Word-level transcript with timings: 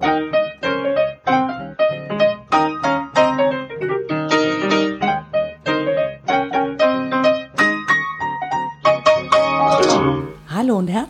Hallo 0.00 0.26
und 0.28 0.51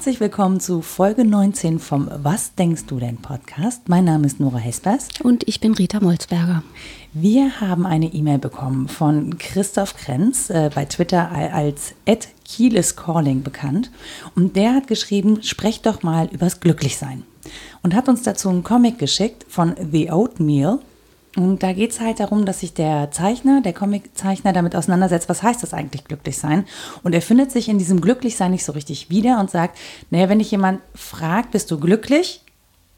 herzlich 0.03 0.19
willkommen 0.19 0.59
zu 0.59 0.83
Folge 0.83 1.25
19 1.25 1.79
vom 1.79 2.11
Was 2.25 2.57
denkst 2.57 2.87
du 2.87 2.99
denn 2.99 3.19
Podcast. 3.19 3.89
Mein 3.89 4.05
Name 4.05 4.27
ist 4.27 4.41
Nora 4.41 4.59
Hespers. 4.59 5.07
Und 5.23 5.47
ich 5.47 5.61
bin 5.61 5.75
Rita 5.75 6.01
Molzberger. 6.01 6.65
Wir 7.13 7.61
haben 7.61 7.87
eine 7.87 8.07
E-Mail 8.07 8.39
bekommen 8.39 8.89
von 8.89 9.39
Christoph 9.39 9.95
Krenz, 9.95 10.51
äh, 10.51 10.71
bei 10.75 10.87
Twitter 10.87 11.31
als 11.31 11.95
Ed 12.05 12.27
Kiel 12.45 12.75
is 12.75 12.97
Calling 12.97 13.45
bekannt. 13.45 13.93
Und 14.35 14.57
der 14.57 14.75
hat 14.75 14.89
geschrieben, 14.89 15.41
sprecht 15.45 15.87
doch 15.87 16.03
mal 16.03 16.29
übers 16.33 16.59
Glücklichsein. 16.59 17.23
Und 17.85 17.95
hat 17.95 18.09
uns 18.09 18.25
dazu 18.25 18.49
einen 18.49 18.65
Comic 18.65 18.99
geschickt 18.99 19.47
von 19.49 19.77
The 19.93 20.11
Oatmeal. 20.11 20.81
Und 21.35 21.63
da 21.63 21.73
geht 21.73 21.93
es 21.93 22.01
halt 22.01 22.21
darum, 22.21 22.45
dass 22.45 22.61
sich 22.61 22.75
der 22.75 23.11
Zeichner, 23.11 23.63
der 23.63 23.73
Comiczeichner 23.73 24.53
damit 24.53 24.77
auseinandersetzt, 24.77 25.31
was 25.31 25.43
heißt 25.43 25.63
das 25.63 25.73
eigentlich 25.73 26.05
glücklich 26.05 26.37
sein? 26.37 26.67
Und 27.03 27.15
er 27.15 27.23
findet 27.23 27.51
sich 27.51 27.71
in 27.71 27.79
diesem 27.79 28.03
Glücklichsein 28.03 28.51
nicht 28.51 28.65
so 28.65 28.73
richtig 28.73 29.09
wieder 29.09 29.41
und 29.41 29.51
sagt, 29.51 29.79
naja, 30.11 30.29
wenn 30.29 30.41
dich 30.41 30.51
jemand 30.51 30.81
fragt, 30.95 31.53
bist 31.53 31.71
du 31.71 31.81
glücklich 31.81 32.43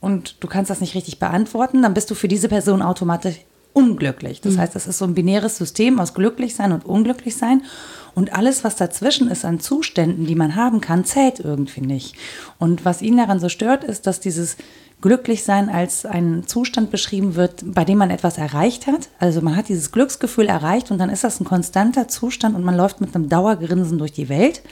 und 0.00 0.42
du 0.42 0.48
kannst 0.48 0.68
das 0.68 0.80
nicht 0.80 0.96
richtig 0.96 1.20
beantworten, 1.20 1.82
dann 1.82 1.94
bist 1.94 2.10
du 2.10 2.16
für 2.16 2.28
diese 2.28 2.48
Person 2.48 2.82
automatisch 2.82 3.36
unglücklich. 3.74 4.40
Das 4.40 4.54
mhm. 4.54 4.60
heißt, 4.60 4.74
das 4.74 4.86
ist 4.86 4.98
so 4.98 5.04
ein 5.04 5.14
binäres 5.14 5.58
System 5.58 6.00
aus 6.00 6.14
glücklich 6.14 6.54
sein 6.54 6.72
und 6.72 6.86
unglücklich 6.86 7.36
sein. 7.36 7.62
Und 8.14 8.32
alles, 8.32 8.64
was 8.64 8.76
dazwischen 8.76 9.28
ist 9.28 9.44
an 9.44 9.60
Zuständen, 9.60 10.24
die 10.24 10.36
man 10.36 10.54
haben 10.54 10.80
kann, 10.80 11.04
zählt 11.04 11.40
irgendwie 11.40 11.80
nicht. 11.80 12.14
Und 12.58 12.84
was 12.84 13.02
ihn 13.02 13.16
daran 13.16 13.40
so 13.40 13.48
stört, 13.48 13.84
ist, 13.84 14.06
dass 14.06 14.20
dieses 14.20 14.56
Glücklichsein 15.00 15.68
als 15.68 16.06
ein 16.06 16.46
Zustand 16.46 16.90
beschrieben 16.90 17.34
wird, 17.34 17.64
bei 17.66 17.84
dem 17.84 17.98
man 17.98 18.10
etwas 18.10 18.38
erreicht 18.38 18.86
hat. 18.86 19.08
Also 19.18 19.42
man 19.42 19.56
hat 19.56 19.68
dieses 19.68 19.90
Glücksgefühl 19.92 20.46
erreicht 20.46 20.90
und 20.90 20.98
dann 20.98 21.10
ist 21.10 21.24
das 21.24 21.40
ein 21.40 21.44
konstanter 21.44 22.08
Zustand 22.08 22.56
und 22.56 22.64
man 22.64 22.76
läuft 22.76 23.00
mit 23.00 23.14
einem 23.14 23.28
Dauergrinsen 23.28 23.98
durch 23.98 24.12
die 24.12 24.28
Welt. 24.28 24.62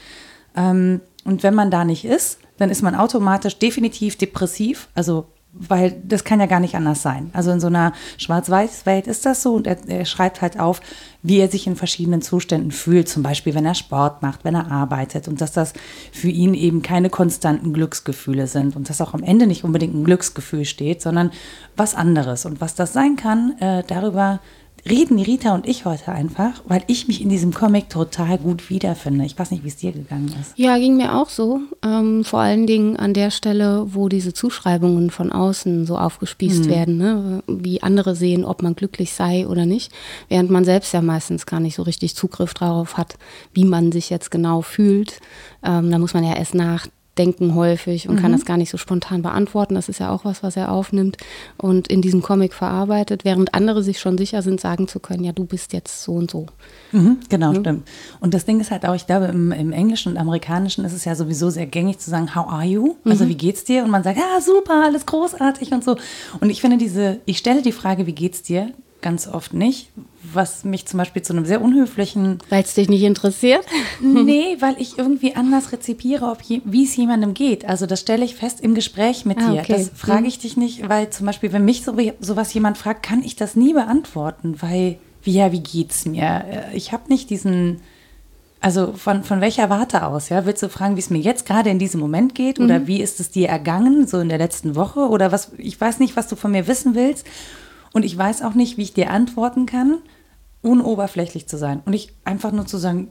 Ähm, 0.57 1.01
und 1.25 1.43
wenn 1.43 1.55
man 1.55 1.71
da 1.71 1.85
nicht 1.85 2.05
ist, 2.05 2.39
dann 2.59 2.71
ist 2.71 2.83
man 2.83 2.95
automatisch 2.95 3.59
definitiv 3.59 4.17
depressiv, 4.17 4.89
also 4.95 5.27
weil 5.55 6.00
das 6.05 6.25
kann 6.25 6.41
ja 6.41 6.47
gar 6.47 6.61
nicht 6.61 6.75
anders 6.75 7.03
sein. 7.03 7.31
Also 7.34 7.50
in 7.50 7.61
so 7.61 7.67
einer 7.67 7.92
Schwarz-Weiß-Welt 8.17 9.06
ist 9.06 9.27
das 9.27 9.42
so 9.42 9.55
und 9.55 9.67
er, 9.67 9.77
er, 9.86 10.06
schreibt 10.06 10.41
halt 10.41 10.58
auf, 10.58 10.81
wie 11.22 11.39
er 11.39 11.48
sich 11.48 11.67
in 11.67 11.77
verschiedenen 11.77 12.22
Zuständen 12.22 12.70
fühlt, 12.70 13.08
zum 13.08 13.22
Beispiel 13.22 13.55
wenn 13.55 13.67
er 13.67 13.75
Sport 13.75 14.23
macht, 14.23 14.45
wenn 14.45 14.55
er 14.55 14.70
arbeitet 14.70 15.28
und 15.28 15.42
dass 15.42 15.53
das 15.53 15.75
für 16.11 16.28
ihn 16.28 16.55
eben 16.55 16.80
keine 16.80 17.11
konstanten 17.11 17.75
Glücksgefühle 17.75 18.47
sind 18.47 18.77
und 18.77 18.89
dass 18.89 19.03
auch 19.03 19.12
am 19.12 19.23
Ende 19.23 19.47
nicht 19.47 19.62
unbedingt 19.62 19.95
ein 19.95 20.05
Glücksgefühl 20.05 20.64
steht, 20.64 21.03
sondern 21.03 21.30
was 21.77 21.95
anderes. 21.95 22.47
Und 22.47 22.62
was 22.62 22.75
das 22.75 22.95
sein 22.95 23.17
kann, 23.17 23.58
äh, 23.61 23.83
darüber 23.86 24.41
reden 24.89 25.21
Rita 25.21 25.55
und 25.55 25.69
ich 25.69 25.85
heute 25.85 26.11
einfach, 26.11 26.63
weil 26.67 26.83
ich 26.87 27.07
mich 27.07 27.21
in 27.21 27.29
diesem 27.29 27.55
Comic 27.55 27.89
total 27.89 28.39
gut 28.39 28.69
wiederfinde. 28.69 29.25
Ich 29.25 29.39
weiß 29.39 29.51
nicht, 29.51 29.63
wie 29.63 29.69
es 29.69 29.77
dir 29.77 29.93
gegangen 29.93 30.35
ist. 30.41 30.53
Ja, 30.57 30.77
ging 30.79 30.97
mir 30.97 31.17
auch 31.17 31.29
so. 31.29 31.61
Ähm, 31.85 32.25
vor 32.25 32.41
allen 32.41 32.67
Dingen 32.67 32.97
an 32.97 33.15
der 33.15 33.31
Stelle, 33.31 33.87
wo 33.95 34.09
diese 34.09 34.33
Zuschreibungen 34.33 35.11
von 35.11 35.31
außen 35.31 35.87
so 35.87 35.97
aufgespießt 35.97 36.65
mhm. 36.65 36.69
werden, 36.69 36.97
ne? 36.97 37.43
wie 37.47 37.83
andere 37.83 38.17
sehen, 38.17 38.45
ob 38.45 38.63
man 38.63 38.75
glücklich 38.75 39.13
sei 39.13 39.47
oder 39.47 39.67
nicht, 39.67 39.93
während 40.29 40.51
man 40.51 40.65
selbst 40.65 40.93
ja 40.93 41.03
meistens 41.03 41.47
gar 41.47 41.61
nicht 41.61 41.77
so 41.77 41.83
richtig 41.83 42.17
Zugriff 42.17 42.55
darauf 42.55 42.97
hat, 42.97 43.17
wie 43.53 43.65
man 43.65 43.93
sich 43.93 44.11
jetzt 44.11 44.31
genau 44.31 44.63
fühlt. 44.63 45.21
Ähm, 45.65 45.91
da 45.91 45.99
muss 45.99 46.15
man 46.15 46.25
ja 46.25 46.35
erst 46.35 46.55
nachdenken 46.55 47.02
denken 47.19 47.55
häufig 47.55 48.09
und 48.09 48.17
mhm. 48.17 48.21
kann 48.21 48.33
das 48.33 48.47
gar 48.47 48.57
nicht 48.57 48.71
so 48.71 48.79
spontan 48.79 49.21
beantworten. 49.23 49.75
Das 49.75 49.89
ist 49.89 50.01
ja 50.01 50.11
auch 50.11 50.25
was, 50.25 50.43
was 50.43 50.57
er 50.57 50.73
aufnimmt 50.73 51.19
und 51.59 51.89
in 51.89 52.01
diesem 52.01 52.23
Comic 52.23 52.55
verarbeitet, 52.55 53.25
während 53.25 53.55
andere 53.55 53.83
sich 53.83 54.01
schon 54.01 54.17
sicher 54.17 54.41
sind, 54.41 54.61
sagen 54.61 54.89
zu 54.89 54.99
können, 54.99 55.23
ja, 55.25 55.33
du 55.33 55.45
bist 55.45 55.75
jetzt 55.75 56.03
so 56.03 56.13
und 56.15 56.31
so. 56.31 56.47
Mhm, 56.93 57.19
genau, 57.29 57.53
mhm. 57.53 57.61
stimmt. 57.61 57.89
Und 58.21 58.33
das 58.33 58.47
Ding 58.47 58.61
ist 58.61 58.71
halt 58.71 58.87
auch, 58.87 58.95
ich 58.95 59.07
glaube, 59.07 59.27
im, 59.27 59.53
im, 59.53 59.73
Englischen 59.73 60.13
und 60.13 60.19
Amerikanischen 60.19 60.85
ist 60.85 60.95
es 60.95 61.05
ja 61.05 61.14
sowieso 61.14 61.51
sehr 61.51 61.67
gängig 61.67 61.98
zu 61.98 62.09
sagen, 62.09 62.35
how 62.35 62.48
are 62.48 62.64
you? 62.64 62.97
Also 63.05 63.25
mhm. 63.25 63.29
wie 63.29 63.36
geht's 63.36 63.65
dir? 63.65 63.85
Und 63.85 63.91
man 63.91 64.03
sagt, 64.03 64.19
ja, 64.19 64.41
super, 64.41 64.83
alles 64.85 65.05
großartig 65.05 65.73
und 65.73 65.85
so. 65.85 65.97
Und 66.41 66.48
ich 66.48 66.61
finde 66.63 66.79
diese, 66.79 67.20
ich 67.27 67.39
stelle 67.39 67.61
die 67.61 67.73
Frage, 67.73 68.07
wie 68.07 68.15
geht's 68.15 68.42
dir? 68.42 68.73
Ganz 69.02 69.27
oft 69.27 69.52
nicht, 69.52 69.90
was 70.23 70.64
mich 70.64 70.86
zum 70.86 70.98
Beispiel 70.98 71.23
zu 71.23 71.33
einem 71.33 71.45
sehr 71.45 71.61
unhöflichen. 71.61 72.39
Weil 72.48 72.63
es 72.63 72.74
dich 72.74 72.89
nicht 72.89 73.02
interessiert? 73.02 73.64
nee, 74.01 74.57
weil 74.61 74.77
ich 74.79 74.98
irgendwie 74.98 75.35
anders 75.36 75.73
rezipiere, 75.73 76.36
wie 76.64 76.85
es 76.85 76.96
jemandem 76.96 77.35
geht. 77.35 77.64
Also 77.64 77.86
das 77.86 78.01
stelle 78.01 78.24
ich 78.24 78.36
fest 78.36 78.61
im 78.61 78.74
Gespräch 78.74 79.24
mit 79.27 79.39
ah, 79.39 79.51
dir. 79.51 79.61
Okay. 79.61 79.73
Das 79.73 79.91
frage 79.95 80.27
ich 80.27 80.39
dich 80.39 80.57
nicht, 80.57 80.89
weil 80.89 81.11
zum 81.11 81.27
Beispiel, 81.27 81.52
wenn 81.52 81.64
mich 81.64 81.85
so, 81.85 81.95
sowas 82.20 82.55
jemand 82.55 82.79
fragt, 82.79 83.02
kann 83.02 83.23
ich 83.23 83.36
das 83.36 83.57
nie 83.57 83.74
beantworten, 83.74 84.57
weil, 84.61 84.98
wie, 85.23 85.33
ja, 85.33 85.52
wie 85.52 85.61
geht's 85.61 86.07
mir? 86.07 86.45
Äh, 86.48 86.77
ich 86.77 86.92
habe 86.92 87.05
nicht 87.08 87.29
diesen. 87.29 87.80
Also 88.64 88.92
von, 88.92 89.24
von 89.24 89.41
welcher 89.41 89.70
Warte 89.70 90.07
aus, 90.07 90.29
ja? 90.29 90.46
Willst 90.46 90.62
du 90.62 90.68
fragen, 90.68 90.95
wie 90.95 91.01
es 91.01 91.11
mir 91.11 91.18
jetzt 91.18 91.46
gerade 91.46 91.68
in 91.68 91.80
diesem 91.80 91.98
Moment 91.98 92.36
geht? 92.36 92.61
Oder 92.61 92.79
mhm. 92.79 92.86
wie 92.86 93.02
ist 93.02 93.18
es 93.18 93.29
dir 93.29 93.48
ergangen, 93.48 94.07
so 94.07 94.20
in 94.20 94.29
der 94.29 94.39
letzten 94.39 94.77
Woche? 94.77 95.01
Oder 95.01 95.33
was, 95.33 95.51
ich 95.58 95.80
weiß 95.80 95.98
nicht, 95.98 96.14
was 96.14 96.29
du 96.29 96.36
von 96.36 96.52
mir 96.52 96.68
wissen 96.68 96.95
willst. 96.95 97.27
Und 97.92 98.05
ich 98.05 98.17
weiß 98.17 98.42
auch 98.42 98.55
nicht, 98.55 98.77
wie 98.79 98.83
ich 98.83 98.95
dir 98.95 99.11
antworten 99.11 99.67
kann, 99.67 99.98
ohne 100.63 100.85
oberflächlich 100.85 101.48
zu 101.48 101.58
sein. 101.58 101.83
Und 101.85 101.92
ich 101.92 102.14
einfach 102.25 102.53
nur 102.53 102.67
zu 102.67 102.79
sagen, 102.79 103.08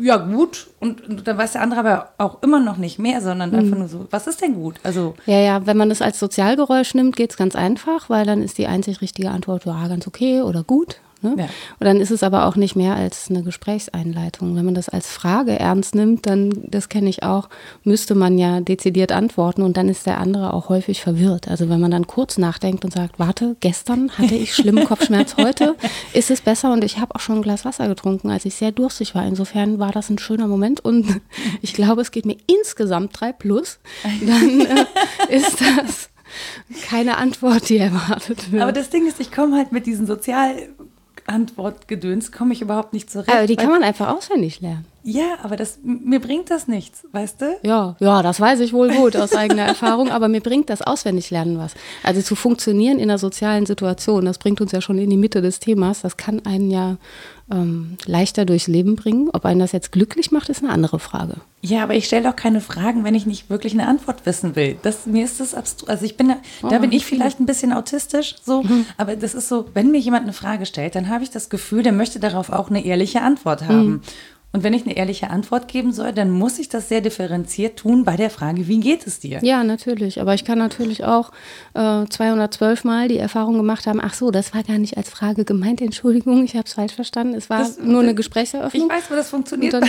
ja 0.00 0.16
gut, 0.16 0.68
und, 0.78 1.06
und 1.08 1.26
dann 1.26 1.36
weiß 1.36 1.52
der 1.52 1.62
andere 1.62 1.80
aber 1.80 2.12
auch 2.18 2.42
immer 2.42 2.60
noch 2.60 2.76
nicht 2.76 2.98
mehr, 2.98 3.20
sondern 3.20 3.50
mhm. 3.50 3.58
einfach 3.58 3.78
nur 3.78 3.88
so, 3.88 4.06
was 4.10 4.26
ist 4.26 4.40
denn 4.40 4.54
gut? 4.54 4.76
Also 4.84 5.14
ja, 5.26 5.40
ja, 5.40 5.66
wenn 5.66 5.76
man 5.76 5.88
das 5.88 6.00
als 6.00 6.18
Sozialgeräusch 6.18 6.94
nimmt, 6.94 7.16
geht 7.16 7.32
es 7.32 7.36
ganz 7.36 7.56
einfach, 7.56 8.08
weil 8.08 8.24
dann 8.24 8.42
ist 8.42 8.58
die 8.58 8.68
einzig 8.68 9.00
richtige 9.00 9.30
Antwort, 9.30 9.64
ja, 9.64 9.88
ganz 9.88 10.06
okay 10.06 10.42
oder 10.42 10.62
gut. 10.62 11.00
Ne? 11.22 11.34
Ja. 11.38 11.44
Und 11.44 11.86
dann 11.86 12.00
ist 12.00 12.10
es 12.10 12.22
aber 12.22 12.46
auch 12.46 12.56
nicht 12.56 12.76
mehr 12.76 12.96
als 12.96 13.30
eine 13.30 13.42
Gesprächseinleitung. 13.42 14.56
Wenn 14.56 14.64
man 14.64 14.74
das 14.74 14.88
als 14.88 15.10
Frage 15.10 15.58
ernst 15.58 15.94
nimmt, 15.94 16.26
dann, 16.26 16.50
das 16.64 16.88
kenne 16.88 17.08
ich 17.08 17.22
auch, 17.22 17.48
müsste 17.84 18.14
man 18.14 18.38
ja 18.38 18.60
dezidiert 18.60 19.12
antworten 19.12 19.62
und 19.62 19.76
dann 19.76 19.88
ist 19.88 20.06
der 20.06 20.18
andere 20.18 20.52
auch 20.52 20.68
häufig 20.68 21.00
verwirrt. 21.00 21.48
Also 21.48 21.68
wenn 21.68 21.80
man 21.80 21.90
dann 21.90 22.06
kurz 22.06 22.38
nachdenkt 22.38 22.84
und 22.84 22.92
sagt, 22.92 23.18
warte, 23.18 23.56
gestern 23.60 24.10
hatte 24.12 24.34
ich 24.34 24.54
schlimmen 24.54 24.84
Kopfschmerz, 24.88 25.36
heute 25.36 25.76
ist 26.12 26.30
es 26.30 26.40
besser 26.40 26.72
und 26.72 26.84
ich 26.84 26.98
habe 26.98 27.14
auch 27.14 27.20
schon 27.20 27.36
ein 27.36 27.42
Glas 27.42 27.64
Wasser 27.64 27.88
getrunken, 27.88 28.30
als 28.30 28.44
ich 28.44 28.54
sehr 28.54 28.72
durstig 28.72 29.14
war. 29.14 29.24
Insofern 29.26 29.78
war 29.78 29.92
das 29.92 30.10
ein 30.10 30.18
schöner 30.18 30.48
Moment 30.48 30.80
und 30.80 31.20
ich 31.62 31.74
glaube, 31.74 32.02
es 32.02 32.10
geht 32.10 32.26
mir 32.26 32.36
insgesamt 32.46 33.20
drei 33.20 33.32
plus. 33.32 33.78
Dann 34.26 34.60
äh, 34.60 35.36
ist 35.36 35.60
das 35.60 36.08
keine 36.88 37.18
Antwort, 37.18 37.68
die 37.68 37.78
erwartet 37.78 38.50
wird. 38.52 38.62
Aber 38.62 38.72
das 38.72 38.90
Ding 38.90 39.06
ist, 39.06 39.20
ich 39.20 39.30
komme 39.30 39.56
halt 39.56 39.72
mit 39.72 39.86
diesen 39.86 40.06
sozial 40.06 40.54
Antwortgedöns 41.32 42.30
komme 42.30 42.52
ich 42.52 42.60
überhaupt 42.60 42.92
nicht 42.92 43.10
zurecht. 43.10 43.32
Aber 43.32 43.46
die 43.46 43.56
kann 43.56 43.70
man 43.70 43.82
einfach 43.82 44.14
auswendig 44.14 44.60
lernen. 44.60 44.84
Ja, 45.04 45.38
aber 45.42 45.56
das, 45.56 45.80
mir 45.82 46.20
bringt 46.20 46.50
das 46.50 46.68
nichts, 46.68 47.04
weißt 47.10 47.40
du? 47.40 47.56
Ja, 47.62 47.96
ja, 47.98 48.22
das 48.22 48.38
weiß 48.38 48.60
ich 48.60 48.72
wohl 48.72 48.90
gut 48.90 49.16
aus 49.16 49.34
eigener 49.34 49.62
Erfahrung, 49.62 50.10
aber 50.10 50.28
mir 50.28 50.40
bringt 50.40 50.70
das 50.70 50.80
Auswendiglernen 50.80 51.58
was. 51.58 51.74
Also 52.04 52.22
zu 52.22 52.36
funktionieren 52.36 52.98
in 52.98 53.10
einer 53.10 53.18
sozialen 53.18 53.66
Situation, 53.66 54.26
das 54.26 54.38
bringt 54.38 54.60
uns 54.60 54.70
ja 54.70 54.80
schon 54.80 54.98
in 54.98 55.10
die 55.10 55.16
Mitte 55.16 55.42
des 55.42 55.58
Themas, 55.58 56.02
das 56.02 56.16
kann 56.16 56.46
einen 56.46 56.70
ja 56.70 56.98
ähm, 57.50 57.96
leichter 58.06 58.44
durchs 58.44 58.66
Leben 58.66 58.96
bringen. 58.96 59.30
Ob 59.32 59.44
einen 59.44 59.60
das 59.60 59.72
jetzt 59.72 59.92
glücklich 59.92 60.30
macht, 60.30 60.48
ist 60.48 60.62
eine 60.62 60.72
andere 60.72 60.98
Frage. 60.98 61.36
Ja, 61.64 61.84
aber 61.84 61.94
ich 61.94 62.06
stelle 62.06 62.24
doch 62.24 62.34
keine 62.34 62.60
Fragen, 62.60 63.04
wenn 63.04 63.14
ich 63.14 63.24
nicht 63.24 63.48
wirklich 63.48 63.72
eine 63.72 63.86
Antwort 63.86 64.26
wissen 64.26 64.56
will. 64.56 64.76
Das, 64.82 65.06
mir 65.06 65.24
ist 65.24 65.38
das 65.38 65.54
abstrus. 65.54 65.88
Also 65.88 66.04
ich 66.04 66.16
bin 66.16 66.28
da, 66.28 66.36
oh, 66.62 66.68
da 66.68 66.78
bin 66.78 66.90
ich 66.90 67.06
vielleicht 67.06 67.38
ein 67.38 67.46
bisschen 67.46 67.72
autistisch, 67.72 68.34
so, 68.44 68.62
mhm. 68.62 68.84
aber 68.96 69.14
das 69.14 69.34
ist 69.34 69.48
so, 69.48 69.66
wenn 69.72 69.92
mir 69.92 70.00
jemand 70.00 70.24
eine 70.24 70.32
Frage 70.32 70.66
stellt, 70.66 70.96
dann 70.96 71.08
habe 71.08 71.22
ich 71.22 71.30
das 71.30 71.50
Gefühl, 71.50 71.84
der 71.84 71.92
möchte 71.92 72.18
darauf 72.18 72.50
auch 72.50 72.68
eine 72.68 72.84
ehrliche 72.84 73.22
Antwort 73.22 73.62
haben. 73.62 73.86
Mhm. 73.86 74.00
Und 74.52 74.62
wenn 74.62 74.74
ich 74.74 74.84
eine 74.84 74.96
ehrliche 74.96 75.30
Antwort 75.30 75.66
geben 75.66 75.92
soll, 75.92 76.12
dann 76.12 76.30
muss 76.30 76.58
ich 76.58 76.68
das 76.68 76.88
sehr 76.88 77.00
differenziert 77.00 77.78
tun 77.78 78.04
bei 78.04 78.16
der 78.16 78.28
Frage, 78.28 78.68
wie 78.68 78.80
geht 78.80 79.06
es 79.06 79.18
dir? 79.18 79.40
Ja, 79.42 79.64
natürlich. 79.64 80.20
Aber 80.20 80.34
ich 80.34 80.44
kann 80.44 80.58
natürlich 80.58 81.04
auch 81.04 81.32
äh, 81.72 82.04
212 82.06 82.84
Mal 82.84 83.08
die 83.08 83.16
Erfahrung 83.16 83.56
gemacht 83.56 83.86
haben, 83.86 83.98
ach 84.02 84.12
so, 84.12 84.30
das 84.30 84.54
war 84.54 84.62
gar 84.62 84.76
nicht 84.76 84.98
als 84.98 85.08
Frage 85.08 85.46
gemeint, 85.46 85.80
Entschuldigung, 85.80 86.44
ich 86.44 86.54
habe 86.54 86.64
es 86.66 86.74
falsch 86.74 86.92
verstanden. 86.92 87.34
Es 87.34 87.48
war 87.48 87.60
das, 87.60 87.78
nur 87.78 88.02
eine 88.02 88.14
Gesprächseröffnung. 88.14 88.88
Ich 88.88 88.92
weiß, 88.92 89.10
wo 89.10 89.14
das 89.14 89.30
funktioniert. 89.30 89.72
Dann, 89.72 89.88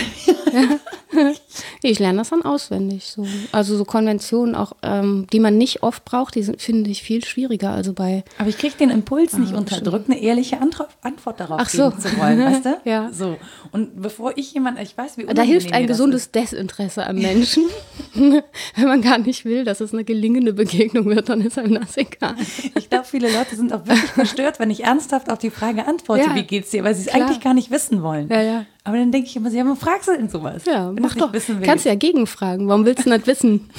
ja. 0.52 1.32
ich 1.82 1.98
lerne 1.98 2.18
das 2.18 2.30
dann 2.30 2.42
auswendig. 2.42 3.04
So. 3.04 3.26
Also 3.52 3.76
so 3.76 3.84
Konventionen 3.84 4.54
auch, 4.54 4.72
ähm, 4.82 5.26
die 5.30 5.40
man 5.40 5.58
nicht 5.58 5.82
oft 5.82 6.06
braucht, 6.06 6.36
die 6.36 6.42
sind, 6.42 6.62
finde 6.62 6.90
ich, 6.90 7.02
viel 7.02 7.22
schwieriger. 7.22 7.70
Also 7.70 7.92
bei, 7.92 8.24
Aber 8.38 8.48
ich 8.48 8.56
kriege 8.56 8.76
den 8.78 8.88
Impuls 8.88 9.36
nicht 9.36 9.52
ah, 9.52 9.58
unterdrückt, 9.58 10.08
eine 10.08 10.20
ehrliche 10.20 10.58
Antwort, 10.60 11.40
darauf 11.40 11.60
ach 11.60 11.68
so. 11.68 11.90
zu 11.90 12.16
wollen, 12.18 12.40
weißt 12.40 12.64
du? 12.64 12.80
ja. 12.88 13.10
So. 13.12 13.36
Und 13.70 14.00
bevor 14.00 14.32
ich 14.36 14.53
jemand, 14.54 14.80
ich 14.80 14.96
weiß, 14.96 15.18
wie 15.18 15.26
Da 15.26 15.42
hilft 15.42 15.72
ein 15.72 15.86
gesundes 15.86 16.30
Desinteresse 16.30 17.06
am 17.06 17.16
Menschen. 17.16 17.64
Wenn 18.14 18.42
man 18.86 19.02
gar 19.02 19.18
nicht 19.18 19.44
will, 19.44 19.64
dass 19.64 19.80
es 19.80 19.92
eine 19.92 20.04
gelingende 20.04 20.52
Begegnung 20.52 21.06
wird, 21.06 21.28
dann 21.28 21.40
ist 21.40 21.58
einem 21.58 21.74
das 21.74 21.96
egal. 21.96 22.34
Ich 22.76 22.90
glaube, 22.90 23.04
viele 23.04 23.30
Leute 23.32 23.56
sind 23.56 23.72
auch 23.72 23.86
wirklich 23.86 24.10
verstört, 24.14 24.58
wenn 24.58 24.70
ich 24.70 24.84
ernsthaft 24.84 25.30
auf 25.30 25.38
die 25.38 25.50
Frage 25.50 25.86
antworte, 25.86 26.22
ja, 26.22 26.34
wie 26.34 26.44
geht's 26.44 26.70
dir, 26.70 26.84
weil 26.84 26.94
sie 26.94 27.08
es 27.08 27.14
eigentlich 27.14 27.40
gar 27.40 27.54
nicht 27.54 27.70
wissen 27.70 28.02
wollen. 28.02 28.28
Ja, 28.28 28.40
ja. 28.40 28.66
Aber 28.84 28.98
dann 28.98 29.10
denke 29.10 29.28
ich 29.28 29.36
immer, 29.36 29.50
sie 29.50 29.58
haben 29.58 29.74
fragst 29.76 30.08
du 30.08 30.12
denn 30.12 30.28
sowas? 30.28 30.64
Ja, 30.66 30.92
mach 30.92 31.14
doch. 31.14 31.32
Wissen 31.32 31.62
Kannst 31.62 31.86
du 31.86 31.88
ja 31.88 31.94
gegenfragen. 31.94 32.68
Warum 32.68 32.84
willst 32.84 33.06
du 33.06 33.10
nicht 33.10 33.26
wissen? 33.26 33.70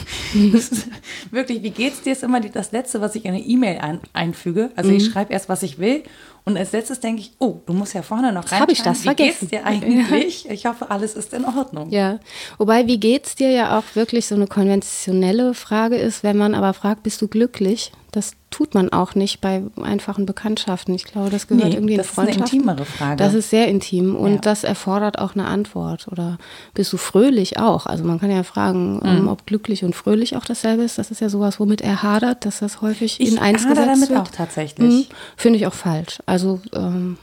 wirklich, 1.29 1.61
wie 1.61 1.69
geht's 1.69 2.01
dir 2.01 2.13
ist 2.13 2.23
immer 2.23 2.39
das 2.39 2.71
Letzte, 2.71 3.01
was 3.01 3.13
ich 3.13 3.25
in 3.25 3.35
eine 3.35 3.41
E-Mail 3.41 3.77
ein, 3.77 3.99
einfüge. 4.13 4.71
Also 4.75 4.89
mhm. 4.89 4.97
ich 4.97 5.05
schreibe 5.05 5.31
erst, 5.31 5.47
was 5.47 5.61
ich 5.61 5.77
will 5.77 6.03
und 6.45 6.57
als 6.57 6.71
letztes 6.73 6.99
denke 6.99 7.21
ich, 7.21 7.31
oh, 7.39 7.59
du 7.65 7.73
musst 7.73 7.95
ja 7.95 8.03
vorne 8.03 8.31
noch 8.31 8.51
rein. 8.51 8.59
Habe 8.59 8.71
ich 8.71 8.83
das 8.83 8.99
wie 8.99 9.05
vergessen? 9.05 9.47
Wie 9.47 9.47
geht's 9.47 9.63
dir 9.63 9.65
eigentlich? 9.65 10.47
Ich 10.49 10.67
hoffe, 10.67 10.91
alles 10.91 11.15
ist 11.15 11.33
in 11.33 11.43
Ordnung. 11.43 11.89
Ja, 11.89 12.19
wobei, 12.59 12.85
wie 12.85 12.99
geht's 12.99 13.35
dir 13.35 13.49
ja 13.49 13.79
auch 13.79 13.83
wirklich 13.95 14.27
so 14.27 14.35
eine 14.35 14.45
konventionelle 14.45 15.55
Frage 15.55 15.95
ist, 15.95 16.23
wenn 16.23 16.37
man 16.37 16.53
aber 16.53 16.73
fragt, 16.73 17.01
bist 17.01 17.19
du 17.23 17.27
glücklich? 17.27 17.91
Das 18.15 18.31
tut 18.49 18.73
man 18.73 18.93
auch 18.93 19.13
nicht 19.13 19.41
bei 19.41 19.61
einfachen 19.75 20.25
Bekanntschaften. 20.25 20.95
Ich 20.95 21.03
glaube, 21.03 21.29
das 21.29 21.47
gehört 21.47 21.67
nee, 21.67 21.73
irgendwie 21.73 21.95
in 21.95 21.97
das 21.97 22.07
Freundschaft. 22.07 22.39
Das 22.39 22.47
ist 22.47 22.53
eine 22.53 22.61
intimere 22.61 22.85
Frage. 22.85 23.15
Das 23.17 23.33
ist 23.33 23.49
sehr 23.49 23.67
intim 23.67 24.15
und 24.15 24.35
ja. 24.35 24.37
das 24.37 24.63
erfordert 24.63 25.19
auch 25.19 25.33
eine 25.35 25.47
Antwort. 25.47 26.07
Oder 26.07 26.37
bist 26.73 26.93
du 26.93 26.97
fröhlich 26.97 27.59
auch? 27.59 27.87
Also 27.87 28.05
man 28.05 28.21
kann 28.21 28.31
ja 28.31 28.43
fragen, 28.43 29.01
mhm. 29.03 29.19
um, 29.19 29.27
ob 29.27 29.45
glücklich 29.45 29.83
und 29.83 29.97
fröhlich 29.97 30.37
auch 30.37 30.45
dasselbe 30.45 30.83
ist. 30.83 30.97
Das 30.97 31.11
ist 31.11 31.19
ja 31.19 31.27
sowas, 31.27 31.59
womit 31.59 31.81
er 31.81 32.03
hadert, 32.03 32.45
dass 32.45 32.59
das 32.59 32.81
häufig 32.81 33.19
ich 33.19 33.33
in 33.33 33.37
eins 33.37 33.67
gesetzt 33.67 33.85
damit 33.85 34.09
wird. 34.09 34.19
auch 34.21 34.29
tatsächlich. 34.29 34.93
Mhm. 34.93 35.05
Finde 35.35 35.59
ich 35.59 35.67
auch 35.67 35.73
falsch. 35.73 36.19
Also 36.25 36.61
ähm, 36.73 37.17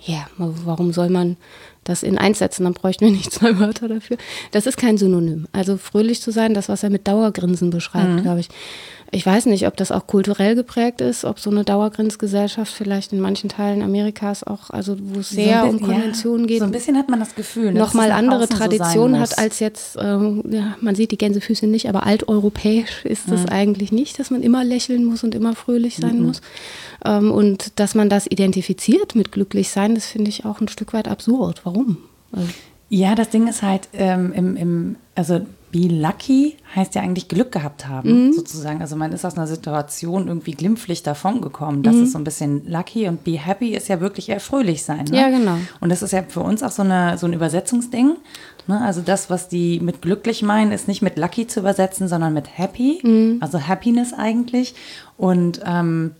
ja, 0.00 0.26
warum 0.36 0.92
soll 0.92 1.08
man 1.08 1.38
das 1.84 2.02
in 2.02 2.18
eins 2.18 2.38
setzen? 2.38 2.64
Dann 2.64 2.74
bräuchten 2.74 3.06
wir 3.06 3.12
nicht 3.12 3.32
zwei 3.32 3.58
Wörter 3.58 3.88
dafür. 3.88 4.18
Das 4.52 4.66
ist 4.66 4.76
kein 4.76 4.98
Synonym. 4.98 5.48
Also 5.52 5.78
fröhlich 5.78 6.20
zu 6.20 6.32
sein, 6.32 6.52
das, 6.52 6.68
was 6.68 6.82
er 6.82 6.90
mit 6.90 7.08
Dauergrinsen 7.08 7.70
beschreibt, 7.70 8.10
mhm. 8.10 8.22
glaube 8.22 8.40
ich 8.40 8.48
ich 9.10 9.24
weiß 9.24 9.46
nicht, 9.46 9.66
ob 9.66 9.76
das 9.76 9.90
auch 9.90 10.06
kulturell 10.06 10.54
geprägt 10.54 11.00
ist, 11.00 11.24
ob 11.24 11.38
so 11.38 11.48
eine 11.50 11.64
Dauergrenzgesellschaft 11.64 12.72
vielleicht 12.72 13.12
in 13.12 13.20
manchen 13.20 13.48
Teilen 13.48 13.80
Amerikas 13.82 14.44
auch, 14.44 14.68
also 14.68 14.96
wo 15.00 15.20
es 15.20 15.30
sehr 15.30 15.62
so 15.62 15.68
um 15.68 15.80
Konventionen 15.80 16.42
ja, 16.42 16.46
geht. 16.46 16.58
So 16.58 16.64
ein 16.64 16.72
bisschen 16.72 16.96
hat 16.98 17.08
man 17.08 17.18
das 17.18 17.34
Gefühl, 17.34 17.72
ne, 17.72 17.78
nochmal 17.78 18.12
andere 18.12 18.46
Traditionen 18.48 19.14
so 19.14 19.20
hat 19.20 19.38
als 19.38 19.60
jetzt, 19.60 19.96
ähm, 19.98 20.42
ja, 20.50 20.76
man 20.82 20.94
sieht 20.94 21.10
die 21.10 21.18
Gänsefüße 21.18 21.66
nicht, 21.66 21.88
aber 21.88 22.04
alteuropäisch 22.04 23.04
ist 23.06 23.28
es 23.28 23.44
mhm. 23.44 23.48
eigentlich 23.48 23.92
nicht, 23.92 24.18
dass 24.18 24.30
man 24.30 24.42
immer 24.42 24.62
lächeln 24.62 25.06
muss 25.06 25.24
und 25.24 25.34
immer 25.34 25.54
fröhlich 25.54 25.96
sein 25.96 26.18
mhm. 26.18 26.26
muss. 26.26 26.42
Ähm, 27.04 27.30
und 27.30 27.78
dass 27.80 27.94
man 27.94 28.10
das 28.10 28.26
identifiziert 28.26 29.14
mit 29.14 29.32
glücklich 29.32 29.70
sein, 29.70 29.94
das 29.94 30.06
finde 30.06 30.28
ich 30.28 30.44
auch 30.44 30.60
ein 30.60 30.68
Stück 30.68 30.92
weit 30.92 31.08
absurd. 31.08 31.62
Warum? 31.64 31.96
Also, 32.32 32.48
ja, 32.90 33.14
das 33.14 33.30
Ding 33.30 33.48
ist 33.48 33.62
halt 33.62 33.88
ähm, 33.94 34.32
im, 34.34 34.56
im, 34.56 34.96
also 35.14 35.40
Be 35.70 35.88
lucky 35.88 36.56
heißt 36.74 36.94
ja 36.94 37.02
eigentlich 37.02 37.28
Glück 37.28 37.52
gehabt 37.52 37.86
haben, 37.86 38.28
mhm. 38.28 38.32
sozusagen. 38.32 38.80
Also 38.80 38.96
man 38.96 39.12
ist 39.12 39.24
aus 39.24 39.36
einer 39.36 39.46
Situation 39.46 40.28
irgendwie 40.28 40.52
glimpflich 40.52 41.02
davongekommen. 41.02 41.82
Das 41.82 41.96
mhm. 41.96 42.04
ist 42.04 42.12
so 42.12 42.18
ein 42.18 42.24
bisschen 42.24 42.66
lucky 42.66 43.06
und 43.06 43.24
be 43.24 43.38
happy 43.38 43.74
ist 43.74 43.88
ja 43.88 44.00
wirklich 44.00 44.28
eher 44.28 44.40
fröhlich 44.40 44.82
sein. 44.82 45.04
Ne? 45.10 45.20
Ja, 45.20 45.28
genau. 45.28 45.58
Und 45.80 45.90
das 45.90 46.02
ist 46.02 46.12
ja 46.12 46.22
für 46.26 46.40
uns 46.40 46.62
auch 46.62 46.70
so, 46.70 46.82
eine, 46.82 47.18
so 47.18 47.26
ein 47.26 47.32
Übersetzungsding. 47.32 48.16
Ne? 48.66 48.80
Also 48.80 49.02
das, 49.02 49.30
was 49.30 49.48
die 49.48 49.80
mit 49.80 50.02
glücklich 50.02 50.42
meinen, 50.42 50.72
ist 50.72 50.88
nicht 50.88 51.02
mit 51.02 51.18
lucky 51.18 51.46
zu 51.46 51.60
übersetzen, 51.60 52.08
sondern 52.08 52.32
mit 52.32 52.58
happy. 52.58 53.00
Mhm. 53.02 53.38
Also 53.40 53.66
Happiness 53.66 54.12
eigentlich. 54.12 54.74
Und 55.16 55.60
ähm, 55.64 56.12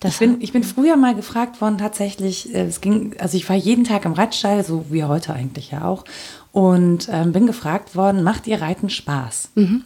das 0.00 0.12
ich, 0.12 0.18
bin, 0.18 0.36
ich 0.40 0.52
bin 0.52 0.62
früher 0.62 0.96
mal 0.96 1.14
gefragt 1.14 1.60
worden, 1.60 1.78
tatsächlich, 1.78 2.54
äh, 2.54 2.66
es 2.66 2.80
ging, 2.80 3.16
also 3.18 3.36
ich 3.36 3.48
war 3.48 3.56
jeden 3.56 3.84
Tag 3.84 4.04
im 4.04 4.12
Reitstall, 4.12 4.64
so 4.64 4.86
wie 4.90 5.04
heute 5.04 5.32
eigentlich 5.32 5.72
ja 5.72 5.86
auch, 5.86 6.04
und 6.52 7.08
ähm, 7.10 7.32
bin 7.32 7.46
gefragt 7.46 7.96
worden, 7.96 8.22
macht 8.22 8.46
ihr 8.46 8.60
Reiten 8.60 8.90
Spaß? 8.90 9.50
Mhm. 9.54 9.84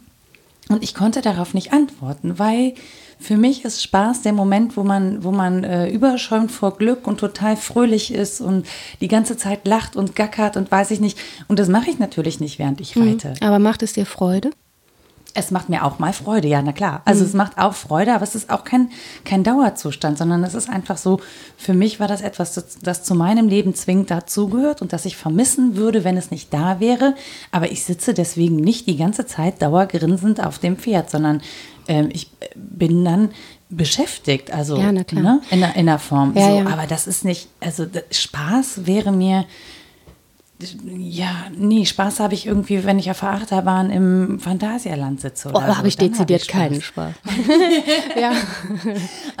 Und 0.69 0.83
ich 0.83 0.95
konnte 0.95 1.21
darauf 1.21 1.53
nicht 1.53 1.73
antworten, 1.73 2.39
weil 2.39 2.73
für 3.19 3.37
mich 3.37 3.63
ist 3.63 3.83
Spaß 3.83 4.21
der 4.21 4.33
Moment, 4.33 4.75
wo 4.75 4.83
man, 4.83 5.23
wo 5.23 5.31
man 5.31 5.63
äh, 5.63 5.89
überschäumt 5.89 6.51
vor 6.51 6.77
Glück 6.77 7.07
und 7.07 7.19
total 7.19 7.55
fröhlich 7.57 8.13
ist 8.13 8.41
und 8.41 8.65
die 9.01 9.07
ganze 9.07 9.37
Zeit 9.37 9.67
lacht 9.67 9.95
und 9.95 10.15
gackert 10.15 10.57
und 10.57 10.71
weiß 10.71 10.91
ich 10.91 10.99
nicht. 10.99 11.17
Und 11.47 11.59
das 11.59 11.69
mache 11.69 11.89
ich 11.89 11.99
natürlich 11.99 12.39
nicht, 12.39 12.59
während 12.59 12.81
ich 12.81 12.95
mhm. 12.95 13.09
reite. 13.09 13.33
Aber 13.41 13.59
macht 13.59 13.83
es 13.83 13.93
dir 13.93 14.05
Freude? 14.05 14.51
Es 15.35 15.49
macht 15.49 15.69
mir 15.69 15.83
auch 15.83 15.97
mal 15.97 16.13
Freude, 16.13 16.47
ja, 16.47 16.61
na 16.61 16.73
klar. 16.73 17.01
Also 17.05 17.21
mhm. 17.21 17.27
es 17.27 17.33
macht 17.33 17.57
auch 17.57 17.73
Freude, 17.73 18.13
aber 18.13 18.23
es 18.23 18.35
ist 18.35 18.49
auch 18.49 18.63
kein, 18.63 18.91
kein 19.25 19.43
Dauerzustand, 19.43 20.17
sondern 20.17 20.43
es 20.43 20.53
ist 20.53 20.69
einfach 20.69 20.97
so, 20.97 21.19
für 21.57 21.73
mich 21.73 21.99
war 21.99 22.07
das 22.07 22.21
etwas, 22.21 22.53
das, 22.53 22.79
das 22.79 23.03
zu 23.03 23.15
meinem 23.15 23.47
Leben 23.47 23.73
zwingend 23.73 24.11
dazugehört 24.11 24.81
und 24.81 24.93
das 24.93 25.05
ich 25.05 25.17
vermissen 25.17 25.75
würde, 25.75 26.03
wenn 26.03 26.17
es 26.17 26.29
nicht 26.29 26.53
da 26.53 26.79
wäre. 26.79 27.15
Aber 27.51 27.71
ich 27.71 27.83
sitze 27.83 28.13
deswegen 28.13 28.57
nicht 28.57 28.87
die 28.87 28.97
ganze 28.97 29.25
Zeit 29.25 29.61
dauergrinsend 29.61 30.43
auf 30.45 30.59
dem 30.59 30.77
Pferd, 30.77 31.09
sondern 31.09 31.41
ähm, 31.87 32.09
ich 32.11 32.29
bin 32.55 33.03
dann 33.03 33.29
beschäftigt, 33.69 34.51
also 34.51 34.77
ja, 34.77 34.91
ne, 34.91 35.41
in, 35.49 35.63
in 35.63 35.85
der 35.85 35.99
Form. 35.99 36.33
Ja, 36.35 36.49
so, 36.49 36.57
ja. 36.59 36.67
Aber 36.67 36.85
das 36.87 37.07
ist 37.07 37.25
nicht, 37.25 37.47
also 37.59 37.85
Spaß 38.11 38.85
wäre 38.85 39.11
mir 39.11 39.45
ja, 40.97 41.47
nee, 41.57 41.85
Spaß 41.85 42.19
habe 42.19 42.35
ich 42.35 42.45
irgendwie, 42.45 42.83
wenn 42.85 42.99
ich 42.99 43.09
auf 43.09 43.19
der 43.19 43.29
Achterbahn 43.31 43.89
im 43.89 44.39
Phantasialand 44.39 45.19
sitze. 45.19 45.49
Oder 45.49 45.57
oh, 45.57 45.61
so, 45.67 45.77
habe 45.77 45.87
ich 45.87 45.97
dezidiert 45.97 46.41
hab 46.41 46.47
ich 46.47 46.47
keinen 46.47 46.81
Spaß. 46.81 47.13
ja, 48.19 48.31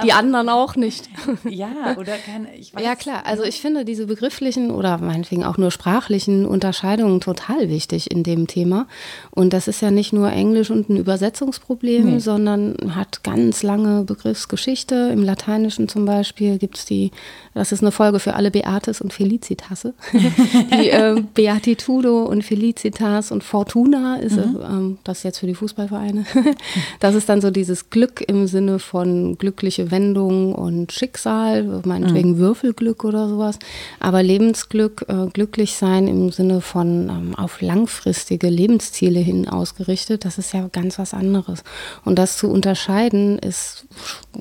die 0.03 0.11
Aber, 0.11 0.19
anderen 0.19 0.49
auch 0.49 0.75
nicht. 0.75 1.09
ja, 1.49 1.95
oder 1.97 2.15
keine, 2.17 2.53
ich 2.55 2.73
weiß. 2.73 2.83
Ja, 2.83 2.95
klar. 2.95 3.25
Also 3.25 3.43
ich 3.43 3.61
finde 3.61 3.85
diese 3.85 4.07
begrifflichen 4.07 4.71
oder 4.71 4.97
meinetwegen 4.97 5.43
auch 5.43 5.57
nur 5.57 5.71
sprachlichen 5.71 6.45
Unterscheidungen 6.45 7.21
total 7.21 7.69
wichtig 7.69 8.11
in 8.11 8.23
dem 8.23 8.47
Thema. 8.47 8.87
Und 9.31 9.53
das 9.53 9.67
ist 9.67 9.81
ja 9.81 9.91
nicht 9.91 10.13
nur 10.13 10.31
Englisch 10.31 10.71
und 10.71 10.89
ein 10.89 10.97
Übersetzungsproblem, 10.97 12.15
nee. 12.15 12.19
sondern 12.19 12.75
hat 12.95 13.23
ganz 13.23 13.63
lange 13.63 14.03
Begriffsgeschichte. 14.03 15.11
Im 15.13 15.23
Lateinischen 15.23 15.87
zum 15.87 16.05
Beispiel 16.05 16.57
gibt 16.57 16.79
es 16.79 16.85
die, 16.85 17.11
das 17.53 17.71
ist 17.71 17.81
eine 17.81 17.91
Folge 17.91 18.19
für 18.19 18.33
alle 18.33 18.51
Beates 18.51 18.99
und 18.99 19.13
Felicitasse. 19.13 19.93
die 20.13 20.89
äh, 20.89 21.02
Beatitudo 21.33 22.23
und 22.23 22.43
Felicitas 22.43 23.31
und 23.31 23.43
Fortuna 23.43 24.17
ist 24.17 24.37
mhm. 24.37 24.59
ähm, 24.63 24.97
das 25.03 25.23
jetzt 25.23 25.39
für 25.39 25.47
die 25.47 25.55
Fußballvereine. 25.55 26.25
das 26.99 27.15
ist 27.15 27.29
dann 27.29 27.41
so 27.41 27.51
dieses 27.51 27.89
Glück 27.89 28.23
im 28.27 28.47
Sinne 28.47 28.79
von 28.79 29.37
glückliche 29.37 29.91
Wendung 29.91 30.53
und 30.53 30.91
Schicksal, 30.91 31.81
meinetwegen 31.85 32.31
mhm. 32.31 32.37
Würfelglück 32.37 33.03
oder 33.03 33.27
sowas. 33.29 33.59
Aber 33.99 34.23
Lebensglück, 34.23 35.05
äh, 35.07 35.27
glücklich 35.31 35.75
sein 35.75 36.07
im 36.07 36.31
Sinne 36.31 36.61
von 36.61 37.09
ähm, 37.09 37.35
auf 37.35 37.61
langfristige 37.61 38.49
Lebensziele 38.49 39.19
hin 39.19 39.47
ausgerichtet, 39.47 40.25
das 40.25 40.37
ist 40.37 40.53
ja 40.53 40.67
ganz 40.71 40.99
was 40.99 41.13
anderes. 41.13 41.63
Und 42.05 42.19
das 42.19 42.37
zu 42.37 42.49
unterscheiden 42.49 43.39
ist, 43.39 43.85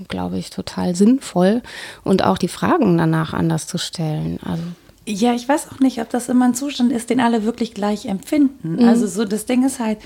glaube 0.08 0.38
ich, 0.38 0.50
total 0.50 0.94
sinnvoll 0.94 1.62
und 2.04 2.24
auch 2.24 2.38
die 2.38 2.48
Fragen 2.48 2.98
danach 2.98 3.32
anders 3.32 3.66
zu 3.66 3.78
stellen. 3.78 4.38
Also 4.44 4.62
ja, 5.06 5.34
ich 5.34 5.48
weiß 5.48 5.68
auch 5.72 5.80
nicht, 5.80 6.00
ob 6.00 6.10
das 6.10 6.28
immer 6.28 6.46
ein 6.46 6.54
Zustand 6.54 6.92
ist, 6.92 7.10
den 7.10 7.20
alle 7.20 7.44
wirklich 7.44 7.74
gleich 7.74 8.06
empfinden. 8.06 8.76
Mhm. 8.76 8.88
Also 8.88 9.06
so 9.06 9.24
das 9.24 9.46
Ding 9.46 9.64
ist 9.64 9.80
halt, 9.80 9.98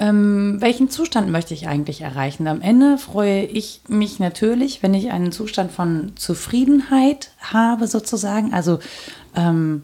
ähm, 0.00 0.56
welchen 0.60 0.90
Zustand 0.90 1.30
möchte 1.30 1.54
ich 1.54 1.68
eigentlich 1.68 2.02
erreichen? 2.02 2.46
Am 2.46 2.60
Ende 2.60 2.98
freue 2.98 3.44
ich 3.44 3.80
mich 3.88 4.20
natürlich, 4.20 4.82
wenn 4.82 4.94
ich 4.94 5.10
einen 5.10 5.32
Zustand 5.32 5.72
von 5.72 6.12
Zufriedenheit 6.16 7.32
habe, 7.40 7.88
sozusagen. 7.88 8.54
Also 8.54 8.78
ähm, 9.34 9.82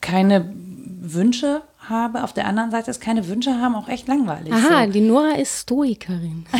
keine 0.00 0.52
Wünsche 1.00 1.62
habe. 1.88 2.22
Auf 2.24 2.32
der 2.32 2.46
anderen 2.46 2.70
Seite 2.70 2.90
ist 2.90 3.00
keine 3.00 3.28
Wünsche 3.28 3.60
haben 3.60 3.74
auch 3.74 3.88
echt 3.88 4.08
langweilig. 4.08 4.52
Aha, 4.52 4.86
so. 4.86 4.92
die 4.92 5.00
Nora 5.00 5.34
ist 5.36 5.62
Stoikerin. 5.62 6.46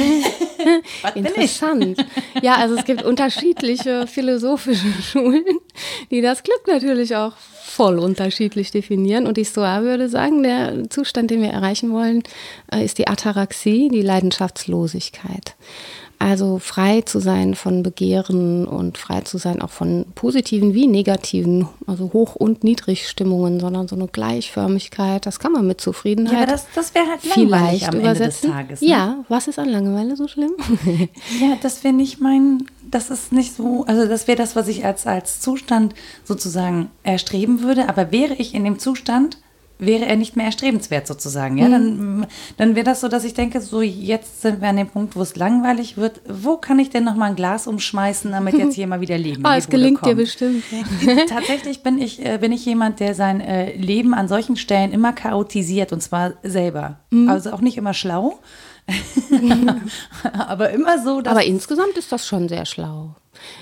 Interessant. 1.15 2.05
ja, 2.43 2.57
also 2.57 2.77
es 2.77 2.85
gibt 2.85 3.03
unterschiedliche 3.03 4.07
philosophische 4.07 4.91
Schulen, 5.03 5.45
die 6.11 6.21
das 6.21 6.43
Glück 6.43 6.63
natürlich 6.67 7.17
auch 7.17 7.35
voll 7.37 7.99
unterschiedlich 7.99 8.71
definieren. 8.71 9.27
Und 9.27 9.37
die 9.37 9.45
Stoa 9.45 9.83
würde 9.83 10.09
sagen, 10.09 10.43
der 10.43 10.91
Zustand, 10.91 11.31
den 11.31 11.43
wir 11.43 11.51
erreichen 11.51 11.93
wollen, 11.93 12.23
äh, 12.73 12.85
ist 12.85 12.99
die 12.99 13.09
Ataraxie, 13.09 13.89
die 13.89 14.03
Leidenschaftslosigkeit. 14.03 15.55
Also 16.23 16.61
frei 16.61 17.01
zu 17.01 17.19
sein 17.19 17.57
von 17.57 17.83
Begehren 17.83 18.65
und 18.65 18.97
frei 18.97 19.23
zu 19.23 19.39
sein 19.39 19.61
auch 19.61 19.71
von 19.71 20.07
positiven 20.15 20.73
wie 20.73 20.87
negativen, 20.87 21.67
also 21.89 22.13
Hoch- 22.13 22.37
und 22.37 22.63
Niedrigstimmungen, 22.63 23.59
sondern 23.59 23.89
so 23.89 23.97
eine 23.97 24.07
Gleichförmigkeit, 24.07 25.27
das 25.27 25.41
kann 25.41 25.51
man 25.51 25.67
mit 25.67 25.81
Zufriedenheit. 25.81 26.33
Ja, 26.35 26.43
aber 26.43 26.53
das, 26.53 26.67
das 26.77 26.95
wäre 26.95 27.07
halt 27.09 27.23
vielleicht 27.23 27.89
am 27.89 27.99
übersetzen. 27.99 28.53
Ende 28.53 28.69
des 28.69 28.79
Tages. 28.79 28.81
Ne? 28.83 28.89
Ja, 28.89 29.25
was 29.29 29.49
ist 29.49 29.59
an 29.59 29.69
Langeweile 29.69 30.15
so 30.15 30.29
schlimm? 30.29 30.53
ja, 31.41 31.57
das 31.61 31.83
wäre 31.83 31.93
nicht 31.93 32.21
mein, 32.21 32.69
das 32.89 33.11
ist 33.11 33.33
nicht 33.33 33.57
so, 33.57 33.85
also 33.89 34.07
das 34.07 34.29
wäre 34.29 34.39
das, 34.39 34.55
was 34.55 34.69
ich 34.69 34.85
als, 34.85 35.09
als 35.09 35.41
Zustand 35.41 35.93
sozusagen 36.23 36.89
erstreben 37.03 37.63
würde, 37.63 37.89
aber 37.89 38.13
wäre 38.13 38.35
ich 38.35 38.55
in 38.55 38.63
dem 38.63 38.79
Zustand, 38.79 39.39
wäre 39.79 40.07
er 40.07 40.17
nicht 40.17 40.37
mehr 40.37 40.47
erstrebenswert 40.47 41.07
sozusagen. 41.07 41.59
Ja, 41.59 41.67
mhm. 41.67 41.73
dann, 41.73 42.27
dann 42.57 42.75
wäre 42.77 42.85
das 42.85 43.01
so, 43.01 43.09
dass 43.09 43.25
ich 43.25 43.35
denke, 43.35 43.61
so 43.61 43.83
jetzt 43.83 44.43
sind 44.43 44.61
wir 44.61 44.69
an 44.69 44.77
dem 44.77 44.89
Punkt, 44.89 45.17
wo 45.17 45.23
es 45.23 45.37
langweilig 45.37 45.97
wird. 45.97 46.21
Wo 46.29 46.57
kann 46.57 46.79
ich 46.79 46.91
denn 46.91 47.05
noch 47.05 47.17
mal 47.17 47.31
ein 47.31 47.37
Glas 47.37 47.67
umschmeißen, 47.67 48.31
damit 48.31 48.55
jetzt 48.55 48.75
hier 48.75 48.87
mal 48.87 49.01
wieder 49.01 49.19
Leben? 49.19 49.43
oh, 49.45 49.53
es 49.57 49.69
gelingt 49.69 50.01
kommt? 50.01 50.13
dir 50.13 50.17
bestimmt. 50.17 50.65
Tatsächlich 51.29 51.83
bin 51.83 52.01
ich, 52.01 52.25
äh, 52.25 52.39
bin 52.39 52.53
ich 52.53 52.65
jemand, 52.65 53.01
der 53.01 53.15
sein 53.15 53.41
äh, 53.41 53.75
Leben 53.77 54.15
an 54.15 54.29
solchen 54.29 54.57
Stellen 54.57 54.93
immer 54.93 55.13
chaotisiert 55.13 55.93
und 55.93 56.03
zwar 56.03 56.35
selber. 56.43 57.01
Mhm. 57.11 57.29
Also 57.29 57.53
auch 57.53 57.61
nicht 57.61 57.77
immer 57.77 57.95
schlau. 57.95 58.39
aber 60.33 60.71
immer 60.71 61.03
so. 61.03 61.19
aber 61.25 61.45
insgesamt 61.45 61.97
ist 61.97 62.11
das 62.11 62.27
schon 62.27 62.49
sehr 62.49 62.67
schlau. 62.67 63.15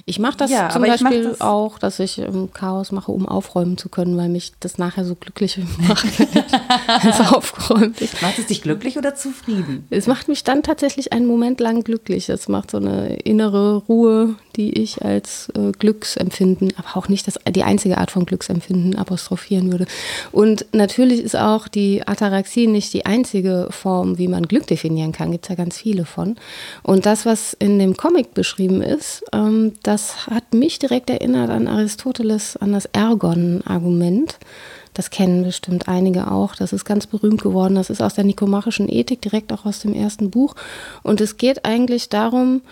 Ich 0.05 0.19
mache 0.19 0.37
das 0.37 0.51
ja, 0.51 0.69
zum 0.71 0.83
Beispiel 0.83 1.25
das 1.25 1.41
auch, 1.41 1.79
dass 1.79 1.99
ich 2.01 2.21
Chaos 2.53 2.93
mache, 2.93 3.13
um 3.13 3.29
aufräumen 3.29 3.79
zu 3.79 3.89
können, 3.89 4.17
weil 4.17 4.29
mich 4.29 4.53
das 4.61 4.79
nachher 4.79 5.05
so 5.05 5.15
glücklich 5.15 5.59
macht, 5.89 6.07
wenn 6.19 7.11
es 7.11 7.21
aufgeräumt 7.21 8.01
ist. 8.01 8.21
Macht 8.21 8.39
es 8.39 8.47
dich 8.47 8.63
glücklich 8.63 8.99
oder 8.99 9.15
zufrieden? 9.15 9.87
Es 9.91 10.07
macht 10.07 10.29
mich 10.29 10.45
dann 10.45 10.63
tatsächlich 10.63 11.13
einen 11.13 11.27
Moment 11.27 11.61
lang 11.61 11.85
glücklich. 11.85 12.29
Es 12.29 12.49
macht 12.49 12.71
so 12.71 12.79
eine 12.79 13.17
innere 13.17 13.77
Ruhe, 13.77 14.35
die 14.57 14.73
ich 14.73 15.03
als 15.03 15.49
äh, 15.55 15.73
Glücksempfinden, 15.73 16.73
aber 16.77 16.97
auch 16.97 17.09
nicht 17.09 17.27
das, 17.27 17.39
die 17.49 17.63
einzige 17.63 17.99
Art 17.99 18.11
von 18.11 18.27
Glücksempfinden 18.27 18.97
apostrophieren 18.97 19.71
würde. 19.71 19.87
Und 20.33 20.67
natürlich 20.73 21.21
ist 21.21 21.37
auch 21.37 21.69
die 21.69 22.07
Ataraxie 22.07 22.67
nicht 22.67 22.93
die 22.93 23.07
einzige 23.07 23.69
Form, 23.71 24.19
wie 24.19 24.29
man 24.29 24.49
Glück 24.49 24.67
definieren 24.67 25.13
kann. 25.13 25.31
Gibt 25.31 25.45
es 25.45 25.49
ja 25.51 25.55
ganz 25.55 25.79
viele 25.79 26.05
von. 26.05 26.37
Und 26.83 27.07
das, 27.07 27.25
was 27.25 27.55
in 27.55 27.79
dem 27.79 27.97
Comic 27.97 28.35
beschrieben 28.35 28.83
ist, 28.83 29.23
ähm, 29.33 29.60
das 29.83 30.27
hat 30.27 30.55
mich 30.55 30.79
direkt 30.79 31.11
erinnert 31.11 31.51
an 31.51 31.69
Aristoteles, 31.69 32.57
an 32.57 32.73
das 32.73 32.87
Ergon-Argument. 32.87 34.39
Das 34.95 35.11
kennen 35.11 35.45
bestimmt 35.45 35.89
einige 35.89 36.31
auch. 36.31 36.57
Das 36.57 36.73
ist 36.73 36.85
ganz 36.85 37.07
berühmt 37.07 37.43
geworden. 37.43 37.77
Das 37.77 37.91
ist 37.91 38.03
aus 38.03 38.15
der 38.15 38.25
Nikomachischen 38.25 38.89
Ethik, 38.89 39.23
direkt 39.23 39.53
auch 39.53 39.65
aus 39.65 39.81
dem 39.81 39.95
ersten 39.95 40.31
Buch. 40.31 40.55
Und 41.03 41.21
es 41.21 41.37
geht 41.37 41.65
eigentlich 41.65 42.09
darum, 42.09 42.63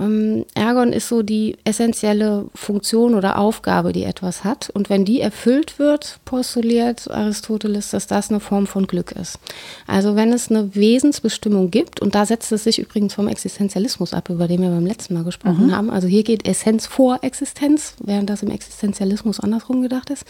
ähm, 0.00 0.46
Ergon 0.54 0.92
ist 0.92 1.08
so 1.08 1.22
die 1.22 1.56
essentielle 1.64 2.46
Funktion 2.54 3.14
oder 3.14 3.38
Aufgabe, 3.38 3.92
die 3.92 4.04
etwas 4.04 4.44
hat. 4.44 4.70
Und 4.70 4.88
wenn 4.88 5.04
die 5.04 5.20
erfüllt 5.20 5.78
wird, 5.78 6.18
postuliert 6.24 7.10
Aristoteles, 7.10 7.90
dass 7.90 8.06
das 8.06 8.30
eine 8.30 8.40
Form 8.40 8.66
von 8.66 8.86
Glück 8.86 9.12
ist. 9.12 9.38
Also 9.86 10.16
wenn 10.16 10.32
es 10.32 10.50
eine 10.50 10.74
Wesensbestimmung 10.74 11.70
gibt, 11.70 12.00
und 12.00 12.14
da 12.14 12.24
setzt 12.24 12.50
es 12.52 12.64
sich 12.64 12.78
übrigens 12.78 13.14
vom 13.14 13.28
Existenzialismus 13.28 14.14
ab, 14.14 14.30
über 14.30 14.48
den 14.48 14.62
wir 14.62 14.70
beim 14.70 14.86
letzten 14.86 15.14
Mal 15.14 15.24
gesprochen 15.24 15.66
mhm. 15.66 15.76
haben. 15.76 15.90
Also 15.90 16.08
hier 16.08 16.24
geht 16.24 16.46
Essenz 16.46 16.86
vor 16.86 17.18
Existenz, 17.22 17.94
während 18.02 18.30
das 18.30 18.42
im 18.42 18.50
Existenzialismus 18.50 19.38
andersrum 19.40 19.82
gedacht 19.82 20.10
ist. 20.10 20.24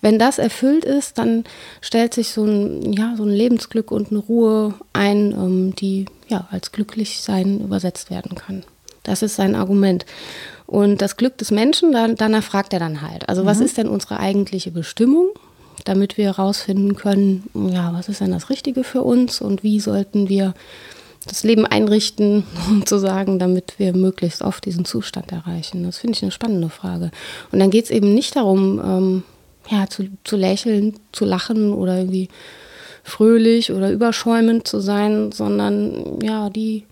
Wenn 0.00 0.18
das 0.18 0.38
erfüllt 0.38 0.84
ist, 0.84 1.18
dann 1.18 1.44
stellt 1.80 2.14
sich 2.14 2.30
so 2.30 2.44
ein, 2.44 2.92
ja, 2.92 3.14
so 3.16 3.24
ein 3.24 3.30
Lebensglück 3.30 3.90
und 3.90 4.10
eine 4.10 4.20
Ruhe 4.20 4.74
ein, 4.92 5.32
ähm, 5.32 5.74
die 5.76 6.06
ja, 6.28 6.46
als 6.50 6.72
glücklich 6.72 7.20
sein 7.20 7.60
übersetzt 7.60 8.10
werden 8.10 8.34
kann. 8.36 8.64
Das 9.02 9.22
ist 9.22 9.36
sein 9.36 9.54
Argument. 9.54 10.04
Und 10.66 11.02
das 11.02 11.16
Glück 11.16 11.36
des 11.38 11.50
Menschen, 11.50 11.92
danach 11.92 12.44
fragt 12.44 12.72
er 12.72 12.78
dann 12.78 13.02
halt. 13.02 13.28
Also, 13.28 13.42
mhm. 13.42 13.46
was 13.46 13.60
ist 13.60 13.76
denn 13.76 13.88
unsere 13.88 14.20
eigentliche 14.20 14.70
Bestimmung, 14.70 15.30
damit 15.84 16.16
wir 16.16 16.26
herausfinden 16.26 16.94
können, 16.94 17.50
ja, 17.54 17.92
was 17.92 18.08
ist 18.08 18.20
denn 18.20 18.30
das 18.30 18.50
Richtige 18.50 18.84
für 18.84 19.02
uns 19.02 19.40
und 19.40 19.62
wie 19.62 19.80
sollten 19.80 20.28
wir 20.28 20.54
das 21.26 21.42
Leben 21.42 21.66
einrichten, 21.66 22.44
sozusagen, 22.68 23.38
damit 23.38 23.74
wir 23.78 23.96
möglichst 23.96 24.42
oft 24.42 24.64
diesen 24.64 24.84
Zustand 24.84 25.32
erreichen? 25.32 25.82
Das 25.82 25.98
finde 25.98 26.16
ich 26.16 26.22
eine 26.22 26.30
spannende 26.30 26.68
Frage. 26.68 27.10
Und 27.50 27.58
dann 27.58 27.70
geht 27.70 27.86
es 27.86 27.90
eben 27.90 28.14
nicht 28.14 28.36
darum, 28.36 28.80
ähm, 28.84 29.22
ja, 29.70 29.88
zu, 29.88 30.08
zu 30.24 30.36
lächeln, 30.36 30.94
zu 31.12 31.24
lachen 31.24 31.72
oder 31.72 31.96
irgendwie 31.98 32.28
fröhlich 33.02 33.72
oder 33.72 33.90
überschäumend 33.90 34.68
zu 34.68 34.80
sein, 34.80 35.32
sondern 35.32 36.20
ja, 36.22 36.50
die 36.50 36.84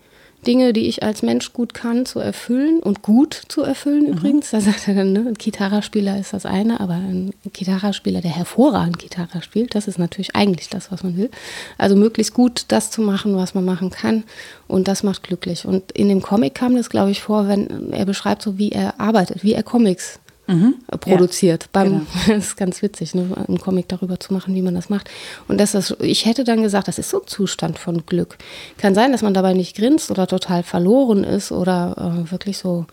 Dinge, 0.47 0.71
die 0.71 0.87
ich 0.87 1.03
als 1.03 1.21
Mensch 1.21 1.51
gut 1.51 1.73
kann, 1.73 2.05
zu 2.05 2.19
erfüllen 2.19 2.79
und 2.79 3.01
gut 3.01 3.41
zu 3.49 3.61
erfüllen 3.61 4.03
mhm. 4.03 4.13
übrigens. 4.13 4.51
Da 4.51 4.61
sagt 4.61 4.87
er 4.87 4.93
dann, 4.93 5.11
ne, 5.11 5.25
ein 5.27 5.33
Gitarrespieler 5.33 6.17
ist 6.17 6.33
das 6.33 6.45
eine, 6.45 6.79
aber 6.79 6.93
ein 6.93 7.31
Gitarrespieler, 7.51 8.21
der 8.21 8.31
hervorragend 8.31 8.99
Gitarre 8.99 9.41
spielt, 9.41 9.75
das 9.75 9.87
ist 9.87 9.99
natürlich 9.99 10.35
eigentlich 10.35 10.69
das, 10.69 10.91
was 10.91 11.03
man 11.03 11.17
will. 11.17 11.29
Also 11.77 11.95
möglichst 11.95 12.33
gut 12.33 12.65
das 12.69 12.89
zu 12.89 13.01
machen, 13.01 13.35
was 13.35 13.53
man 13.53 13.65
machen 13.65 13.89
kann 13.89 14.23
und 14.67 14.87
das 14.87 15.03
macht 15.03 15.23
glücklich. 15.23 15.65
Und 15.65 15.91
in 15.91 16.07
dem 16.09 16.21
Comic 16.21 16.55
kam 16.55 16.75
das, 16.75 16.89
glaube 16.89 17.11
ich, 17.11 17.21
vor, 17.21 17.47
wenn 17.47 17.91
er 17.91 18.05
beschreibt 18.05 18.41
so, 18.41 18.57
wie 18.57 18.71
er 18.71 18.99
arbeitet, 18.99 19.43
wie 19.43 19.53
er 19.53 19.63
Comics 19.63 20.19
mhm. 20.49 20.75
produziert. 20.99 21.63
Ja, 21.63 21.69
Beim, 21.71 21.89
genau. 21.89 22.05
Das 22.27 22.27
ist 22.47 22.57
ganz 22.57 22.81
witzig, 22.81 23.15
ne, 23.15 23.27
einen 23.47 23.59
Comic 23.59 23.87
darüber 23.87 24.19
zu 24.19 24.33
machen, 24.33 24.55
wie 24.55 24.61
man 24.61 24.75
das 24.75 24.89
macht. 24.89 25.09
Und 25.47 25.59
das 25.59 25.75
ist, 25.75 25.95
ich 25.99 26.25
hätte 26.25 26.43
dann 26.43 26.63
gesagt, 26.63 26.87
das 26.87 26.99
ist 26.99 27.09
so 27.09 27.21
ein 27.21 27.27
Zustand 27.27 27.79
von 27.79 28.05
Glück. 28.05 28.37
Kann 28.77 28.95
sein, 28.95 29.11
dass 29.11 29.21
man 29.21 29.33
dabei 29.33 29.53
nicht 29.53 29.75
grinst 29.75 30.11
oder 30.11 30.27
total 30.27 30.63
verloren 30.63 31.23
ist 31.23 31.51
oder 31.51 32.23
äh, 32.27 32.31
wirklich 32.31 32.57
so 32.57 32.85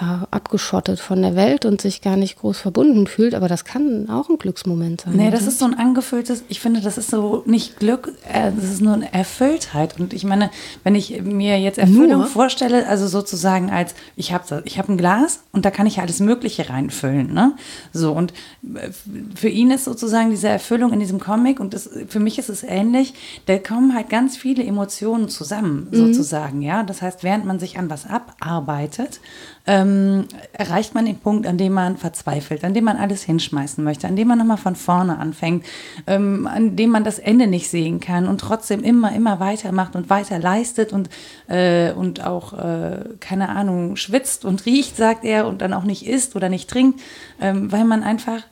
ja, 0.00 0.26
abgeschottet 0.30 1.00
von 1.00 1.22
der 1.22 1.36
Welt 1.36 1.64
und 1.64 1.80
sich 1.80 2.02
gar 2.02 2.16
nicht 2.16 2.38
groß 2.38 2.58
verbunden 2.58 3.06
fühlt, 3.06 3.34
aber 3.34 3.48
das 3.48 3.64
kann 3.64 4.08
auch 4.10 4.28
ein 4.28 4.38
Glücksmoment 4.38 5.02
sein. 5.02 5.14
Nee, 5.14 5.30
das 5.30 5.46
ist 5.46 5.58
so 5.58 5.64
ein 5.64 5.74
angefülltes, 5.74 6.44
ich 6.48 6.60
finde, 6.60 6.80
das 6.80 6.98
ist 6.98 7.10
so 7.10 7.42
nicht 7.46 7.78
Glück, 7.78 8.12
äh, 8.32 8.52
das 8.54 8.64
ist 8.64 8.80
nur 8.80 8.94
eine 8.94 9.12
Erfülltheit. 9.12 9.98
Und 9.98 10.12
ich 10.12 10.24
meine, 10.24 10.50
wenn 10.84 10.94
ich 10.94 11.22
mir 11.22 11.58
jetzt 11.58 11.78
Erfüllung 11.78 12.20
nur? 12.20 12.26
vorstelle, 12.26 12.86
also 12.86 13.06
sozusagen 13.06 13.70
als, 13.70 13.94
ich 14.16 14.32
habe 14.32 14.62
ich 14.64 14.78
hab 14.78 14.88
ein 14.88 14.98
Glas 14.98 15.42
und 15.52 15.64
da 15.64 15.70
kann 15.70 15.86
ich 15.86 16.00
alles 16.00 16.20
Mögliche 16.20 16.68
reinfüllen. 16.68 17.32
Ne? 17.32 17.54
So, 17.92 18.12
und 18.12 18.32
äh, 18.74 18.90
für 19.34 19.48
ihn 19.48 19.70
ist 19.70 19.84
sozusagen 19.84 20.30
diese 20.30 20.48
Erfüllung 20.48 20.92
in 20.92 21.00
diesem 21.00 21.20
Comic, 21.20 21.58
und 21.60 21.74
das, 21.74 21.88
für 22.08 22.20
mich 22.20 22.38
ist 22.38 22.48
es 22.48 22.62
ähnlich, 22.62 23.14
da 23.46 23.58
kommen 23.58 23.94
halt 23.94 24.08
ganz 24.08 24.36
viele 24.36 24.64
Emotionen 24.64 25.28
zusammen, 25.28 25.88
mhm. 25.90 25.96
sozusagen. 25.96 26.62
Ja, 26.62 26.82
das 26.82 27.02
heißt, 27.02 27.24
während 27.24 27.44
man 27.44 27.58
sich 27.58 27.78
an 27.78 27.90
was 27.90 28.06
abarbeitet, 28.06 29.20
ähm, 29.66 30.26
erreicht 30.52 30.94
man 30.94 31.06
den 31.06 31.18
Punkt, 31.18 31.46
an 31.46 31.58
dem 31.58 31.72
man 31.72 31.96
verzweifelt, 31.96 32.64
an 32.64 32.74
dem 32.74 32.84
man 32.84 32.96
alles 32.96 33.22
hinschmeißen 33.22 33.82
möchte, 33.84 34.06
an 34.06 34.16
dem 34.16 34.28
man 34.28 34.38
nochmal 34.38 34.56
von 34.56 34.76
vorne 34.76 35.18
anfängt, 35.18 35.64
ähm, 36.06 36.46
an 36.46 36.76
dem 36.76 36.90
man 36.90 37.04
das 37.04 37.18
Ende 37.18 37.46
nicht 37.46 37.68
sehen 37.68 38.00
kann 38.00 38.26
und 38.26 38.40
trotzdem 38.40 38.82
immer, 38.82 39.14
immer 39.14 39.40
weitermacht 39.40 39.96
und 39.96 40.10
weiter 40.10 40.38
leistet 40.38 40.92
und, 40.92 41.10
äh, 41.48 41.92
und 41.92 42.24
auch, 42.24 42.52
äh, 42.52 43.04
keine 43.20 43.50
Ahnung, 43.50 43.96
schwitzt 43.96 44.44
und 44.44 44.66
riecht, 44.66 44.96
sagt 44.96 45.24
er, 45.24 45.46
und 45.46 45.60
dann 45.60 45.72
auch 45.74 45.84
nicht 45.84 46.06
isst 46.06 46.36
oder 46.36 46.48
nicht 46.48 46.68
trinkt, 46.70 47.00
ähm, 47.40 47.70
weil 47.70 47.84
man 47.84 48.02
einfach 48.02 48.42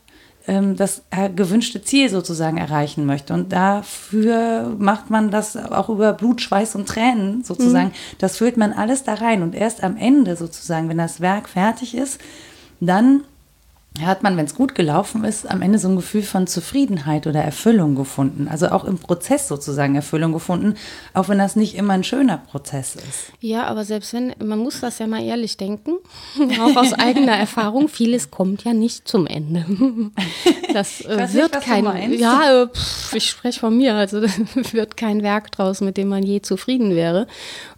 das 0.76 1.02
gewünschte 1.36 1.82
Ziel 1.82 2.08
sozusagen 2.08 2.56
erreichen 2.56 3.04
möchte. 3.06 3.34
Und 3.34 3.52
dafür 3.52 4.74
macht 4.78 5.10
man 5.10 5.30
das 5.30 5.56
auch 5.56 5.88
über 5.88 6.12
Blut, 6.14 6.40
Schweiß 6.40 6.74
und 6.74 6.88
Tränen 6.88 7.44
sozusagen. 7.44 7.88
Mhm. 7.88 8.16
Das 8.18 8.38
führt 8.38 8.56
man 8.56 8.72
alles 8.72 9.04
da 9.04 9.14
rein. 9.14 9.42
Und 9.42 9.54
erst 9.54 9.84
am 9.84 9.96
Ende 9.96 10.36
sozusagen, 10.36 10.88
wenn 10.88 10.98
das 10.98 11.20
Werk 11.20 11.48
fertig 11.48 11.94
ist, 11.94 12.20
dann 12.80 13.24
hat 14.06 14.22
man, 14.22 14.36
wenn 14.36 14.44
es 14.44 14.54
gut 14.54 14.74
gelaufen 14.74 15.24
ist, 15.24 15.50
am 15.50 15.62
Ende 15.62 15.78
so 15.78 15.88
ein 15.88 15.96
Gefühl 15.96 16.22
von 16.22 16.46
Zufriedenheit 16.46 17.26
oder 17.26 17.42
Erfüllung 17.42 17.94
gefunden. 17.94 18.46
Also 18.48 18.68
auch 18.68 18.84
im 18.84 18.98
Prozess 18.98 19.48
sozusagen 19.48 19.94
Erfüllung 19.96 20.32
gefunden, 20.32 20.74
auch 21.14 21.28
wenn 21.28 21.38
das 21.38 21.56
nicht 21.56 21.74
immer 21.74 21.94
ein 21.94 22.04
schöner 22.04 22.38
Prozess 22.38 22.94
ist. 22.94 23.32
Ja, 23.40 23.64
aber 23.64 23.84
selbst 23.84 24.12
wenn, 24.12 24.34
man 24.42 24.58
muss 24.58 24.80
das 24.80 24.98
ja 24.98 25.06
mal 25.06 25.22
ehrlich 25.22 25.56
denken, 25.56 25.96
auch 26.60 26.76
aus 26.76 26.92
eigener 26.92 27.36
Erfahrung, 27.36 27.88
vieles 27.88 28.30
kommt 28.30 28.64
ja 28.64 28.72
nicht 28.72 29.08
zum 29.08 29.26
Ende. 29.26 29.64
Das 30.74 31.00
äh, 31.00 31.32
wird 31.32 31.54
nicht, 31.54 31.64
kein, 31.64 32.12
ja, 32.12 32.64
äh, 32.64 32.66
pff, 32.68 33.14
ich 33.14 33.30
spreche 33.30 33.58
von 33.58 33.76
mir, 33.76 33.94
also 33.94 34.20
wird 34.72 34.98
kein 34.98 35.22
Werk 35.22 35.50
draus, 35.50 35.80
mit 35.80 35.96
dem 35.96 36.08
man 36.08 36.22
je 36.22 36.42
zufrieden 36.42 36.94
wäre. 36.94 37.26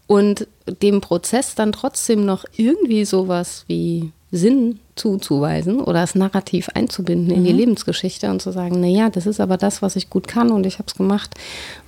Und 0.08 0.48
dem 0.82 1.00
Prozess 1.00 1.54
dann 1.54 1.70
trotzdem 1.70 2.24
noch 2.24 2.44
irgendwie 2.56 3.04
sowas 3.04 3.64
wie 3.68 4.12
Sinn 4.32 4.78
zuzuweisen 4.94 5.80
oder 5.80 6.02
das 6.02 6.14
Narrativ 6.14 6.68
einzubinden 6.74 7.28
mhm. 7.28 7.34
in 7.34 7.44
die 7.44 7.52
mhm. 7.52 7.58
Lebensgeschichte 7.58 8.30
und 8.30 8.40
zu 8.40 8.52
sagen, 8.52 8.80
naja, 8.80 9.10
das 9.10 9.26
ist 9.26 9.40
aber 9.40 9.56
das, 9.56 9.82
was 9.82 9.96
ich 9.96 10.08
gut 10.10 10.28
kann 10.28 10.50
und 10.50 10.66
ich 10.66 10.74
habe 10.74 10.86
es 10.86 10.94
gemacht 10.94 11.34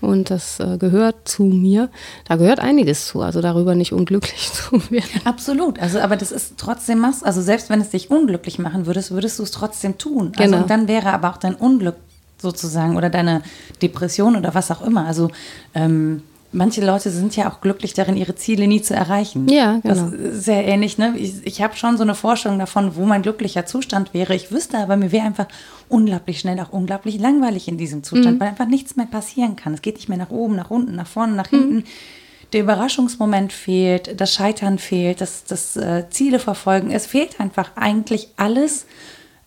und 0.00 0.30
das 0.30 0.58
äh, 0.58 0.76
gehört 0.78 1.28
zu 1.28 1.44
mir. 1.44 1.88
Da 2.26 2.36
gehört 2.36 2.58
einiges 2.58 3.06
zu, 3.06 3.20
also 3.20 3.40
darüber 3.40 3.74
nicht 3.74 3.92
unglücklich 3.92 4.50
zu 4.52 4.90
werden. 4.90 5.20
Absolut, 5.24 5.78
also 5.78 6.00
aber 6.00 6.16
das 6.16 6.32
ist 6.32 6.54
trotzdem 6.56 6.98
machst, 6.98 7.24
also 7.24 7.40
selbst 7.40 7.70
wenn 7.70 7.80
es 7.80 7.90
dich 7.90 8.10
unglücklich 8.10 8.58
machen 8.58 8.86
würdest, 8.86 9.12
würdest 9.12 9.38
du 9.38 9.44
es 9.44 9.50
trotzdem 9.52 9.98
tun. 9.98 10.32
Also 10.36 10.50
genau. 10.50 10.62
und 10.62 10.70
dann 10.70 10.88
wäre 10.88 11.12
aber 11.12 11.30
auch 11.30 11.36
dein 11.36 11.54
Unglück 11.54 11.96
sozusagen 12.38 12.96
oder 12.96 13.08
deine 13.08 13.42
Depression 13.80 14.36
oder 14.36 14.54
was 14.54 14.70
auch 14.72 14.82
immer. 14.82 15.06
Also 15.06 15.30
ähm, 15.74 16.22
manche 16.52 16.84
Leute 16.84 17.10
sind 17.10 17.34
ja 17.36 17.50
auch 17.50 17.60
glücklich 17.60 17.94
darin, 17.94 18.16
ihre 18.16 18.34
Ziele 18.34 18.66
nie 18.66 18.82
zu 18.82 18.94
erreichen. 18.94 19.48
Ja, 19.48 19.80
genau. 19.82 19.94
Das 19.94 20.12
ist 20.12 20.44
sehr 20.44 20.66
ähnlich. 20.66 20.98
Ne? 20.98 21.14
Ich, 21.16 21.44
ich 21.44 21.62
habe 21.62 21.76
schon 21.76 21.96
so 21.96 22.02
eine 22.02 22.14
Vorstellung 22.14 22.58
davon, 22.58 22.94
wo 22.96 23.04
mein 23.04 23.22
glücklicher 23.22 23.66
Zustand 23.66 24.14
wäre. 24.14 24.34
Ich 24.34 24.52
wüsste 24.52 24.78
aber, 24.78 24.96
mir 24.96 25.12
wäre 25.12 25.26
einfach 25.26 25.48
unglaublich 25.88 26.40
schnell 26.40 26.60
auch 26.60 26.72
unglaublich 26.72 27.18
langweilig 27.18 27.68
in 27.68 27.78
diesem 27.78 28.02
Zustand, 28.02 28.36
mhm. 28.36 28.40
weil 28.40 28.48
einfach 28.48 28.68
nichts 28.68 28.96
mehr 28.96 29.06
passieren 29.06 29.56
kann. 29.56 29.74
Es 29.74 29.82
geht 29.82 29.96
nicht 29.96 30.08
mehr 30.08 30.18
nach 30.18 30.30
oben, 30.30 30.54
nach 30.54 30.70
unten, 30.70 30.94
nach 30.94 31.06
vorne, 31.06 31.34
nach 31.34 31.48
hinten. 31.48 31.76
Mhm. 31.76 31.84
Der 32.52 32.60
Überraschungsmoment 32.60 33.52
fehlt, 33.52 34.20
das 34.20 34.34
Scheitern 34.34 34.78
fehlt, 34.78 35.22
das, 35.22 35.44
das 35.44 35.76
äh, 35.76 36.04
Ziele 36.10 36.38
verfolgen. 36.38 36.90
Es 36.90 37.06
fehlt 37.06 37.40
einfach 37.40 37.70
eigentlich 37.76 38.28
alles, 38.36 38.84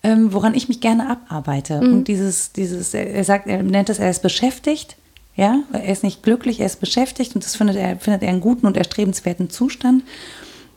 ähm, 0.02 0.34
woran 0.34 0.56
ich 0.56 0.68
mich 0.70 0.82
gerne 0.82 1.10
abarbeite. 1.10 1.82
Mhm. 1.82 1.94
Und 1.94 2.08
dieses, 2.08 2.52
dieses, 2.52 2.94
er 2.96 3.24
sagt, 3.24 3.48
er 3.48 3.62
nennt 3.62 3.90
es, 3.90 4.00
er 4.00 4.10
ist 4.10 4.24
beschäftigt. 4.24 4.98
Ja, 5.36 5.64
er 5.74 5.92
ist 5.92 6.04
nicht 6.04 6.24
glücklich, 6.24 6.60
er 6.60 6.66
ist 6.66 6.80
beschäftigt 6.80 7.36
und 7.36 7.44
das 7.44 7.56
findet 7.56 7.76
er, 7.76 7.98
findet 7.98 8.24
er 8.24 8.30
einen 8.30 8.42
guten 8.42 8.66
und 8.68 8.78
erstrebenswerten 8.78 9.50
Zustand. 9.50 10.04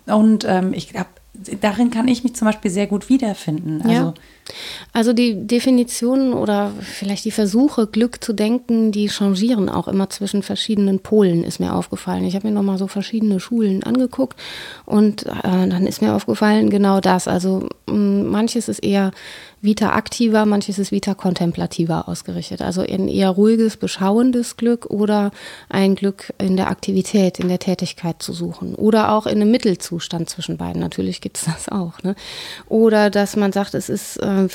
Und 0.06 0.44
ähm, 0.48 0.72
ich 0.72 0.88
glaube, 0.88 1.10
darin 1.60 1.90
kann 1.90 2.08
ich 2.08 2.24
mich 2.24 2.34
zum 2.34 2.46
Beispiel 2.46 2.70
sehr 2.70 2.86
gut 2.86 3.08
wiederfinden. 3.08 3.82
Also, 3.82 3.92
ja. 3.92 4.14
also 4.92 5.12
die 5.12 5.46
Definitionen 5.46 6.32
oder 6.32 6.72
vielleicht 6.80 7.24
die 7.24 7.30
Versuche, 7.30 7.86
Glück 7.86 8.22
zu 8.22 8.32
denken, 8.32 8.90
die 8.90 9.08
changieren 9.08 9.68
auch 9.68 9.88
immer 9.88 10.10
zwischen 10.10 10.42
verschiedenen 10.42 11.00
Polen, 11.00 11.44
ist 11.44 11.60
mir 11.60 11.74
aufgefallen. 11.74 12.24
Ich 12.24 12.34
habe 12.34 12.48
mir 12.48 12.54
nochmal 12.54 12.78
so 12.78 12.88
verschiedene 12.88 13.40
Schulen 13.40 13.82
angeguckt 13.84 14.38
und 14.84 15.26
äh, 15.26 15.32
dann 15.42 15.86
ist 15.86 16.02
mir 16.02 16.14
aufgefallen, 16.14 16.70
genau 16.70 17.00
das. 17.00 17.28
Also 17.28 17.68
manches 17.86 18.68
ist 18.68 18.80
eher 18.80 19.12
Vita 19.60 19.90
aktiver, 19.90 20.46
manches 20.46 20.78
ist 20.78 20.92
Vita 20.92 21.14
kontemplativer 21.14 22.08
ausgerichtet. 22.08 22.62
Also 22.62 22.82
ein 22.82 23.08
eher 23.08 23.30
ruhiges, 23.30 23.76
beschauendes 23.76 24.56
Glück 24.56 24.86
oder 24.86 25.32
ein 25.68 25.96
Glück 25.96 26.32
in 26.38 26.56
der 26.56 26.68
Aktivität, 26.68 27.40
in 27.40 27.48
der 27.48 27.58
Tätigkeit 27.58 28.22
zu 28.22 28.32
suchen. 28.32 28.76
Oder 28.76 29.12
auch 29.12 29.26
in 29.26 29.40
einem 29.40 29.50
Mittelzustand 29.50 30.30
zwischen 30.30 30.58
beiden. 30.58 30.80
Natürlich 30.80 31.20
gibt 31.20 31.38
es 31.38 31.44
das 31.46 31.68
auch. 31.68 32.02
Ne? 32.04 32.14
Oder 32.68 33.10
dass 33.10 33.34
man 33.34 33.50
sagt, 33.50 33.74
es 33.74 33.88
ist 33.88 34.18
äh, 34.18 34.48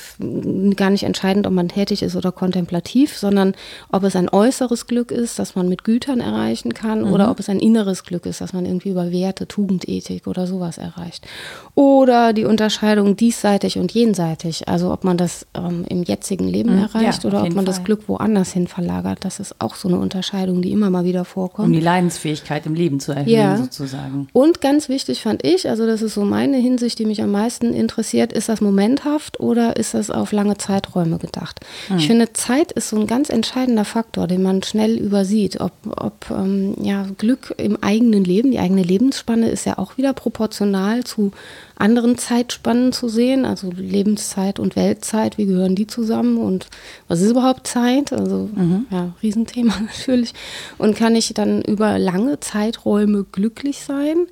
gar 0.76 0.90
nicht 0.90 1.04
entscheidend, 1.04 1.48
ob 1.48 1.54
man 1.54 1.68
tätig 1.68 2.02
ist 2.02 2.16
oder 2.16 2.32
kontemplativ, 2.32 3.18
sondern 3.18 3.56
ob 3.92 4.04
es 4.04 4.16
ein 4.16 4.30
äußeres 4.30 4.88
Glück 4.88 5.12
ist, 5.12 5.38
das 5.38 5.56
man 5.56 5.68
mit 5.68 5.84
Gütern 5.84 6.22
erreichen 6.22 6.74
kann, 6.74 7.02
mhm. 7.02 7.12
oder 7.12 7.30
ob 7.30 7.40
es 7.40 7.50
ein 7.50 7.60
inneres 7.60 8.06
Glück 8.06 8.26
ist, 8.26 8.40
das 8.40 8.54
man 8.54 8.66
irgendwie 8.66 8.90
über 8.90 9.12
Werte, 9.12 9.48
Tugendethik 9.48 10.28
oder 10.28 10.48
sowas 10.48 10.78
erreicht. 10.78 11.28
Oder 11.76 12.32
die 12.32 12.46
Unterscheidung 12.46 13.18
diesseitig 13.18 13.78
und 13.78 13.92
jenseitig. 13.92 14.70
Also 14.70 14.93
ob 14.94 15.04
man 15.04 15.18
das 15.18 15.46
ähm, 15.56 15.86
im 15.90 16.04
jetzigen 16.04 16.48
Leben 16.48 16.76
mhm, 16.76 16.84
erreicht 16.84 17.24
ja, 17.24 17.30
oder 17.30 17.40
ob 17.40 17.48
man 17.48 17.66
Fall. 17.66 17.66
das 17.66 17.84
Glück 17.84 18.08
woanders 18.08 18.54
hin 18.54 18.68
verlagert. 18.68 19.26
Das 19.26 19.40
ist 19.40 19.56
auch 19.60 19.76
so 19.76 19.88
eine 19.88 19.98
Unterscheidung, 19.98 20.62
die 20.62 20.72
immer 20.72 20.90
mal 20.90 21.04
wieder 21.04 21.26
vorkommt. 21.26 21.68
Um 21.68 21.74
die 21.74 21.80
Leidensfähigkeit 21.80 22.66
im 22.66 22.76
Leben 22.76 23.00
zu 23.00 23.12
erhöhen, 23.12 23.28
ja. 23.34 23.58
sozusagen. 23.58 24.28
Und 24.34 24.62
ganz 24.62 24.90
wichtig 24.90 25.22
fand 25.24 25.44
ich, 25.46 25.68
also 25.68 25.86
das 25.86 26.02
ist 26.02 26.14
so 26.14 26.24
meine 26.24 26.58
Hinsicht, 26.58 27.00
die 27.00 27.06
mich 27.06 27.22
am 27.22 27.32
meisten 27.32 27.74
interessiert, 27.74 28.32
ist 28.32 28.50
das 28.50 28.62
momenthaft 28.62 29.40
oder 29.40 29.76
ist 29.76 29.96
das 29.96 30.12
auf 30.12 30.32
lange 30.32 30.58
Zeiträume 30.58 31.18
gedacht? 31.18 31.60
Mhm. 31.90 31.98
Ich 31.98 32.08
finde, 32.08 32.32
Zeit 32.34 32.72
ist 32.72 32.90
so 32.90 33.00
ein 33.00 33.08
ganz 33.08 33.30
entscheidender 33.30 33.86
Faktor, 33.86 34.28
den 34.28 34.44
man 34.44 34.62
schnell 34.62 34.98
übersieht. 34.98 35.60
Ob, 35.60 35.74
ob 35.88 36.30
ähm, 36.30 36.76
ja, 36.80 37.08
Glück 37.18 37.56
im 37.58 37.82
eigenen 37.82 38.24
Leben, 38.24 38.52
die 38.52 38.60
eigene 38.60 38.84
Lebensspanne 38.84 39.50
ist 39.50 39.66
ja 39.66 39.80
auch 39.80 39.98
wieder 39.98 40.14
proportional 40.14 41.04
zu 41.04 41.32
anderen 41.76 42.18
Zeitspannen 42.18 42.94
zu 42.94 43.08
sehen, 43.10 43.46
also 43.46 43.72
Lebenszeit 43.76 44.60
und 44.60 44.76
Weltzeit, 44.76 45.38
wie 45.38 45.46
gehören 45.46 45.76
die 45.76 45.88
zusammen 45.88 46.38
und 46.38 46.68
was 47.08 47.22
ist 47.22 47.32
überhaupt 47.32 47.68
Zeit? 47.68 48.14
Also 48.14 48.50
mhm. 48.54 48.86
ja, 48.92 49.14
Riesenthema 49.22 49.74
natürlich. 49.82 50.34
Und 50.78 50.96
kann 50.96 51.16
ich 51.16 51.34
dann 51.34 51.62
über 51.62 51.98
lange 52.00 52.40
Zeiträume 52.40 53.26
glücklich 53.32 53.80
sein? 53.80 54.28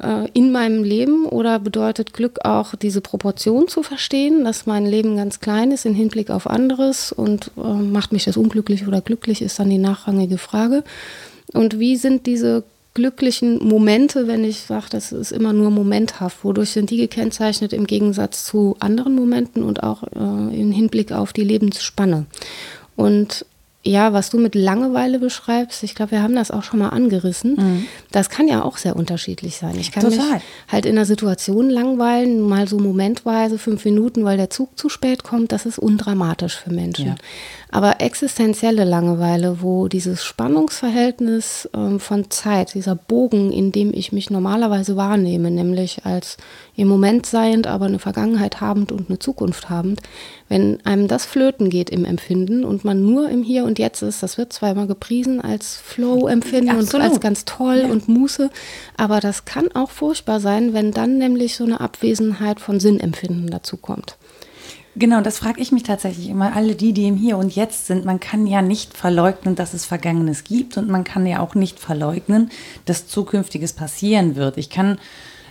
Äh, 0.00 0.28
in 0.34 0.52
meinem 0.52 0.84
Leben 0.84 1.24
oder 1.26 1.58
bedeutet 1.58 2.12
Glück 2.12 2.44
auch 2.44 2.74
diese 2.74 3.00
Proportion 3.00 3.68
zu 3.68 3.82
verstehen, 3.82 4.44
dass 4.44 4.66
mein 4.66 4.84
Leben 4.84 5.16
ganz 5.16 5.40
klein 5.40 5.70
ist 5.70 5.86
im 5.86 5.94
Hinblick 5.94 6.30
auf 6.30 6.46
anderes 6.48 7.12
und 7.12 7.50
äh, 7.56 7.60
macht 7.60 8.12
mich 8.12 8.24
das 8.24 8.36
unglücklich 8.36 8.86
oder 8.86 9.00
glücklich, 9.00 9.40
ist 9.42 9.58
dann 9.58 9.70
die 9.70 9.78
nachrangige 9.78 10.38
Frage. 10.38 10.84
Und 11.52 11.78
wie 11.78 11.96
sind 11.96 12.26
diese 12.26 12.64
glücklichen 12.96 13.62
Momente, 13.62 14.26
wenn 14.26 14.42
ich 14.42 14.60
sage, 14.60 14.86
das 14.88 15.12
ist 15.12 15.30
immer 15.30 15.52
nur 15.52 15.70
momenthaft. 15.70 16.42
Wodurch 16.44 16.70
sind 16.70 16.88
die 16.88 16.96
gekennzeichnet 16.96 17.74
im 17.74 17.86
Gegensatz 17.86 18.44
zu 18.44 18.74
anderen 18.80 19.14
Momenten 19.14 19.62
und 19.62 19.82
auch 19.82 20.02
äh, 20.02 20.60
im 20.60 20.72
Hinblick 20.72 21.12
auf 21.12 21.34
die 21.34 21.44
Lebensspanne? 21.44 22.24
Und 22.96 23.44
ja, 23.84 24.12
was 24.12 24.30
du 24.30 24.38
mit 24.38 24.54
Langeweile 24.54 25.18
beschreibst, 25.18 25.82
ich 25.84 25.94
glaube, 25.94 26.12
wir 26.12 26.22
haben 26.22 26.34
das 26.34 26.50
auch 26.50 26.64
schon 26.64 26.80
mal 26.80 26.88
angerissen. 26.88 27.54
Mhm. 27.54 27.86
Das 28.10 28.30
kann 28.30 28.48
ja 28.48 28.62
auch 28.62 28.78
sehr 28.78 28.96
unterschiedlich 28.96 29.58
sein. 29.58 29.76
Ich 29.78 29.92
kann 29.92 30.02
Total. 30.02 30.34
mich 30.34 30.42
halt 30.68 30.86
in 30.86 30.96
einer 30.96 31.04
Situation 31.04 31.70
langweilen, 31.70 32.40
mal 32.40 32.66
so 32.66 32.78
momentweise 32.78 33.58
fünf 33.58 33.84
Minuten, 33.84 34.24
weil 34.24 34.38
der 34.38 34.50
Zug 34.50 34.76
zu 34.76 34.88
spät 34.88 35.22
kommt. 35.22 35.52
Das 35.52 35.66
ist 35.66 35.78
undramatisch 35.78 36.56
für 36.56 36.72
Menschen. 36.72 37.08
Ja. 37.08 37.14
Aber 37.76 38.00
existenzielle 38.00 38.84
Langeweile, 38.84 39.60
wo 39.60 39.86
dieses 39.86 40.24
Spannungsverhältnis 40.24 41.68
ähm, 41.74 42.00
von 42.00 42.30
Zeit, 42.30 42.72
dieser 42.72 42.94
Bogen, 42.94 43.52
in 43.52 43.70
dem 43.70 43.92
ich 43.92 44.12
mich 44.12 44.30
normalerweise 44.30 44.96
wahrnehme, 44.96 45.50
nämlich 45.50 46.06
als 46.06 46.38
im 46.74 46.88
Moment 46.88 47.26
seiend, 47.26 47.66
aber 47.66 47.84
eine 47.84 47.98
Vergangenheit 47.98 48.62
habend 48.62 48.92
und 48.92 49.10
eine 49.10 49.18
Zukunft 49.18 49.68
habend, 49.68 50.00
wenn 50.48 50.78
einem 50.86 51.06
das 51.06 51.26
flöten 51.26 51.68
geht 51.68 51.90
im 51.90 52.06
Empfinden 52.06 52.64
und 52.64 52.86
man 52.86 53.04
nur 53.04 53.28
im 53.28 53.42
Hier 53.42 53.64
und 53.64 53.78
Jetzt 53.78 54.00
ist, 54.00 54.22
das 54.22 54.38
wird 54.38 54.54
zwar 54.54 54.70
immer 54.70 54.86
gepriesen 54.86 55.42
als 55.42 55.76
Flow-Empfinden 55.76 56.78
und 56.78 56.94
als 56.94 57.20
ganz 57.20 57.44
toll 57.44 57.80
ja. 57.82 57.92
und 57.92 58.08
Muße, 58.08 58.48
aber 58.96 59.20
das 59.20 59.44
kann 59.44 59.70
auch 59.74 59.90
furchtbar 59.90 60.40
sein, 60.40 60.72
wenn 60.72 60.92
dann 60.92 61.18
nämlich 61.18 61.56
so 61.56 61.64
eine 61.64 61.82
Abwesenheit 61.82 62.58
von 62.58 62.80
Sinnempfinden 62.80 63.50
dazu 63.50 63.76
kommt. 63.76 64.16
Genau, 64.98 65.20
das 65.20 65.38
frage 65.38 65.60
ich 65.60 65.72
mich 65.72 65.82
tatsächlich 65.82 66.30
immer. 66.30 66.56
Alle 66.56 66.74
die, 66.74 66.94
die 66.94 67.06
im 67.06 67.16
Hier 67.16 67.36
und 67.36 67.54
Jetzt 67.54 67.86
sind, 67.86 68.06
man 68.06 68.18
kann 68.18 68.46
ja 68.46 68.62
nicht 68.62 68.96
verleugnen, 68.96 69.54
dass 69.54 69.74
es 69.74 69.84
Vergangenes 69.84 70.42
gibt 70.42 70.78
und 70.78 70.88
man 70.88 71.04
kann 71.04 71.26
ja 71.26 71.40
auch 71.40 71.54
nicht 71.54 71.78
verleugnen, 71.78 72.50
dass 72.86 73.06
Zukünftiges 73.06 73.74
passieren 73.74 74.36
wird. 74.36 74.56
Ich 74.56 74.70
kann 74.70 74.98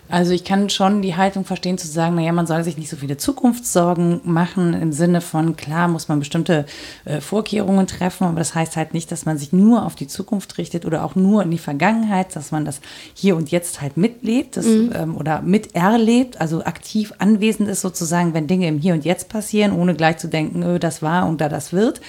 also 0.07 0.33
ich 0.33 0.43
kann 0.43 0.69
schon 0.69 1.01
die 1.01 1.15
Haltung 1.15 1.45
verstehen 1.45 1.77
zu 1.77 1.87
sagen, 1.87 2.15
naja, 2.15 2.31
man 2.31 2.45
soll 2.45 2.63
sich 2.63 2.77
nicht 2.77 2.89
so 2.89 2.95
viele 2.95 3.17
Zukunftssorgen 3.17 4.21
machen 4.23 4.73
im 4.73 4.91
Sinne 4.91 5.19
von, 5.21 5.55
klar 5.55 5.87
muss 5.87 6.07
man 6.07 6.19
bestimmte 6.19 6.65
äh, 7.05 7.21
Vorkehrungen 7.21 7.87
treffen, 7.87 8.25
aber 8.25 8.39
das 8.39 8.53
heißt 8.53 8.77
halt 8.77 8.93
nicht, 8.93 9.11
dass 9.11 9.25
man 9.25 9.37
sich 9.37 9.51
nur 9.51 9.85
auf 9.85 9.95
die 9.95 10.07
Zukunft 10.07 10.57
richtet 10.57 10.85
oder 10.85 11.03
auch 11.03 11.15
nur 11.15 11.41
in 11.43 11.51
die 11.51 11.57
Vergangenheit, 11.57 12.35
dass 12.35 12.51
man 12.51 12.65
das 12.65 12.81
hier 13.13 13.35
und 13.35 13.49
jetzt 13.49 13.81
halt 13.81 13.97
mitlebt 13.97 14.57
das, 14.57 14.65
mhm. 14.65 14.91
ähm, 14.95 15.17
oder 15.17 15.41
miterlebt, 15.41 16.39
also 16.39 16.63
aktiv 16.63 17.13
anwesend 17.17 17.67
ist 17.67 17.81
sozusagen, 17.81 18.33
wenn 18.33 18.47
Dinge 18.47 18.67
im 18.67 18.77
Hier 18.77 18.93
und 18.93 19.05
Jetzt 19.05 19.29
passieren, 19.29 19.71
ohne 19.71 19.95
gleich 19.95 20.17
zu 20.17 20.27
denken, 20.27 20.61
öh, 20.63 20.79
das 20.79 21.01
war 21.01 21.27
und 21.27 21.41
da 21.41 21.49
das 21.49 21.73
wird. 21.73 22.01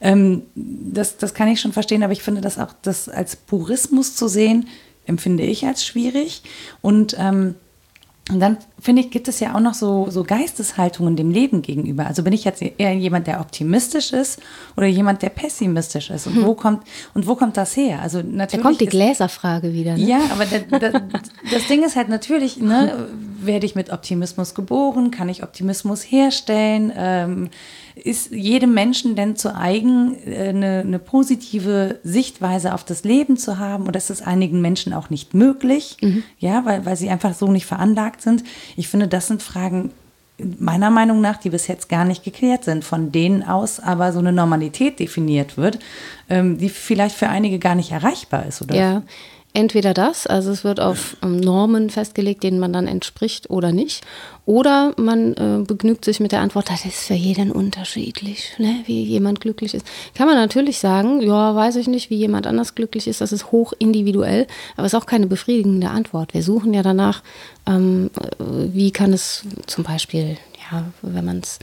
Ähm, 0.00 0.42
das, 0.54 1.16
das 1.16 1.34
kann 1.34 1.48
ich 1.48 1.60
schon 1.60 1.72
verstehen, 1.72 2.02
aber 2.02 2.12
ich 2.12 2.22
finde 2.22 2.40
das 2.40 2.58
auch 2.58 2.74
das 2.82 3.08
als 3.08 3.36
Purismus 3.36 4.14
zu 4.14 4.28
sehen, 4.28 4.66
empfinde 5.08 5.42
ich 5.42 5.66
als 5.66 5.84
schwierig. 5.84 6.42
Und 6.80 7.16
ähm, 7.18 7.54
und 8.30 8.40
dann 8.40 8.58
finde 8.78 9.00
ich, 9.00 9.10
gibt 9.10 9.26
es 9.26 9.40
ja 9.40 9.54
auch 9.54 9.60
noch 9.60 9.72
so, 9.72 10.08
so 10.10 10.22
Geisteshaltungen 10.22 11.16
dem 11.16 11.30
Leben 11.30 11.62
gegenüber. 11.62 12.06
Also 12.06 12.22
bin 12.22 12.34
ich 12.34 12.44
jetzt 12.44 12.60
eher 12.60 12.92
jemand, 12.92 13.26
der 13.26 13.40
optimistisch 13.40 14.12
ist 14.12 14.40
oder 14.76 14.86
jemand, 14.86 15.22
der 15.22 15.30
pessimistisch 15.30 16.10
ist? 16.10 16.26
Und 16.26 16.36
hm. 16.36 16.44
wo 16.44 16.54
kommt, 16.54 16.82
und 17.14 17.26
wo 17.26 17.36
kommt 17.36 17.56
das 17.56 17.74
her? 17.74 18.02
Also 18.02 18.18
natürlich. 18.18 18.50
Da 18.50 18.58
kommt 18.68 18.80
die 18.82 18.86
Gläserfrage 18.86 19.72
wieder. 19.72 19.96
Ne? 19.96 20.04
Ja, 20.04 20.20
aber 20.30 20.44
der, 20.44 20.60
der, 20.78 21.00
das 21.50 21.66
Ding 21.68 21.82
ist 21.82 21.96
halt 21.96 22.10
natürlich, 22.10 22.58
ne, 22.58 23.08
werde 23.40 23.66
ich 23.66 23.74
mit 23.74 23.90
Optimismus 23.90 24.54
geboren? 24.54 25.10
Kann 25.10 25.28
ich 25.28 25.42
Optimismus 25.42 26.02
herstellen? 26.02 26.92
Ähm, 26.96 27.50
ist 27.94 28.30
jedem 28.30 28.74
Menschen 28.74 29.16
denn 29.16 29.36
zu 29.36 29.54
eigen, 29.54 30.16
äh, 30.26 30.48
eine, 30.48 30.80
eine, 30.80 30.98
positive 30.98 31.98
Sichtweise 32.02 32.74
auf 32.74 32.84
das 32.84 33.04
Leben 33.04 33.36
zu 33.36 33.58
haben? 33.58 33.86
Oder 33.86 33.98
ist 33.98 34.10
es 34.10 34.22
einigen 34.22 34.60
Menschen 34.60 34.92
auch 34.92 35.10
nicht 35.10 35.34
möglich? 35.34 35.96
Mhm. 36.00 36.22
Ja, 36.38 36.64
weil, 36.64 36.84
weil 36.86 36.96
sie 36.96 37.10
einfach 37.10 37.34
so 37.34 37.48
nicht 37.50 37.66
veranlagt 37.66 38.22
sind. 38.22 38.44
Ich 38.76 38.88
finde, 38.88 39.08
das 39.08 39.26
sind 39.26 39.42
Fragen, 39.42 39.90
meiner 40.58 40.90
Meinung 40.90 41.20
nach, 41.20 41.36
die 41.36 41.50
bis 41.50 41.66
jetzt 41.66 41.88
gar 41.88 42.04
nicht 42.04 42.22
geklärt 42.22 42.64
sind, 42.64 42.84
von 42.84 43.10
denen 43.10 43.42
aus 43.42 43.80
aber 43.80 44.12
so 44.12 44.20
eine 44.20 44.32
Normalität 44.32 45.00
definiert 45.00 45.56
wird, 45.56 45.78
ähm, 46.28 46.58
die 46.58 46.68
vielleicht 46.68 47.16
für 47.16 47.28
einige 47.28 47.58
gar 47.58 47.74
nicht 47.74 47.90
erreichbar 47.90 48.46
ist, 48.46 48.62
oder? 48.62 48.74
Ja, 48.76 49.02
Entweder 49.54 49.94
das, 49.94 50.26
also 50.26 50.50
es 50.50 50.62
wird 50.62 50.78
auf 50.78 51.16
ähm, 51.22 51.38
Normen 51.38 51.90
festgelegt, 51.90 52.42
denen 52.42 52.60
man 52.60 52.72
dann 52.72 52.86
entspricht 52.86 53.50
oder 53.50 53.72
nicht. 53.72 54.04
Oder 54.44 54.92
man 54.96 55.34
äh, 55.34 55.64
begnügt 55.66 56.04
sich 56.04 56.20
mit 56.20 56.32
der 56.32 56.40
Antwort, 56.40 56.70
das 56.70 56.84
ist 56.84 57.06
für 57.06 57.14
jeden 57.14 57.50
unterschiedlich, 57.50 58.52
ne, 58.58 58.82
wie 58.86 59.02
jemand 59.02 59.40
glücklich 59.40 59.74
ist. 59.74 59.86
Kann 60.14 60.26
man 60.26 60.36
natürlich 60.36 60.78
sagen, 60.78 61.20
ja, 61.22 61.54
weiß 61.54 61.76
ich 61.76 61.88
nicht, 61.88 62.08
wie 62.08 62.16
jemand 62.16 62.46
anders 62.46 62.74
glücklich 62.74 63.08
ist, 63.08 63.20
das 63.20 63.32
ist 63.32 63.50
hoch 63.50 63.72
individuell, 63.78 64.46
aber 64.76 64.86
es 64.86 64.92
ist 64.92 64.98
auch 64.98 65.06
keine 65.06 65.26
befriedigende 65.26 65.90
Antwort. 65.90 66.34
Wir 66.34 66.42
suchen 66.42 66.72
ja 66.72 66.82
danach, 66.82 67.22
ähm, 67.66 68.10
wie 68.38 68.90
kann 68.90 69.12
es 69.12 69.42
zum 69.66 69.84
Beispiel, 69.84 70.36
ja, 70.70 70.84
wenn 71.02 71.24
man 71.24 71.38
es 71.38 71.58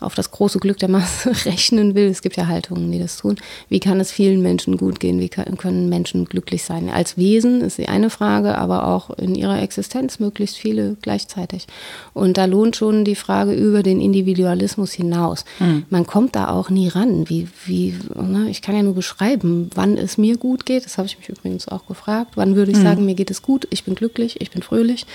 auf 0.00 0.14
das 0.14 0.30
große 0.30 0.58
Glück 0.58 0.78
der 0.78 0.88
Masse 0.88 1.30
rechnen 1.46 1.94
will, 1.94 2.08
es 2.08 2.22
gibt 2.22 2.36
ja 2.36 2.46
Haltungen, 2.46 2.90
die 2.92 2.98
das 2.98 3.16
tun, 3.16 3.36
wie 3.68 3.80
kann 3.80 4.00
es 4.00 4.12
vielen 4.12 4.42
Menschen 4.42 4.76
gut 4.76 5.00
gehen, 5.00 5.20
wie 5.20 5.28
können 5.28 5.88
Menschen 5.88 6.26
glücklich 6.26 6.64
sein? 6.64 6.90
Als 6.90 7.16
Wesen 7.16 7.60
ist 7.62 7.78
die 7.78 7.88
eine 7.88 8.10
Frage, 8.10 8.58
aber 8.58 8.88
auch 8.88 9.10
in 9.10 9.34
ihrer 9.34 9.60
Existenz 9.62 10.18
möglichst 10.18 10.56
viele 10.56 10.96
gleichzeitig. 11.00 11.66
Und 12.12 12.36
da 12.36 12.44
lohnt 12.44 12.76
schon 12.76 13.04
die 13.04 13.14
Frage 13.14 13.52
über 13.52 13.82
den 13.82 14.00
Individualismus 14.00 14.92
hinaus. 14.92 15.44
Mhm. 15.58 15.84
Man 15.90 16.06
kommt 16.06 16.36
da 16.36 16.48
auch 16.48 16.70
nie 16.70 16.88
ran. 16.88 17.28
Wie, 17.28 17.48
wie, 17.64 17.94
ne? 18.14 18.48
Ich 18.50 18.62
kann 18.62 18.76
ja 18.76 18.82
nur 18.82 18.94
beschreiben, 18.94 19.70
wann 19.74 19.96
es 19.96 20.18
mir 20.18 20.36
gut 20.36 20.66
geht. 20.66 20.84
Das 20.84 20.98
habe 20.98 21.06
ich 21.06 21.18
mich 21.18 21.28
übrigens 21.28 21.68
auch 21.68 21.86
gefragt. 21.86 22.32
Wann 22.34 22.56
würde 22.56 22.72
ich 22.72 22.78
mhm. 22.78 22.82
sagen, 22.82 23.04
mir 23.04 23.14
geht 23.14 23.30
es 23.30 23.42
gut, 23.42 23.66
ich 23.70 23.84
bin 23.84 23.94
glücklich, 23.94 24.40
ich 24.40 24.50
bin 24.50 24.62
fröhlich. 24.62 25.06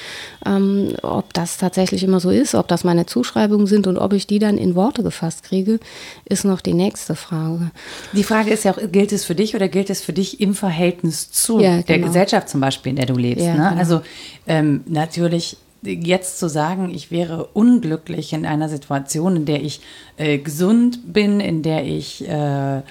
Ähm, 0.45 0.93
ob 1.01 1.33
das 1.33 1.57
tatsächlich 1.57 2.03
immer 2.03 2.19
so 2.19 2.29
ist, 2.29 2.55
ob 2.55 2.67
das 2.67 2.83
meine 2.83 3.05
Zuschreibungen 3.05 3.67
sind 3.67 3.87
und 3.87 3.97
ob 3.97 4.13
ich 4.13 4.27
die 4.27 4.39
dann 4.39 4.57
in 4.57 4.70
Worte 4.75 5.03
gefasst 5.03 5.43
kriege, 5.43 5.79
ist 6.25 6.45
noch 6.45 6.62
die 6.62 6.73
nächste 6.73 7.15
Frage. 7.15 7.71
Die 8.13 8.23
Frage 8.23 8.51
ist 8.51 8.65
ja 8.65 8.71
auch, 8.71 8.79
gilt 8.91 9.12
es 9.12 9.25
für 9.25 9.36
dich 9.36 9.55
oder 9.55 9.67
gilt 9.67 9.89
es 9.89 10.01
für 10.01 10.13
dich 10.13 10.41
im 10.41 10.53
Verhältnis 10.53 11.31
zu 11.31 11.60
ja, 11.60 11.75
genau. 11.75 11.84
der 11.88 11.99
Gesellschaft 11.99 12.49
zum 12.49 12.62
Beispiel, 12.62 12.91
in 12.91 12.95
der 12.97 13.05
du 13.05 13.15
lebst? 13.15 13.45
Ja, 13.45 13.53
ne? 13.53 13.69
genau. 13.69 13.79
Also 13.79 14.01
ähm, 14.47 14.81
natürlich 14.88 15.57
jetzt 15.84 16.39
zu 16.39 16.47
sagen, 16.47 16.91
ich 16.93 17.12
wäre 17.12 17.45
unglücklich 17.53 18.34
in 18.34 18.45
einer 18.45 18.69
Situation, 18.69 19.36
in 19.36 19.45
der 19.45 19.63
ich 19.63 19.81
äh, 20.17 20.38
gesund 20.38 21.13
bin, 21.13 21.39
in 21.39 21.63
der 21.63 21.86
ich 21.86 22.27
äh, 22.27 22.81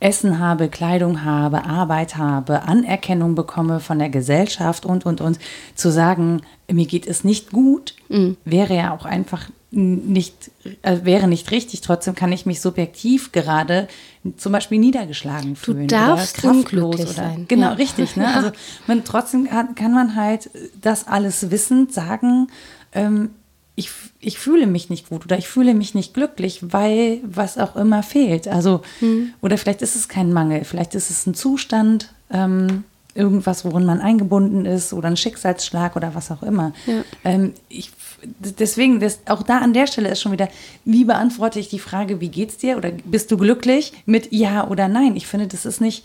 Essen 0.00 0.38
habe, 0.38 0.68
Kleidung 0.68 1.24
habe, 1.24 1.64
Arbeit 1.64 2.16
habe, 2.16 2.62
Anerkennung 2.62 3.34
bekomme 3.34 3.80
von 3.80 3.98
der 3.98 4.08
Gesellschaft 4.08 4.86
und, 4.86 5.04
und, 5.04 5.20
und, 5.20 5.38
zu 5.74 5.92
sagen, 5.92 6.40
mir 6.72 6.86
geht 6.86 7.06
es 7.06 7.22
nicht 7.22 7.50
gut, 7.50 7.94
mhm. 8.08 8.36
wäre 8.44 8.74
ja 8.74 8.94
auch 8.94 9.04
einfach 9.04 9.50
nicht, 9.72 10.50
äh, 10.82 10.98
wäre 11.04 11.28
nicht 11.28 11.50
richtig. 11.50 11.80
Trotzdem 11.80 12.14
kann 12.14 12.32
ich 12.32 12.44
mich 12.44 12.60
subjektiv 12.60 13.30
gerade 13.30 13.88
zum 14.36 14.52
Beispiel 14.52 14.78
niedergeschlagen 14.78 15.54
fühlen. 15.54 15.86
Du 15.86 15.94
darfst 15.94 16.42
oder 16.44 16.52
kraftlos 16.54 17.00
oder, 17.00 17.06
sein. 17.06 17.44
Genau, 17.48 17.68
ja. 17.68 17.72
richtig. 17.74 18.16
Ne? 18.16 18.26
Also 18.34 18.50
man, 18.86 19.04
trotzdem 19.04 19.48
kann, 19.48 19.74
kann, 19.74 19.92
man 19.92 20.16
halt 20.16 20.50
das 20.80 21.06
alles 21.06 21.50
wissend 21.50 21.92
sagen, 21.92 22.48
ähm, 22.92 23.30
ich, 23.76 23.90
ich 24.20 24.38
fühle 24.38 24.66
mich 24.66 24.90
nicht 24.90 25.08
gut 25.08 25.24
oder 25.24 25.38
ich 25.38 25.48
fühle 25.48 25.74
mich 25.74 25.94
nicht 25.94 26.14
glücklich, 26.14 26.60
weil 26.62 27.20
was 27.22 27.56
auch 27.56 27.76
immer 27.76 28.02
fehlt. 28.02 28.48
Also, 28.48 28.82
mhm. 29.00 29.32
oder 29.40 29.56
vielleicht 29.56 29.82
ist 29.82 29.96
es 29.96 30.08
kein 30.08 30.32
Mangel, 30.32 30.64
vielleicht 30.64 30.94
ist 30.94 31.10
es 31.10 31.26
ein 31.26 31.34
Zustand, 31.34 32.12
ähm, 32.30 32.84
irgendwas, 33.14 33.64
worin 33.64 33.84
man 33.84 34.00
eingebunden 34.00 34.66
ist 34.66 34.92
oder 34.92 35.08
ein 35.08 35.16
Schicksalsschlag 35.16 35.96
oder 35.96 36.14
was 36.14 36.30
auch 36.30 36.42
immer. 36.42 36.72
Ja. 36.86 37.02
Ähm, 37.24 37.54
ich, 37.68 37.90
deswegen, 38.38 39.00
das, 39.00 39.20
auch 39.26 39.42
da 39.42 39.58
an 39.58 39.72
der 39.72 39.86
Stelle 39.86 40.08
ist 40.08 40.20
schon 40.20 40.32
wieder, 40.32 40.48
wie 40.84 41.04
beantworte 41.04 41.58
ich 41.58 41.68
die 41.68 41.78
Frage, 41.78 42.20
wie 42.20 42.28
geht's 42.28 42.56
dir 42.56 42.76
oder 42.76 42.90
bist 43.04 43.30
du 43.30 43.36
glücklich 43.36 43.92
mit 44.06 44.32
Ja 44.32 44.68
oder 44.68 44.88
Nein? 44.88 45.16
Ich 45.16 45.26
finde, 45.26 45.46
das 45.46 45.66
ist 45.66 45.80
nicht 45.80 46.04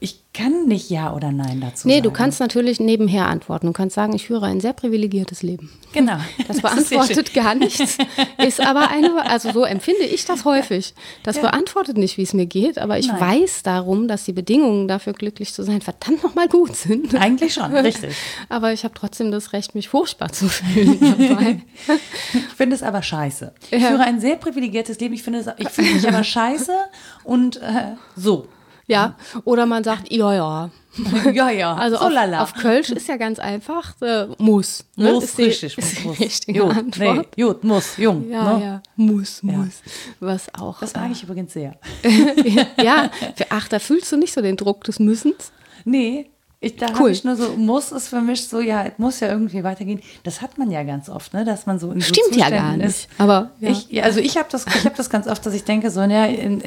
ich 0.00 0.22
kann 0.32 0.66
nicht 0.66 0.90
Ja 0.90 1.12
oder 1.12 1.32
Nein 1.32 1.60
dazu 1.60 1.88
nee, 1.88 1.94
sagen. 1.94 2.04
du 2.04 2.10
kannst 2.12 2.38
natürlich 2.38 2.78
nebenher 2.78 3.26
antworten. 3.26 3.66
Du 3.66 3.72
kannst 3.72 3.96
sagen, 3.96 4.14
ich 4.14 4.28
führe 4.28 4.46
ein 4.46 4.60
sehr 4.60 4.72
privilegiertes 4.72 5.42
Leben. 5.42 5.72
Genau. 5.92 6.18
Das 6.46 6.60
beantwortet 6.62 7.34
gar 7.34 7.56
nichts. 7.56 7.98
Ist 8.38 8.60
aber 8.60 8.90
eine, 8.90 9.28
also 9.28 9.50
so 9.50 9.64
empfinde 9.64 10.04
ich 10.04 10.24
das 10.24 10.44
häufig. 10.44 10.94
Das 11.24 11.36
ja. 11.36 11.42
beantwortet 11.42 11.96
nicht, 11.96 12.16
wie 12.16 12.22
es 12.22 12.32
mir 12.32 12.46
geht, 12.46 12.78
aber 12.78 12.98
ich 13.00 13.08
Nein. 13.08 13.20
weiß 13.20 13.64
darum, 13.64 14.06
dass 14.06 14.24
die 14.24 14.32
Bedingungen 14.32 14.86
dafür 14.86 15.14
glücklich 15.14 15.52
zu 15.52 15.64
sein 15.64 15.80
verdammt 15.80 16.22
nochmal 16.22 16.46
gut 16.46 16.76
sind. 16.76 17.16
Eigentlich 17.16 17.54
schon, 17.54 17.74
richtig. 17.74 18.14
aber 18.48 18.72
ich 18.72 18.84
habe 18.84 18.94
trotzdem 18.94 19.32
das 19.32 19.52
Recht, 19.52 19.74
mich 19.74 19.88
furchtbar 19.88 20.30
zu 20.30 20.48
fühlen 20.48 20.98
ich 22.32 22.54
finde 22.56 22.76
es 22.76 22.84
aber 22.84 23.02
scheiße. 23.02 23.52
Ich 23.72 23.82
ja. 23.82 23.88
führe 23.88 24.02
ein 24.02 24.20
sehr 24.20 24.36
privilegiertes 24.36 25.00
Leben. 25.00 25.14
Ich 25.14 25.24
finde 25.24 25.40
es 25.40 25.48
ich 25.58 25.68
finde 25.70 25.94
mich 25.94 26.06
aber 26.06 26.22
scheiße 26.22 26.72
und 27.24 27.56
äh, 27.56 27.96
so. 28.14 28.46
Ja, 28.88 29.16
oder 29.44 29.66
man 29.66 29.84
sagt, 29.84 30.10
ja, 30.10 30.34
ja. 30.34 30.70
ja, 31.32 31.50
ja. 31.50 31.74
Also 31.74 31.98
so 31.98 32.04
auf, 32.04 32.40
auf, 32.40 32.54
Kölsch 32.54 32.90
ist 32.90 33.06
ja 33.06 33.16
ganz 33.18 33.38
einfach, 33.38 33.94
äh, 34.00 34.26
muss. 34.38 34.84
Ne? 34.96 35.12
Muss, 35.12 35.24
ist 35.24 35.38
richtig, 35.38 35.74
die, 35.76 35.80
ist 35.80 36.04
muss. 36.04 36.18
richtige 36.18 36.58
Jut, 36.58 36.76
Antwort. 36.76 37.28
Nee, 37.36 37.44
gut, 37.44 37.62
muss, 37.62 37.96
jung. 37.98 38.28
Ja, 38.30 38.56
ne? 38.56 38.64
ja, 38.64 38.82
muss, 38.96 39.42
muss. 39.42 39.82
Ja. 39.84 39.92
Was 40.20 40.54
auch. 40.54 40.80
Das 40.80 40.94
mag 40.94 41.12
ich 41.12 41.22
übrigens 41.22 41.52
sehr. 41.52 41.76
ja, 42.82 43.10
ach, 43.50 43.68
da 43.68 43.78
fühlst 43.78 44.10
du 44.10 44.16
nicht 44.16 44.32
so 44.32 44.40
den 44.40 44.56
Druck 44.56 44.84
des 44.84 44.98
Müssens. 44.98 45.52
Nee, 45.84 46.30
ich, 46.60 46.74
da 46.74 46.86
cool. 46.98 47.10
ich 47.10 47.22
nur 47.22 47.36
so, 47.36 47.50
muss 47.56 47.92
es 47.92 48.08
für 48.08 48.20
mich 48.20 48.48
so, 48.48 48.60
ja, 48.60 48.84
es 48.84 48.98
muss 48.98 49.20
ja 49.20 49.28
irgendwie 49.28 49.62
weitergehen. 49.62 50.00
Das 50.24 50.42
hat 50.42 50.58
man 50.58 50.72
ja 50.72 50.82
ganz 50.82 51.08
oft, 51.08 51.32
ne, 51.32 51.44
dass 51.44 51.66
man 51.66 51.78
so 51.78 51.92
in 51.92 52.00
so 52.00 52.06
Stimmt 52.06 52.34
Zuständen 52.34 52.52
ja 52.52 52.60
gar 52.60 52.76
nicht. 52.76 52.86
Ist. 52.86 53.08
Aber 53.16 53.50
ja. 53.60 53.70
ich, 53.70 54.02
also 54.02 54.18
ich 54.18 54.36
habe 54.36 54.48
das, 54.50 54.66
ich 54.66 54.84
habe 54.84 54.96
das 54.96 55.08
ganz 55.08 55.28
oft, 55.28 55.46
dass 55.46 55.54
ich 55.54 55.62
denke, 55.62 55.92
so, 55.92 56.00
ja, 56.00 56.22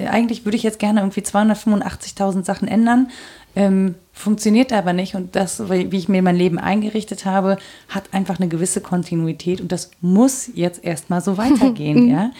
eigentlich 0.09 0.45
würde 0.45 0.55
ich 0.55 0.63
jetzt 0.63 0.79
gerne 0.79 1.01
irgendwie 1.01 1.19
285.000 1.19 2.45
Sachen 2.45 2.69
ändern. 2.69 3.09
Ähm, 3.53 3.95
funktioniert 4.13 4.71
aber 4.71 4.93
nicht 4.93 5.15
und 5.15 5.35
das, 5.35 5.69
wie 5.69 5.97
ich 5.97 6.07
mir 6.07 6.21
mein 6.21 6.37
Leben 6.37 6.57
eingerichtet 6.57 7.25
habe, 7.25 7.57
hat 7.89 8.05
einfach 8.13 8.39
eine 8.39 8.47
gewisse 8.47 8.79
Kontinuität 8.79 9.59
und 9.59 9.73
das 9.73 9.91
muss 9.99 10.49
jetzt 10.53 10.85
erstmal 10.85 11.19
so 11.19 11.37
weitergehen, 11.37 12.07
ja. 12.09 12.31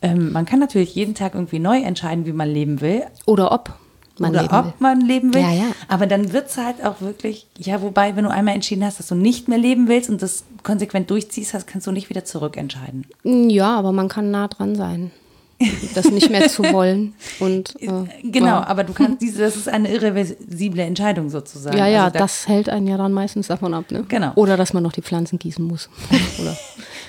Ähm, 0.00 0.30
man 0.32 0.46
kann 0.46 0.60
natürlich 0.60 0.94
jeden 0.94 1.14
Tag 1.14 1.34
irgendwie 1.34 1.58
neu 1.58 1.80
entscheiden, 1.80 2.24
wie 2.24 2.32
man 2.32 2.48
leben 2.48 2.80
will. 2.80 3.02
Oder 3.26 3.52
ob 3.52 3.74
man 4.20 4.30
oder 4.30 4.42
leben 4.42 4.54
ob 4.54 4.64
will. 4.64 4.72
man 4.78 5.00
leben 5.00 5.34
will. 5.34 5.42
Ja, 5.42 5.52
ja. 5.52 5.72
Aber 5.88 6.06
dann 6.06 6.32
wird 6.32 6.48
es 6.48 6.56
halt 6.56 6.84
auch 6.84 7.00
wirklich, 7.00 7.46
ja, 7.58 7.82
wobei, 7.82 8.16
wenn 8.16 8.24
du 8.24 8.30
einmal 8.30 8.54
entschieden 8.54 8.84
hast, 8.84 8.98
dass 8.98 9.08
du 9.08 9.14
nicht 9.14 9.48
mehr 9.48 9.58
leben 9.58 9.88
willst 9.88 10.10
und 10.10 10.22
das 10.22 10.44
konsequent 10.62 11.10
durchziehst, 11.10 11.54
hast, 11.54 11.66
kannst 11.66 11.86
du 11.86 11.92
nicht 11.92 12.10
wieder 12.10 12.24
zurückentscheiden. 12.24 13.06
Ja, 13.24 13.76
aber 13.76 13.92
man 13.92 14.08
kann 14.08 14.30
nah 14.30 14.48
dran 14.48 14.76
sein. 14.76 15.10
das 15.94 16.10
nicht 16.10 16.30
mehr 16.30 16.48
zu 16.48 16.62
wollen. 16.72 17.14
Und, 17.38 17.80
äh, 17.82 17.88
genau, 18.22 18.46
ja. 18.46 18.66
aber 18.66 18.84
du 18.84 18.94
kannst 18.94 19.20
diese, 19.20 19.42
das 19.42 19.56
ist 19.56 19.68
eine 19.68 19.92
irreversible 19.92 20.82
Entscheidung 20.82 21.28
sozusagen. 21.28 21.76
Ja, 21.76 21.86
ja, 21.86 22.04
also 22.04 22.14
da, 22.14 22.18
das 22.20 22.48
hält 22.48 22.68
einen 22.70 22.86
ja 22.86 22.96
dann 22.96 23.12
meistens 23.12 23.48
davon 23.48 23.74
ab. 23.74 23.90
Ne? 23.90 24.04
Genau. 24.08 24.32
Oder 24.36 24.56
dass 24.56 24.72
man 24.72 24.82
noch 24.82 24.92
die 24.92 25.02
Pflanzen 25.02 25.38
gießen 25.38 25.64
muss. 25.64 25.90
Oder? 26.40 26.56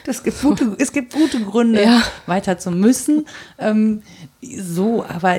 das 0.05 0.23
gibt 0.23 0.41
gute, 0.41 0.75
es 0.79 0.91
gibt 0.91 1.13
gute 1.13 1.39
Gründe, 1.39 1.83
ja. 1.83 2.01
weiter 2.25 2.57
zu 2.57 2.71
müssen. 2.71 3.25
Ähm, 3.57 4.01
so, 4.41 5.05
aber 5.05 5.37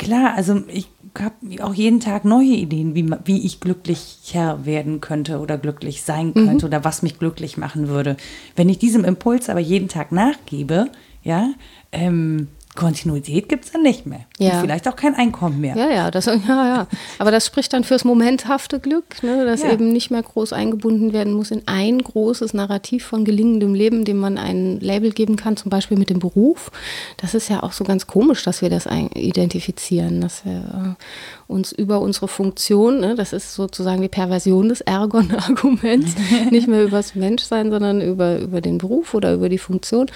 Klar, 0.00 0.32
also 0.34 0.62
ich 0.66 0.88
habe 1.18 1.34
auch 1.62 1.74
jeden 1.74 2.00
Tag 2.00 2.24
neue 2.24 2.54
Ideen, 2.54 2.94
wie, 2.94 3.10
wie 3.26 3.44
ich 3.44 3.60
glücklicher 3.60 4.64
werden 4.64 5.02
könnte 5.02 5.40
oder 5.40 5.58
glücklich 5.58 6.02
sein 6.02 6.28
mhm. 6.28 6.32
könnte 6.46 6.64
mhm. 6.64 6.72
oder 6.72 6.84
was 6.84 7.02
mich 7.02 7.18
glücklich 7.18 7.58
machen 7.58 7.88
würde. 7.88 8.16
Wenn 8.56 8.70
ich 8.70 8.78
diesem 8.78 9.04
Impuls 9.04 9.50
aber 9.50 9.60
jeden 9.60 9.88
Tag 9.88 10.10
nachgebe, 10.10 10.86
ja, 11.22 11.50
ähm, 11.92 12.48
Kontinuität 12.76 13.48
gibt 13.48 13.64
es 13.64 13.72
dann 13.72 13.82
nicht 13.82 14.06
mehr. 14.06 14.26
Ja. 14.38 14.54
Und 14.54 14.60
vielleicht 14.60 14.86
auch 14.86 14.94
kein 14.94 15.14
Einkommen 15.14 15.60
mehr. 15.60 15.76
Ja, 15.76 15.90
ja, 15.90 16.10
das, 16.10 16.26
ja, 16.26 16.38
ja. 16.46 16.86
Aber 17.18 17.30
das 17.30 17.44
spricht 17.44 17.72
dann 17.72 17.82
fürs 17.82 18.04
momenthafte 18.04 18.78
Glück, 18.78 19.22
ne, 19.22 19.44
dass 19.44 19.62
ja. 19.62 19.72
eben 19.72 19.92
nicht 19.92 20.10
mehr 20.10 20.22
groß 20.22 20.52
eingebunden 20.52 21.12
werden 21.12 21.32
muss 21.32 21.50
in 21.50 21.62
ein 21.66 21.98
großes 21.98 22.54
Narrativ 22.54 23.04
von 23.04 23.24
gelingendem 23.24 23.74
Leben, 23.74 24.04
dem 24.04 24.18
man 24.18 24.38
ein 24.38 24.78
Label 24.78 25.10
geben 25.10 25.36
kann, 25.36 25.56
zum 25.56 25.70
Beispiel 25.70 25.98
mit 25.98 26.10
dem 26.10 26.20
Beruf. 26.20 26.70
Das 27.16 27.34
ist 27.34 27.48
ja 27.48 27.62
auch 27.62 27.72
so 27.72 27.82
ganz 27.84 28.06
komisch, 28.06 28.44
dass 28.44 28.62
wir 28.62 28.70
das 28.70 28.86
identifizieren, 28.86 30.20
dass 30.20 30.44
wir 30.44 30.96
äh, 30.96 31.02
uns 31.50 31.72
über 31.72 32.00
unsere 32.00 32.28
Funktion, 32.28 33.00
ne, 33.00 33.14
das 33.14 33.32
ist 33.32 33.54
sozusagen 33.54 34.00
die 34.00 34.08
Perversion 34.08 34.68
des 34.68 34.80
Ergon-Arguments, 34.80 36.14
nicht 36.50 36.68
mehr 36.68 36.84
über 36.84 36.98
das 36.98 37.14
Menschsein, 37.14 37.70
sondern 37.70 38.00
über, 38.00 38.38
über 38.38 38.60
den 38.60 38.78
Beruf 38.78 39.14
oder 39.14 39.34
über 39.34 39.48
die 39.48 39.58
Funktion, 39.58 40.06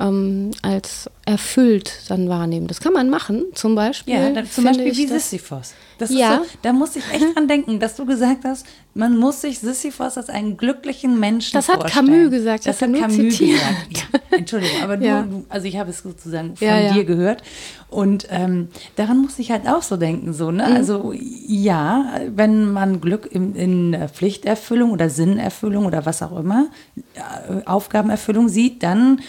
ähm, 0.00 0.52
als 0.62 1.10
erfüllt 1.26 1.92
dann 2.08 2.28
wahrnehmen. 2.28 2.66
Das 2.66 2.80
kann 2.80 2.92
man 2.92 3.10
machen, 3.10 3.44
zum 3.54 3.74
Beispiel. 3.74 4.14
Ja, 4.14 4.30
dann, 4.30 4.48
zum 4.48 4.64
Beispiel 4.64 4.86
wie 4.96 5.06
Sisyphos. 5.06 5.74
Das 5.93 5.93
ja. 6.08 6.38
So, 6.38 6.50
da 6.62 6.72
muss 6.72 6.96
ich 6.96 7.04
echt 7.12 7.34
dran 7.34 7.48
denken, 7.48 7.80
dass 7.80 7.96
du 7.96 8.06
gesagt 8.06 8.44
hast, 8.44 8.66
man 8.94 9.16
muss 9.16 9.40
sich 9.40 9.58
Sisyphos 9.58 10.16
als 10.16 10.28
einen 10.28 10.56
glücklichen 10.56 11.18
Menschen 11.18 11.54
das 11.54 11.66
vorstellen. 11.66 11.88
Das 11.88 11.96
hat 11.96 12.06
Camus 12.06 12.30
gesagt. 12.30 12.66
Das, 12.66 12.78
das 12.78 12.88
hat 12.88 12.96
Camus 12.96 13.16
zitiert. 13.16 13.58
gesagt. 13.58 14.08
Ja, 14.12 14.20
Entschuldigung, 14.38 14.82
aber 14.82 14.98
ja. 15.00 15.22
du, 15.22 15.44
also 15.48 15.66
ich 15.66 15.76
habe 15.76 15.90
es 15.90 15.98
sozusagen 15.98 16.56
von 16.56 16.66
ja, 16.66 16.92
dir 16.92 17.04
gehört. 17.04 17.42
Und 17.88 18.26
ähm, 18.30 18.68
daran 18.96 19.18
muss 19.18 19.38
ich 19.38 19.50
halt 19.50 19.68
auch 19.68 19.82
so 19.82 19.96
denken. 19.96 20.32
So, 20.32 20.50
ne? 20.50 20.66
Mhm. 20.68 20.76
Also 20.76 21.12
ja, 21.14 22.20
wenn 22.28 22.72
man 22.72 23.00
Glück 23.00 23.28
in, 23.30 23.54
in 23.54 24.08
Pflichterfüllung 24.12 24.90
oder 24.90 25.10
Sinnerfüllung 25.10 25.86
oder 25.86 26.04
was 26.06 26.22
auch 26.22 26.38
immer, 26.38 26.68
äh, 26.96 27.64
Aufgabenerfüllung 27.66 28.48
sieht, 28.48 28.82
dann 28.82 29.20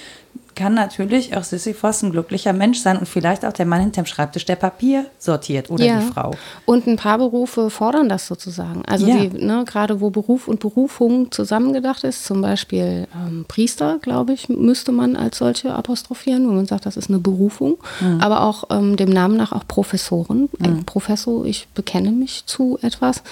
kann 0.55 0.73
natürlich 0.73 1.35
auch 1.35 1.43
Sisyphos 1.43 2.01
ein 2.01 2.11
glücklicher 2.11 2.53
Mensch 2.53 2.79
sein 2.79 2.97
und 2.97 3.07
vielleicht 3.07 3.45
auch 3.45 3.53
der 3.53 3.65
Mann 3.65 3.81
hinterm 3.81 4.05
Schreibtisch, 4.05 4.45
der 4.45 4.55
Papier 4.55 5.05
sortiert 5.19 5.69
oder 5.69 5.83
ja. 5.83 5.99
die 5.99 6.05
Frau. 6.05 6.31
Und 6.65 6.87
ein 6.87 6.95
paar 6.95 7.17
Berufe 7.17 7.69
fordern 7.69 8.09
das 8.09 8.25
sozusagen. 8.25 8.83
Also 8.85 9.07
ja. 9.07 9.15
ne, 9.15 9.63
gerade 9.65 10.01
wo 10.01 10.09
Beruf 10.09 10.47
und 10.47 10.61
Berufung 10.61 11.31
zusammengedacht 11.31 12.03
ist, 12.03 12.25
zum 12.25 12.41
Beispiel 12.41 13.07
ähm, 13.13 13.45
Priester, 13.47 13.99
glaube 14.01 14.33
ich, 14.33 14.49
müsste 14.49 14.91
man 14.91 15.15
als 15.15 15.37
solche 15.37 15.73
apostrophieren, 15.73 16.47
wo 16.47 16.53
man 16.53 16.65
sagt, 16.65 16.85
das 16.85 16.97
ist 16.97 17.09
eine 17.09 17.19
Berufung. 17.19 17.77
Mhm. 17.99 18.21
Aber 18.21 18.43
auch 18.43 18.63
ähm, 18.69 18.95
dem 18.95 19.09
Namen 19.09 19.37
nach 19.37 19.51
auch 19.51 19.67
Professoren. 19.67 20.49
Mhm. 20.57 20.65
Ein 20.65 20.85
Professor, 20.85 21.45
ich 21.45 21.67
bekenne 21.75 22.11
mich 22.11 22.45
zu 22.45 22.79
etwas. 22.81 23.23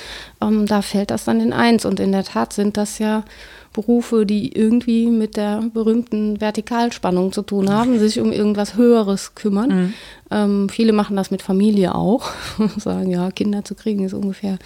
Ähm, 0.41 0.65
da 0.65 0.81
fällt 0.81 1.11
das 1.11 1.23
dann 1.23 1.39
in 1.39 1.53
eins. 1.53 1.85
Und 1.85 1.99
in 1.99 2.11
der 2.11 2.23
Tat 2.23 2.53
sind 2.53 2.77
das 2.77 2.99
ja 2.99 3.23
Berufe, 3.73 4.25
die 4.25 4.55
irgendwie 4.55 5.07
mit 5.07 5.35
der 5.35 5.63
berühmten 5.73 6.39
Vertikalspannung 6.39 7.31
zu 7.31 7.41
tun 7.41 7.69
haben, 7.69 7.99
sich 7.99 8.19
um 8.19 8.31
irgendwas 8.31 8.75
Höheres 8.75 9.35
kümmern. 9.35 9.69
Mhm. 9.69 9.93
Ähm, 10.31 10.69
viele 10.69 10.93
machen 10.93 11.15
das 11.15 11.31
mit 11.31 11.41
Familie 11.41 11.95
auch, 11.95 12.29
sagen, 12.77 13.09
ja, 13.09 13.31
Kinder 13.31 13.65
zu 13.65 13.75
kriegen 13.75 14.05
ist 14.05 14.13
ungefähr 14.13 14.57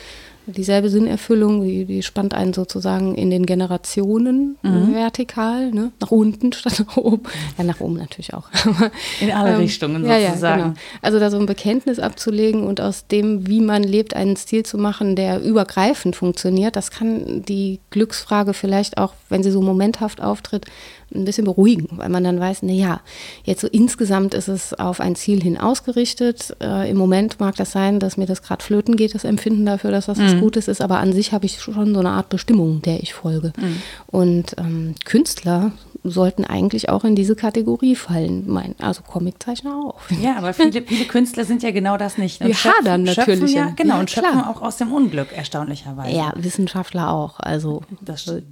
dieselbe 0.48 0.90
Sinnerfüllung, 0.90 1.64
die, 1.64 1.86
die 1.86 2.04
spannt 2.04 2.34
einen 2.34 2.54
sozusagen 2.54 3.16
in 3.16 3.30
den 3.30 3.46
Generationen 3.46 4.58
mhm. 4.62 4.94
vertikal, 4.94 5.72
ne? 5.72 5.92
nach 6.00 6.12
unten 6.12 6.54
statt 6.54 6.84
nach 6.88 6.98
oben. 6.98 7.24
Ja, 7.58 7.64
nach 7.64 7.80
oben 7.80 7.96
natürlich 7.96 8.34
auch. 8.34 8.50
in 9.22 9.32
alle 9.32 9.52
ähm, 9.52 9.58
Richtungen 9.58 10.04
sozusagen. 10.04 10.22
Ja, 10.22 10.50
ja, 10.50 10.56
genau. 10.56 10.74
Also 11.02 11.20
da 11.20 11.30
so 11.30 11.38
ein 11.38 11.46
Bekenntnis 11.46 12.00
abzulegen 12.00 12.64
und 12.64 12.82
aus 12.82 13.08
dem, 13.08 13.48
wie 13.48 13.62
man 13.62 13.84
lebt, 13.84 14.16
einen 14.16 14.36
Stil 14.36 14.64
zu 14.64 14.78
machen, 14.78 15.16
der 15.16 15.42
übergreifend 15.42 16.16
funktioniert, 16.16 16.76
das 16.76 16.92
kann 16.92 17.44
die 17.44 17.80
Glücksfrage 17.90 18.54
vielleicht 18.54 18.98
auch 18.98 19.14
wenn 19.30 19.44
sie 19.44 19.52
so 19.52 19.62
momenthaft 19.62 20.22
auftritt, 20.22 20.66
ein 21.14 21.26
bisschen 21.26 21.46
beruhigen, 21.46 21.88
weil 21.98 22.10
man 22.10 22.24
dann 22.24 22.40
weiß, 22.40 22.64
naja, 22.64 23.02
jetzt 23.44 23.62
so 23.62 23.68
insgesamt 23.68 24.34
ist 24.34 24.48
es 24.48 24.74
auf 24.74 25.00
ein 25.00 25.16
Ziel 25.16 25.42
hin 25.42 25.58
ausgerichtet. 25.58 26.56
Äh, 26.62 26.90
Im 26.90 26.98
Moment 26.98 27.40
mag 27.40 27.56
das 27.56 27.72
sein, 27.72 28.00
dass 28.00 28.18
mir 28.18 28.26
das 28.26 28.42
gerade 28.42 28.64
flöten 28.64 28.96
geht, 28.96 29.16
das 29.16 29.24
Empfinden 29.24 29.66
dafür, 29.66 29.92
dass 29.92 30.08
das 30.08 30.18
mhm. 30.18 30.24
was 30.24 30.40
Gutes 30.40 30.68
ist, 30.68 30.82
aber 30.82 31.00
an 31.00 31.14
sich 31.14 31.32
habe 31.32 31.46
ich 31.46 31.60
schon 31.62 31.94
so 31.94 32.00
eine 32.00 32.10
Art 32.10 32.30
Bestimmung, 32.30 32.82
der 32.82 33.02
ich 33.02 33.14
folge. 33.14 33.54
Mhm. 33.58 33.82
Und 34.08 34.56
ähm, 34.58 34.96
Künstler 35.06 35.72
sollten 36.10 36.46
eigentlich 36.46 36.90
auch 36.90 37.04
in 37.04 37.16
diese 37.16 37.36
Kategorie 37.36 37.96
fallen. 37.96 38.44
Mein, 38.48 38.76
also 38.80 39.02
Comiczeichner 39.02 39.76
auch. 39.76 40.00
Ja, 40.22 40.38
aber 40.38 40.54
viele, 40.54 40.82
viele 40.82 41.06
Künstler 41.06 41.46
sind 41.46 41.64
ja 41.64 41.72
genau 41.72 41.98
das 41.98 42.18
nicht. 42.18 42.42
Und 42.42 42.48
Wir 42.48 42.56
schöpfen, 42.56 42.80
hadern 42.80 43.04
natürlich. 43.04 43.54
Ja, 43.54 43.72
genau, 43.76 43.96
ja, 43.96 44.00
und 44.00 44.10
schöpfen 44.12 44.32
klar. 44.32 44.50
auch 44.50 44.62
aus 44.62 44.78
dem 44.78 44.92
Unglück, 44.92 45.32
erstaunlicherweise. 45.36 46.16
Ja, 46.16 46.34
Wissenschaftler 46.36 47.12
auch. 47.12 47.40
Also 47.40 47.82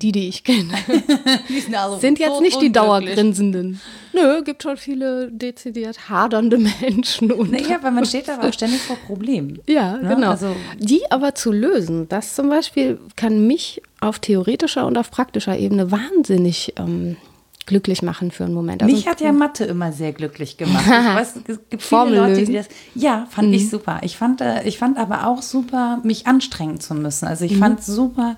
die, 0.02 0.12
die 0.12 0.28
ich 0.28 0.44
kenne, 0.44 0.74
die 1.50 1.76
also 1.76 1.98
sind 1.98 2.20
jetzt 2.20 2.42
nicht 2.42 2.62
die 2.62 2.72
Dauergrinsenden. 2.72 3.80
Nö, 4.14 4.44
gibt 4.44 4.64
schon 4.64 4.78
viele 4.78 5.30
dezidiert 5.32 6.10
hadernde 6.10 6.58
Menschen. 6.58 7.32
Und 7.32 7.52
naja, 7.52 7.80
weil 7.82 7.92
man 7.92 8.06
steht 8.06 8.30
aber 8.30 8.48
auch 8.48 8.54
ständig 8.54 8.82
vor 8.82 8.96
Problemen. 8.96 9.60
Ja, 9.68 9.98
ne? 9.98 10.16
genau. 10.16 10.32
Also, 10.32 10.56
die 10.78 11.02
aber 11.12 11.36
zu 11.36 11.52
lösen, 11.52 12.08
das 12.08 12.36
zum 12.36 12.50
Beispiel 12.50 13.00
kann 13.16 13.46
mich 13.46 13.82
auf 14.00 14.20
theoretischer 14.20 14.86
und 14.86 14.98
auf 14.98 15.12
praktischer 15.12 15.58
Ebene 15.58 15.92
wahnsinnig 15.92 16.74
ähm, 16.78 17.18
glücklich 17.66 18.02
machen 18.02 18.32
für 18.32 18.44
einen 18.46 18.54
Moment. 18.54 18.84
Also, 18.84 18.96
Mich 18.96 19.08
hat 19.08 19.22
ja 19.22 19.32
Mathe 19.32 19.66
immer 19.66 19.92
sehr 19.92 20.14
glücklich 20.14 20.58
gemacht. 20.58 20.88
Weiß, 20.88 21.36
es 21.48 21.60
gibt 21.70 21.84
viele 21.84 22.16
Leute, 22.18 22.44
die 22.44 22.54
das. 22.54 22.68
Ja, 22.94 23.28
fand 23.30 23.50
mhm. 23.50 23.54
ich 23.56 23.70
super. 23.70 24.00
Ich 24.04 24.18
fand, 24.18 24.42
äh, 24.42 24.64
ich 24.64 24.78
fand 24.78 24.98
aber 24.98 25.28
auch 25.28 25.42
super, 25.42 26.00
mich 26.04 26.28
anstrengen 26.28 26.80
zu 26.80 26.94
müssen. 26.94 27.28
Also 27.28 27.46
ich 27.46 27.54
mhm. 27.54 27.60
fand 27.60 27.84
super. 27.84 28.38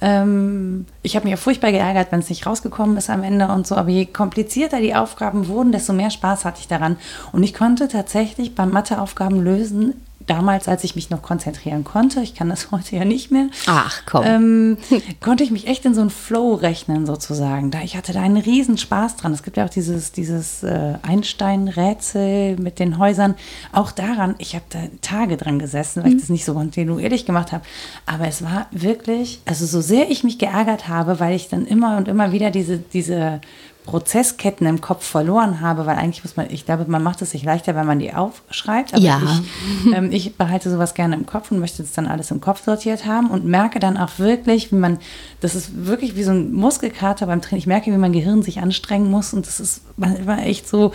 Ähm, 0.00 0.86
ich 1.02 1.16
habe 1.16 1.24
mich 1.24 1.32
ja 1.32 1.36
furchtbar 1.36 1.72
geärgert, 1.72 2.12
wenn 2.12 2.20
es 2.20 2.28
nicht 2.28 2.46
rausgekommen 2.46 2.96
ist 2.96 3.10
am 3.10 3.24
Ende 3.24 3.48
und 3.48 3.66
so. 3.66 3.74
Aber 3.74 3.88
je 3.88 4.06
komplizierter 4.06 4.80
die 4.80 4.94
Aufgaben 4.94 5.48
wurden, 5.48 5.72
desto 5.72 5.92
mehr 5.92 6.10
Spaß 6.10 6.44
hatte 6.44 6.60
ich 6.60 6.68
daran. 6.68 6.96
Und 7.32 7.42
ich 7.42 7.54
konnte 7.54 7.88
tatsächlich 7.88 8.54
beim 8.54 8.70
Matheaufgaben 8.70 9.42
lösen 9.42 9.94
damals, 10.28 10.68
als 10.68 10.84
ich 10.84 10.94
mich 10.94 11.10
noch 11.10 11.22
konzentrieren 11.22 11.84
konnte, 11.84 12.20
ich 12.20 12.34
kann 12.34 12.48
das 12.48 12.70
heute 12.70 12.96
ja 12.96 13.04
nicht 13.04 13.30
mehr. 13.30 13.48
Ach 13.66 14.02
komm. 14.06 14.24
Ähm, 14.24 14.78
konnte 15.20 15.44
ich 15.44 15.50
mich 15.50 15.66
echt 15.66 15.84
in 15.84 15.94
so 15.94 16.00
einen 16.00 16.10
Flow 16.10 16.54
rechnen 16.54 17.06
sozusagen. 17.06 17.70
Da 17.70 17.80
ich 17.82 17.96
hatte 17.96 18.12
da 18.12 18.20
einen 18.20 18.36
riesen 18.36 18.78
Spaß 18.78 19.16
dran. 19.16 19.32
Es 19.32 19.42
gibt 19.42 19.56
ja 19.56 19.64
auch 19.64 19.70
dieses, 19.70 20.12
dieses 20.12 20.62
äh, 20.62 20.94
Einstein-Rätsel 21.02 22.56
mit 22.56 22.78
den 22.78 22.98
Häusern. 22.98 23.34
Auch 23.72 23.90
daran, 23.90 24.34
ich 24.38 24.54
habe 24.54 24.64
da 24.70 24.78
Tage 25.02 25.36
dran 25.36 25.58
gesessen, 25.58 26.02
weil 26.02 26.10
mhm. 26.10 26.16
ich 26.16 26.22
das 26.22 26.30
nicht 26.30 26.44
so 26.44 26.54
kontinuierlich 26.54 27.26
gemacht 27.26 27.52
habe. 27.52 27.64
Aber 28.06 28.28
es 28.28 28.42
war 28.42 28.66
wirklich, 28.70 29.40
also 29.46 29.66
so 29.66 29.80
sehr 29.80 30.10
ich 30.10 30.24
mich 30.24 30.38
geärgert 30.38 30.88
habe, 30.88 31.20
weil 31.20 31.34
ich 31.34 31.48
dann 31.48 31.66
immer 31.66 31.96
und 31.96 32.08
immer 32.08 32.32
wieder 32.32 32.50
diese, 32.50 32.78
diese 32.78 33.40
Prozessketten 33.88 34.66
im 34.66 34.82
Kopf 34.82 35.02
verloren 35.02 35.62
habe, 35.62 35.86
weil 35.86 35.96
eigentlich 35.96 36.22
muss 36.22 36.36
man, 36.36 36.50
ich 36.50 36.66
glaube, 36.66 36.84
man 36.88 37.02
macht 37.02 37.22
es 37.22 37.30
sich 37.30 37.42
leichter, 37.42 37.74
wenn 37.74 37.86
man 37.86 37.98
die 37.98 38.12
aufschreibt. 38.12 38.92
Aber 38.92 39.02
ja. 39.02 39.18
ich, 39.22 39.92
ähm, 39.94 40.12
ich 40.12 40.36
behalte 40.36 40.70
sowas 40.70 40.92
gerne 40.92 41.16
im 41.16 41.24
Kopf 41.24 41.50
und 41.50 41.58
möchte 41.58 41.82
es 41.82 41.92
dann 41.92 42.06
alles 42.06 42.30
im 42.30 42.42
Kopf 42.42 42.62
sortiert 42.62 43.06
haben 43.06 43.30
und 43.30 43.46
merke 43.46 43.78
dann 43.78 43.96
auch 43.96 44.18
wirklich, 44.18 44.70
wie 44.72 44.76
man, 44.76 44.98
das 45.40 45.54
ist 45.54 45.86
wirklich 45.86 46.16
wie 46.16 46.22
so 46.22 46.32
ein 46.32 46.52
Muskelkater 46.52 47.24
beim 47.24 47.40
Training. 47.40 47.60
Ich 47.60 47.66
merke, 47.66 47.90
wie 47.90 47.96
mein 47.96 48.12
Gehirn 48.12 48.42
sich 48.42 48.60
anstrengen 48.60 49.10
muss 49.10 49.32
und 49.32 49.46
das 49.46 49.58
ist 49.58 49.80
manchmal 49.96 50.40
echt 50.40 50.68
so, 50.68 50.92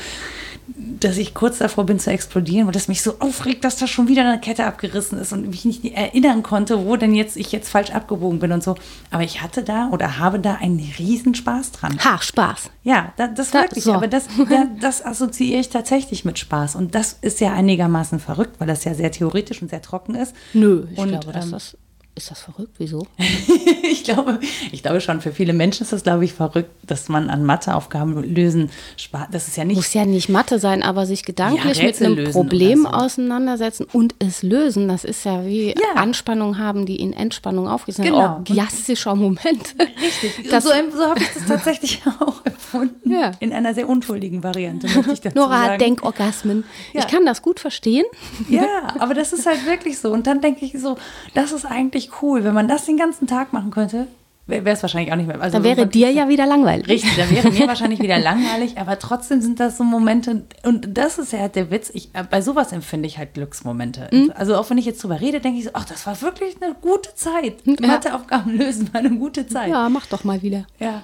dass 0.68 1.18
ich 1.18 1.34
kurz 1.34 1.58
davor 1.58 1.86
bin 1.86 2.00
zu 2.00 2.10
explodieren, 2.10 2.68
weil 2.68 2.74
das 2.74 2.88
mich 2.88 3.02
so 3.02 3.16
aufregt, 3.20 3.66
dass 3.66 3.76
da 3.76 3.88
schon 3.88 4.08
wieder 4.08 4.22
eine 4.22 4.40
Kette 4.40 4.66
abgerissen 4.66 5.20
ist 5.20 5.34
und 5.34 5.50
mich 5.50 5.66
nicht 5.66 5.84
erinnern 5.84 6.42
konnte, 6.42 6.86
wo 6.86 6.96
denn 6.96 7.14
jetzt 7.14 7.36
ich 7.36 7.52
jetzt 7.52 7.70
falsch 7.70 7.92
abgebogen 7.92 8.40
bin 8.40 8.52
und 8.52 8.64
so. 8.64 8.76
Aber 9.12 9.24
ich 9.24 9.42
hatte 9.42 9.64
da 9.64 9.90
oder 9.90 10.20
habe 10.20 10.40
da 10.40 10.56
einen 10.56 10.80
riesen 10.98 11.36
Spaß 11.36 11.74
dran. 11.74 12.00
Ha, 12.04 12.22
Spaß. 12.22 12.70
Ja, 12.84 13.14
da, 13.18 13.28
das 13.28 13.52
da, 13.52 13.64
wirklich. 13.64 13.84
So. 13.84 13.94
Aber 13.94 14.08
das, 14.08 14.28
da, 14.50 14.68
das 14.80 15.06
assoziiere 15.06 15.60
ich 15.60 15.70
tatsächlich 15.70 16.24
mit 16.24 16.40
Spaß. 16.40 16.76
Und 16.76 16.96
das 16.96 17.18
ist 17.22 17.42
ja 17.42 17.54
einigermaßen 17.54 18.20
verrückt, 18.20 18.60
weil 18.60 18.68
das 18.68 18.86
ja 18.86 18.94
sehr 18.94 19.12
theoretisch 19.12 19.62
und 19.62 19.70
sehr 19.70 19.82
trocken 19.82 20.16
ist. 20.16 20.34
Nö, 20.54 20.88
ich 20.92 20.98
und, 20.98 21.10
glaube, 21.10 21.34
dass 21.34 21.46
ähm, 21.46 21.52
das 21.52 21.78
ist 22.16 22.30
das 22.30 22.42
verrückt? 22.42 22.76
Wieso? 22.78 23.08
ich, 23.84 24.04
glaube, 24.04 24.40
ich 24.72 24.84
glaube 24.84 25.02
schon, 25.02 25.20
für 25.20 25.32
viele 25.32 25.54
Menschen 25.54 25.84
ist 25.84 25.94
das, 25.94 26.04
glaube 26.04 26.26
ich, 26.26 26.34
verrückt, 26.34 26.70
dass 26.84 27.10
man 27.10 27.30
an 27.30 27.44
Matheaufgaben 27.44 28.36
lösen 28.36 28.70
spart. 28.98 29.30
Das 29.32 29.48
ist 29.48 29.58
ja 29.58 29.66
nicht. 29.66 29.78
Muss 29.78 29.94
ja 29.94 30.06
nicht 30.06 30.30
Mathe 30.30 30.60
sein, 30.60 30.84
aber 30.84 31.08
sich 31.08 31.26
gedanklich 31.26 31.80
ja, 31.80 31.86
mit 31.86 32.02
einem 32.02 32.32
Problem 32.32 32.84
so. 32.84 32.90
auseinandersetzen 32.90 33.88
und 33.92 34.14
es 34.20 34.44
lösen. 34.44 34.88
Das 34.88 35.04
ist 35.04 35.26
ja 35.26 35.44
wie 35.46 35.70
ja. 35.70 35.96
Anspannung 35.96 36.60
haben, 36.60 36.86
die 36.86 36.98
in 36.98 37.14
Entspannung 37.14 37.68
aufgeht. 37.68 37.96
Genau. 37.96 38.20
ein 38.20 38.30
orgiastischer 38.38 39.16
Moment. 39.16 39.76
Richtig. 40.02 40.50
Das, 40.52 40.66
so, 40.66 40.70
so 40.70 41.10
habe 41.10 41.20
ich 41.20 41.34
das 41.34 41.46
tatsächlich 41.48 42.02
auch 42.20 42.46
empfunden. 42.46 43.12
Ja. 43.12 43.32
In 43.40 43.54
einer 43.54 43.74
sehr 43.74 43.90
unschuldigen 43.90 44.44
Variante, 44.44 44.88
möchte 44.88 45.14
ich 45.14 45.22
dazu 45.22 45.38
Nora 45.38 45.50
sagen. 45.50 45.72
hat 45.74 45.82
Denkorgasmen. 45.82 46.64
Ich 46.94 47.08
kann 47.08 47.26
das 47.26 47.42
gut 47.42 47.60
verstehen. 47.60 48.06
Ja, 48.50 48.96
aber 49.00 49.16
das 49.16 49.34
ist 49.34 49.48
halt 49.48 49.66
wirklich 49.66 49.98
so. 49.98 50.12
Und 50.12 50.28
dann 50.28 50.42
denke 50.42 50.66
ich 50.66 50.80
so, 50.80 50.98
das 51.34 51.52
ist 51.52 51.66
eigentlich 51.66 52.03
richtig 52.04 52.22
cool. 52.22 52.44
Wenn 52.44 52.54
man 52.54 52.68
das 52.68 52.86
den 52.86 52.98
ganzen 52.98 53.28
Tag 53.28 53.54
machen 53.54 53.72
könnte, 53.72 54.08
wäre 54.46 54.70
es 54.70 54.82
wahrscheinlich 54.82 55.12
auch 55.12 55.16
nicht 55.16 55.28
mehr. 55.28 55.40
Also 55.40 55.58
dann 55.58 55.64
wäre 55.64 55.88
dir 55.88 56.12
ja 56.12 56.28
wieder 56.28 56.46
langweilig. 56.46 56.88
Richtig, 56.88 57.16
dann 57.16 57.30
wäre 57.30 57.50
mir 57.50 57.68
wahrscheinlich 57.68 58.02
wieder 58.02 58.20
langweilig, 58.20 58.78
aber 58.78 59.00
trotzdem 59.00 59.42
sind 59.42 59.60
das 59.60 59.78
so 59.78 59.84
Momente, 59.84 60.44
und 60.64 60.98
das 60.98 61.18
ist 61.18 61.32
ja 61.32 61.40
halt 61.40 61.56
der 61.56 61.72
Witz, 61.72 61.90
ich, 61.94 62.12
bei 62.30 62.42
sowas 62.42 62.72
empfinde 62.72 63.08
ich 63.08 63.18
halt 63.18 63.36
Glücksmomente. 63.36 64.10
Mhm. 64.12 64.34
Also 64.36 64.56
auch 64.56 64.70
wenn 64.70 64.78
ich 64.78 64.86
jetzt 64.86 65.02
drüber 65.02 65.22
rede, 65.22 65.40
denke 65.40 65.60
ich 65.60 65.66
so, 65.66 65.72
ach, 65.74 65.86
das 65.86 66.06
war 66.06 66.22
wirklich 66.22 66.58
eine 66.62 66.76
gute 66.76 67.16
Zeit. 67.16 67.56
Ja. 67.64 67.88
Matheaufgaben 67.88 68.58
lösen 68.58 68.94
war 68.94 69.00
eine 69.00 69.12
gute 69.12 69.48
Zeit. 69.48 69.70
Ja, 69.70 69.88
mach 69.90 70.08
doch 70.08 70.24
mal 70.24 70.42
wieder. 70.42 70.66
Ja. 70.80 71.04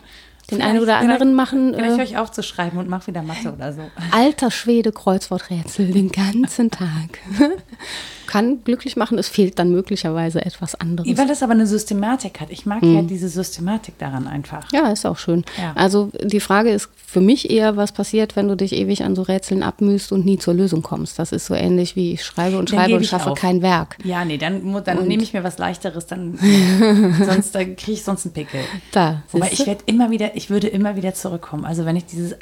Den 0.52 0.64
einen 0.64 0.80
oder 0.80 0.98
anderen 0.98 1.36
machen. 1.36 1.76
Vielleicht 1.76 1.92
äh, 1.92 1.98
höre 1.98 2.04
ich 2.04 2.18
auf 2.18 2.32
zu 2.32 2.42
schreiben 2.42 2.80
und 2.80 2.90
mache 2.90 3.06
wieder 3.06 3.22
Mathe 3.22 3.54
oder 3.54 3.72
so. 3.72 3.82
Alter 4.12 4.50
Schwede 4.50 4.92
Kreuzworträtsel 4.92 5.92
den 5.92 6.12
ganzen 6.12 6.72
Tag. 6.72 7.20
kann 8.30 8.64
glücklich 8.64 8.96
machen, 8.96 9.18
es 9.18 9.28
fehlt 9.28 9.58
dann 9.58 9.72
möglicherweise 9.72 10.46
etwas 10.46 10.76
anderes. 10.76 11.18
Weil 11.18 11.28
das 11.28 11.42
aber 11.42 11.54
eine 11.54 11.66
Systematik 11.66 12.40
hat. 12.40 12.52
Ich 12.52 12.68
mag 12.68 12.84
hm. 12.84 12.96
ja 12.96 13.02
diese 13.02 13.28
Systematik 13.28 13.98
daran 13.98 14.28
einfach. 14.28 14.72
Ja, 14.72 14.92
ist 14.92 15.06
auch 15.08 15.18
schön. 15.18 15.44
Ja. 15.58 15.74
Also 15.74 16.12
die 16.24 16.40
Frage 16.40 16.70
ist 16.70 16.90
für 16.96 17.22
mich 17.22 17.50
eher, 17.50 17.76
was 17.76 17.92
passiert, 17.92 18.36
wenn 18.36 18.48
du 18.48 18.56
dich 18.56 18.74
ewig 18.74 19.04
an 19.04 19.16
so 19.16 19.24
Rätseln 19.24 19.64
abmühst 19.64 20.12
und 20.12 20.26
nie 20.26 20.38
zur 20.38 20.54
Lösung 20.54 20.84
kommst. 20.84 21.18
Das 21.18 21.32
ist 21.32 21.48
so 21.48 21.56
ähnlich 21.56 21.96
wie 21.96 22.14
ich 22.14 22.24
schreibe 22.24 22.60
und 22.60 22.70
schreibe 22.70 22.96
und 22.96 23.06
schaffe 23.06 23.32
auf. 23.32 23.40
kein 23.40 23.64
Werk. 23.64 23.98
Ja, 24.04 24.24
nee, 24.24 24.38
dann, 24.38 24.62
dann 24.84 25.08
nehme 25.08 25.24
ich 25.24 25.34
mir 25.34 25.44
was 25.44 25.58
leichteres, 25.58 26.06
dann 26.06 26.38
sonst 27.26 27.54
kriege 27.54 27.94
ich 27.94 28.04
sonst 28.04 28.28
einen 28.28 28.34
Pickel. 28.34 28.62
Da. 28.92 29.24
Wobei 29.32 29.50
ich 29.52 29.66
werde 29.66 29.82
immer 29.88 30.12
wieder, 30.12 30.36
ich 30.36 30.52
würde 30.52 30.68
immer 30.68 30.96
wieder 30.96 31.16
zurückkommen. 31.16 31.66
Also 31.66 31.86
wenn 31.86 31.96
ich 31.96 32.06
dieses 32.06 32.36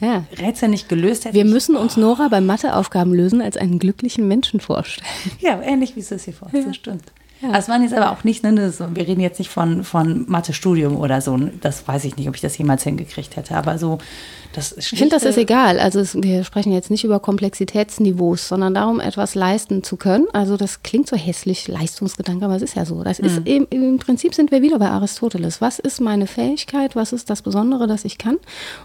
ja. 0.00 0.24
Rätsel 0.38 0.68
nicht 0.68 0.88
gelöst 0.88 1.24
hätte. 1.24 1.34
Wir 1.34 1.44
müssen 1.44 1.76
uns 1.76 1.96
Nora 1.96 2.28
beim 2.28 2.46
Matheaufgaben 2.46 3.14
lösen 3.14 3.40
als 3.40 3.56
einen 3.56 3.78
glücklichen 3.78 4.28
Menschen 4.28 4.60
vorstellen. 4.60 5.06
Ja, 5.40 5.60
ähnlich 5.62 5.96
wie 5.96 6.00
es 6.00 6.08
hier 6.08 6.34
vorstellt, 6.34 6.64
ja. 6.64 6.68
das 6.68 6.76
stimmt. 6.76 7.04
Ja. 7.42 7.48
Also 7.48 7.58
es 7.60 7.68
waren 7.68 7.82
jetzt 7.82 7.94
aber 7.94 8.12
auch 8.12 8.24
nicht, 8.24 8.42
ne, 8.42 8.70
so, 8.70 8.94
wir 8.94 9.06
reden 9.06 9.20
jetzt 9.20 9.38
nicht 9.38 9.50
von, 9.50 9.84
von 9.84 10.24
Mathe-Studium 10.28 10.96
oder 10.96 11.20
so. 11.20 11.36
Das 11.60 11.86
weiß 11.86 12.04
ich 12.04 12.16
nicht, 12.16 12.28
ob 12.28 12.34
ich 12.34 12.40
das 12.40 12.56
jemals 12.56 12.82
hingekriegt 12.82 13.36
hätte. 13.36 13.54
Aber 13.56 13.78
so 13.78 13.98
das 13.98 14.45
ich 14.76 14.88
finde, 14.88 15.10
das 15.10 15.24
ist 15.24 15.38
egal. 15.38 15.78
Also 15.78 16.00
es, 16.00 16.14
wir 16.20 16.44
sprechen 16.44 16.72
jetzt 16.72 16.90
nicht 16.90 17.04
über 17.04 17.20
Komplexitätsniveaus, 17.20 18.48
sondern 18.48 18.74
darum, 18.74 19.00
etwas 19.00 19.34
leisten 19.34 19.82
zu 19.82 19.96
können. 19.96 20.26
Also 20.32 20.56
das 20.56 20.82
klingt 20.82 21.08
so 21.08 21.16
hässlich, 21.16 21.68
Leistungsgedanke, 21.68 22.44
aber 22.44 22.56
es 22.56 22.62
ist 22.62 22.76
ja 22.76 22.84
so. 22.84 23.02
Das 23.02 23.20
mhm. 23.20 23.26
ist 23.26 23.46
eben, 23.46 23.66
im 23.70 23.98
Prinzip 23.98 24.34
sind 24.34 24.50
wir 24.50 24.62
wieder 24.62 24.78
bei 24.78 24.88
Aristoteles. 24.88 25.60
Was 25.60 25.78
ist 25.78 26.00
meine 26.00 26.26
Fähigkeit? 26.26 26.96
Was 26.96 27.12
ist 27.12 27.30
das 27.30 27.42
Besondere, 27.42 27.86
das 27.86 28.04
ich 28.04 28.18
kann? 28.18 28.38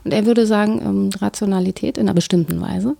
Und 0.03 0.13
er 0.13 0.25
würde 0.25 0.45
sagen, 0.45 0.81
ähm, 0.83 1.09
Rationalität 1.19 1.97
in 1.97 2.07
einer 2.07 2.13
bestimmten 2.13 2.61
Weise. 2.61 2.95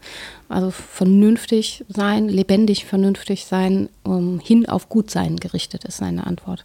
Also 0.52 0.69
vernünftig 0.69 1.86
sein, 1.88 2.28
lebendig 2.28 2.86
vernünftig 2.86 3.45
sein, 3.45 3.88
um, 4.04 4.39
hin 4.39 4.67
auf 4.67 4.89
Gutsein 4.89 5.38
gerichtet 5.38 5.86
ist 5.86 5.97
seine 5.97 6.28
Antwort. 6.28 6.63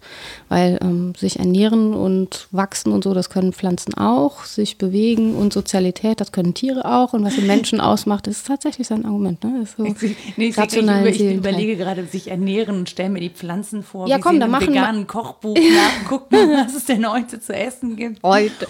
Weil 0.48 0.78
ähm, 0.82 1.14
sich 1.16 1.38
ernähren 1.38 1.94
und 1.94 2.48
wachsen 2.50 2.90
und 2.90 3.04
so, 3.04 3.14
das 3.14 3.30
können 3.30 3.52
Pflanzen 3.52 3.94
auch, 3.94 4.44
sich 4.44 4.76
bewegen 4.76 5.36
und 5.36 5.52
Sozialität, 5.52 5.95
das 6.02 6.32
können 6.32 6.54
Tiere 6.54 6.84
auch. 6.84 7.12
Und 7.12 7.24
was 7.24 7.36
den 7.36 7.46
Menschen 7.46 7.80
ausmacht, 7.80 8.26
ist 8.26 8.46
tatsächlich 8.46 8.86
sein 8.86 9.04
Argument. 9.04 9.42
Ne? 9.44 9.62
Ist 9.62 9.76
so 9.76 9.82
nee, 9.82 9.94
ich, 10.00 10.16
ich, 10.36 10.58
ich 10.58 11.34
überlege 11.36 11.76
gerade, 11.76 12.04
sich 12.06 12.28
ernähren 12.28 12.76
und 12.76 12.90
stelle 12.90 13.10
mir 13.10 13.20
die 13.20 13.30
Pflanzen 13.30 13.82
vor, 13.82 14.08
ja, 14.08 14.16
wie 14.16 14.20
komm, 14.20 14.32
sie 14.32 14.36
in 14.36 14.42
einem 14.42 14.60
veganen 14.60 15.06
Kochbuch 15.06 15.56
nachgucken, 15.74 16.36
was 16.52 16.74
es 16.74 16.84
denn 16.84 17.10
heute 17.10 17.40
zu 17.40 17.54
essen 17.54 17.96
gibt. 17.96 18.22
Heute, 18.22 18.66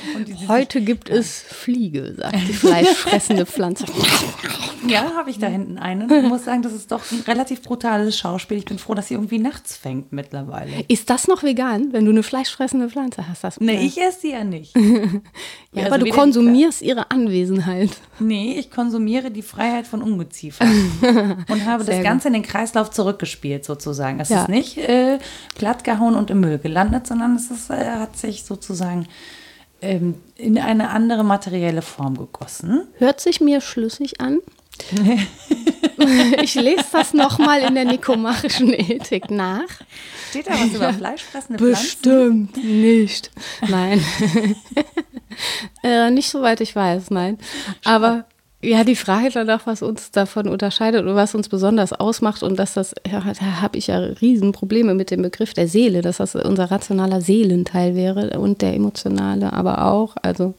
heute 0.48 0.80
gibt 0.80 1.08
es 1.08 1.42
Fliege, 1.42 2.14
sagt 2.16 2.36
die 2.48 2.52
fleischfressende 2.52 3.46
Pflanze. 3.46 3.86
Ja, 4.88 5.14
habe 5.16 5.30
ich 5.30 5.38
da 5.38 5.46
hinten 5.46 5.78
einen. 5.78 6.10
Ich 6.10 6.28
muss 6.28 6.44
sagen, 6.44 6.62
das 6.62 6.72
ist 6.72 6.92
doch 6.92 7.02
ein 7.10 7.20
relativ 7.26 7.62
brutales 7.62 8.16
Schauspiel. 8.18 8.58
Ich 8.58 8.64
bin 8.64 8.78
froh, 8.78 8.94
dass 8.94 9.08
sie 9.08 9.14
irgendwie 9.14 9.38
nachts 9.38 9.76
fängt 9.76 10.12
mittlerweile. 10.12 10.84
Ist 10.88 11.10
das 11.10 11.28
noch 11.28 11.42
vegan, 11.42 11.92
wenn 11.92 12.04
du 12.04 12.10
eine 12.10 12.22
fleischfressende 12.22 12.88
Pflanze 12.88 13.28
hast? 13.28 13.44
Das 13.44 13.60
nee, 13.60 13.84
ich 13.84 13.98
esse 13.98 14.20
sie 14.20 14.32
ja 14.32 14.44
nicht. 14.44 14.76
ja, 14.76 14.82
ja 15.72 15.86
aber 15.86 15.94
also 15.94 16.06
du 16.06 16.12
konsumierst 16.12 16.82
ihre 16.82 17.05
Anwesenheit. 17.10 17.90
Nee, 18.18 18.58
ich 18.58 18.70
konsumiere 18.70 19.30
die 19.30 19.42
Freiheit 19.42 19.86
von 19.86 20.02
Ungeziefer. 20.02 20.64
und 21.48 21.64
habe 21.66 21.84
Sehr 21.84 21.96
das 21.96 22.04
Ganze 22.04 22.28
gut. 22.28 22.36
in 22.36 22.42
den 22.42 22.50
Kreislauf 22.50 22.90
zurückgespielt, 22.90 23.64
sozusagen. 23.64 24.20
Es 24.20 24.28
ja. 24.28 24.42
ist 24.42 24.48
nicht 24.48 24.78
äh, 24.78 25.18
plattgehauen 25.54 26.14
und 26.14 26.30
im 26.30 26.40
Müll 26.40 26.58
gelandet, 26.58 27.06
sondern 27.06 27.36
es 27.36 27.50
ist, 27.50 27.70
äh, 27.70 27.74
hat 27.74 28.16
sich 28.16 28.44
sozusagen 28.44 29.06
ähm, 29.82 30.14
in 30.36 30.58
eine 30.58 30.90
andere 30.90 31.24
materielle 31.24 31.82
Form 31.82 32.16
gegossen. 32.16 32.88
Hört 32.98 33.20
sich 33.20 33.40
mir 33.40 33.60
schlüssig 33.60 34.20
an. 34.20 34.38
ich 36.42 36.54
lese 36.54 36.84
das 36.92 37.14
nochmal 37.14 37.62
in 37.62 37.74
der 37.74 37.84
nikomachischen 37.84 38.72
Ethik 38.72 39.30
nach. 39.30 39.68
Steht 40.30 40.46
da 40.46 40.52
was 40.52 40.74
über 40.74 40.92
fleischfressende 40.92 41.62
Bestimmt 41.62 42.52
Pflanzen? 42.52 42.80
nicht. 42.80 43.30
Nein. 43.68 44.04
äh, 45.82 46.10
nicht 46.10 46.28
soweit 46.30 46.60
ich 46.60 46.74
weiß, 46.74 47.10
nein. 47.10 47.38
Aber 47.84 48.26
ja, 48.62 48.84
die 48.84 48.96
Frage 48.96 49.30
danach, 49.32 49.66
was 49.66 49.82
uns 49.82 50.10
davon 50.10 50.48
unterscheidet 50.48 51.02
oder 51.02 51.14
was 51.14 51.34
uns 51.34 51.48
besonders 51.48 51.92
ausmacht 51.92 52.42
und 52.42 52.58
dass 52.58 52.74
das, 52.74 52.94
ja, 53.06 53.20
da 53.20 53.60
habe 53.60 53.78
ich 53.78 53.88
ja 53.88 53.98
Riesenprobleme 53.98 54.94
mit 54.94 55.10
dem 55.10 55.22
Begriff 55.22 55.54
der 55.54 55.68
Seele, 55.68 56.02
dass 56.02 56.16
das 56.16 56.34
unser 56.34 56.70
rationaler 56.70 57.20
Seelenteil 57.20 57.94
wäre 57.94 58.40
und 58.40 58.62
der 58.62 58.74
emotionale 58.74 59.52
aber 59.52 59.84
auch, 59.84 60.16
also 60.22 60.54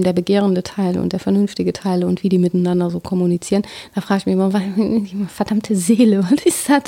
der 0.00 0.14
begehrende 0.14 0.62
Teil 0.62 0.98
und 0.98 1.12
der 1.12 1.20
vernünftige 1.20 1.74
Teil 1.74 2.04
und 2.04 2.22
wie 2.22 2.30
die 2.30 2.38
miteinander 2.38 2.88
so 2.88 3.00
kommunizieren. 3.00 3.62
Da 3.94 4.00
frage 4.00 4.20
ich 4.20 4.26
mich 4.26 4.34
immer, 4.34 4.50
verdammte 5.28 5.76
Seele, 5.76 6.24
was 6.30 6.44
ist 6.46 6.68
das? 6.68 6.84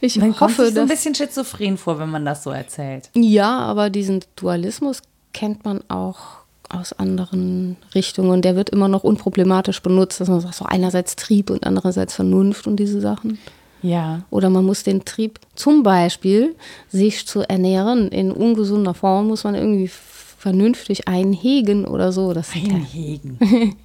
Ich 0.00 0.16
man 0.16 0.30
hoffe, 0.30 0.38
kommt 0.38 0.56
sich 0.56 0.74
so 0.74 0.80
ein 0.80 0.88
bisschen 0.88 1.14
schizophren 1.14 1.76
vor, 1.76 2.00
wenn 2.00 2.10
man 2.10 2.24
das 2.24 2.42
so 2.42 2.50
erzählt. 2.50 3.10
Ja, 3.14 3.58
aber 3.58 3.90
diesen 3.90 4.24
Dualismus 4.34 5.02
kennt 5.32 5.64
man 5.64 5.82
auch 5.88 6.38
aus 6.68 6.92
anderen 6.92 7.76
Richtungen. 7.94 8.42
Der 8.42 8.56
wird 8.56 8.70
immer 8.70 8.88
noch 8.88 9.04
unproblematisch 9.04 9.80
benutzt, 9.82 10.20
dass 10.20 10.28
man 10.28 10.40
sagt, 10.40 10.54
so 10.54 10.64
einerseits 10.64 11.16
Trieb 11.16 11.50
und 11.50 11.66
andererseits 11.66 12.14
Vernunft 12.14 12.66
und 12.66 12.76
diese 12.76 13.00
Sachen. 13.00 13.38
Ja. 13.82 14.22
Oder 14.30 14.50
man 14.50 14.64
muss 14.64 14.82
den 14.82 15.04
Trieb, 15.04 15.38
zum 15.54 15.82
Beispiel, 15.82 16.56
sich 16.88 17.26
zu 17.26 17.48
ernähren 17.48 18.08
in 18.08 18.32
ungesunder 18.32 18.94
Form, 18.94 19.28
muss 19.28 19.44
man 19.44 19.54
irgendwie 19.54 19.90
vernünftig 20.38 21.08
einhegen 21.08 21.84
oder 21.84 22.12
so. 22.12 22.32
Das 22.32 22.54
einhegen. 22.54 23.38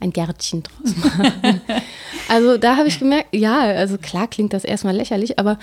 ein 0.00 0.10
Gärtchen 0.10 0.62
draus 0.62 0.96
machen. 0.96 1.60
also 2.28 2.56
da 2.56 2.76
habe 2.76 2.88
ich 2.88 2.98
gemerkt, 2.98 3.28
ja, 3.32 3.60
also 3.60 3.98
klar 3.98 4.26
klingt 4.26 4.54
das 4.54 4.64
erstmal 4.64 4.96
lächerlich, 4.96 5.38
aber 5.38 5.58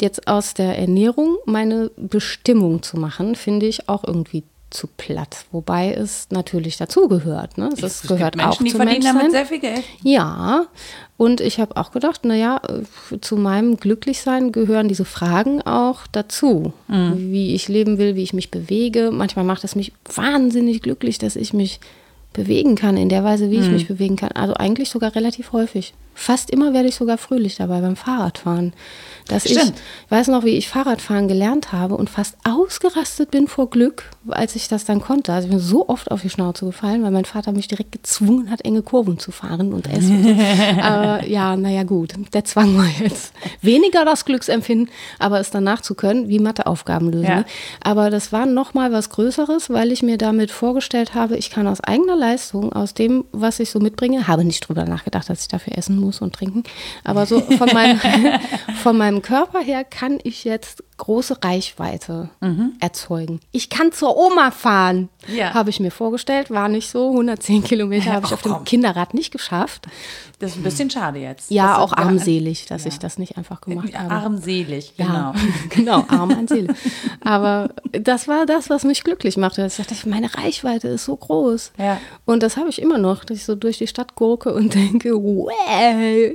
jetzt 0.00 0.28
aus 0.28 0.54
der 0.54 0.78
Ernährung 0.78 1.36
meine 1.46 1.90
Bestimmung 1.96 2.82
zu 2.82 2.96
machen, 2.96 3.34
finde 3.34 3.66
ich 3.66 3.88
auch 3.88 4.04
irgendwie 4.04 4.44
zu 4.70 4.86
platt, 4.86 5.46
wobei 5.50 5.92
es 5.92 6.28
natürlich 6.30 6.76
dazugehört. 6.76 7.56
Ne? 7.56 7.70
Es, 7.72 7.82
es 7.82 8.02
gehört 8.02 8.36
Menschen, 8.36 8.50
auch 8.50 8.58
die 8.58 8.70
zum 8.70 8.82
verdienen 8.82 9.04
damit 9.04 9.30
sehr 9.30 9.46
viel 9.46 9.60
Geld. 9.60 9.82
Ja, 10.02 10.66
und 11.16 11.40
ich 11.40 11.58
habe 11.58 11.76
auch 11.76 11.90
gedacht, 11.90 12.24
naja, 12.24 12.60
zu 13.20 13.36
meinem 13.36 13.76
Glücklichsein 13.78 14.52
gehören 14.52 14.88
diese 14.88 15.04
Fragen 15.04 15.62
auch 15.62 16.06
dazu, 16.06 16.72
mhm. 16.86 17.32
wie 17.32 17.54
ich 17.54 17.68
leben 17.68 17.98
will, 17.98 18.14
wie 18.14 18.22
ich 18.22 18.34
mich 18.34 18.50
bewege. 18.50 19.10
Manchmal 19.10 19.44
macht 19.44 19.64
es 19.64 19.74
mich 19.74 19.92
wahnsinnig 20.14 20.82
glücklich, 20.82 21.18
dass 21.18 21.34
ich 21.36 21.52
mich 21.52 21.80
bewegen 22.32 22.76
kann, 22.76 22.96
in 22.96 23.08
der 23.08 23.24
Weise, 23.24 23.50
wie 23.50 23.56
mhm. 23.56 23.62
ich 23.64 23.70
mich 23.70 23.88
bewegen 23.88 24.16
kann. 24.16 24.32
Also 24.32 24.54
eigentlich 24.54 24.90
sogar 24.90 25.14
relativ 25.14 25.52
häufig. 25.52 25.94
Fast 26.18 26.50
immer 26.50 26.72
werde 26.72 26.88
ich 26.88 26.96
sogar 26.96 27.16
fröhlich 27.16 27.56
dabei 27.56 27.80
beim 27.80 27.94
Fahrradfahren 27.94 28.72
dass 29.28 29.44
Stimmt. 29.44 29.74
ich 30.06 30.10
weiß 30.10 30.28
noch, 30.28 30.44
wie 30.44 30.56
ich 30.56 30.68
Fahrradfahren 30.68 31.28
gelernt 31.28 31.72
habe 31.72 31.96
und 31.96 32.10
fast 32.10 32.36
ausgerastet 32.44 33.30
bin 33.30 33.46
vor 33.46 33.70
Glück, 33.70 34.04
als 34.28 34.56
ich 34.56 34.68
das 34.68 34.84
dann 34.84 35.00
konnte. 35.00 35.32
Also 35.32 35.46
ich 35.46 35.52
bin 35.52 35.60
so 35.60 35.88
oft 35.88 36.10
auf 36.10 36.22
die 36.22 36.30
Schnauze 36.30 36.64
gefallen, 36.64 37.02
weil 37.02 37.10
mein 37.10 37.26
Vater 37.26 37.52
mich 37.52 37.68
direkt 37.68 37.92
gezwungen 37.92 38.50
hat, 38.50 38.64
enge 38.64 38.82
Kurven 38.82 39.18
zu 39.18 39.30
fahren 39.30 39.72
und 39.72 39.86
essen. 39.86 40.40
aber 40.80 41.26
ja, 41.26 41.56
naja 41.56 41.82
gut, 41.84 42.14
der 42.32 42.44
Zwang 42.44 42.76
war 42.76 42.88
jetzt 43.00 43.32
weniger 43.60 44.04
das 44.04 44.24
Glücksempfinden, 44.24 44.90
aber 45.18 45.40
es 45.40 45.50
danach 45.50 45.82
zu 45.82 45.94
können, 45.94 46.28
wie 46.28 46.38
Matheaufgaben 46.38 47.12
lösen. 47.12 47.26
Ja. 47.26 47.44
Aber 47.82 48.10
das 48.10 48.32
war 48.32 48.46
noch 48.46 48.74
mal 48.74 48.92
was 48.92 49.10
Größeres, 49.10 49.70
weil 49.70 49.92
ich 49.92 50.02
mir 50.02 50.16
damit 50.16 50.50
vorgestellt 50.50 51.14
habe, 51.14 51.36
ich 51.36 51.50
kann 51.50 51.66
aus 51.66 51.80
eigener 51.80 52.16
Leistung, 52.16 52.72
aus 52.72 52.94
dem, 52.94 53.24
was 53.32 53.60
ich 53.60 53.70
so 53.70 53.78
mitbringe, 53.78 54.26
habe 54.26 54.44
nicht 54.44 54.66
drüber 54.66 54.84
nachgedacht, 54.84 55.28
dass 55.28 55.42
ich 55.42 55.48
dafür 55.48 55.76
essen 55.76 55.98
muss 55.98 56.07
und 56.20 56.34
trinken, 56.34 56.62
aber 57.04 57.26
so 57.26 57.40
von 57.40 57.68
meinem, 57.72 58.00
von 58.82 58.96
meinem 58.96 59.22
Körper 59.22 59.60
her 59.60 59.84
kann 59.84 60.18
ich 60.22 60.44
jetzt 60.44 60.82
große 60.98 61.42
Reichweite 61.42 62.28
mhm. 62.40 62.74
erzeugen. 62.80 63.40
Ich 63.52 63.70
kann 63.70 63.92
zur 63.92 64.16
Oma 64.16 64.50
fahren, 64.50 65.08
ja. 65.28 65.54
habe 65.54 65.70
ich 65.70 65.80
mir 65.80 65.90
vorgestellt. 65.90 66.50
War 66.50 66.68
nicht 66.68 66.90
so. 66.90 67.10
110 67.10 67.64
Kilometer 67.64 68.12
habe 68.12 68.26
ich 68.26 68.32
auf 68.32 68.42
dem 68.42 68.64
Kinderrad 68.64 69.14
nicht 69.14 69.30
geschafft. 69.30 69.86
Das 70.40 70.52
ist 70.52 70.58
ein 70.58 70.62
bisschen 70.62 70.88
schade 70.88 71.18
jetzt. 71.18 71.50
Ja, 71.50 71.74
das 71.74 71.78
auch 71.78 71.92
armselig, 71.92 72.66
dass 72.66 72.84
ja. 72.84 72.90
ich 72.90 72.98
das 72.98 73.18
nicht 73.18 73.36
einfach 73.36 73.60
gemacht 73.60 73.96
habe. 73.98 74.14
Armselig, 74.14 74.94
genau. 74.96 75.12
Ja, 75.12 75.34
genau, 75.70 76.04
arm 76.08 76.30
an 76.30 76.46
Seele. 76.46 76.74
Aber 77.24 77.70
das 77.90 78.28
war 78.28 78.46
das, 78.46 78.70
was 78.70 78.84
mich 78.84 79.02
glücklich 79.02 79.36
machte. 79.36 79.66
Ich 79.66 79.76
dachte, 79.76 80.08
meine 80.08 80.32
Reichweite 80.34 80.88
ist 80.88 81.06
so 81.06 81.16
groß. 81.16 81.72
Ja. 81.78 82.00
Und 82.24 82.44
das 82.44 82.56
habe 82.56 82.68
ich 82.68 82.80
immer 82.80 82.98
noch, 82.98 83.24
dass 83.24 83.38
ich 83.38 83.44
so 83.44 83.56
durch 83.56 83.78
die 83.78 83.88
Stadt 83.88 84.14
gurke 84.14 84.54
und 84.54 84.74
denke, 84.76 85.12
wow, 85.14 85.50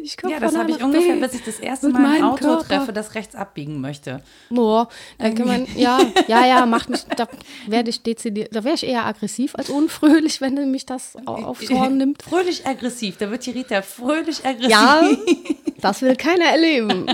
ich 0.03 0.17
komme 0.17 0.33
Ja, 0.33 0.39
das 0.39 0.57
habe 0.57 0.71
ich 0.71 0.83
ungefähr, 0.83 1.15
bis 1.15 1.35
ich 1.35 1.43
das 1.43 1.59
erste 1.59 1.89
Mal 1.89 2.17
ein 2.17 2.23
Auto 2.23 2.45
Körper. 2.45 2.67
treffe, 2.67 2.93
das 2.93 3.15
rechts 3.15 3.35
abbiegen 3.35 3.79
möchte. 3.79 4.21
Boah, 4.53 4.87
da 5.17 5.29
kann 5.31 5.47
man, 5.47 5.67
ja, 5.75 5.99
ja, 6.27 6.45
ja, 6.45 6.65
macht 6.65 6.89
mich, 6.89 7.01
da 7.17 7.27
werde 7.67 7.89
ich 7.89 8.01
dezidiert, 8.03 8.55
da 8.55 8.63
wäre 8.63 8.75
ich 8.75 8.85
eher 8.85 9.05
aggressiv 9.05 9.55
als 9.55 9.69
unfröhlich, 9.69 10.41
wenn 10.41 10.55
du 10.55 10.65
mich 10.65 10.85
das 10.85 11.15
aufs 11.25 11.69
Horn 11.69 11.97
nimmt. 11.97 12.23
Fröhlich 12.23 12.65
aggressiv, 12.65 13.17
da 13.17 13.29
wird 13.31 13.45
die 13.45 13.51
Rita 13.51 13.81
fröhlich 13.81 14.45
aggressiv. 14.45 14.69
Ja, 14.69 15.01
das 15.81 16.01
will 16.01 16.15
keiner 16.15 16.45
erleben. 16.45 17.07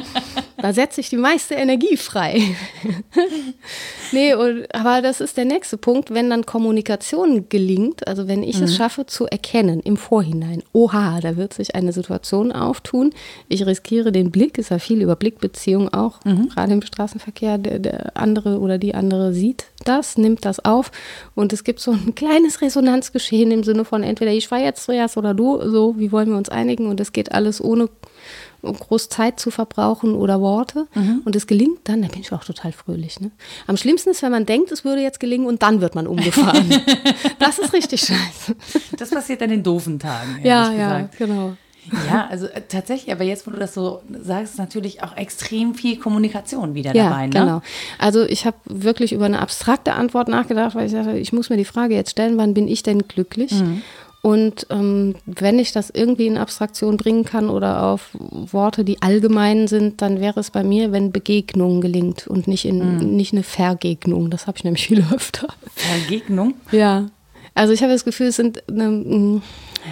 Da 0.61 0.73
setze 0.73 0.99
ich 0.99 1.09
die 1.09 1.17
meiste 1.17 1.55
Energie 1.55 1.95
frei. 1.95 2.41
nee, 4.11 4.33
und, 4.33 4.73
aber 4.75 5.01
das 5.01 5.21
ist 5.21 5.37
der 5.37 5.45
nächste 5.45 5.77
Punkt, 5.77 6.13
wenn 6.13 6.29
dann 6.29 6.45
Kommunikation 6.45 7.47
gelingt, 7.47 8.07
also 8.07 8.27
wenn 8.27 8.43
ich 8.43 8.57
mhm. 8.57 8.65
es 8.65 8.75
schaffe 8.75 9.05
zu 9.05 9.25
erkennen 9.25 9.79
im 9.79 9.95
Vorhinein, 9.95 10.63
oha, 10.73 11.19
da 11.21 11.37
wird 11.37 11.53
sich 11.53 11.75
eine 11.75 11.93
Situation 11.93 12.51
auftun, 12.51 13.11
ich 13.47 13.65
riskiere 13.65 14.11
den 14.11 14.31
Blick, 14.31 14.57
ist 14.57 14.69
ja 14.69 14.79
viel 14.79 15.01
über 15.01 15.15
Blickbeziehung 15.15 15.93
auch, 15.93 16.19
mhm. 16.25 16.49
gerade 16.49 16.73
im 16.73 16.81
Straßenverkehr, 16.81 17.28
der, 17.31 17.57
der 17.57 18.17
andere 18.17 18.59
oder 18.59 18.77
die 18.77 18.95
andere 18.95 19.33
sieht 19.33 19.65
das, 19.85 20.17
nimmt 20.17 20.45
das 20.45 20.63
auf 20.63 20.91
und 21.35 21.53
es 21.53 21.63
gibt 21.63 21.79
so 21.79 21.91
ein 21.91 22.15
kleines 22.15 22.61
Resonanzgeschehen 22.61 23.51
im 23.51 23.63
Sinne 23.63 23.85
von 23.85 24.03
entweder 24.03 24.31
ich 24.31 24.47
fahre 24.47 24.63
jetzt 24.63 24.83
zuerst 24.83 25.17
oder 25.17 25.33
du, 25.33 25.61
so, 25.69 25.95
wie 25.97 26.11
wollen 26.11 26.29
wir 26.29 26.37
uns 26.37 26.49
einigen 26.49 26.87
und 26.87 26.99
es 26.99 27.11
geht 27.11 27.31
alles 27.31 27.63
ohne 27.63 27.89
groß 28.61 29.09
Zeit 29.09 29.39
zu 29.39 29.51
verbrauchen 29.51 30.15
oder 30.15 30.41
Worte. 30.41 30.87
Mhm. 30.93 31.21
Und 31.25 31.35
es 31.35 31.47
gelingt 31.47 31.79
dann, 31.85 32.01
da 32.01 32.07
bin 32.07 32.21
ich 32.21 32.31
auch 32.33 32.43
total 32.43 32.71
fröhlich. 32.71 33.19
Ne? 33.19 33.31
Am 33.67 33.77
schlimmsten 33.77 34.09
ist, 34.09 34.21
wenn 34.21 34.31
man 34.31 34.45
denkt, 34.45 34.71
es 34.71 34.83
würde 34.83 35.01
jetzt 35.01 35.19
gelingen 35.19 35.47
und 35.47 35.61
dann 35.63 35.81
wird 35.81 35.95
man 35.95 36.07
umgefahren. 36.07 36.69
das 37.39 37.59
ist 37.59 37.73
richtig 37.73 38.01
scheiße. 38.01 38.55
Das 38.97 39.09
passiert 39.11 39.41
an 39.41 39.49
den 39.49 39.63
doofen 39.63 39.99
Tagen. 39.99 40.39
Ja, 40.43 40.71
ja, 40.71 41.09
genau. 41.17 41.55
Ja, 42.07 42.27
also 42.29 42.47
äh, 42.47 42.61
tatsächlich, 42.67 43.11
aber 43.13 43.23
jetzt, 43.23 43.47
wo 43.47 43.51
du 43.51 43.57
das 43.57 43.73
so 43.73 44.01
sagst, 44.23 44.53
ist 44.53 44.59
natürlich 44.59 45.03
auch 45.03 45.15
extrem 45.15 45.75
viel 45.75 45.97
Kommunikation 45.97 46.73
wieder 46.75 46.95
ja, 46.95 47.09
dabei. 47.09 47.27
Ne? 47.27 47.31
Genau. 47.31 47.61
Also 47.97 48.23
ich 48.23 48.45
habe 48.45 48.57
wirklich 48.65 49.13
über 49.13 49.25
eine 49.25 49.39
abstrakte 49.39 49.93
Antwort 49.93 50.27
nachgedacht, 50.27 50.75
weil 50.75 50.87
ich 50.87 50.93
dachte, 50.93 51.17
ich 51.17 51.33
muss 51.33 51.49
mir 51.49 51.57
die 51.57 51.65
Frage 51.65 51.95
jetzt 51.95 52.11
stellen, 52.11 52.37
wann 52.37 52.53
bin 52.53 52.67
ich 52.67 52.83
denn 52.83 53.07
glücklich? 53.07 53.51
Mhm. 53.51 53.81
Und 54.21 54.67
ähm, 54.69 55.15
wenn 55.25 55.59
ich 55.59 55.71
das 55.71 55.89
irgendwie 55.89 56.27
in 56.27 56.37
Abstraktion 56.37 56.97
bringen 56.97 57.23
kann 57.23 57.49
oder 57.49 57.83
auf 57.83 58.09
Worte, 58.19 58.83
die 58.83 59.01
allgemein 59.01 59.67
sind, 59.67 60.01
dann 60.01 60.19
wäre 60.19 60.41
es 60.41 60.51
bei 60.51 60.61
mir, 60.61 60.91
wenn 60.91 61.13
Begegnung 61.13 61.79
gelingt 61.79 62.27
und 62.27 62.45
nicht, 62.47 62.65
in, 62.65 62.97
mm. 62.97 63.15
nicht 63.15 63.31
eine 63.31 63.43
Vergegnung. 63.43 64.29
Das 64.29 64.45
habe 64.45 64.57
ich 64.57 64.65
nämlich 64.65 64.87
viel 64.87 65.05
öfter. 65.13 65.47
Vergegnung? 65.73 66.55
Ja. 66.71 67.05
Also 67.59 67.73
ich 67.73 67.81
habe 67.83 67.91
das 67.91 68.05
Gefühl, 68.05 68.27
es 68.27 68.37
sind, 68.37 68.63
eine, 68.69 68.85
hm, 68.85 69.41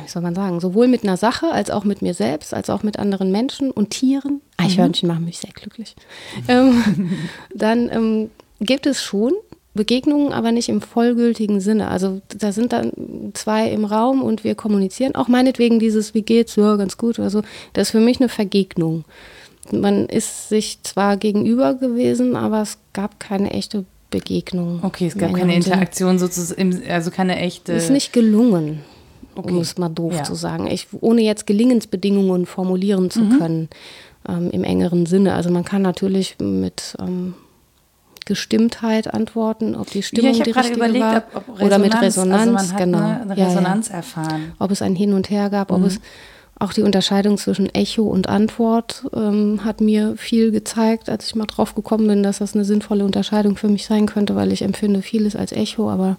wie 0.05 0.09
soll 0.09 0.21
man 0.21 0.33
sagen, 0.33 0.61
sowohl 0.61 0.87
mit 0.87 1.03
einer 1.03 1.17
Sache 1.17 1.51
als 1.51 1.69
auch 1.69 1.83
mit 1.83 2.01
mir 2.01 2.13
selbst, 2.13 2.53
als 2.53 2.69
auch 2.69 2.81
mit 2.81 2.97
anderen 2.97 3.29
Menschen 3.29 3.71
und 3.71 3.89
Tieren. 3.89 4.39
Eichhörnchen 4.55 5.09
mhm. 5.09 5.13
machen 5.13 5.25
mich 5.25 5.39
sehr 5.39 5.51
glücklich. 5.51 5.93
ähm, 6.47 6.81
dann 7.53 7.89
ähm, 7.91 8.31
gibt 8.61 8.85
es 8.85 9.03
schon 9.03 9.33
Begegnungen, 9.73 10.31
aber 10.31 10.53
nicht 10.53 10.69
im 10.69 10.79
vollgültigen 10.79 11.59
Sinne. 11.59 11.89
Also 11.89 12.21
da 12.37 12.53
sind 12.53 12.71
dann 12.71 12.93
zwei 13.33 13.69
im 13.69 13.83
Raum 13.83 14.21
und 14.21 14.45
wir 14.45 14.55
kommunizieren. 14.55 15.15
Auch 15.15 15.27
meinetwegen 15.27 15.77
dieses, 15.77 16.13
wie 16.13 16.21
geht's, 16.21 16.55
ja, 16.55 16.77
ganz 16.77 16.97
gut 16.97 17.19
oder 17.19 17.29
so. 17.29 17.41
Das 17.73 17.89
ist 17.89 17.91
für 17.91 17.99
mich 17.99 18.21
eine 18.21 18.29
Vergegnung. 18.29 19.03
Man 19.73 20.05
ist 20.05 20.47
sich 20.47 20.81
zwar 20.83 21.17
gegenüber 21.17 21.73
gewesen, 21.73 22.37
aber 22.37 22.61
es 22.61 22.77
gab 22.93 23.19
keine 23.19 23.51
echte 23.51 23.83
Begegnung. 24.19 24.79
Okay, 24.83 25.07
es 25.07 25.17
gab 25.17 25.33
keine 25.33 25.55
Interaktion 25.55 26.17
sozusagen, 26.19 26.81
also 26.89 27.11
keine 27.11 27.37
echte. 27.37 27.73
Ist 27.73 27.91
nicht 27.91 28.13
gelungen, 28.13 28.81
okay. 29.35 29.51
um 29.51 29.59
es 29.59 29.77
mal 29.77 29.89
doof 29.89 30.13
ja. 30.13 30.23
zu 30.23 30.35
sagen. 30.35 30.67
Ich, 30.67 30.87
ohne 31.01 31.21
jetzt 31.21 31.45
Gelingensbedingungen 31.45 32.45
formulieren 32.45 33.09
zu 33.09 33.21
mhm. 33.21 33.37
können 33.37 33.69
ähm, 34.27 34.49
im 34.51 34.63
engeren 34.63 35.05
Sinne. 35.05 35.33
Also 35.33 35.51
man 35.51 35.63
kann 35.63 35.81
natürlich 35.81 36.37
mit 36.39 36.95
ähm, 36.99 37.35
Gestimmtheit 38.25 39.13
antworten, 39.13 39.75
ob 39.75 39.89
die 39.89 40.03
Stimmung 40.03 40.33
ja, 40.33 40.43
die 40.43 40.51
richtige 40.51 40.75
überlegt, 40.75 41.01
war 41.01 41.23
ob, 41.33 41.49
ob 41.49 41.61
oder 41.61 41.77
mit 41.77 41.99
Resonanz, 41.99 42.59
also 42.59 42.75
genau. 42.75 42.97
Eine, 42.97 43.21
eine 43.21 43.37
Resonanz 43.37 43.87
ja, 43.87 43.93
ja. 43.93 43.97
erfahren. 43.97 44.53
Ob 44.59 44.71
es 44.71 44.81
ein 44.81 44.95
Hin 44.95 45.13
und 45.13 45.29
Her 45.29 45.49
gab, 45.49 45.69
mhm. 45.69 45.77
ob 45.77 45.83
es 45.83 45.99
auch 46.59 46.73
die 46.73 46.81
Unterscheidung 46.81 47.37
zwischen 47.37 47.73
Echo 47.73 48.03
und 48.03 48.29
Antwort 48.29 49.05
ähm, 49.13 49.63
hat 49.63 49.81
mir 49.81 50.15
viel 50.17 50.51
gezeigt, 50.51 51.09
als 51.09 51.27
ich 51.27 51.35
mal 51.35 51.45
drauf 51.45 51.75
gekommen 51.75 52.07
bin, 52.07 52.23
dass 52.23 52.39
das 52.39 52.55
eine 52.55 52.65
sinnvolle 52.65 53.05
Unterscheidung 53.05 53.57
für 53.57 53.67
mich 53.67 53.85
sein 53.85 54.05
könnte, 54.05 54.35
weil 54.35 54.51
ich 54.51 54.63
empfinde 54.63 55.01
vieles 55.01 55.35
als 55.35 55.51
Echo, 55.51 55.89
aber 55.89 56.17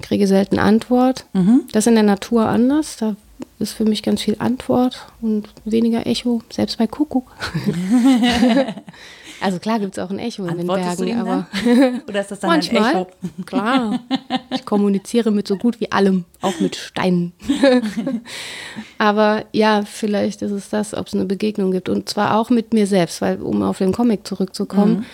kriege 0.00 0.26
selten 0.26 0.58
Antwort. 0.58 1.26
Mhm. 1.32 1.62
Das 1.72 1.84
ist 1.84 1.88
in 1.88 1.94
der 1.94 2.02
Natur 2.02 2.46
anders. 2.46 2.96
Da 2.96 3.16
ist 3.58 3.72
für 3.72 3.84
mich 3.84 4.02
ganz 4.02 4.22
viel 4.22 4.36
Antwort 4.38 5.06
und 5.20 5.48
weniger 5.64 6.06
Echo, 6.06 6.42
selbst 6.50 6.78
bei 6.78 6.86
Kuckuck. 6.86 7.30
also 9.40 9.58
klar 9.58 9.78
gibt 9.78 9.96
es 9.96 10.04
auch 10.04 10.10
ein 10.10 10.18
Echo 10.18 10.44
in 10.46 10.58
den 10.58 10.66
Bergen, 10.66 11.18
aber 11.18 11.46
oder 12.08 12.20
ist 12.20 12.30
das 12.30 12.40
dann 12.40 12.50
manchmal, 12.50 12.82
ein 12.82 12.90
Echo? 12.90 13.06
Klar, 13.46 14.00
ich 14.50 14.64
kommuniziere 14.64 15.30
mit 15.30 15.48
so 15.48 15.56
gut 15.56 15.80
wie 15.80 15.92
allem, 15.92 16.24
auch 16.40 16.60
mit 16.60 16.76
Steinen. 16.76 17.32
aber 18.98 19.44
ja, 19.52 19.82
vielleicht 19.84 20.42
ist 20.42 20.52
es 20.52 20.68
das, 20.68 20.94
ob 20.94 21.08
es 21.08 21.14
eine 21.14 21.24
Begegnung 21.24 21.72
gibt 21.72 21.88
und 21.88 22.08
zwar 22.08 22.38
auch 22.38 22.50
mit 22.50 22.72
mir 22.72 22.86
selbst, 22.86 23.20
weil 23.20 23.40
um 23.40 23.62
auf 23.62 23.78
den 23.78 23.92
Comic 23.92 24.26
zurückzukommen, 24.26 25.04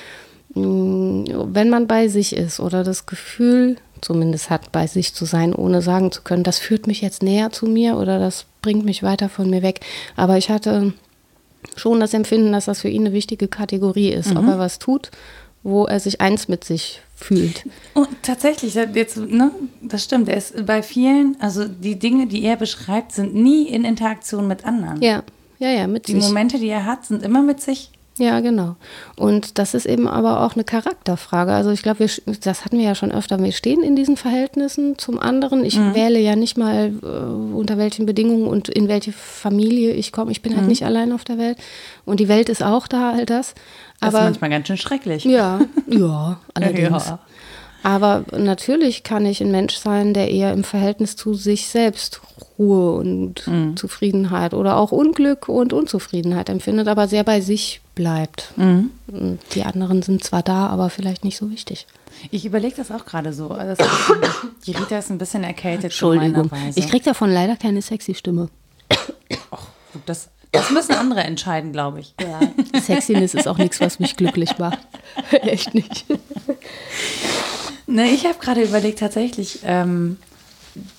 mhm. 0.54 1.26
wenn 1.54 1.70
man 1.70 1.86
bei 1.86 2.08
sich 2.08 2.36
ist 2.36 2.60
oder 2.60 2.84
das 2.84 3.06
Gefühl 3.06 3.76
zumindest 4.00 4.50
hat, 4.50 4.72
bei 4.72 4.86
sich 4.86 5.14
zu 5.14 5.24
sein, 5.24 5.54
ohne 5.54 5.82
sagen 5.82 6.12
zu 6.12 6.22
können, 6.22 6.42
das 6.42 6.58
führt 6.58 6.86
mich 6.86 7.00
jetzt 7.00 7.22
näher 7.22 7.50
zu 7.50 7.66
mir 7.66 7.96
oder 7.96 8.18
das 8.18 8.46
bringt 8.62 8.84
mich 8.84 9.02
weiter 9.02 9.28
von 9.28 9.50
mir 9.50 9.62
weg. 9.62 9.80
Aber 10.16 10.38
ich 10.38 10.50
hatte 10.50 10.94
schon 11.76 12.00
das 12.00 12.14
Empfinden, 12.14 12.52
dass 12.52 12.66
das 12.66 12.80
für 12.80 12.88
ihn 12.88 13.06
eine 13.06 13.12
wichtige 13.12 13.48
Kategorie 13.48 14.10
ist, 14.10 14.30
mhm. 14.30 14.38
ob 14.38 14.46
er 14.46 14.58
was 14.58 14.78
tut, 14.78 15.10
wo 15.62 15.84
er 15.84 16.00
sich 16.00 16.20
eins 16.20 16.48
mit 16.48 16.64
sich 16.64 17.02
fühlt. 17.14 17.64
Und 17.94 18.08
tatsächlich, 18.22 18.74
jetzt, 18.74 19.16
ne, 19.16 19.50
das 19.82 20.04
stimmt. 20.04 20.28
Er 20.28 20.36
ist 20.36 20.64
bei 20.64 20.82
vielen, 20.82 21.36
also 21.40 21.66
die 21.68 21.98
Dinge, 21.98 22.26
die 22.26 22.44
er 22.44 22.56
beschreibt, 22.56 23.12
sind 23.12 23.34
nie 23.34 23.68
in 23.68 23.84
Interaktion 23.84 24.48
mit 24.48 24.64
anderen. 24.64 25.02
Ja, 25.02 25.22
ja, 25.58 25.68
ja, 25.68 25.86
mit 25.86 26.08
die 26.08 26.12
sich. 26.12 26.22
Die 26.22 26.28
Momente, 26.28 26.58
die 26.58 26.68
er 26.68 26.86
hat, 26.86 27.04
sind 27.04 27.22
immer 27.22 27.42
mit 27.42 27.60
sich. 27.60 27.90
Ja, 28.20 28.40
genau. 28.40 28.76
Und 29.16 29.58
das 29.58 29.72
ist 29.72 29.86
eben 29.86 30.06
aber 30.06 30.44
auch 30.44 30.54
eine 30.54 30.64
Charakterfrage. 30.64 31.52
Also 31.52 31.70
ich 31.70 31.82
glaube, 31.82 32.06
das 32.42 32.64
hatten 32.64 32.76
wir 32.76 32.84
ja 32.84 32.94
schon 32.94 33.10
öfter. 33.10 33.42
Wir 33.42 33.52
stehen 33.52 33.82
in 33.82 33.96
diesen 33.96 34.18
Verhältnissen 34.18 34.98
zum 34.98 35.18
anderen. 35.18 35.64
Ich 35.64 35.78
mhm. 35.78 35.94
wähle 35.94 36.18
ja 36.18 36.36
nicht 36.36 36.58
mal, 36.58 36.92
äh, 37.02 37.54
unter 37.56 37.78
welchen 37.78 38.04
Bedingungen 38.04 38.46
und 38.46 38.68
in 38.68 38.88
welche 38.88 39.12
Familie 39.12 39.92
ich 39.92 40.12
komme. 40.12 40.32
Ich 40.32 40.42
bin 40.42 40.52
halt 40.52 40.64
mhm. 40.64 40.68
nicht 40.68 40.84
allein 40.84 41.12
auf 41.12 41.24
der 41.24 41.38
Welt. 41.38 41.56
Und 42.04 42.20
die 42.20 42.28
Welt 42.28 42.50
ist 42.50 42.62
auch 42.62 42.86
da, 42.86 43.12
all 43.12 43.24
das. 43.24 43.54
Aber, 44.00 44.12
das 44.12 44.20
ist 44.20 44.26
manchmal 44.26 44.50
ganz 44.50 44.66
schön 44.66 44.76
schrecklich. 44.76 45.24
Ja, 45.24 45.60
ja, 45.88 46.38
allerdings. 46.54 47.06
Ja. 47.06 47.20
Aber 47.82 48.24
natürlich 48.36 49.02
kann 49.02 49.24
ich 49.24 49.40
ein 49.40 49.50
Mensch 49.50 49.76
sein, 49.76 50.12
der 50.12 50.30
eher 50.30 50.52
im 50.52 50.64
Verhältnis 50.64 51.16
zu 51.16 51.32
sich 51.32 51.68
selbst 51.68 52.20
Ruhe 52.58 52.92
und 52.92 53.46
mhm. 53.46 53.76
Zufriedenheit 53.76 54.52
oder 54.52 54.76
auch 54.76 54.92
Unglück 54.92 55.48
und 55.48 55.72
Unzufriedenheit 55.72 56.50
empfindet, 56.50 56.88
aber 56.88 57.08
sehr 57.08 57.24
bei 57.24 57.40
sich 57.40 57.80
bleibt. 58.00 58.54
Mhm. 58.56 58.90
Die 59.52 59.62
anderen 59.62 60.00
sind 60.00 60.24
zwar 60.24 60.42
da, 60.42 60.68
aber 60.68 60.88
vielleicht 60.88 61.22
nicht 61.22 61.36
so 61.36 61.50
wichtig. 61.50 61.86
Ich 62.30 62.46
überlege 62.46 62.74
das 62.74 62.90
auch 62.90 63.04
gerade 63.04 63.34
so. 63.34 63.50
Also 63.50 63.84
die 64.66 64.72
Rita 64.72 64.98
ist 64.98 65.10
ein 65.10 65.18
bisschen 65.18 65.44
erkältet. 65.44 65.84
Entschuldigung. 65.84 66.50
Ich 66.76 66.88
kriege 66.88 67.04
davon 67.04 67.30
leider 67.30 67.56
keine 67.56 67.82
sexy 67.82 68.14
Stimme. 68.14 68.48
Och, 69.50 69.66
das, 70.06 70.30
das 70.50 70.70
müssen 70.70 70.94
andere 70.94 71.24
entscheiden, 71.24 71.72
glaube 71.72 72.00
ich. 72.00 72.14
Ja. 72.18 72.40
Sexiness 72.80 73.34
ist 73.34 73.46
auch 73.46 73.58
nichts, 73.58 73.82
was 73.82 73.98
mich 73.98 74.16
glücklich 74.16 74.56
macht. 74.56 74.78
Echt 75.30 75.74
nicht. 75.74 76.06
Ne, 77.86 78.08
ich 78.08 78.24
habe 78.24 78.38
gerade 78.40 78.62
überlegt, 78.62 79.00
tatsächlich, 79.00 79.60
ähm, 79.64 80.16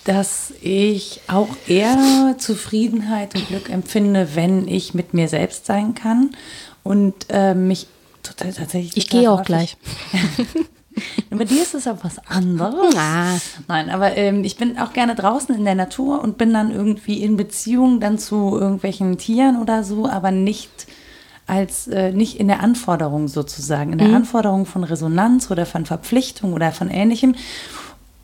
dass 0.04 0.54
ich 0.62 1.22
auch 1.28 1.50
eher 1.68 2.36
Zufriedenheit 2.38 3.34
und 3.34 3.48
Glück 3.48 3.72
empfinde, 3.72 4.36
wenn 4.36 4.68
ich 4.68 4.94
mit 4.94 5.16
mir 5.16 5.28
selbst 5.28 5.66
sein 5.66 5.96
kann 5.96 6.36
und 6.84 7.14
äh, 7.30 7.54
mich 7.54 7.88
total 8.24 8.54
tatsächlich. 8.54 8.98
Ich 8.98 9.10
gehe 9.10 9.32
auch 9.32 9.44
gleich. 9.44 9.78
Bei 11.30 11.46
dir 11.46 11.62
ist 11.62 11.74
es 11.74 11.88
aber 11.88 12.04
was 12.04 12.20
anderes. 12.28 12.96
Ah. 12.98 13.38
Nein, 13.68 13.90
aber 13.90 14.18
ähm, 14.18 14.44
ich 14.44 14.58
bin 14.58 14.78
auch 14.78 14.94
gerne 14.94 15.16
draußen 15.16 15.56
in 15.56 15.64
der 15.64 15.76
Natur 15.76 16.22
und 16.22 16.38
bin 16.38 16.54
dann 16.54 16.72
irgendwie 16.72 17.24
in 17.24 17.38
Beziehung 17.38 18.00
dann 18.00 18.18
zu 18.18 18.58
irgendwelchen 18.60 19.18
Tieren 19.18 19.62
oder 19.62 19.84
so, 19.84 20.08
aber 20.08 20.32
nicht 20.32 20.88
als 21.48 21.88
äh, 21.88 22.12
nicht 22.12 22.40
in 22.40 22.48
der 22.48 22.62
Anforderung 22.62 23.28
sozusagen, 23.28 23.94
in 23.94 23.98
der 23.98 24.10
mhm. 24.10 24.16
Anforderung 24.16 24.66
von 24.66 24.84
Resonanz 24.84 25.50
oder 25.50 25.66
von 25.66 25.86
Verpflichtung 25.86 26.54
oder 26.54 26.72
von 26.72 26.90
ähnlichem. 26.90 27.36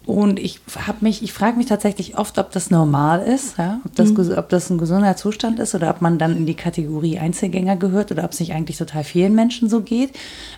Und 0.08 0.40
ich 0.40 0.62
habe 0.88 1.00
mich, 1.02 1.22
ich 1.22 1.34
frage 1.34 1.58
mich 1.58 1.66
tatsächlich 1.66 2.18
oft, 2.18 2.38
ob 2.40 2.52
das 2.52 2.72
normal 2.72 3.24
ist, 3.24 3.58
ja? 3.58 3.82
ob, 3.84 3.94
das, 3.94 4.12
mhm. 4.12 4.38
ob 4.38 4.48
das 4.48 4.70
ein 4.70 4.78
gesunder 4.78 5.18
Zustand 5.18 5.60
ist 5.60 5.76
oder 5.76 5.90
ob 5.90 6.02
man 6.02 6.18
dann 6.18 6.38
in 6.38 6.46
die 6.46 6.54
Kategorie 6.54 7.20
Einzelgänger 7.20 7.76
gehört 7.76 8.10
oder 8.10 8.24
ob 8.24 8.32
es 8.32 8.40
nicht 8.40 8.54
eigentlich 8.54 8.78
total 8.78 9.04
vielen 9.04 9.36
Menschen 9.36 9.70
so 9.70 9.82
geht. 9.82 10.12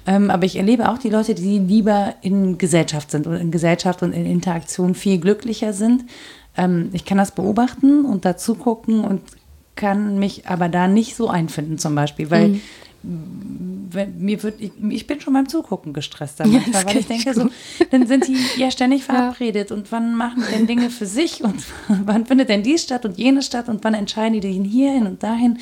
Ähm, 0.06 0.30
aber 0.30 0.46
ich 0.46 0.56
erlebe 0.56 0.88
auch 0.88 1.00
die 1.00 1.10
Leute, 1.10 1.34
die 1.34 1.58
lieber 1.58 2.14
in 2.22 2.60
Gesellschaft 2.60 3.10
sind 3.10 3.26
und 3.26 3.38
in 3.38 3.50
Gesellschaft 3.50 4.04
und 4.04 4.14
in 4.14 4.28
Interaktion 4.28 4.94
viel 4.94 5.18
glücklicher 5.18 5.74
sind. 5.74 6.06
Ähm, 6.56 6.90
ich 6.94 7.04
kann 7.04 7.18
das 7.18 7.32
beobachten 7.32 8.06
und 8.06 8.26
dazu 8.26 8.54
gucken 8.54 9.04
und 9.04 9.22
kann 9.76 10.20
mich 10.20 10.48
aber 10.48 10.70
da 10.70 10.88
nicht 10.88 11.16
so 11.16 11.28
einfinden 11.28 11.80
zum 11.80 11.96
Beispiel, 11.96 12.30
weil 12.30 12.50
mhm. 12.50 12.62
Mir 13.02 14.44
wird, 14.44 14.60
ich, 14.60 14.72
ich, 14.90 15.08
bin 15.08 15.22
schon 15.22 15.34
beim 15.34 15.48
Zugucken 15.48 15.94
gestresst 15.94 16.40
damit, 16.40 16.68
ja, 16.68 16.86
weil 16.86 16.98
ich 16.98 17.08
denke 17.08 17.34
so, 17.34 17.50
dann 17.92 18.08
sind 18.08 18.28
die 18.28 18.38
ja 18.58 18.72
ständig 18.72 19.04
verabredet 19.06 19.70
ja. 19.70 19.76
und 19.76 19.92
wann 19.92 20.16
machen 20.16 20.44
denn 20.54 20.68
Dinge 20.68 20.90
für 20.90 21.06
sich 21.06 21.44
und 21.44 21.64
wann 21.88 22.26
findet 22.26 22.50
denn 22.50 22.64
dies 22.64 22.84
statt 22.84 23.06
und 23.06 23.18
jenes 23.18 23.46
statt 23.46 23.70
und 23.70 23.84
wann 23.84 23.94
entscheiden 23.94 24.34
die 24.34 24.40
den 24.42 24.64
hierhin 24.64 25.08
und 25.08 25.24
dahin 25.24 25.60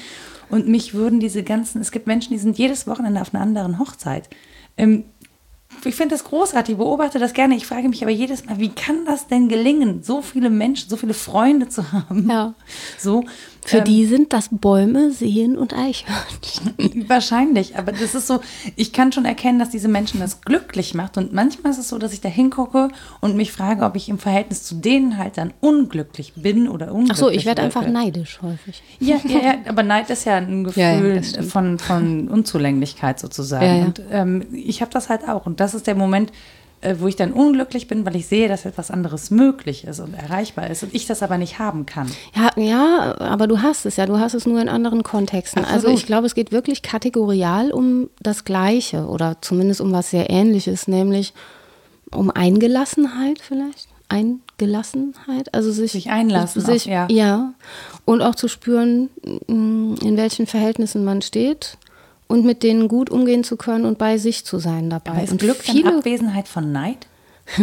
und 0.49 0.67
mich 0.67 0.93
würden 0.93 1.19
diese 1.19 1.43
ganzen, 1.43 1.81
es 1.81 1.91
gibt 1.91 2.07
Menschen, 2.07 2.31
die 2.33 2.39
sind 2.39 2.57
jedes 2.57 2.88
Wochenende 2.88 3.21
auf 3.21 3.33
einer 3.33 3.43
anderen 3.43 3.79
Hochzeit. 3.79 4.29
Ähm, 4.77 5.03
ich 5.83 5.95
finde 5.95 6.15
das 6.15 6.23
großartig, 6.23 6.77
beobachte 6.77 7.19
das 7.19 7.33
gerne. 7.33 7.55
Ich 7.55 7.67
frage 7.67 7.89
mich 7.89 8.01
aber 8.01 8.11
jedes 8.11 8.45
Mal, 8.45 8.57
wie 8.57 8.69
kann 8.69 9.05
das 9.05 9.27
denn 9.27 9.47
gelingen, 9.47 10.01
so 10.01 10.21
viele 10.21 10.49
Menschen, 10.49 10.89
so 10.89 10.97
viele 10.97 11.13
Freunde 11.13 11.69
zu 11.69 11.91
haben? 11.91 12.27
Ja. 12.29 12.53
So, 12.97 13.25
Für 13.68 13.80
ähm, 13.80 13.84
die 13.84 14.05
sind 14.05 14.32
das 14.32 14.47
Bäume, 14.49 15.11
Seen 15.11 15.57
und 15.57 15.74
Eichhörnchen. 15.74 17.09
Wahrscheinlich, 17.09 17.78
aber 17.78 17.91
das 17.91 18.15
ist 18.15 18.26
so, 18.26 18.39
ich 18.78 18.93
kann 18.93 19.11
schon 19.11 19.26
erkennen, 19.26 19.59
dass 19.59 19.70
diese 19.72 19.89
Menschen 19.89 20.22
das 20.22 20.39
glücklich 20.39 20.93
macht. 20.93 21.18
Und 21.18 21.34
manchmal 21.34 21.74
ist 21.74 21.78
es 21.78 21.89
so, 21.89 21.97
dass 21.97 22.13
ich 22.13 22.22
da 22.22 22.30
hingucke 22.30 22.88
und 23.20 23.36
mich 23.36 23.51
frage, 23.51 23.84
ob 23.84 23.97
ich 23.97 24.07
im 24.07 24.20
Verhältnis 24.20 24.63
zu 24.63 24.76
denen 24.76 25.18
halt 25.18 25.38
dann 25.38 25.53
unglücklich 25.59 26.32
bin 26.38 26.70
oder 26.70 26.93
unglücklich. 26.93 27.11
Ach 27.11 27.18
so, 27.18 27.30
ich 27.30 27.45
werde 27.45 27.61
einfach 27.61 27.86
neidisch 27.86 28.39
häufig. 28.41 28.82
Ja, 28.99 29.18
ja, 29.28 29.39
ja, 29.39 29.55
aber 29.68 29.84
Neid 29.84 30.09
ist 30.09 30.24
ja 30.24 30.38
ein 30.38 30.63
Gefühl 30.63 30.82
ja, 30.82 31.41
ja, 31.41 31.43
von, 31.43 31.78
von 31.78 32.30
Unzulänglichkeit 32.30 33.20
sozusagen. 33.20 33.88
Und 33.88 34.01
ähm, 34.09 34.45
ich 34.53 34.82
habe 34.82 34.91
das 34.91 35.09
halt 35.09 35.28
auch. 35.28 35.45
Und 35.45 35.59
das 35.59 35.74
ist 35.74 35.88
der 35.88 35.95
Moment, 35.95 36.32
wo 36.99 37.07
ich 37.07 37.15
dann 37.15 37.34
unglücklich 37.34 37.88
bin, 37.88 38.05
weil 38.05 38.15
ich 38.15 38.28
sehe, 38.28 38.47
dass 38.47 38.65
etwas 38.65 38.91
anderes 38.91 39.32
möglich 39.32 39.86
ist 39.86 39.99
und 39.99 40.13
erreichbar 40.13 40.69
ist 40.69 40.84
und 40.84 40.93
ich 40.93 41.07
das 41.07 41.23
aber 41.23 41.38
nicht 41.38 41.57
haben 41.57 41.86
kann. 41.86 42.09
Ja, 42.36 42.51
ja, 42.55 43.15
aber 43.19 43.47
du 43.47 43.61
hast 43.61 43.86
es 43.86 43.95
ja, 43.95 44.05
du 44.05 44.19
hast 44.19 44.36
es 44.36 44.45
nur 44.45 44.61
in 44.61 44.69
anderen 44.69 45.01
Kontexten. 45.01 45.63
Absolut. 45.63 45.86
Also 45.86 45.95
ich 45.95 46.05
glaube, 46.05 46.28
es 46.28 46.36
geht 46.36 46.51
wirklich 46.51 46.84
kategorial 46.84 47.71
um 47.71 48.09
das 48.19 48.45
Gleiche 48.45 49.07
oder 49.07 49.38
zumindest 49.41 49.82
um 49.82 49.91
was 49.91 50.11
sehr 50.11 50.30
Ähnliches, 50.30 50.88
nämlich 50.88 51.34
um 52.11 52.30
Eingelassenheit 52.30 53.39
vielleicht. 53.41 53.88
Eingelassenheit, 54.09 55.53
also 55.53 55.71
sich, 55.71 55.91
sich 55.91 56.09
einlassen, 56.09 56.61
sich, 56.61 56.84
auch, 56.84 56.91
ja. 56.91 57.07
ja, 57.09 57.53
und 58.05 58.21
auch 58.21 58.36
zu 58.36 58.47
spüren, 58.47 59.09
in 59.47 60.15
welchen 60.15 60.47
Verhältnissen 60.47 61.03
man 61.03 61.21
steht 61.21 61.78
und 62.28 62.45
mit 62.45 62.63
denen 62.63 62.88
gut 62.88 63.09
umgehen 63.09 63.43
zu 63.43 63.57
können 63.57 63.86
und 63.86 63.97
bei 63.97 64.17
sich 64.17 64.45
zu 64.45 64.59
sein 64.59 64.89
dabei. 64.89 65.11
Aber 65.11 65.23
ist 65.23 65.32
und 65.32 65.41
Glück 65.41 65.57
viele 65.57 65.97
Abwesenheit 65.97 66.47
von 66.47 66.71
Neid? 66.71 67.07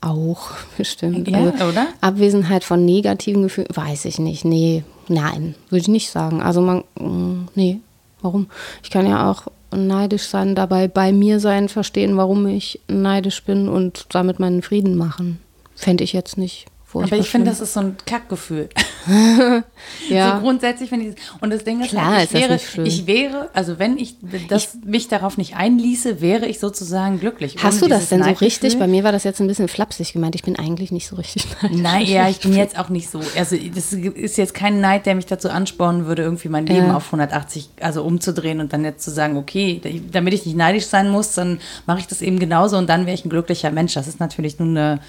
auch, 0.00 0.50
bestimmt. 0.76 1.28
Ja, 1.28 1.38
also 1.38 1.64
oder? 1.66 1.88
Abwesenheit 2.00 2.64
von 2.64 2.84
negativen 2.84 3.42
Gefühlen, 3.42 3.68
weiß 3.72 4.04
ich 4.04 4.18
nicht. 4.18 4.44
Nee, 4.44 4.84
nein, 5.08 5.54
würde 5.70 5.82
ich 5.82 5.88
nicht 5.88 6.10
sagen. 6.10 6.42
Also 6.42 6.60
man, 6.60 6.84
mm, 6.98 7.48
nee, 7.54 7.80
warum? 8.20 8.48
Ich 8.82 8.90
kann 8.90 9.06
ja 9.06 9.30
auch 9.30 9.46
neidisch 9.72 10.24
sein, 10.24 10.54
dabei 10.54 10.88
bei 10.88 11.12
mir 11.12 11.40
sein, 11.40 11.68
verstehen, 11.68 12.16
warum 12.16 12.46
ich 12.46 12.80
neidisch 12.88 13.44
bin 13.44 13.68
und 13.68 14.06
damit 14.10 14.40
meinen 14.40 14.62
Frieden 14.62 14.96
machen. 14.96 15.40
Fände 15.74 16.04
ich 16.04 16.12
jetzt 16.12 16.36
nicht 16.36 16.66
Aber 16.94 17.16
ich 17.16 17.30
finde, 17.30 17.50
das 17.50 17.60
ist 17.60 17.74
so 17.74 17.80
ein 17.80 17.96
Kackgefühl. 18.04 18.68
ja. 20.08 20.36
So 20.36 20.42
grundsätzlich 20.42 20.88
finde 20.88 21.06
ich 21.06 21.16
Und 21.40 21.50
das 21.50 21.64
Ding 21.64 21.80
ist, 21.80 21.90
Klar, 21.90 22.18
ich, 22.18 22.24
ist 22.24 22.34
wäre, 22.34 22.60
ich 22.84 23.06
wäre, 23.06 23.50
also 23.54 23.78
wenn 23.78 23.96
ich, 23.96 24.16
das, 24.48 24.74
ich, 24.74 24.84
mich 24.84 25.08
darauf 25.08 25.38
nicht 25.38 25.56
einließe, 25.56 26.20
wäre 26.20 26.46
ich 26.46 26.58
sozusagen 26.58 27.20
glücklich. 27.20 27.56
Hast 27.62 27.80
du 27.82 27.86
das 27.86 28.08
denn 28.08 28.22
so 28.22 28.30
richtig? 28.30 28.78
Bei 28.78 28.86
mir 28.86 29.04
war 29.04 29.12
das 29.12 29.24
jetzt 29.24 29.40
ein 29.40 29.46
bisschen 29.46 29.68
flapsig 29.68 30.12
gemeint. 30.12 30.34
Ich 30.34 30.42
bin 30.42 30.58
eigentlich 30.58 30.90
nicht 30.90 31.06
so 31.06 31.16
richtig 31.16 31.46
neidisch. 31.62 31.80
Nein, 31.80 32.06
ja, 32.06 32.28
ich 32.28 32.40
bin 32.40 32.54
jetzt 32.54 32.78
auch 32.78 32.88
nicht 32.88 33.08
so. 33.08 33.20
Also 33.36 33.56
das 33.74 33.92
ist 33.92 34.36
jetzt 34.36 34.54
kein 34.54 34.80
Neid, 34.80 35.06
der 35.06 35.14
mich 35.14 35.26
dazu 35.26 35.48
anspornen 35.48 36.06
würde, 36.06 36.22
irgendwie 36.22 36.48
mein 36.48 36.66
Leben 36.66 36.88
ja. 36.88 36.96
auf 36.96 37.06
180, 37.06 37.70
also 37.80 38.02
umzudrehen 38.02 38.60
und 38.60 38.72
dann 38.72 38.84
jetzt 38.84 39.04
zu 39.04 39.10
sagen, 39.10 39.36
okay, 39.36 39.80
damit 40.10 40.34
ich 40.34 40.44
nicht 40.44 40.56
neidisch 40.56 40.86
sein 40.86 41.10
muss, 41.10 41.34
dann 41.34 41.60
mache 41.86 42.00
ich 42.00 42.06
das 42.06 42.22
eben 42.22 42.38
genauso 42.38 42.76
und 42.76 42.88
dann 42.88 43.06
wäre 43.06 43.14
ich 43.14 43.24
ein 43.24 43.30
glücklicher 43.30 43.70
Mensch. 43.70 43.94
Das 43.94 44.08
ist 44.08 44.20
natürlich 44.20 44.58
nur 44.58 44.68
eine 44.68 45.00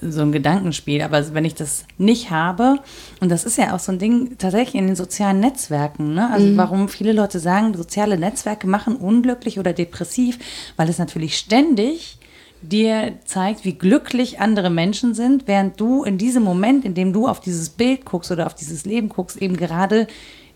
so 0.00 0.22
ein 0.22 0.32
Gedankenspiel. 0.32 1.02
Aber 1.02 1.34
wenn 1.34 1.44
ich 1.44 1.54
das 1.54 1.84
nicht 1.98 2.30
habe, 2.30 2.78
und 3.20 3.30
das 3.30 3.44
ist 3.44 3.58
ja 3.58 3.74
auch 3.74 3.78
so 3.78 3.92
ein 3.92 3.98
Ding 3.98 4.36
tatsächlich 4.38 4.76
in 4.76 4.86
den 4.86 4.96
sozialen 4.96 5.40
Netzwerken, 5.40 6.14
ne? 6.14 6.30
also 6.30 6.46
mhm. 6.46 6.56
warum 6.56 6.88
viele 6.88 7.12
Leute 7.12 7.40
sagen, 7.40 7.74
soziale 7.74 8.18
Netzwerke 8.18 8.66
machen 8.66 8.96
unglücklich 8.96 9.58
oder 9.58 9.72
depressiv, 9.72 10.38
weil 10.76 10.88
es 10.88 10.98
natürlich 10.98 11.36
ständig 11.36 12.18
dir 12.62 13.14
zeigt, 13.24 13.64
wie 13.64 13.72
glücklich 13.72 14.38
andere 14.38 14.70
Menschen 14.70 15.14
sind, 15.14 15.48
während 15.48 15.80
du 15.80 16.04
in 16.04 16.18
diesem 16.18 16.42
Moment, 16.42 16.84
in 16.84 16.94
dem 16.94 17.12
du 17.12 17.26
auf 17.26 17.40
dieses 17.40 17.70
Bild 17.70 18.04
guckst 18.04 18.30
oder 18.30 18.46
auf 18.46 18.54
dieses 18.54 18.84
Leben 18.84 19.08
guckst, 19.08 19.40
eben 19.40 19.56
gerade 19.56 20.06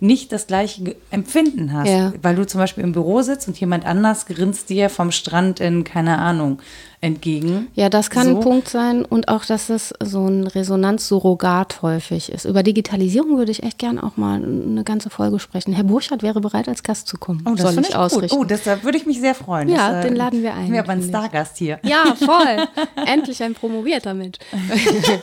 nicht 0.00 0.32
das 0.32 0.46
gleiche 0.46 0.96
Empfinden 1.10 1.72
hast. 1.72 1.88
Ja. 1.88 2.12
Weil 2.20 2.36
du 2.36 2.46
zum 2.46 2.60
Beispiel 2.60 2.84
im 2.84 2.92
Büro 2.92 3.22
sitzt 3.22 3.48
und 3.48 3.58
jemand 3.58 3.86
anders 3.86 4.26
grinst 4.26 4.68
dir 4.68 4.90
vom 4.90 5.10
Strand 5.10 5.60
in, 5.60 5.84
keine 5.84 6.18
Ahnung, 6.18 6.58
entgegen. 7.04 7.68
Ja, 7.74 7.90
das 7.90 8.08
kann 8.08 8.26
so. 8.26 8.36
ein 8.36 8.40
Punkt 8.40 8.68
sein 8.68 9.04
und 9.04 9.28
auch, 9.28 9.44
dass 9.44 9.68
es 9.68 9.92
so 10.02 10.26
ein 10.26 10.46
Resonanzsurrogat 10.46 11.82
häufig 11.82 12.32
ist. 12.32 12.46
Über 12.46 12.62
Digitalisierung 12.62 13.36
würde 13.36 13.52
ich 13.52 13.62
echt 13.62 13.78
gern 13.78 13.98
auch 13.98 14.16
mal 14.16 14.42
eine 14.42 14.84
ganze 14.84 15.10
Folge 15.10 15.38
sprechen. 15.38 15.74
Herr 15.74 15.84
Burchardt 15.84 16.22
wäre 16.22 16.40
bereit, 16.40 16.66
als 16.66 16.82
Gast 16.82 17.06
zu 17.06 17.18
kommen. 17.18 17.44
Oh, 17.46 17.54
das 17.54 17.74
soll 17.74 17.82
ich, 17.82 17.90
ich 17.90 17.96
ausrichten. 17.96 18.36
Gut. 18.36 18.46
Oh, 18.46 18.48
das 18.48 18.82
würde 18.82 18.96
ich 18.96 19.06
mich 19.06 19.20
sehr 19.20 19.34
freuen. 19.34 19.68
Ja, 19.68 19.92
das, 19.92 20.06
den 20.06 20.16
laden 20.16 20.42
wir 20.42 20.54
ein. 20.54 20.72
Wir 20.72 20.78
haben 20.80 20.90
einen 20.90 21.02
Stargast 21.02 21.58
hier. 21.58 21.78
Ja, 21.82 22.14
voll. 22.16 22.66
Endlich 23.06 23.42
ein 23.42 23.54
promovierter 23.54 24.14
Mensch. 24.14 24.38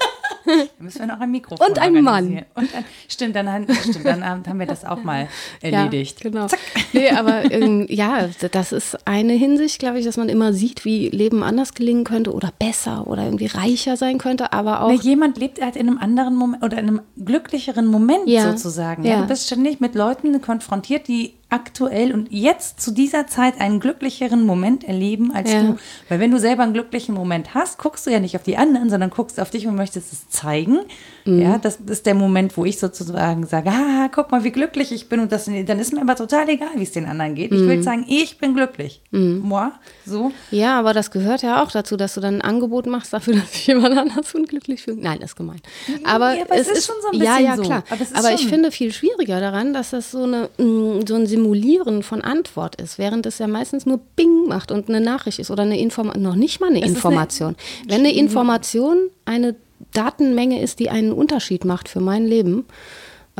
Da 0.45 0.53
müssen 0.79 0.99
wir 0.99 1.07
noch 1.07 1.19
ein 1.19 1.31
Mikrofon 1.31 1.67
Und 1.67 1.79
ein 1.79 2.01
Mann. 2.01 2.45
Und 2.55 2.75
ein, 2.75 2.85
stimmt, 3.07 3.35
dann, 3.35 3.67
stimmt, 3.69 4.05
dann 4.05 4.25
haben 4.25 4.59
wir 4.59 4.65
das 4.65 4.85
auch 4.85 5.03
mal 5.03 5.27
erledigt. 5.61 6.23
Ja, 6.23 6.29
genau. 6.29 6.47
Zack. 6.47 6.59
Nee, 6.93 7.09
aber 7.11 7.51
ähm, 7.51 7.85
ja, 7.89 8.27
das 8.51 8.71
ist 8.71 9.07
eine 9.07 9.33
Hinsicht, 9.33 9.79
glaube 9.79 9.99
ich, 9.99 10.05
dass 10.05 10.17
man 10.17 10.29
immer 10.29 10.53
sieht, 10.53 10.85
wie 10.85 11.09
Leben 11.09 11.43
anders 11.43 11.70
gelingen 11.75 12.03
könnte 12.03 12.33
oder 12.33 12.51
besser 12.57 13.07
oder 13.07 13.23
irgendwie 13.23 13.47
reicher 13.47 13.97
sein 13.97 14.17
könnte, 14.17 14.53
aber 14.53 14.81
auch. 14.83 14.89
Nee, 14.89 14.99
jemand 15.01 15.37
lebt 15.37 15.61
halt 15.61 15.75
in 15.75 15.87
einem 15.87 15.97
anderen 15.97 16.35
Moment 16.35 16.63
oder 16.63 16.77
in 16.77 16.87
einem 16.87 17.01
glücklicheren 17.23 17.85
Moment 17.85 18.27
ja. 18.27 18.51
sozusagen. 18.51 19.03
Ja. 19.03 19.21
Du 19.21 19.27
bist 19.27 19.45
ständig 19.47 19.79
mit 19.79 19.95
Leuten 19.95 20.41
konfrontiert, 20.41 21.07
die 21.07 21.33
aktuell 21.51 22.13
und 22.13 22.31
jetzt 22.31 22.79
zu 22.81 22.91
dieser 22.91 23.27
Zeit 23.27 23.59
einen 23.59 23.79
glücklicheren 23.79 24.45
Moment 24.45 24.83
erleben 24.83 25.31
als 25.33 25.51
ja. 25.51 25.61
du. 25.61 25.77
Weil 26.09 26.19
wenn 26.19 26.31
du 26.31 26.39
selber 26.39 26.63
einen 26.63 26.73
glücklichen 26.73 27.13
Moment 27.13 27.53
hast, 27.53 27.77
guckst 27.77 28.07
du 28.07 28.11
ja 28.11 28.19
nicht 28.19 28.35
auf 28.35 28.43
die 28.43 28.57
anderen, 28.57 28.89
sondern 28.89 29.09
guckst 29.09 29.39
auf 29.39 29.49
dich 29.49 29.67
und 29.67 29.75
möchtest 29.75 30.13
es 30.13 30.29
zeigen. 30.29 30.79
Mhm. 31.25 31.41
Ja, 31.41 31.57
das 31.57 31.77
ist 31.87 32.05
der 32.05 32.15
Moment, 32.15 32.55
wo 32.57 32.65
ich 32.65 32.79
sozusagen 32.79 33.45
sage, 33.45 33.69
ah, 33.69 34.09
guck 34.13 34.31
mal, 34.31 34.43
wie 34.43 34.51
glücklich 34.51 34.91
ich 34.91 35.09
bin 35.09 35.19
und 35.19 35.31
das, 35.31 35.45
dann 35.45 35.79
ist 35.79 35.93
mir 35.93 36.01
aber 36.01 36.15
total 36.15 36.47
egal, 36.49 36.69
wie 36.75 36.83
es 36.83 36.91
den 36.91 37.05
anderen 37.05 37.35
geht. 37.35 37.51
Ich 37.51 37.59
will 37.59 37.77
mhm. 37.77 37.83
sagen, 37.83 38.05
ich 38.07 38.37
bin 38.37 38.55
glücklich. 38.55 39.01
Mhm. 39.11 39.41
Moi, 39.43 39.67
so. 40.05 40.31
Ja, 40.51 40.79
aber 40.79 40.93
das 40.93 41.11
gehört 41.11 41.41
ja 41.41 41.61
auch 41.61 41.71
dazu, 41.71 41.97
dass 41.97 42.13
du 42.13 42.21
dann 42.21 42.35
ein 42.35 42.41
Angebot 42.41 42.85
machst 42.85 43.13
dafür, 43.13 43.35
dass 43.39 43.51
sich 43.51 43.67
jemand 43.67 43.97
anders 43.97 44.33
unglücklich 44.33 44.81
fühlt. 44.81 45.01
Nein, 45.01 45.19
das 45.19 45.31
ist 45.31 45.35
gemein. 45.35 45.61
Aber, 46.05 46.33
ja, 46.33 46.43
aber 46.45 46.55
es, 46.55 46.69
es, 46.69 46.79
ist 46.79 46.87
schon 46.87 46.95
so 47.01 47.07
ein 47.09 47.19
bisschen 47.19 47.45
Ja, 47.45 47.55
ja, 47.55 47.57
klar. 47.57 47.83
So. 47.89 47.95
Aber, 47.95 48.19
aber 48.19 48.33
ich 48.33 48.47
finde 48.47 48.71
viel 48.71 48.93
schwieriger 48.93 49.39
daran, 49.39 49.73
dass 49.73 49.91
das 49.91 50.11
so, 50.11 50.23
eine, 50.23 50.49
mm, 50.57 51.05
so 51.07 51.15
ein 51.15 51.27
Simulieren 51.41 52.03
von 52.03 52.21
Antwort 52.21 52.79
ist, 52.79 52.97
während 52.97 53.25
es 53.25 53.39
ja 53.39 53.47
meistens 53.47 53.85
nur 53.85 53.99
Bing 54.15 54.47
macht 54.47 54.71
und 54.71 54.89
eine 54.89 55.01
Nachricht 55.01 55.39
ist 55.39 55.49
oder 55.49 55.63
eine 55.63 55.79
Information, 55.79 56.21
noch 56.21 56.35
nicht 56.35 56.61
mal 56.61 56.69
eine 56.69 56.83
es 56.83 56.89
Information. 56.89 57.55
Eine 57.81 57.89
Wenn 57.89 57.99
eine 58.01 58.13
Information 58.15 59.09
eine 59.25 59.55
Datenmenge 59.93 60.61
ist, 60.61 60.79
die 60.79 60.89
einen 60.89 61.11
Unterschied 61.11 61.65
macht 61.65 61.89
für 61.89 61.99
mein 61.99 62.25
Leben, 62.25 62.65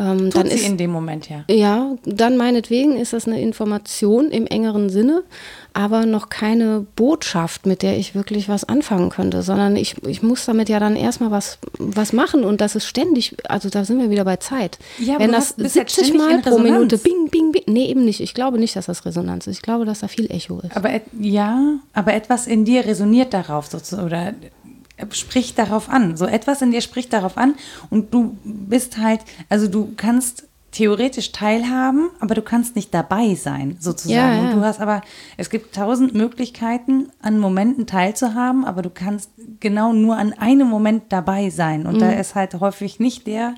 ähm, 0.02 0.32
Tut 0.32 0.36
dann 0.36 0.48
sie 0.48 0.56
ist, 0.56 0.68
in 0.68 0.78
dem 0.78 0.92
Moment, 0.92 1.30
ja. 1.30 1.44
Ja, 1.50 1.96
dann 2.06 2.38
meinetwegen 2.38 2.98
ist 2.98 3.14
das 3.14 3.28
eine 3.28 3.40
Information 3.40 4.32
im 4.32 4.48
engeren 4.48 4.90
Sinne, 4.90 5.24
aber 5.74 6.06
noch 6.06 6.30
keine 6.30 6.86
Botschaft, 6.96 7.66
mit 7.66 7.84
der 7.84 7.98
ich 7.98 8.16
wirklich 8.16 8.50
was 8.50 8.64
anfangen 8.64 9.10
könnte, 9.10 9.44
sondern 9.44 9.76
ich, 9.76 9.96
ich 10.06 10.24
muss 10.24 10.46
damit 10.46 10.70
ja 10.70 10.80
dann 10.80 10.96
erstmal 10.96 11.30
was, 11.30 11.60
was 11.78 12.14
machen 12.14 12.44
und 12.44 12.62
das 12.62 12.76
ist 12.76 12.88
ständig, 12.88 13.36
also 13.48 13.70
da 13.70 13.86
sind 13.86 14.00
wir 14.00 14.10
wieder 14.10 14.26
bei 14.26 14.38
Zeit. 14.38 14.80
Ja, 14.98 15.20
Wenn 15.20 15.32
das 15.32 15.56
70 15.58 16.16
Mal 16.16 16.42
pro 16.42 16.58
Minute 16.58 16.98
bing, 16.98 17.30
bing, 17.30 17.52
bing, 17.52 17.64
nee, 17.68 17.86
eben 17.86 18.04
nicht. 18.04 18.22
Ich 18.22 18.34
glaube 18.34 18.58
nicht, 18.58 18.76
dass 18.76 18.88
das 18.88 19.06
Resonanz 19.06 19.48
ist. 19.48 19.58
Ich 19.58 19.62
glaube, 19.62 19.86
dass 19.86 20.00
da 20.00 20.08
viel 20.08 20.32
Echo 20.32 20.60
ist. 20.62 20.76
Aber 20.76 20.90
ja, 21.20 21.76
aber 21.94 22.14
etwas 22.14 22.48
in 22.48 22.66
dir 22.66 22.86
resoniert 22.86 23.34
darauf 23.34 23.68
sozusagen 23.68 24.08
oder 24.08 24.34
spricht 25.12 25.58
darauf 25.58 25.90
an. 25.90 26.18
So 26.18 26.26
etwas 26.26 26.62
in 26.62 26.72
dir 26.72 26.82
spricht 26.82 27.14
darauf 27.14 27.38
an 27.38 27.56
und 27.90 28.14
du 28.14 28.38
bist 28.44 28.98
halt, 28.98 29.22
also 29.50 29.68
du 29.68 29.94
kannst 29.98 30.46
theoretisch 30.72 31.34
teilhaben, 31.34 32.10
aber 32.20 32.34
du 32.34 32.42
kannst 32.42 32.76
nicht 32.76 32.94
dabei 32.94 33.36
sein, 33.36 33.76
sozusagen. 33.80 34.16
Ja, 34.16 34.34
ja. 34.34 34.42
Und 34.42 34.56
du 34.56 34.62
hast 34.62 34.80
aber, 34.80 35.02
es 35.38 35.50
gibt 35.50 35.76
tausend 35.76 36.14
Möglichkeiten, 36.14 37.10
an 37.22 37.40
Momenten 37.40 37.88
teilzuhaben, 37.88 38.64
aber 38.64 38.82
du 38.82 38.90
kannst 38.90 39.30
genau 39.60 39.92
nur 39.92 40.18
an 40.18 40.34
einem 40.34 40.68
Moment 40.70 41.04
dabei 41.10 41.50
sein. 41.50 41.86
Und 41.86 41.96
mhm. 41.96 42.00
da 42.00 42.12
ist 42.12 42.36
halt 42.36 42.58
häufig 42.60 43.00
nicht 43.00 43.28
der 43.28 43.56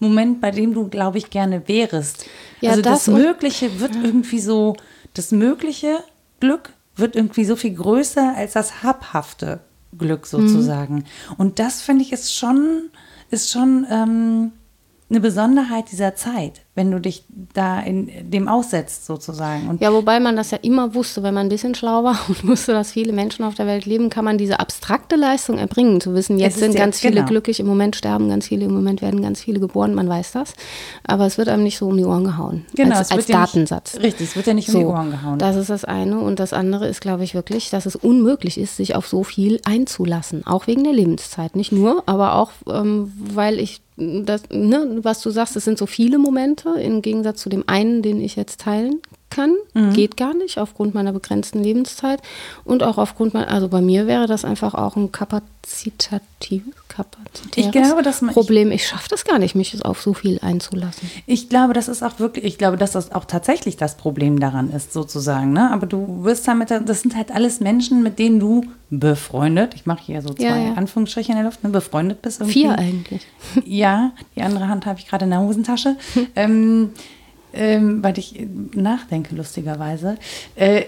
Moment, 0.00 0.40
bei 0.40 0.50
dem 0.50 0.74
du, 0.74 0.88
glaube 0.88 1.18
ich, 1.18 1.30
gerne 1.30 1.68
wärest. 1.68 2.26
Ja, 2.60 2.70
also 2.70 2.82
das, 2.82 3.04
das 3.04 3.14
Mögliche 3.14 3.80
wird 3.80 3.94
irgendwie 3.94 4.40
so, 4.40 4.76
das 5.14 5.30
mögliche 5.30 5.98
Glück 6.40 6.72
wird 6.96 7.14
irgendwie 7.14 7.44
so 7.44 7.56
viel 7.56 7.74
größer 7.74 8.34
als 8.36 8.54
das 8.54 8.82
Habhafte. 8.82 9.60
Glück 9.96 10.26
sozusagen. 10.26 10.96
Mhm. 10.96 11.04
Und 11.38 11.58
das 11.58 11.82
finde 11.82 12.02
ich 12.02 12.12
ist 12.12 12.34
schon, 12.34 12.90
ist 13.30 13.50
schon 13.50 13.86
ähm, 13.90 14.52
eine 15.08 15.20
Besonderheit 15.20 15.90
dieser 15.90 16.14
Zeit, 16.14 16.65
wenn 16.76 16.90
du 16.90 17.00
dich 17.00 17.24
da 17.54 17.80
in 17.80 18.30
dem 18.30 18.48
aussetzt 18.48 19.06
sozusagen. 19.06 19.68
Und 19.68 19.80
ja, 19.80 19.92
wobei 19.94 20.20
man 20.20 20.36
das 20.36 20.50
ja 20.50 20.58
immer 20.60 20.94
wusste, 20.94 21.22
wenn 21.22 21.32
man 21.32 21.46
ein 21.46 21.48
bisschen 21.48 21.74
schlau 21.74 22.04
war 22.04 22.18
und 22.28 22.46
wusste, 22.46 22.72
dass 22.72 22.92
viele 22.92 23.14
Menschen 23.14 23.44
auf 23.44 23.54
der 23.54 23.66
Welt 23.66 23.86
leben, 23.86 24.10
kann 24.10 24.26
man 24.26 24.36
diese 24.36 24.60
abstrakte 24.60 25.16
Leistung 25.16 25.56
erbringen, 25.56 26.02
zu 26.02 26.14
wissen, 26.14 26.38
jetzt 26.38 26.58
sind 26.58 26.76
ganz 26.76 27.00
viele 27.00 27.14
genau. 27.14 27.28
glücklich, 27.28 27.60
im 27.60 27.66
Moment 27.66 27.96
sterben 27.96 28.28
ganz 28.28 28.48
viele, 28.48 28.66
im 28.66 28.74
Moment 28.74 29.00
werden 29.00 29.22
ganz 29.22 29.40
viele 29.40 29.58
geboren, 29.58 29.94
man 29.94 30.06
weiß 30.06 30.32
das, 30.32 30.52
aber 31.06 31.24
es 31.24 31.38
wird 31.38 31.48
einem 31.48 31.62
nicht 31.62 31.78
so 31.78 31.88
um 31.88 31.96
die 31.96 32.04
Ohren 32.04 32.24
gehauen 32.24 32.66
genau, 32.74 32.96
als, 32.96 33.10
als 33.10 33.24
Datensatz. 33.24 33.94
Ja 33.94 34.00
nicht, 34.00 34.06
richtig, 34.06 34.28
es 34.28 34.36
wird 34.36 34.46
ja 34.46 34.54
nicht 34.54 34.68
um 34.68 34.72
so, 34.72 34.78
die 34.80 34.84
Ohren 34.84 35.10
gehauen. 35.10 35.38
Das 35.38 35.56
ist 35.56 35.70
das 35.70 35.86
eine 35.86 36.18
und 36.18 36.38
das 36.38 36.52
andere 36.52 36.86
ist, 36.88 37.00
glaube 37.00 37.24
ich, 37.24 37.34
wirklich, 37.34 37.70
dass 37.70 37.86
es 37.86 37.96
unmöglich 37.96 38.58
ist, 38.58 38.76
sich 38.76 38.94
auf 38.94 39.08
so 39.08 39.24
viel 39.24 39.60
einzulassen, 39.64 40.46
auch 40.46 40.66
wegen 40.66 40.84
der 40.84 40.92
Lebenszeit, 40.92 41.56
nicht 41.56 41.72
nur, 41.72 42.02
aber 42.04 42.34
auch, 42.34 42.50
ähm, 42.68 43.10
weil 43.16 43.58
ich 43.58 43.80
das, 43.96 44.42
ne, 44.50 44.98
was 45.02 45.22
du 45.22 45.30
sagst, 45.30 45.56
es 45.56 45.64
sind 45.64 45.78
so 45.78 45.86
viele 45.86 46.18
Momente 46.18 46.65
im 46.74 47.02
Gegensatz 47.02 47.40
zu 47.40 47.48
dem 47.48 47.64
einen, 47.68 48.02
den 48.02 48.20
ich 48.20 48.36
jetzt 48.36 48.60
teilen 48.60 49.00
kann. 49.30 49.54
Mhm. 49.74 49.92
Geht 49.92 50.16
gar 50.16 50.34
nicht 50.34 50.58
aufgrund 50.58 50.94
meiner 50.94 51.12
begrenzten 51.12 51.62
Lebenszeit 51.62 52.20
und 52.64 52.82
auch 52.82 52.98
aufgrund 52.98 53.34
meiner, 53.34 53.48
also 53.48 53.68
bei 53.68 53.80
mir 53.80 54.06
wäre 54.06 54.26
das 54.26 54.44
einfach 54.44 54.74
auch 54.74 54.96
ein 54.96 55.12
kapazitatives, 55.12 56.74
kapazitäres 56.88 57.66
ich 57.66 57.72
glaube, 57.72 58.02
dass 58.02 58.22
man, 58.22 58.32
Problem. 58.32 58.70
Ich 58.70 58.86
schaffe 58.86 59.08
das 59.08 59.24
gar 59.24 59.38
nicht, 59.38 59.54
mich 59.54 59.84
auf 59.84 60.00
so 60.00 60.14
viel 60.14 60.38
einzulassen. 60.40 61.10
Ich 61.26 61.48
glaube, 61.48 61.72
das 61.72 61.88
ist 61.88 62.02
auch 62.02 62.18
wirklich, 62.18 62.44
ich 62.44 62.58
glaube, 62.58 62.76
dass 62.76 62.92
das 62.92 63.12
auch 63.12 63.24
tatsächlich 63.24 63.76
das 63.76 63.96
Problem 63.96 64.40
daran 64.40 64.70
ist, 64.70 64.92
sozusagen. 64.92 65.52
Ne? 65.52 65.70
Aber 65.70 65.86
du 65.86 66.24
wirst 66.24 66.46
damit, 66.48 66.70
das 66.70 67.00
sind 67.00 67.16
halt 67.16 67.30
alles 67.32 67.60
Menschen, 67.60 68.02
mit 68.02 68.18
denen 68.18 68.40
du 68.40 68.64
befreundet, 68.90 69.74
ich 69.74 69.84
mache 69.86 70.02
hier 70.04 70.22
so 70.22 70.32
zwei 70.32 70.44
ja, 70.44 70.56
ja. 70.56 70.72
Anführungsstriche 70.74 71.32
in 71.32 71.36
der 71.36 71.44
Luft, 71.44 71.64
ne, 71.64 71.70
befreundet 71.70 72.22
bist. 72.22 72.40
Irgendwie. 72.40 72.60
Vier 72.60 72.78
eigentlich. 72.78 73.26
Ja, 73.64 74.12
die 74.36 74.42
andere 74.42 74.68
Hand 74.68 74.86
habe 74.86 74.98
ich 74.98 75.08
gerade 75.08 75.24
in 75.24 75.30
der 75.30 75.40
Hosentasche. 75.40 75.96
ähm, 76.36 76.90
ähm, 77.56 78.02
weil 78.02 78.18
ich 78.18 78.46
nachdenke, 78.74 79.34
lustigerweise. 79.34 80.16
Äh, 80.54 80.84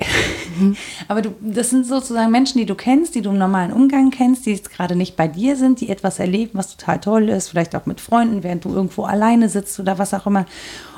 aber 1.09 1.23
du, 1.23 1.35
das 1.41 1.71
sind 1.71 1.87
sozusagen 1.87 2.31
Menschen, 2.31 2.59
die 2.59 2.66
du 2.66 2.75
kennst, 2.75 3.14
die 3.14 3.23
du 3.23 3.31
im 3.31 3.39
normalen 3.39 3.73
Umgang 3.73 4.11
kennst, 4.11 4.47
die 4.47 4.53
jetzt 4.53 4.71
gerade 4.71 4.97
nicht 4.97 5.16
bei 5.16 5.29
dir 5.29 5.57
sind, 5.57 5.81
die 5.81 5.89
etwas 5.89 6.19
erleben, 6.19 6.53
was 6.55 6.77
total 6.77 7.01
toll 7.01 7.29
ist, 7.29 7.49
vielleicht 7.49 7.75
auch 7.75 7.87
mit 7.87 8.01
Freunden, 8.01 8.43
während 8.43 8.64
du 8.64 8.75
irgendwo 8.75 9.05
alleine 9.05 9.49
sitzt 9.49 9.81
oder 9.81 9.99
was 9.99 10.14
auch 10.14 10.27
immer. 10.27 10.47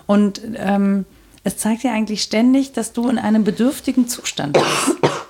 Und 0.06 0.40
ähm, 0.56 1.06
es 1.44 1.56
zeigt 1.56 1.84
dir 1.84 1.92
eigentlich 1.92 2.22
ständig, 2.22 2.72
dass 2.72 2.92
du 2.92 3.08
in 3.08 3.18
einem 3.18 3.44
bedürftigen 3.44 4.08
Zustand 4.08 4.54
bist 4.54 4.96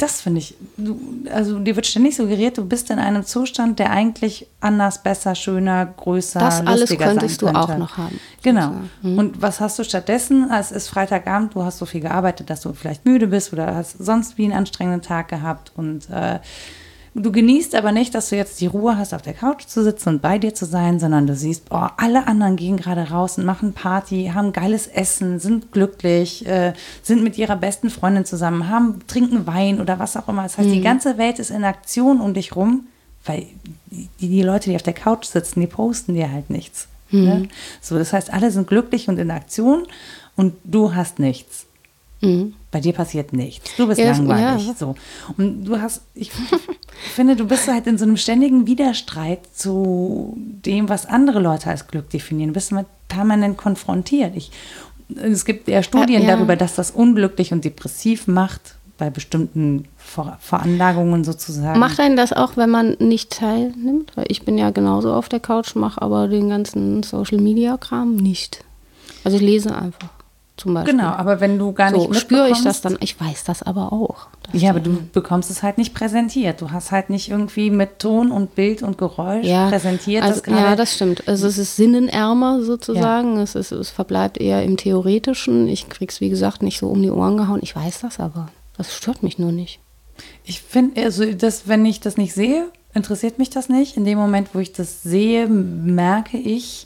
das 0.00 0.22
finde 0.22 0.38
ich, 0.38 0.54
du, 0.76 0.98
also 1.30 1.58
dir 1.58 1.76
wird 1.76 1.86
ständig 1.86 2.16
suggeriert, 2.16 2.56
du 2.56 2.64
bist 2.64 2.90
in 2.90 2.98
einem 2.98 3.24
Zustand, 3.24 3.78
der 3.78 3.90
eigentlich 3.90 4.46
anders, 4.60 5.02
besser, 5.02 5.34
schöner, 5.34 5.86
größer, 5.86 6.40
das 6.40 6.66
alles 6.66 6.96
könntest 6.96 7.42
du 7.42 7.48
auch 7.48 7.76
noch 7.76 7.98
haben. 7.98 8.18
Genau. 8.42 8.72
Mhm. 9.02 9.18
Und 9.18 9.42
was 9.42 9.60
hast 9.60 9.78
du 9.78 9.84
stattdessen? 9.84 10.50
Es 10.50 10.72
ist 10.72 10.88
Freitagabend, 10.88 11.54
du 11.54 11.64
hast 11.64 11.78
so 11.78 11.86
viel 11.86 12.00
gearbeitet, 12.00 12.48
dass 12.48 12.62
du 12.62 12.72
vielleicht 12.72 13.04
müde 13.04 13.26
bist 13.26 13.52
oder 13.52 13.74
hast 13.74 13.98
sonst 13.98 14.38
wie 14.38 14.44
einen 14.44 14.54
anstrengenden 14.54 15.02
Tag 15.02 15.28
gehabt 15.28 15.72
und 15.76 16.08
äh, 16.10 16.38
Du 17.12 17.32
genießt 17.32 17.74
aber 17.74 17.90
nicht, 17.90 18.14
dass 18.14 18.28
du 18.28 18.36
jetzt 18.36 18.60
die 18.60 18.68
Ruhe 18.68 18.96
hast, 18.96 19.14
auf 19.14 19.22
der 19.22 19.32
Couch 19.32 19.66
zu 19.66 19.82
sitzen 19.82 20.10
und 20.10 20.22
bei 20.22 20.38
dir 20.38 20.54
zu 20.54 20.64
sein, 20.64 21.00
sondern 21.00 21.26
du 21.26 21.34
siehst, 21.34 21.64
oh, 21.70 21.86
alle 21.96 22.28
anderen 22.28 22.54
gehen 22.54 22.76
gerade 22.76 23.10
raus 23.10 23.36
und 23.36 23.44
machen 23.44 23.72
Party, 23.72 24.30
haben 24.32 24.52
geiles 24.52 24.86
Essen, 24.86 25.40
sind 25.40 25.72
glücklich, 25.72 26.46
äh, 26.46 26.72
sind 27.02 27.24
mit 27.24 27.36
ihrer 27.36 27.56
besten 27.56 27.90
Freundin 27.90 28.24
zusammen, 28.24 28.68
haben, 28.68 29.00
trinken 29.08 29.46
Wein 29.48 29.80
oder 29.80 29.98
was 29.98 30.16
auch 30.16 30.28
immer. 30.28 30.44
Das 30.44 30.56
heißt, 30.56 30.68
mhm. 30.68 30.72
die 30.72 30.82
ganze 30.82 31.18
Welt 31.18 31.40
ist 31.40 31.50
in 31.50 31.64
Aktion 31.64 32.20
um 32.20 32.32
dich 32.32 32.54
rum, 32.54 32.86
weil 33.24 33.46
die, 33.86 34.08
die 34.20 34.42
Leute, 34.42 34.70
die 34.70 34.76
auf 34.76 34.82
der 34.82 34.92
Couch 34.92 35.26
sitzen, 35.26 35.60
die 35.60 35.66
posten 35.66 36.14
dir 36.14 36.30
halt 36.30 36.48
nichts. 36.48 36.86
Mhm. 37.10 37.24
Ne? 37.24 37.48
So, 37.80 37.98
das 37.98 38.12
heißt, 38.12 38.32
alle 38.32 38.52
sind 38.52 38.68
glücklich 38.68 39.08
und 39.08 39.18
in 39.18 39.32
Aktion 39.32 39.86
und 40.36 40.54
du 40.62 40.94
hast 40.94 41.18
nichts. 41.18 41.66
Mhm. 42.20 42.54
Bei 42.70 42.80
dir 42.80 42.92
passiert 42.92 43.32
nichts. 43.32 43.76
Du 43.76 43.86
bist 43.86 44.00
ja, 44.00 44.12
langweilig. 44.12 44.66
Ja. 44.66 44.74
So. 44.74 44.94
Und 45.36 45.64
du 45.64 45.80
hast, 45.80 46.02
ich 46.14 46.30
finde, 47.14 47.36
du 47.36 47.46
bist 47.46 47.66
halt 47.68 47.86
in 47.86 47.98
so 47.98 48.04
einem 48.04 48.16
ständigen 48.16 48.66
Widerstreit 48.66 49.40
zu 49.54 50.34
dem, 50.36 50.88
was 50.88 51.06
andere 51.06 51.40
Leute 51.40 51.70
als 51.70 51.88
Glück 51.88 52.10
definieren. 52.10 52.50
Du 52.50 52.54
bist 52.54 52.70
immer 52.70 52.84
permanent 53.08 53.56
konfrontiert. 53.56 54.36
Ich, 54.36 54.50
es 55.20 55.44
gibt 55.44 55.68
ja 55.68 55.82
Studien 55.82 56.22
ja, 56.22 56.36
darüber, 56.36 56.56
dass 56.56 56.74
das 56.74 56.90
unglücklich 56.90 57.52
und 57.52 57.64
depressiv 57.64 58.26
macht, 58.26 58.76
bei 58.98 59.08
bestimmten 59.08 59.86
Ver 59.96 60.36
Veranlagungen 60.40 61.24
sozusagen. 61.24 61.80
Macht 61.80 61.98
einen 62.00 62.16
das 62.16 62.34
auch, 62.34 62.58
wenn 62.58 62.68
man 62.68 62.96
nicht 63.00 63.30
teilnimmt? 63.30 64.12
Weil 64.14 64.26
ich 64.28 64.42
bin 64.42 64.58
ja 64.58 64.70
genauso 64.70 65.14
auf 65.14 65.30
der 65.30 65.40
Couch, 65.40 65.74
mache 65.74 66.02
aber 66.02 66.28
den 66.28 66.50
ganzen 66.50 67.02
Social-Media-Kram 67.02 68.16
nicht. 68.16 68.62
Also 69.24 69.38
ich 69.38 69.42
lese 69.42 69.74
einfach 69.74 70.19
zum 70.60 70.74
Beispiel. 70.74 70.92
Genau, 70.92 71.08
aber 71.08 71.40
wenn 71.40 71.58
du 71.58 71.72
gar 71.72 71.90
nicht 71.90 72.06
so, 72.06 72.12
spüre 72.12 72.50
ich 72.50 72.62
das 72.62 72.82
dann. 72.82 72.98
Ich 73.00 73.18
weiß 73.18 73.44
das 73.44 73.62
aber 73.62 73.92
auch. 73.92 74.28
Ja, 74.52 74.70
aber 74.70 74.80
du 74.80 74.98
bekommst 75.12 75.50
es 75.50 75.62
halt 75.62 75.78
nicht 75.78 75.94
präsentiert. 75.94 76.60
Du 76.60 76.70
hast 76.70 76.92
halt 76.92 77.08
nicht 77.08 77.30
irgendwie 77.30 77.70
mit 77.70 77.98
Ton 77.98 78.30
und 78.30 78.54
Bild 78.54 78.82
und 78.82 78.98
Geräusch 78.98 79.46
ja, 79.46 79.68
präsentiert. 79.68 80.22
Also, 80.22 80.42
das 80.44 80.54
ja, 80.54 80.76
das 80.76 80.94
stimmt. 80.94 81.26
Also 81.26 81.46
es 81.46 81.56
ist 81.56 81.76
sinnenärmer 81.76 82.62
sozusagen. 82.62 83.36
Ja. 83.36 83.42
Es, 83.42 83.54
ist, 83.54 83.72
es 83.72 83.90
verbleibt 83.90 84.38
eher 84.38 84.62
im 84.62 84.76
Theoretischen. 84.76 85.66
Ich 85.66 85.88
krieg's, 85.88 86.20
wie 86.20 86.28
gesagt, 86.28 86.62
nicht 86.62 86.78
so 86.78 86.88
um 86.88 87.00
die 87.02 87.10
Ohren 87.10 87.36
gehauen. 87.36 87.60
Ich 87.62 87.74
weiß 87.74 88.00
das 88.00 88.20
aber. 88.20 88.48
Das 88.76 88.94
stört 88.94 89.22
mich 89.22 89.38
nur 89.38 89.52
nicht. 89.52 89.80
Ich 90.44 90.60
finde, 90.60 91.02
also 91.02 91.24
das, 91.32 91.68
wenn 91.68 91.86
ich 91.86 92.00
das 92.00 92.18
nicht 92.18 92.34
sehe, 92.34 92.66
interessiert 92.92 93.38
mich 93.38 93.48
das 93.48 93.68
nicht. 93.68 93.96
In 93.96 94.04
dem 94.04 94.18
Moment, 94.18 94.50
wo 94.52 94.58
ich 94.58 94.72
das 94.72 95.02
sehe, 95.02 95.46
merke 95.46 96.36
ich, 96.36 96.84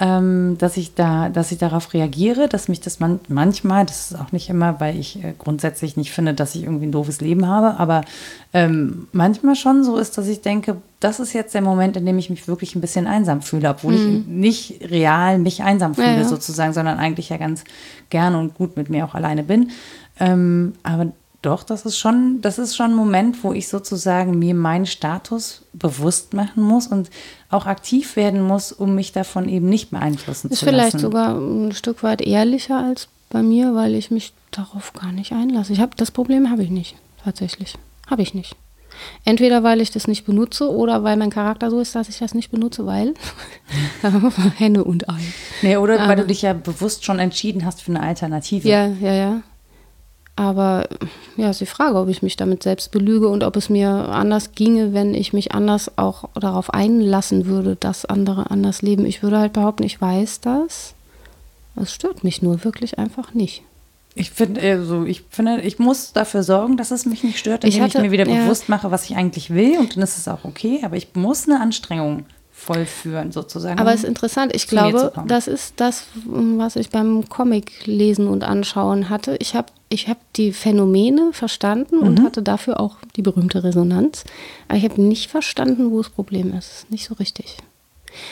ähm, 0.00 0.56
dass 0.58 0.78
ich 0.78 0.94
da, 0.94 1.28
dass 1.28 1.52
ich 1.52 1.58
darauf 1.58 1.92
reagiere, 1.92 2.48
dass 2.48 2.68
mich 2.68 2.80
das 2.80 3.00
man, 3.00 3.20
manchmal, 3.28 3.84
das 3.84 4.10
ist 4.10 4.18
auch 4.18 4.32
nicht 4.32 4.48
immer, 4.48 4.80
weil 4.80 4.98
ich 4.98 5.22
äh, 5.22 5.34
grundsätzlich 5.38 5.98
nicht 5.98 6.10
finde, 6.10 6.32
dass 6.32 6.54
ich 6.54 6.62
irgendwie 6.62 6.86
ein 6.86 6.92
doofes 6.92 7.20
Leben 7.20 7.46
habe, 7.46 7.78
aber 7.78 8.00
ähm, 8.54 9.08
manchmal 9.12 9.56
schon 9.56 9.84
so 9.84 9.98
ist, 9.98 10.16
dass 10.16 10.26
ich 10.26 10.40
denke, 10.40 10.78
das 11.00 11.20
ist 11.20 11.34
jetzt 11.34 11.54
der 11.54 11.60
Moment, 11.60 11.98
in 11.98 12.06
dem 12.06 12.16
ich 12.18 12.30
mich 12.30 12.48
wirklich 12.48 12.74
ein 12.74 12.80
bisschen 12.80 13.06
einsam 13.06 13.42
fühle, 13.42 13.68
obwohl 13.68 13.92
mhm. 13.92 14.16
ich 14.16 14.26
nicht 14.26 14.90
real 14.90 15.38
mich 15.38 15.62
einsam 15.62 15.94
fühle 15.94 16.12
ja, 16.12 16.16
ja. 16.18 16.24
sozusagen, 16.24 16.72
sondern 16.72 16.98
eigentlich 16.98 17.28
ja 17.28 17.36
ganz 17.36 17.64
gerne 18.08 18.38
und 18.38 18.54
gut 18.54 18.78
mit 18.78 18.88
mir 18.88 19.04
auch 19.04 19.14
alleine 19.14 19.42
bin. 19.42 19.70
Ähm, 20.18 20.72
aber 20.82 21.12
doch, 21.42 21.62
das 21.62 21.86
ist 21.86 21.96
schon, 21.96 22.42
das 22.42 22.58
ist 22.58 22.76
schon 22.76 22.90
ein 22.90 22.96
Moment, 22.96 23.42
wo 23.42 23.52
ich 23.52 23.68
sozusagen 23.68 24.38
mir 24.38 24.54
meinen 24.54 24.84
Status 24.84 25.62
bewusst 25.72 26.34
machen 26.34 26.62
muss 26.62 26.86
und 26.86 27.08
auch 27.48 27.66
aktiv 27.66 28.16
werden 28.16 28.42
muss, 28.42 28.72
um 28.72 28.94
mich 28.94 29.12
davon 29.12 29.48
eben 29.48 29.68
nicht 29.68 29.90
beeinflussen 29.90 30.50
ist 30.50 30.58
zu 30.58 30.66
lassen. 30.66 30.76
Ist 30.76 30.90
vielleicht 30.92 31.00
sogar 31.00 31.34
ein 31.34 31.72
Stück 31.72 32.02
weit 32.02 32.20
ehrlicher 32.20 32.78
als 32.78 33.08
bei 33.30 33.42
mir, 33.42 33.74
weil 33.74 33.94
ich 33.94 34.10
mich 34.10 34.34
darauf 34.50 34.92
gar 34.92 35.12
nicht 35.12 35.32
einlasse. 35.32 35.72
Ich 35.72 35.80
habe 35.80 35.92
das 35.96 36.10
Problem 36.10 36.50
habe 36.50 36.62
ich 36.62 36.70
nicht 36.70 36.96
tatsächlich, 37.24 37.74
habe 38.06 38.20
ich 38.22 38.34
nicht. 38.34 38.54
Entweder 39.24 39.62
weil 39.62 39.80
ich 39.80 39.90
das 39.90 40.08
nicht 40.08 40.26
benutze 40.26 40.70
oder 40.70 41.02
weil 41.04 41.16
mein 41.16 41.30
Charakter 41.30 41.70
so 41.70 41.80
ist, 41.80 41.94
dass 41.94 42.10
ich 42.10 42.18
das 42.18 42.34
nicht 42.34 42.50
benutze, 42.50 42.84
weil 42.84 43.14
Henne 44.56 44.84
und 44.84 45.08
Ei. 45.08 45.20
Nee, 45.62 45.78
oder 45.78 46.06
weil 46.06 46.16
du 46.16 46.26
dich 46.26 46.42
ja 46.42 46.52
bewusst 46.52 47.04
schon 47.04 47.18
entschieden 47.18 47.64
hast 47.64 47.80
für 47.80 47.92
eine 47.92 48.02
Alternative. 48.02 48.68
Ja, 48.68 48.88
ja, 48.88 49.14
ja. 49.14 49.42
Aber 50.36 50.88
ja, 51.36 51.50
ist 51.50 51.60
die 51.60 51.66
Frage, 51.66 51.96
ob 51.96 52.08
ich 52.08 52.22
mich 52.22 52.36
damit 52.36 52.62
selbst 52.62 52.92
belüge 52.92 53.28
und 53.28 53.44
ob 53.44 53.56
es 53.56 53.68
mir 53.68 53.90
anders 53.90 54.52
ginge, 54.52 54.94
wenn 54.94 55.14
ich 55.14 55.32
mich 55.32 55.52
anders 55.52 55.98
auch 55.98 56.30
darauf 56.34 56.72
einlassen 56.72 57.46
würde, 57.46 57.76
dass 57.76 58.06
andere 58.06 58.50
anders 58.50 58.80
leben. 58.80 59.04
Ich 59.04 59.22
würde 59.22 59.38
halt 59.38 59.52
behaupten, 59.52 59.82
ich 59.82 60.00
weiß 60.00 60.40
das. 60.40 60.94
Es 61.76 61.94
stört 61.94 62.24
mich 62.24 62.42
nur 62.42 62.64
wirklich 62.64 62.98
einfach 62.98 63.34
nicht. 63.34 63.62
Ich 64.14 64.30
finde, 64.30 64.60
also 64.60 65.04
ich 65.04 65.22
finde, 65.30 65.60
ich 65.60 65.78
muss 65.78 66.12
dafür 66.12 66.42
sorgen, 66.42 66.76
dass 66.76 66.90
es 66.90 67.06
mich 67.06 67.22
nicht 67.22 67.38
stört, 67.38 67.64
indem 67.64 67.76
ich, 67.76 67.82
hatte, 67.82 67.98
ich 67.98 68.04
mir 68.04 68.10
wieder 68.10 68.26
ja. 68.26 68.42
bewusst 68.42 68.68
mache, 68.68 68.90
was 68.90 69.04
ich 69.04 69.16
eigentlich 69.16 69.50
will 69.50 69.78
und 69.78 69.94
dann 69.96 70.02
ist 70.02 70.18
es 70.18 70.26
auch 70.26 70.44
okay, 70.44 70.80
aber 70.82 70.96
ich 70.96 71.14
muss 71.14 71.48
eine 71.48 71.60
Anstrengung 71.60 72.24
vollführen, 72.60 73.32
sozusagen. 73.32 73.78
Aber 73.80 73.94
es 73.94 74.00
ist 74.00 74.08
interessant. 74.08 74.54
Ich 74.54 74.66
glaube, 74.66 75.12
das 75.26 75.48
ist 75.48 75.74
das, 75.76 76.04
was 76.24 76.76
ich 76.76 76.90
beim 76.90 77.28
Comic 77.28 77.86
lesen 77.86 78.28
und 78.28 78.44
anschauen 78.44 79.08
hatte. 79.08 79.36
Ich 79.40 79.54
habe 79.54 79.72
ich 79.88 80.08
hab 80.08 80.18
die 80.34 80.52
Phänomene 80.52 81.32
verstanden 81.32 81.96
mhm. 81.96 82.02
und 82.02 82.22
hatte 82.22 82.42
dafür 82.42 82.78
auch 82.78 82.96
die 83.16 83.22
berühmte 83.22 83.64
Resonanz. 83.64 84.24
Aber 84.68 84.76
ich 84.76 84.84
habe 84.84 85.00
nicht 85.00 85.30
verstanden, 85.30 85.90
wo 85.90 86.02
das 86.02 86.10
Problem 86.10 86.54
ist. 86.56 86.90
Nicht 86.90 87.06
so 87.06 87.14
richtig. 87.14 87.56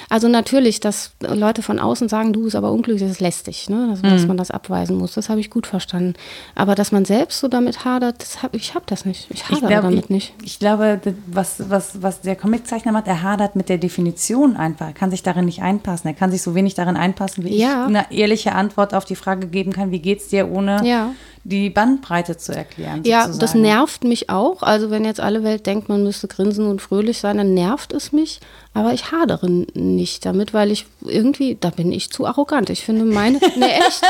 Also 0.09 0.29
natürlich, 0.29 0.81
dass 0.81 1.13
Leute 1.21 1.63
von 1.63 1.79
außen 1.79 2.09
sagen, 2.09 2.33
du 2.33 2.45
bist 2.45 2.57
aber 2.57 2.73
unglücklich, 2.73 3.03
das 3.03 3.13
ist 3.13 3.21
lästig, 3.21 3.69
ne? 3.69 3.89
dass, 3.91 4.03
mhm. 4.03 4.09
dass 4.09 4.27
man 4.27 4.37
das 4.37 4.51
abweisen 4.51 4.97
muss. 4.97 5.15
Das 5.15 5.29
habe 5.29 5.41
ich 5.41 5.51
gut 5.51 5.67
verstanden. 5.67 6.15
Aber 6.55 6.75
dass 6.75 6.93
man 6.93 7.05
selbst 7.05 7.41
so 7.41 7.49
damit 7.49 7.85
hadert, 7.85 8.43
hab, 8.43 8.55
ich 8.55 8.75
habe 8.75 8.85
das 8.87 9.05
nicht. 9.05 9.27
Ich 9.31 9.45
hadere 9.45 9.59
ich 9.59 9.67
glaub, 9.69 9.83
damit 9.83 10.05
ich, 10.05 10.11
nicht. 10.11 10.35
Ich 10.43 10.59
glaube, 10.59 11.01
was, 11.27 11.71
was, 11.71 12.03
was 12.03 12.21
der 12.21 12.37
Comiczeichner 12.37 12.93
macht, 12.93 13.07
er 13.07 13.23
hadert 13.23 13.57
mit 13.57 13.69
der 13.69 13.79
Definition 13.79 14.57
einfach. 14.57 14.89
Er 14.89 14.93
kann 14.93 15.11
sich 15.11 15.23
darin 15.23 15.45
nicht 15.45 15.63
einpassen. 15.63 16.09
Er 16.09 16.15
kann 16.15 16.31
sich 16.31 16.43
so 16.43 16.55
wenig 16.55 16.75
darin 16.75 16.97
einpassen, 16.97 17.45
wie 17.45 17.57
ja. 17.57 17.83
ich 17.83 17.89
eine 17.89 18.13
ehrliche 18.13 18.53
Antwort 18.53 18.95
auf 18.95 19.05
die 19.05 19.17
Frage 19.17 19.47
geben 19.47 19.73
kann, 19.73 19.91
wie 19.91 20.01
geht 20.01 20.21
es 20.21 20.29
dir 20.29 20.51
ohne 20.51 20.85
ja 20.85 21.11
die 21.45 21.71
Bandbreite 21.71 22.37
zu 22.37 22.55
erklären. 22.55 23.03
Ja, 23.05 23.23
sozusagen. 23.23 23.41
das 23.41 23.55
nervt 23.55 24.05
mich 24.05 24.31
auch. 24.31 24.63
Also 24.63 24.91
wenn 24.91 25.05
jetzt 25.05 25.21
alle 25.21 25.43
Welt 25.43 25.67
denkt, 25.67 25.89
man 25.89 26.03
müsste 26.03 26.29
grinsen 26.29 26.67
und 26.67 26.83
fröhlich 26.83 27.19
sein, 27.19 27.39
dann 27.39 27.55
nervt 27.55 27.93
es 27.93 28.13
mich. 28.13 28.41
Aber 28.75 28.93
ich 28.93 29.13
hadere 29.13 29.51
nicht 29.51 30.25
damit, 30.25 30.55
weil 30.55 30.71
ich 30.71 30.87
irgendwie, 31.05 31.57
da 31.59 31.71
bin 31.71 31.93
ich 31.93 32.11
zu 32.11 32.27
arrogant. 32.27 32.71
Ich 32.71 32.85
finde 32.85 33.05
meine, 33.05 33.39
ne 33.57 33.73
echt, 33.73 34.03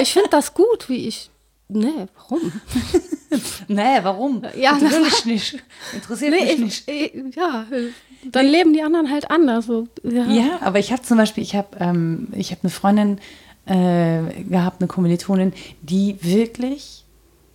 ich 0.00 0.12
finde 0.12 0.30
das 0.30 0.54
gut, 0.54 0.88
wie 0.88 1.08
ich, 1.08 1.30
ne, 1.68 2.08
warum? 2.16 2.52
nee, 3.68 3.98
warum? 4.02 4.42
Ja, 4.56 4.72
natürlich 4.72 5.24
nicht. 5.24 5.58
Interessiert 5.94 6.32
nee, 6.32 6.56
mich 6.56 6.58
nicht. 6.58 6.88
Ich, 6.88 7.36
ja, 7.36 7.66
dann 8.24 8.46
leben 8.46 8.72
die 8.72 8.82
anderen 8.82 9.10
halt 9.10 9.30
anders. 9.30 9.66
So. 9.66 9.86
Ja. 10.02 10.26
ja. 10.26 10.58
aber 10.60 10.78
ich 10.78 10.92
habe 10.92 11.02
zum 11.02 11.18
Beispiel, 11.18 11.42
ich 11.42 11.54
habe 11.54 11.68
ähm, 11.80 12.28
hab 12.34 12.58
eine 12.62 12.70
Freundin, 12.70 13.20
äh, 13.68 14.42
gehabt, 14.44 14.80
eine 14.80 14.88
Kommilitonin, 14.88 15.52
die 15.82 16.16
wirklich 16.20 17.04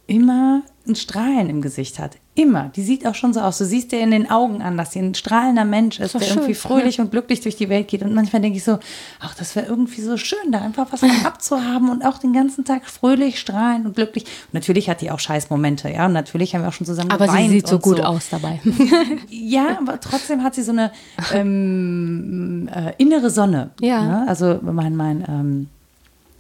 immer 0.07 0.63
ein 0.85 0.95
Strahlen 0.95 1.49
im 1.49 1.61
Gesicht 1.61 1.97
hat. 1.97 2.17
Immer. 2.35 2.71
Die 2.75 2.81
sieht 2.81 3.05
auch 3.05 3.13
schon 3.13 3.31
so 3.31 3.39
aus. 3.39 3.59
Du 3.59 3.65
siehst 3.65 3.91
dir 3.91 3.99
in 3.99 4.09
den 4.09 4.29
Augen 4.29 4.61
an, 4.63 4.75
dass 4.75 4.91
sie 4.91 4.99
ein 4.99 5.13
strahlender 5.13 5.65
Mensch 5.65 5.99
ist, 5.99 6.15
der 6.15 6.21
schön. 6.21 6.37
irgendwie 6.37 6.55
fröhlich 6.55 6.99
und 6.99 7.11
glücklich 7.11 7.41
durch 7.41 7.55
die 7.55 7.69
Welt 7.69 7.87
geht. 7.87 8.01
Und 8.01 8.13
manchmal 8.13 8.41
denke 8.41 8.57
ich 8.57 8.63
so, 8.63 8.79
ach, 9.19 9.35
das 9.35 9.55
wäre 9.55 9.67
irgendwie 9.67 10.01
so 10.01 10.17
schön, 10.17 10.51
da 10.51 10.59
einfach 10.59 10.87
was 10.91 11.03
abzuhaben 11.25 11.89
und 11.89 12.03
auch 12.03 12.17
den 12.17 12.33
ganzen 12.33 12.65
Tag 12.65 12.85
fröhlich, 12.85 13.39
strahlend 13.39 13.85
und 13.85 13.95
glücklich. 13.95 14.23
Und 14.23 14.55
natürlich 14.55 14.89
hat 14.89 15.01
die 15.01 15.11
auch 15.11 15.19
scheiß 15.19 15.51
Momente, 15.51 15.89
ja. 15.89 16.07
Und 16.07 16.13
natürlich 16.13 16.55
haben 16.55 16.63
wir 16.63 16.69
auch 16.69 16.73
schon 16.73 16.87
zusammen 16.87 17.11
Aber 17.11 17.29
sie 17.29 17.49
sieht 17.49 17.67
so 17.67 17.77
gut 17.77 17.97
so. 17.97 18.03
aus 18.03 18.29
dabei. 18.29 18.59
ja, 19.29 19.77
aber 19.77 19.99
trotzdem 19.99 20.43
hat 20.43 20.55
sie 20.55 20.63
so 20.63 20.71
eine 20.71 20.91
ähm, 21.33 22.67
äh, 22.73 22.93
innere 22.97 23.29
Sonne. 23.29 23.69
Ja. 23.79 24.03
Ne? 24.03 24.25
Also 24.27 24.59
mein, 24.63 24.95
mein 24.95 25.23
ähm, 25.29 25.69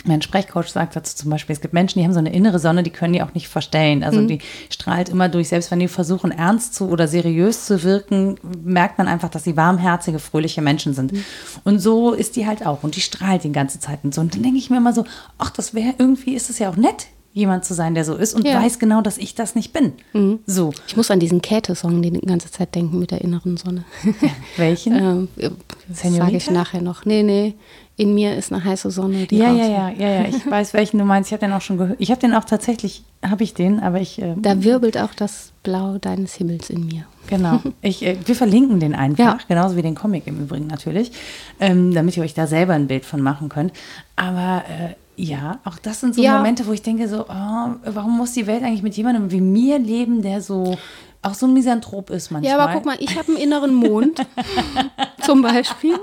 mein 0.03 0.21
Sprechcoach 0.21 0.67
sagt 0.67 0.95
dazu 0.95 1.15
zum 1.15 1.29
Beispiel, 1.29 1.53
es 1.53 1.61
gibt 1.61 1.73
Menschen, 1.73 1.99
die 1.99 2.05
haben 2.05 2.13
so 2.13 2.19
eine 2.19 2.33
innere 2.33 2.59
Sonne, 2.59 2.83
die 2.83 2.89
können 2.89 3.13
die 3.13 3.21
auch 3.21 3.33
nicht 3.33 3.47
verstellen. 3.47 4.03
Also 4.03 4.21
mhm. 4.21 4.27
die 4.27 4.39
strahlt 4.69 5.09
immer 5.09 5.29
durch, 5.29 5.47
selbst 5.49 5.71
wenn 5.71 5.79
die 5.79 5.87
versuchen, 5.87 6.31
ernst 6.31 6.75
zu 6.75 6.89
oder 6.89 7.07
seriös 7.07 7.65
zu 7.65 7.83
wirken, 7.83 8.35
merkt 8.63 8.97
man 8.97 9.07
einfach, 9.07 9.29
dass 9.29 9.43
sie 9.43 9.55
warmherzige, 9.55 10.19
fröhliche 10.19 10.61
Menschen 10.61 10.93
sind. 10.93 11.13
Mhm. 11.13 11.23
Und 11.63 11.79
so 11.79 12.11
ist 12.11 12.35
die 12.35 12.45
halt 12.45 12.65
auch. 12.65 12.83
Und 12.83 12.95
die 12.95 13.01
strahlt 13.01 13.43
die 13.43 13.51
ganze 13.51 13.79
Zeit 13.79 13.99
und 14.03 14.13
so. 14.13 14.21
Und 14.21 14.35
dann 14.35 14.43
denke 14.43 14.57
ich 14.57 14.69
mir 14.69 14.77
immer 14.77 14.93
so, 14.93 15.05
ach, 15.37 15.49
das 15.51 15.73
wäre 15.73 15.93
irgendwie, 15.97 16.33
ist 16.33 16.49
es 16.49 16.59
ja 16.59 16.69
auch 16.69 16.75
nett, 16.75 17.07
jemand 17.33 17.65
zu 17.65 17.73
sein, 17.73 17.95
der 17.95 18.05
so 18.05 18.13
ist 18.13 18.35
und 18.35 18.45
ja. 18.45 18.61
weiß 18.61 18.77
genau, 18.77 19.01
dass 19.01 19.17
ich 19.17 19.33
das 19.33 19.55
nicht 19.55 19.73
bin. 19.73 19.93
Mhm. 20.13 20.39
So. 20.45 20.71
Ich 20.87 20.95
muss 20.95 21.09
an 21.09 21.19
diesen 21.19 21.41
Käthe-Song 21.41 22.01
die 22.01 22.11
ganze 22.11 22.51
Zeit 22.51 22.75
denken 22.75 22.99
mit 22.99 23.09
der 23.09 23.21
inneren 23.21 23.57
Sonne. 23.57 23.85
Ja, 24.21 24.29
welchen? 24.57 24.93
ähm, 25.39 25.57
sage 25.91 26.37
ich 26.37 26.49
nachher 26.51 26.81
noch. 26.81 27.05
Nee, 27.05 27.23
nee 27.23 27.55
in 27.95 28.15
mir 28.15 28.35
ist 28.35 28.51
eine 28.51 28.63
heiße 28.63 28.89
Sonne. 28.89 29.27
Die 29.27 29.37
ja, 29.37 29.51
ja, 29.51 29.67
ja, 29.67 29.89
ja, 29.89 30.09
ja, 30.21 30.25
ich 30.27 30.49
weiß, 30.49 30.73
welchen 30.73 30.97
du 30.97 31.05
meinst. 31.05 31.29
Ich 31.29 31.33
habe 31.33 31.45
den 31.45 31.53
auch 31.53 31.61
schon 31.61 31.77
gehört. 31.77 31.97
Ich 31.99 32.09
habe 32.09 32.19
den 32.19 32.33
auch 32.33 32.43
tatsächlich, 32.43 33.03
habe 33.23 33.43
ich 33.43 33.53
den, 33.53 33.79
aber 33.79 33.99
ich. 33.99 34.21
Äh, 34.21 34.33
da 34.37 34.63
wirbelt 34.63 34.97
auch 34.97 35.13
das 35.13 35.51
Blau 35.61 35.97
deines 35.99 36.33
Himmels 36.35 36.69
in 36.69 36.85
mir. 36.87 37.05
Genau. 37.27 37.61
Ich, 37.81 38.03
äh, 38.03 38.17
wir 38.25 38.35
verlinken 38.35 38.79
den 38.79 38.95
einfach, 38.95 39.39
ja. 39.41 39.45
genauso 39.47 39.75
wie 39.75 39.81
den 39.81 39.95
Comic 39.95 40.25
im 40.25 40.39
Übrigen 40.39 40.67
natürlich, 40.67 41.11
ähm, 41.59 41.93
damit 41.93 42.17
ihr 42.17 42.23
euch 42.23 42.33
da 42.33 42.47
selber 42.47 42.73
ein 42.73 42.87
Bild 42.87 43.05
von 43.05 43.21
machen 43.21 43.49
könnt. 43.49 43.73
Aber 44.15 44.63
äh, 44.69 44.95
ja, 45.15 45.59
auch 45.63 45.77
das 45.77 45.99
sind 45.99 46.15
so 46.15 46.21
ja. 46.21 46.37
Momente, 46.37 46.65
wo 46.65 46.71
ich 46.71 46.81
denke 46.81 47.07
so, 47.07 47.25
oh, 47.27 47.69
warum 47.85 48.17
muss 48.17 48.33
die 48.33 48.47
Welt 48.47 48.63
eigentlich 48.63 48.83
mit 48.83 48.95
jemandem 48.95 49.31
wie 49.31 49.41
mir 49.41 49.79
leben, 49.79 50.21
der 50.21 50.41
so 50.41 50.77
auch 51.21 51.33
so 51.33 51.45
ein 51.45 51.53
Misanthrop 51.53 52.09
ist 52.09 52.31
manchmal. 52.31 52.51
Ja, 52.51 52.59
aber 52.59 52.73
guck 52.73 52.85
mal, 52.85 52.97
ich 52.99 53.17
habe 53.17 53.29
einen 53.29 53.37
inneren 53.37 53.73
Mond 53.73 54.25
zum 55.21 55.41
Beispiel. 55.41 55.97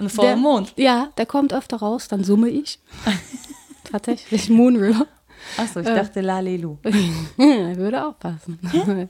Ein 0.00 0.10
voller 0.10 0.36
Mond. 0.36 0.72
Ja, 0.76 1.10
der 1.16 1.26
kommt 1.26 1.52
öfter 1.52 1.78
raus, 1.78 2.08
dann 2.08 2.24
summe 2.24 2.48
ich. 2.48 2.78
Tatsächlich, 3.90 4.48
Moon 4.48 4.76
River. 4.76 5.06
Achso, 5.56 5.80
ich 5.80 5.86
äh, 5.86 5.94
dachte 5.94 6.20
Lalelu. 6.20 6.76
würde 7.36 8.06
auch 8.06 8.18
passen. 8.18 8.58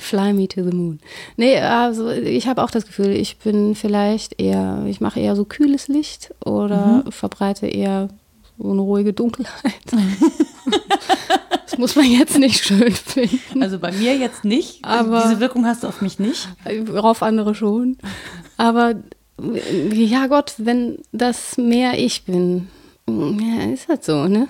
Fly 0.00 0.32
me 0.32 0.48
to 0.48 0.64
the 0.64 0.74
moon. 0.74 1.00
Nee, 1.36 1.58
also 1.58 2.08
ich 2.10 2.48
habe 2.48 2.62
auch 2.62 2.70
das 2.70 2.86
Gefühl, 2.86 3.10
ich 3.10 3.36
bin 3.38 3.74
vielleicht 3.74 4.40
eher, 4.40 4.84
ich 4.86 5.00
mache 5.00 5.20
eher 5.20 5.36
so 5.36 5.44
kühles 5.44 5.86
Licht 5.86 6.34
oder 6.44 7.02
mhm. 7.04 7.12
verbreite 7.12 7.66
eher 7.66 8.08
so 8.58 8.70
eine 8.70 8.80
ruhige 8.80 9.12
Dunkelheit. 9.12 9.74
das 11.64 11.78
muss 11.78 11.94
man 11.94 12.06
jetzt 12.06 12.38
nicht 12.38 12.64
schön 12.64 12.92
finden. 12.92 13.62
Also 13.62 13.78
bei 13.78 13.92
mir 13.92 14.16
jetzt 14.16 14.44
nicht. 14.44 14.84
Aber 14.84 15.22
diese 15.22 15.40
Wirkung 15.40 15.66
hast 15.66 15.82
du 15.82 15.88
auf 15.88 16.00
mich 16.00 16.18
nicht. 16.18 16.48
Auf 16.96 17.22
andere 17.22 17.54
schon. 17.54 17.98
Aber 18.56 18.94
ja 19.92 20.26
Gott, 20.26 20.54
wenn 20.58 20.98
das 21.12 21.56
mehr 21.58 21.98
ich 21.98 22.24
bin, 22.24 22.68
Ja, 23.08 23.72
ist 23.72 23.88
halt 23.88 24.04
so, 24.04 24.28
ne? 24.28 24.46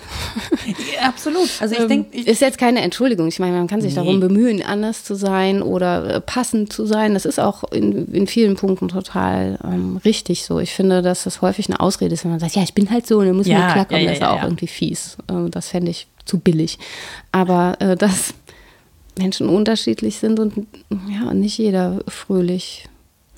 Ja, 1.01 1.09
absolut. 1.09 1.49
Also 1.61 1.75
ich 1.75 1.81
Ähm, 1.81 1.89
denke, 1.89 2.19
ist 2.19 2.43
jetzt 2.43 2.59
keine 2.59 2.83
Entschuldigung. 2.83 3.27
Ich 3.29 3.39
meine, 3.39 3.57
man 3.57 3.69
kann 3.69 3.81
sich 3.81 3.93
Nee. 3.95 4.01
darum 4.03 4.21
bemühen, 4.21 4.63
anders 4.63 5.03
zu 5.03 5.15
sein 5.15 5.63
oder 5.63 6.17
äh, 6.17 6.21
passend 6.21 6.71
zu 6.73 6.85
sein. 6.85 7.15
Das 7.15 7.25
ist 7.25 7.39
auch 7.41 7.65
in, 7.73 8.13
in 8.13 8.27
vielen 8.27 8.57
Punkten 8.57 8.89
total 8.89 9.59
ähm, 9.65 9.97
richtig 10.05 10.45
so. 10.45 10.59
Ich 10.61 10.73
finde, 10.73 11.01
dass 11.01 11.25
das 11.25 11.41
häufig 11.41 11.69
eine 11.71 11.81
Ausrede 11.81 12.13
ist, 12.13 12.25
wenn 12.25 12.33
man 12.33 12.41
sagt, 12.41 12.55
ja, 12.55 12.63
ich 12.63 12.75
bin 12.75 12.91
halt 12.91 13.07
so 13.07 13.19
und 13.21 13.27
dann 13.29 13.37
muss 13.37 13.47
Ja, 13.47 13.59
man 13.61 13.73
klarkommen. 13.73 14.03
ja, 14.03 14.05
ja, 14.05 14.11
das 14.11 14.19
ist 14.19 14.23
ja, 14.23 14.33
auch 14.35 14.43
irgendwie 14.43 14.67
fies. 14.67 15.17
Äh, 15.29 15.49
das 15.51 15.69
fände 15.69 15.91
ich 15.91 16.07
zu 16.27 16.39
billig. 16.39 16.79
Aber 17.33 17.77
äh, 17.81 17.97
dass 17.97 18.35
Menschen 19.19 19.49
unterschiedlich 19.49 20.19
sind 20.19 20.39
und 20.39 20.67
ja, 21.09 21.33
nicht 21.33 21.57
jeder 21.57 22.01
fröhlich 22.09 22.85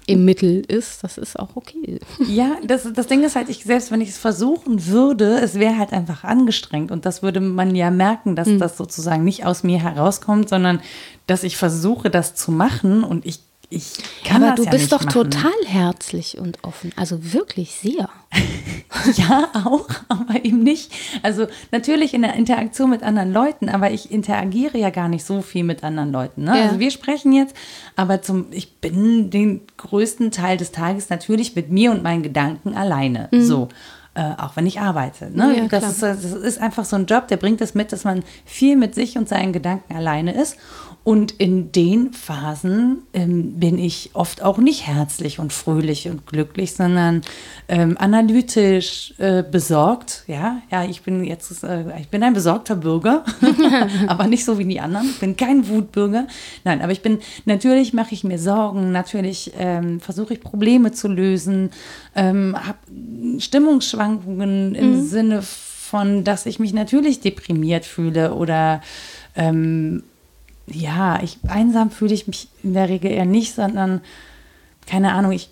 im 0.07 0.25
Mittel 0.25 0.65
ist, 0.67 1.05
das 1.05 1.19
ist 1.19 1.39
auch 1.39 1.55
okay. 1.55 2.01
Ja, 2.29 2.57
das, 2.65 2.93
das 2.93 3.07
Ding 3.07 3.23
ist 3.23 3.37
halt, 3.37 3.49
ich, 3.49 3.65
selbst 3.65 3.91
wenn 3.91 4.01
ich 4.01 4.11
es 4.11 4.19
versuchen 4.19 4.87
würde, 4.87 5.39
es 5.41 5.55
wäre 5.55 5.79
halt 5.79 5.93
einfach 5.93 6.25
angestrengt. 6.25 6.91
Und 6.91 7.07
das 7.07 7.23
würde 7.23 7.41
man 7.41 7.75
ja 7.77 7.91
merken, 7.91 8.37
dass 8.37 8.49
das 8.59 8.77
sozusagen 8.77 9.25
nicht 9.25 9.45
aus 9.45 9.63
mir 9.63 9.81
herauskommt, 9.81 10.49
sondern 10.49 10.81
dass 11.27 11.45
ich 11.45 11.57
versuche, 11.57 12.11
das 12.11 12.35
zu 12.35 12.51
machen 12.51 13.05
und 13.05 13.27
ich, 13.27 13.41
ich 13.73 13.93
kann 14.25 14.43
Aber 14.43 14.55
das 14.55 14.57
du 14.57 14.65
ja 14.65 14.71
bist 14.71 14.83
nicht 14.83 14.93
doch 14.93 15.05
machen. 15.05 15.31
total 15.31 15.53
herzlich 15.67 16.39
und 16.39 16.59
offen. 16.63 16.93
Also 16.97 17.33
wirklich 17.33 17.73
sehr. 17.75 18.09
Ja, 19.17 19.49
auch, 19.65 19.89
aber 20.09 20.45
eben 20.45 20.63
nicht. 20.63 20.93
Also 21.23 21.47
natürlich 21.71 22.13
in 22.13 22.23
der 22.23 22.35
Interaktion 22.35 22.91
mit 22.91 23.03
anderen 23.03 23.33
Leuten, 23.33 23.71
aber 23.71 23.91
ich 23.91 24.11
interagiere 24.11 24.77
ja 24.77 24.91
gar 24.91 25.09
nicht 25.09 25.25
so 25.25 25.41
viel 25.41 25.65
mit 25.65 25.83
anderen 25.83 26.13
Leuten. 26.13 26.45
Ne? 26.45 26.59
Ja. 26.59 26.65
Also 26.65 26.79
wir 26.79 26.91
sprechen 26.91 27.33
jetzt, 27.33 27.57
aber 27.97 28.21
zum, 28.21 28.47
ich 28.51 28.77
bin 28.77 29.31
den 29.31 29.63
größten 29.79 30.31
Teil 30.31 30.59
des 30.59 30.73
Tages 30.73 31.09
natürlich 31.09 31.57
mit 31.57 31.71
mir 31.71 31.91
und 31.91 32.03
meinen 32.03 32.23
Gedanken 32.23 32.75
alleine. 32.75 33.29
So. 33.33 33.69
Äh, 34.15 34.35
auch 34.37 34.57
wenn 34.57 34.67
ich 34.67 34.79
arbeite. 34.79 35.31
Ne? 35.31 35.47
Mhm. 35.47 35.55
Ja, 35.55 35.69
das, 35.69 35.91
ist, 35.91 36.03
das 36.03 36.25
ist 36.25 36.61
einfach 36.61 36.85
so 36.85 36.97
ein 36.97 37.07
Job, 37.07 37.29
der 37.29 37.39
bringt 37.39 37.63
es 37.63 37.75
mit, 37.75 37.93
dass 37.93 38.05
man 38.05 38.23
viel 38.45 38.77
mit 38.77 38.95
sich 38.95 39.17
und 39.17 39.27
seinen 39.27 39.55
Gedanken 39.55 39.97
alleine 39.97 40.35
ist. 40.35 40.59
Und 41.05 41.33
in 41.33 41.73
den 41.73 42.13
Phasen 42.13 43.03
ähm, 43.13 43.59
bin 43.59 43.77
ich 43.77 44.11
oft 44.13 44.43
auch 44.43 44.59
nicht 44.59 44.87
herzlich 44.87 45.41
und 45.41 45.53
fröhlich 45.53 46.09
und 46.09 46.27
glücklich, 46.27 46.75
sondern 46.75 47.23
ähm, 47.67 47.97
analytisch 47.99 49.13
äh, 49.19 49.43
besorgt. 49.43 50.23
Ja, 50.29 50.63
ja, 50.71 50.85
ich 50.85 51.03
bin 51.03 51.25
jetzt, 51.25 51.65
äh, 51.65 51.99
ich 52.01 52.09
bin 52.09 52.23
ein 52.23 52.35
besorgter 52.35 52.77
Bürger, 52.77 53.25
aber 54.07 54.29
nicht 54.29 54.45
so 54.45 54.59
wie 54.59 54.65
die 54.65 54.79
anderen. 54.79 55.09
Ich 55.11 55.19
bin 55.19 55.37
kein 55.37 55.67
Wutbürger. 55.69 56.29
Nein, 56.63 56.81
aber 56.81 56.93
ich 56.93 57.03
bin, 57.03 57.19
natürlich 57.47 57.93
mache 57.93 58.15
ich 58.15 58.23
mir 58.23 58.39
Sorgen, 58.39 58.93
natürlich 58.93 59.53
ähm, 59.59 59.99
versuche 59.99 60.35
ich 60.35 60.41
Probleme 60.41 60.93
zu 60.93 61.09
lösen, 61.09 61.71
ähm, 62.15 62.57
habe 62.57 62.79
Stimmungsschwankungen 63.41 64.77
im 64.77 65.05
Sinne 65.05 65.43
von, 65.43 66.23
dass 66.23 66.47
ich 66.47 66.61
mich 66.61 66.73
natürlich 66.73 67.21
deprimiert 67.21 67.85
fühle 67.85 68.35
oder 68.35 68.83
ähm, 69.35 70.05
ja, 70.75 71.23
ich 71.23 71.39
einsam 71.49 71.91
fühle 71.91 72.15
ich 72.15 72.27
mich 72.27 72.49
in 72.63 72.75
der 72.75 72.89
Regel 72.89 73.11
eher 73.11 73.25
nicht, 73.25 73.55
sondern 73.55 74.01
keine 74.87 75.13
Ahnung, 75.13 75.33
ich, 75.33 75.51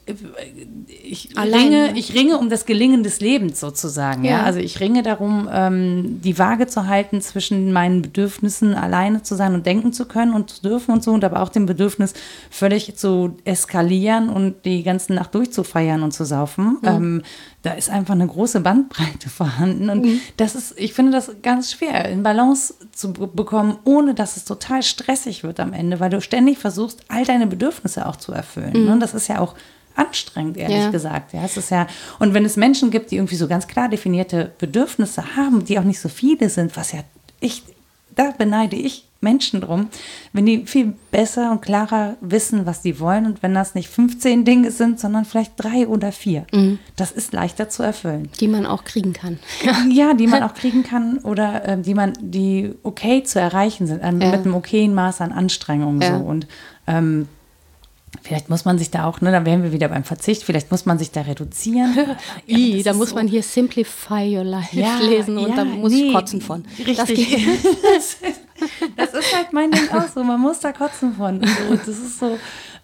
ich, 1.02 1.30
ringe, 1.36 1.92
ne? 1.92 1.98
ich 1.98 2.14
ringe 2.14 2.36
um 2.38 2.50
das 2.50 2.66
Gelingen 2.66 3.02
des 3.02 3.20
Lebens 3.20 3.60
sozusagen. 3.60 4.24
Ja. 4.24 4.30
Ja. 4.30 4.42
Also 4.42 4.58
ich 4.58 4.80
ringe 4.80 5.02
darum, 5.02 5.48
ähm, 5.52 6.20
die 6.22 6.38
Waage 6.38 6.66
zu 6.66 6.86
halten 6.86 7.20
zwischen 7.20 7.72
meinen 7.72 8.02
Bedürfnissen, 8.02 8.74
alleine 8.74 9.22
zu 9.22 9.34
sein 9.36 9.54
und 9.54 9.66
denken 9.66 9.92
zu 9.92 10.06
können 10.06 10.34
und 10.34 10.50
zu 10.50 10.62
dürfen 10.62 10.92
und 10.92 11.02
so, 11.04 11.12
und 11.12 11.24
aber 11.24 11.42
auch 11.42 11.48
dem 11.48 11.66
Bedürfnis, 11.66 12.12
völlig 12.50 12.96
zu 12.96 13.36
eskalieren 13.44 14.28
und 14.28 14.64
die 14.64 14.82
ganze 14.82 15.14
Nacht 15.14 15.34
durchzufeiern 15.34 16.02
und 16.02 16.12
zu 16.12 16.24
saufen. 16.24 16.78
Ähm, 16.82 17.22
da 17.62 17.72
ist 17.72 17.90
einfach 17.90 18.14
eine 18.14 18.26
große 18.26 18.60
Bandbreite 18.60 19.28
vorhanden. 19.34 19.90
Und 19.90 20.06
das 20.38 20.54
ist, 20.54 20.74
ich 20.78 20.94
finde 20.94 21.12
das 21.12 21.30
ganz 21.42 21.72
schwer, 21.72 22.08
in 22.08 22.22
Balance 22.22 22.74
zu 22.92 23.12
be- 23.12 23.26
bekommen, 23.26 23.76
ohne 23.84 24.14
dass 24.14 24.36
es 24.36 24.44
total 24.46 24.82
stressig 24.82 25.42
wird 25.44 25.60
am 25.60 25.72
Ende, 25.74 26.00
weil 26.00 26.08
du 26.10 26.20
ständig 26.20 26.58
versuchst, 26.58 27.04
all 27.08 27.24
deine 27.24 27.46
Bedürfnisse 27.46 28.06
auch 28.06 28.16
zu 28.16 28.32
erfüllen. 28.32 28.72
Ne? 28.86 28.98
Das 28.98 29.12
ist 29.14 29.19
ja 29.28 29.40
auch 29.40 29.54
anstrengend, 29.96 30.56
ehrlich 30.56 30.78
Ja. 30.84 30.90
gesagt. 30.90 31.32
Ja, 31.32 31.44
es 31.44 31.56
ist 31.56 31.70
ja, 31.70 31.86
und 32.18 32.32
wenn 32.32 32.44
es 32.44 32.56
Menschen 32.56 32.90
gibt, 32.90 33.10
die 33.10 33.16
irgendwie 33.16 33.36
so 33.36 33.48
ganz 33.48 33.66
klar 33.66 33.88
definierte 33.88 34.52
Bedürfnisse 34.58 35.36
haben, 35.36 35.64
die 35.64 35.78
auch 35.78 35.84
nicht 35.84 36.00
so 36.00 36.08
viele 36.08 36.48
sind, 36.48 36.76
was 36.76 36.92
ja 36.92 37.00
ich, 37.40 37.62
da 38.14 38.32
beneide 38.36 38.76
ich 38.76 39.06
Menschen 39.22 39.60
drum, 39.60 39.88
wenn 40.32 40.46
die 40.46 40.64
viel 40.66 40.94
besser 41.10 41.50
und 41.50 41.60
klarer 41.60 42.16
wissen, 42.22 42.64
was 42.64 42.82
sie 42.82 42.98
wollen 43.00 43.26
und 43.26 43.42
wenn 43.42 43.52
das 43.52 43.74
nicht 43.74 43.90
15 43.90 44.46
Dinge 44.46 44.70
sind, 44.70 44.98
sondern 44.98 45.26
vielleicht 45.26 45.52
drei 45.58 45.86
oder 45.86 46.10
vier. 46.12 46.46
Das 46.96 47.10
ist 47.12 47.34
leichter 47.34 47.68
zu 47.68 47.82
erfüllen. 47.82 48.30
Die 48.40 48.48
man 48.48 48.64
auch 48.64 48.84
kriegen 48.84 49.12
kann. 49.12 49.38
Ja, 49.90 50.14
die 50.14 50.26
man 50.26 50.42
auch 50.42 50.54
kriegen 50.54 50.82
kann 50.84 51.18
oder 51.18 51.68
ähm, 51.68 51.82
die 51.82 51.92
man, 51.94 52.14
die 52.20 52.74
okay 52.82 53.22
zu 53.22 53.38
erreichen 53.38 53.86
sind, 53.86 54.00
ähm, 54.02 54.20
Ja. 54.22 54.30
mit 54.30 54.40
einem 54.40 54.54
okayen 54.54 54.94
Maß 54.94 55.20
an 55.20 55.32
Anstrengung 55.32 56.00
Ja. 56.00 56.16
so. 56.18 56.24
Und 56.24 56.46
ähm, 56.86 57.28
vielleicht 58.22 58.50
muss 58.50 58.64
man 58.64 58.78
sich 58.78 58.90
da 58.90 59.04
auch, 59.06 59.20
ne, 59.20 59.32
da 59.32 59.44
wären 59.44 59.62
wir 59.62 59.72
wieder 59.72 59.88
beim 59.88 60.04
Verzicht, 60.04 60.42
vielleicht 60.44 60.70
muss 60.70 60.86
man 60.86 60.98
sich 60.98 61.10
da 61.10 61.22
reduzieren. 61.22 61.94
Ja, 62.46 62.56
I, 62.56 62.82
da 62.82 62.92
muss 62.92 63.10
so- 63.10 63.14
man 63.14 63.28
hier 63.28 63.42
Simplify 63.42 64.36
Your 64.36 64.44
Life 64.44 64.76
Ja, 64.78 64.98
lesen 64.98 65.38
und 65.38 65.50
ja, 65.50 65.56
da 65.56 65.64
muss 65.64 65.92
nee, 65.92 66.08
ich 66.08 66.14
kotzen 66.14 66.40
von. 66.40 66.64
Richtig. 66.84 67.36
Das. 67.94 68.16
Das 68.94 69.14
ist, 69.14 69.34
halt 69.34 69.54
mein 69.54 69.70
Ding 69.70 69.88
auch 69.90 70.06
so, 70.14 70.22
man 70.22 70.38
muss 70.38 70.60
da 70.60 70.72
kotzen 70.72 71.14
von. 71.14 71.40
So, 71.40 71.74
das 71.76 71.88
ist 71.88 72.18
so. 72.18 72.38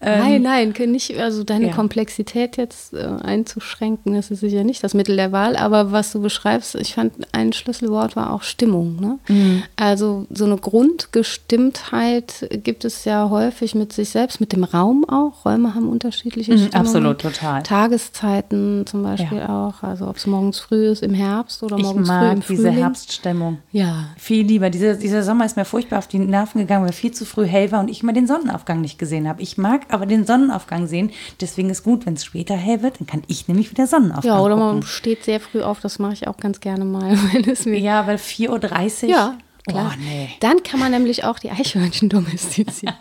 Ähm, 0.07 0.21
nein, 0.21 0.43
nein, 0.43 0.73
kann 0.73 0.93
nicht, 0.93 1.19
also 1.19 1.43
deine 1.45 1.69
ja. 1.69 1.75
Komplexität 1.75 2.57
jetzt 2.57 2.95
äh, 2.95 2.99
einzuschränken, 3.23 4.15
das 4.15 4.31
ist 4.31 4.41
sicher 4.41 4.63
nicht 4.65 4.83
das 4.85 4.95
Mittel 4.95 5.17
der 5.17 5.33
Wahl, 5.33 5.57
aber 5.57 5.91
was 5.93 6.13
du 6.13 6.21
beschreibst, 6.21 6.77
ich 6.77 6.95
fand 6.95 7.13
ein 7.33 7.53
Schlüsselwort 7.53 8.15
war 8.17 8.33
auch 8.33 8.43
Stimmung. 8.43 8.97
Ne? 9.01 9.19
Mhm. 9.29 9.63
Also 9.77 10.27
so 10.31 10.45
eine 10.45 10.57
Grundgestimmtheit 10.59 12.49
gibt 12.65 12.85
es 12.85 13.05
ja 13.05 13.29
häufig 13.31 13.75
mit 13.75 13.93
sich 13.93 14.11
selbst, 14.11 14.41
mit 14.41 14.53
dem 14.53 14.65
Raum 14.65 15.05
auch. 15.09 15.45
Räume 15.45 15.75
haben 15.75 15.89
unterschiedliche 15.89 16.53
Mhm, 16.53 16.59
Stimmungen. 16.59 16.75
absolut, 16.87 17.21
total. 17.21 17.63
Tageszeiten 17.63 18.85
zum 18.87 19.03
Beispiel 19.03 19.39
Ja. 19.39 19.69
auch, 19.69 19.83
also 19.83 20.09
ob 20.09 20.17
es 20.17 20.27
morgens 20.27 20.59
früh 20.59 20.87
ist 20.89 21.03
im 21.03 21.15
Herbst 21.15 21.63
oder 21.63 21.77
Ich 21.77 21.83
morgens 21.83 22.09
früh 22.09 22.15
im 22.15 22.21
mag 22.25 22.47
diese 22.47 22.63
Frühling. 22.63 22.79
Herbststimmung. 22.79 23.59
Ja, 23.73 24.07
Viel 24.17 24.47
lieber. 24.47 24.71
Dieser, 24.71 24.95
dieser 24.95 25.23
Sommer 25.23 25.45
ist 25.47 25.57
mir 25.57 25.65
furchtbar 25.65 25.99
auf 25.99 26.07
die 26.09 26.19
Nerven 26.19 26.61
gegangen, 26.61 26.85
weil 26.85 26.93
viel 26.93 27.13
zu 27.13 27.25
früh 27.25 27.47
hell 27.47 27.73
war 27.73 27.81
und 27.81 27.89
ich 27.91 28.03
immer 28.03 28.13
den 28.13 28.27
Sonnenaufgang 28.27 28.81
nicht 28.81 28.99
gesehen 28.99 29.29
habe. 29.29 29.43
Ich 29.43 29.59
mag 29.59 29.83
aber 29.97 30.07
den 30.07 30.25
Sonnenaufgang 30.25 30.87
sehen. 30.87 31.11
Deswegen 31.41 31.71
ist 31.71 31.83
gut, 31.83 32.07
wenn 32.07 32.15
es 32.15 32.25
später 32.25 32.55
hell 32.55 32.83
wird, 32.83 33.01
dann 33.01 33.07
kann 33.07 33.23
ich 33.27 33.49
nämlich 33.49 33.71
wieder 33.71 33.87
Sonnenaufgang 33.87 34.25
ja, 34.25 34.41
oder 34.41 34.55
gucken. 34.55 34.75
man 34.75 34.83
steht 34.83 35.25
sehr 35.25 35.41
früh 35.41 35.63
auf, 35.63 35.81
das 35.81 35.99
mache 35.99 36.13
ich 36.13 36.29
auch 36.29 36.37
ganz 36.37 36.61
gerne 36.61 36.85
mal, 36.85 37.17
wenn 37.33 37.45
es 37.49 37.67
mir 37.67 37.79
Ja, 37.79 38.07
weil 38.07 38.17
4.30 38.17 39.05
Uhr. 39.05 39.11
Ja, 39.11 39.39
klar. 39.67 39.93
Oh, 39.95 40.01
nee. 40.01 40.31
Dann 40.41 40.63
kann 40.63 40.81
man 40.81 40.93
nämlich 40.93 41.25
auch 41.25 41.39
die 41.39 41.51
Eichhörnchen 41.51 42.09
domestizieren. 42.09 42.95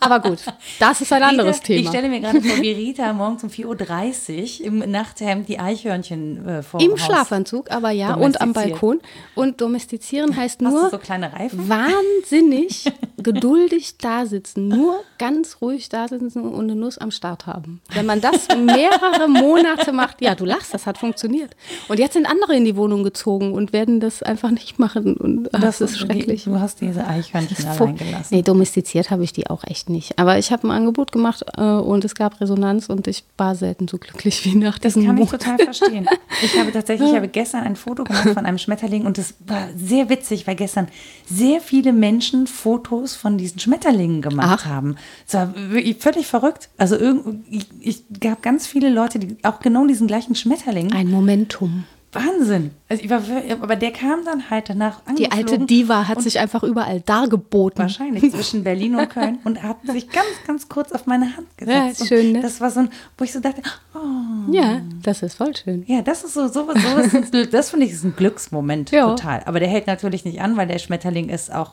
Aber 0.00 0.20
gut, 0.20 0.38
das 0.78 1.00
ist 1.00 1.12
ein 1.12 1.22
anderes 1.22 1.56
Rita, 1.56 1.66
Thema. 1.66 1.80
Ich 1.80 1.88
stelle 1.88 2.08
mir 2.08 2.20
gerade 2.20 2.40
vor, 2.40 2.62
wie 2.62 2.72
Rita 2.72 3.12
morgens 3.12 3.44
um 3.44 3.50
4.30 3.50 4.60
Uhr 4.60 4.66
im 4.66 4.78
Nachthemd 4.90 5.48
die 5.48 5.58
Eichhörnchen 5.58 6.46
äh, 6.46 6.62
vor 6.62 6.80
Im 6.80 6.92
Haus. 6.92 7.00
Schlafanzug, 7.00 7.70
aber 7.70 7.90
ja, 7.90 8.14
und 8.14 8.40
am. 8.40 8.52
Balkon. 8.52 9.00
Und 9.34 9.60
domestizieren 9.60 10.36
heißt 10.36 10.60
nur 10.60 10.90
so 10.90 10.98
kleine 10.98 11.32
Reifen? 11.32 11.68
wahnsinnig 11.68 12.92
geduldig 13.22 13.96
da 13.98 14.26
sitzen, 14.26 14.68
nur 14.68 15.00
ganz 15.18 15.58
ruhig 15.60 15.88
da 15.88 16.08
sitzen 16.08 16.42
und 16.42 16.64
eine 16.64 16.74
Nuss 16.74 16.98
am 16.98 17.10
Start 17.10 17.46
haben. 17.46 17.80
Wenn 17.92 18.06
man 18.06 18.20
das 18.20 18.48
mehrere 18.48 19.28
Monate 19.28 19.92
macht, 19.92 20.20
ja, 20.20 20.34
du 20.34 20.44
lachst, 20.44 20.74
das 20.74 20.86
hat 20.86 20.98
funktioniert. 20.98 21.56
Und 21.88 21.98
jetzt 21.98 22.14
sind 22.14 22.26
andere 22.26 22.56
in 22.56 22.64
die 22.64 22.76
Wohnung 22.76 23.04
gezogen 23.04 23.52
und 23.52 23.72
werden 23.72 24.00
das 24.00 24.22
einfach 24.22 24.50
nicht 24.50 24.78
machen. 24.78 25.16
Und 25.16 25.54
ach, 25.54 25.60
das 25.60 25.80
ist 25.80 25.98
schrecklich. 25.98 26.11
Du 26.12 26.60
hast 26.60 26.80
diese 26.80 27.06
Eichhörnchen 27.06 27.66
allein 27.66 27.96
gelassen. 27.96 28.34
Nee, 28.34 28.42
domestiziert 28.42 29.10
habe 29.10 29.24
ich 29.24 29.32
die 29.32 29.48
auch 29.48 29.64
echt 29.64 29.88
nicht. 29.88 30.18
Aber 30.18 30.38
ich 30.38 30.52
habe 30.52 30.66
ein 30.68 30.70
Angebot 30.70 31.12
gemacht 31.12 31.44
äh, 31.56 31.62
und 31.62 32.04
es 32.04 32.14
gab 32.14 32.40
Resonanz 32.40 32.88
und 32.88 33.06
ich 33.06 33.24
war 33.36 33.54
selten 33.54 33.88
so 33.88 33.98
glücklich 33.98 34.44
wie 34.44 34.54
nach 34.54 34.78
Das 34.78 34.94
diesem 34.94 35.06
kann 35.06 35.18
ich 35.18 35.24
Monat. 35.26 35.40
total 35.42 35.58
verstehen. 35.58 36.06
Ich 36.42 36.58
habe 36.58 36.72
tatsächlich, 36.72 37.10
ich 37.10 37.16
habe 37.16 37.28
gestern 37.42 37.62
ein 37.64 37.76
Foto 37.76 38.04
gemacht 38.04 38.28
von 38.30 38.46
einem 38.46 38.58
Schmetterling 38.58 39.06
und 39.06 39.18
das 39.18 39.34
war 39.46 39.68
sehr 39.76 40.08
witzig, 40.08 40.46
weil 40.46 40.56
gestern 40.56 40.88
sehr 41.26 41.60
viele 41.60 41.92
Menschen 41.92 42.46
Fotos 42.46 43.14
von 43.16 43.38
diesen 43.38 43.58
Schmetterlingen 43.58 44.22
gemacht 44.22 44.60
Ach. 44.64 44.66
haben. 44.66 44.96
Es 45.26 45.34
war 45.34 45.52
völlig 45.98 46.26
verrückt. 46.26 46.68
Also 46.78 46.96
ich, 47.50 47.66
ich 47.80 48.02
gab 48.20 48.42
ganz 48.42 48.66
viele 48.66 48.90
Leute, 48.90 49.18
die 49.18 49.36
auch 49.42 49.60
genau 49.60 49.86
diesen 49.86 50.06
gleichen 50.06 50.34
Schmetterling. 50.34 50.92
Ein 50.92 51.10
Momentum. 51.10 51.84
Wahnsinn. 52.12 52.72
Also 52.90 53.08
war, 53.08 53.22
aber 53.62 53.74
der 53.76 53.90
kam 53.90 54.24
dann 54.24 54.50
halt 54.50 54.68
danach 54.68 55.00
Die 55.18 55.30
alte 55.32 55.58
Diva 55.58 56.06
hat 56.08 56.20
sich 56.20 56.38
einfach 56.38 56.62
überall 56.62 57.00
dargeboten. 57.00 57.78
wahrscheinlich 57.78 58.30
zwischen 58.32 58.64
Berlin 58.64 58.96
und 58.96 59.08
Köln 59.08 59.38
und 59.44 59.62
hat 59.62 59.78
sich 59.86 60.10
ganz, 60.10 60.26
ganz 60.46 60.68
kurz 60.68 60.92
auf 60.92 61.06
meine 61.06 61.36
Hand 61.36 61.46
gesetzt. 61.56 62.00
Ja, 62.00 62.06
schön, 62.06 62.32
ne? 62.32 62.40
Das 62.42 62.60
war 62.60 62.70
so 62.70 62.80
ein, 62.80 62.90
wo 63.16 63.24
ich 63.24 63.32
so 63.32 63.40
dachte, 63.40 63.62
oh, 63.94 63.98
Ja, 64.52 64.82
das 65.02 65.22
ist 65.22 65.34
voll 65.36 65.56
schön. 65.56 65.84
ja, 65.86 66.02
das 66.02 66.22
ist 66.24 66.34
so, 66.34 66.48
sowas, 66.48 66.76
sowas 66.82 67.48
das 67.50 67.70
finde 67.70 67.86
ich 67.86 67.92
ist 67.92 68.04
ein 68.04 68.14
Glücksmoment, 68.14 68.90
Ja. 68.90 69.06
total. 69.08 69.42
Aber 69.46 69.58
der 69.58 69.68
hält 69.68 69.86
natürlich 69.86 70.24
nicht 70.26 70.40
an, 70.42 70.56
weil 70.58 70.66
der 70.66 70.78
Schmetterling 70.78 71.30
ist 71.30 71.52
auch 71.52 71.72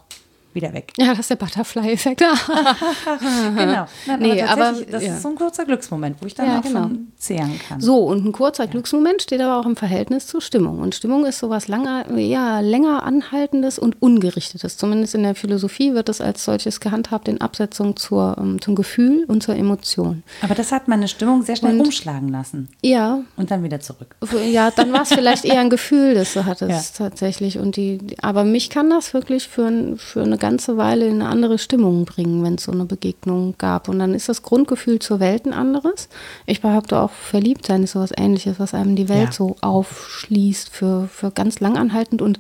wieder 0.54 0.74
weg. 0.74 0.94
Ja, 0.98 1.10
das 1.10 1.20
ist 1.20 1.30
der 1.30 1.36
Butterfly-Effekt. 1.36 2.22
genau. 3.56 3.86
Nein, 4.08 4.20
nee, 4.20 4.42
aber, 4.42 4.68
aber 4.70 4.82
das 4.82 5.04
ja. 5.04 5.14
ist 5.14 5.22
so 5.22 5.30
ein 5.30 5.36
kurzer 5.36 5.66
Glücksmoment, 5.66 6.18
wo 6.22 6.26
ich 6.26 6.34
dann 6.34 6.48
ja, 6.48 6.60
auch 6.60 6.64
genau. 6.64 6.82
von 6.84 7.08
zehren 7.18 7.60
kann. 7.68 7.80
So, 7.80 7.98
und 7.98 8.26
ein 8.26 8.32
kurzer 8.32 8.66
ja. 8.66 8.72
Glücksmoment 8.72 9.22
steht 9.22 9.42
aber 9.42 9.60
auch 9.60 9.66
im 9.66 9.76
Verhältnis 9.76 10.28
zur 10.28 10.42
Stimmung. 10.42 10.80
Und 10.80 10.96
Stimmung 10.96 11.26
ist 11.26 11.40
sowas 11.40 11.68
langer, 11.68 12.18
ja, 12.18 12.60
länger 12.62 13.04
anhaltendes 13.04 13.78
und 13.78 14.02
ungerichtetes. 14.02 14.78
Zumindest 14.78 15.16
in 15.16 15.24
der 15.24 15.36
Philosophie 15.36 15.94
wird 15.94 16.10
es 16.10 16.22
als 16.22 16.46
solches 16.46 16.80
gehandhabt 16.80 17.28
in 17.28 17.42
Absetzung 17.42 17.96
zur, 17.96 18.36
ähm, 18.40 18.62
zum 18.62 18.76
Gefühl 18.76 19.26
und 19.28 19.44
zur 19.44 19.56
Emotion. 19.56 20.24
Aber 20.42 20.56
das 20.56 20.72
hat 20.72 20.88
meine 20.88 21.08
Stimmung 21.08 21.44
sehr 21.44 21.56
schnell 21.56 21.74
und, 21.74 21.82
umschlagen 21.82 22.30
lassen. 22.30 22.70
Ja. 22.82 23.20
Und 23.38 23.52
dann 23.52 23.64
wieder 23.64 23.80
zurück. 23.80 24.16
Ja, 24.50 24.72
dann 24.72 24.92
war 24.94 25.04
es 25.04 25.10
vielleicht 25.10 25.46
eher 25.46 25.60
ein 25.60 25.70
Gefühl, 25.70 26.16
das 26.16 26.34
du 26.34 26.46
hattest 26.46 26.98
tatsächlich. 26.98 27.60
Und 27.60 27.76
die, 27.76 28.00
aber 28.22 28.44
mich 28.44 28.70
kann 28.70 28.90
das 28.90 29.14
wirklich 29.14 29.48
für, 29.48 29.96
für 29.98 30.24
eine 30.24 30.39
ganze 30.40 30.78
Weile 30.78 31.06
in 31.06 31.22
eine 31.22 31.30
andere 31.30 31.58
Stimmung 31.58 32.06
bringen, 32.06 32.44
wenn 32.44 32.56
es 32.56 32.64
so 32.64 32.72
eine 32.72 32.86
Begegnung 32.86 33.56
gab. 33.58 33.88
Und 33.88 34.00
dann 34.00 34.14
ist 34.14 34.30
das 34.30 34.42
Grundgefühl 34.42 35.00
zur 35.00 35.20
Welt 35.20 35.46
ein 35.46 35.54
anderes. 35.54 36.10
Ich 36.46 36.62
behaupte 36.62 37.00
auch, 37.00 37.12
verliebt 37.12 37.68
sein 37.68 37.84
ist 37.84 37.92
sowas 37.92 38.12
ähnliches, 38.18 38.60
was 38.60 38.74
einem 38.74 38.96
die 38.96 39.10
Welt 39.10 39.28
ja. 39.28 39.32
so 39.32 39.56
aufschließt 39.62 40.70
für, 40.70 41.08
für 41.12 41.32
ganz 41.32 41.60
langanhaltend 41.60 42.22
und 42.22 42.40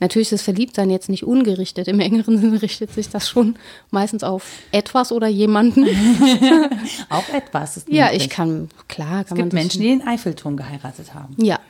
Natürlich 0.00 0.32
ist 0.32 0.40
das 0.40 0.42
Verliebtsein 0.42 0.90
jetzt 0.90 1.08
nicht 1.08 1.22
ungerichtet. 1.22 1.86
Im 1.86 2.00
engeren 2.00 2.36
Sinne 2.36 2.60
richtet 2.60 2.92
sich 2.92 3.08
das 3.08 3.28
schon 3.28 3.54
meistens 3.92 4.24
auf 4.24 4.44
etwas 4.72 5.12
oder 5.12 5.28
jemanden. 5.28 5.86
auch 7.08 7.28
etwas. 7.28 7.76
Ist 7.76 7.88
ja, 7.88 8.10
ich 8.10 8.28
kann, 8.28 8.68
klar. 8.88 9.22
Kann 9.22 9.26
es 9.28 9.34
gibt 9.36 9.52
Menschen, 9.52 9.80
die 9.80 9.90
den 9.90 10.04
Eiffelturm 10.04 10.56
geheiratet 10.56 11.14
haben. 11.14 11.36
Ja. 11.40 11.60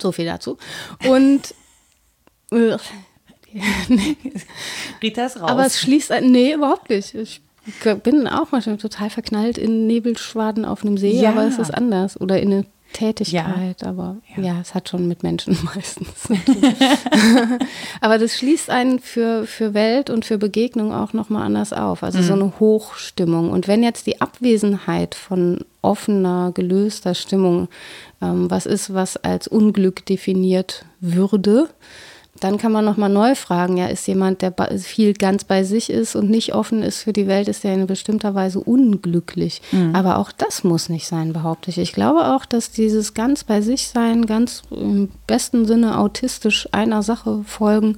So 0.00 0.10
viel 0.10 0.24
dazu. 0.24 0.58
Und 1.06 1.54
äh, 3.58 4.14
Rita 5.02 5.26
ist 5.26 5.40
raus. 5.40 5.50
Aber 5.50 5.66
es 5.66 5.78
schließt, 5.80 6.12
nee, 6.22 6.54
überhaupt 6.54 6.90
nicht. 6.90 7.14
Ich 7.14 7.40
bin 8.02 8.26
auch 8.26 8.50
manchmal 8.52 8.78
total 8.78 9.10
verknallt 9.10 9.58
in 9.58 9.86
Nebelschwaden 9.86 10.64
auf 10.64 10.82
einem 10.82 10.96
See, 10.96 11.20
ja. 11.20 11.30
aber 11.30 11.44
es 11.46 11.58
ist 11.58 11.72
anders. 11.72 12.20
Oder 12.20 12.40
in 12.40 12.52
eine 12.52 12.64
Tätigkeit, 12.92 13.82
ja. 13.82 13.88
aber 13.88 14.16
ja. 14.34 14.42
ja. 14.42 14.60
es 14.60 14.74
hat 14.74 14.88
schon 14.88 15.06
mit 15.06 15.22
Menschen 15.22 15.58
meistens. 15.74 16.28
aber 18.00 18.18
das 18.18 18.38
schließt 18.38 18.70
einen 18.70 18.98
für, 18.98 19.46
für 19.46 19.74
Welt 19.74 20.08
und 20.08 20.24
für 20.24 20.38
Begegnung 20.38 20.92
auch 20.94 21.12
nochmal 21.12 21.44
anders 21.44 21.72
auf. 21.72 22.02
Also 22.02 22.18
mhm. 22.18 22.22
so 22.22 22.32
eine 22.32 22.60
Hochstimmung. 22.60 23.50
Und 23.50 23.68
wenn 23.68 23.82
jetzt 23.82 24.06
die 24.06 24.20
Abwesenheit 24.20 25.14
von 25.14 25.64
offener, 25.82 26.50
gelöster 26.54 27.14
Stimmung 27.14 27.68
ähm, 28.22 28.50
was 28.50 28.66
ist, 28.66 28.94
was 28.94 29.16
als 29.16 29.48
Unglück 29.48 30.06
definiert 30.06 30.84
würde, 31.00 31.68
dann 32.40 32.58
kann 32.58 32.72
man 32.72 32.84
nochmal 32.84 33.08
neu 33.08 33.34
fragen, 33.34 33.76
ja, 33.76 33.86
ist 33.86 34.06
jemand, 34.06 34.42
der 34.42 34.54
viel 34.78 35.12
ganz 35.12 35.44
bei 35.44 35.64
sich 35.64 35.90
ist 35.90 36.16
und 36.16 36.30
nicht 36.30 36.54
offen 36.54 36.82
ist 36.82 37.02
für 37.02 37.12
die 37.12 37.26
Welt, 37.26 37.48
ist 37.48 37.64
der 37.64 37.74
in 37.74 37.86
bestimmter 37.86 38.34
Weise 38.34 38.60
unglücklich. 38.60 39.62
Mhm. 39.72 39.94
Aber 39.94 40.18
auch 40.18 40.32
das 40.32 40.64
muss 40.64 40.88
nicht 40.88 41.06
sein, 41.06 41.32
behaupte 41.32 41.70
ich. 41.70 41.78
Ich 41.78 41.92
glaube 41.92 42.26
auch, 42.34 42.44
dass 42.44 42.70
dieses 42.70 43.14
ganz 43.14 43.44
bei 43.44 43.60
sich 43.60 43.88
sein, 43.88 44.26
ganz 44.26 44.62
im 44.70 45.10
besten 45.26 45.66
Sinne 45.66 45.98
autistisch 45.98 46.68
einer 46.72 47.02
Sache 47.02 47.42
folgen, 47.44 47.96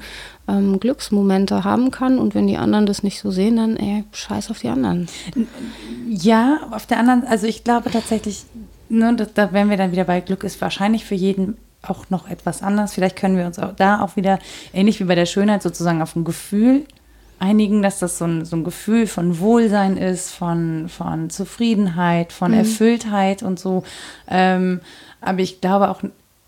ähm, 0.48 0.80
Glücksmomente 0.80 1.64
haben 1.64 1.90
kann. 1.90 2.18
Und 2.18 2.34
wenn 2.34 2.46
die 2.46 2.56
anderen 2.56 2.86
das 2.86 3.02
nicht 3.02 3.20
so 3.20 3.30
sehen, 3.30 3.56
dann 3.56 3.76
ey, 3.76 4.04
scheiß 4.12 4.50
auf 4.50 4.60
die 4.60 4.68
anderen. 4.68 5.08
Ja, 6.08 6.68
auf 6.70 6.86
der 6.86 6.98
anderen, 6.98 7.24
also 7.24 7.46
ich 7.46 7.64
glaube 7.64 7.90
tatsächlich, 7.90 8.44
ne, 8.88 9.14
da, 9.16 9.26
da 9.32 9.52
wären 9.52 9.70
wir 9.70 9.76
dann 9.76 9.92
wieder 9.92 10.04
bei 10.04 10.20
Glück 10.20 10.44
ist 10.44 10.60
wahrscheinlich 10.60 11.04
für 11.04 11.14
jeden 11.14 11.56
auch 11.82 12.10
noch 12.10 12.28
etwas 12.28 12.62
anders. 12.62 12.94
Vielleicht 12.94 13.16
können 13.16 13.36
wir 13.36 13.46
uns 13.46 13.58
auch 13.58 13.74
da 13.74 14.02
auch 14.02 14.16
wieder, 14.16 14.38
ähnlich 14.72 15.00
wie 15.00 15.04
bei 15.04 15.14
der 15.14 15.26
Schönheit, 15.26 15.62
sozusagen 15.62 16.02
auf 16.02 16.14
ein 16.16 16.24
Gefühl 16.24 16.84
einigen, 17.40 17.82
dass 17.82 17.98
das 17.98 18.18
so 18.18 18.26
ein, 18.26 18.44
so 18.44 18.54
ein 18.54 18.64
Gefühl 18.64 19.06
von 19.06 19.40
Wohlsein 19.40 19.96
ist, 19.96 20.30
von, 20.30 20.88
von 20.88 21.30
Zufriedenheit, 21.30 22.32
von 22.32 22.52
mhm. 22.52 22.58
Erfülltheit 22.58 23.42
und 23.42 23.58
so. 23.58 23.82
Ähm, 24.28 24.80
aber 25.22 25.40
ich 25.40 25.60
glaube 25.60 25.90
auch, 25.90 26.02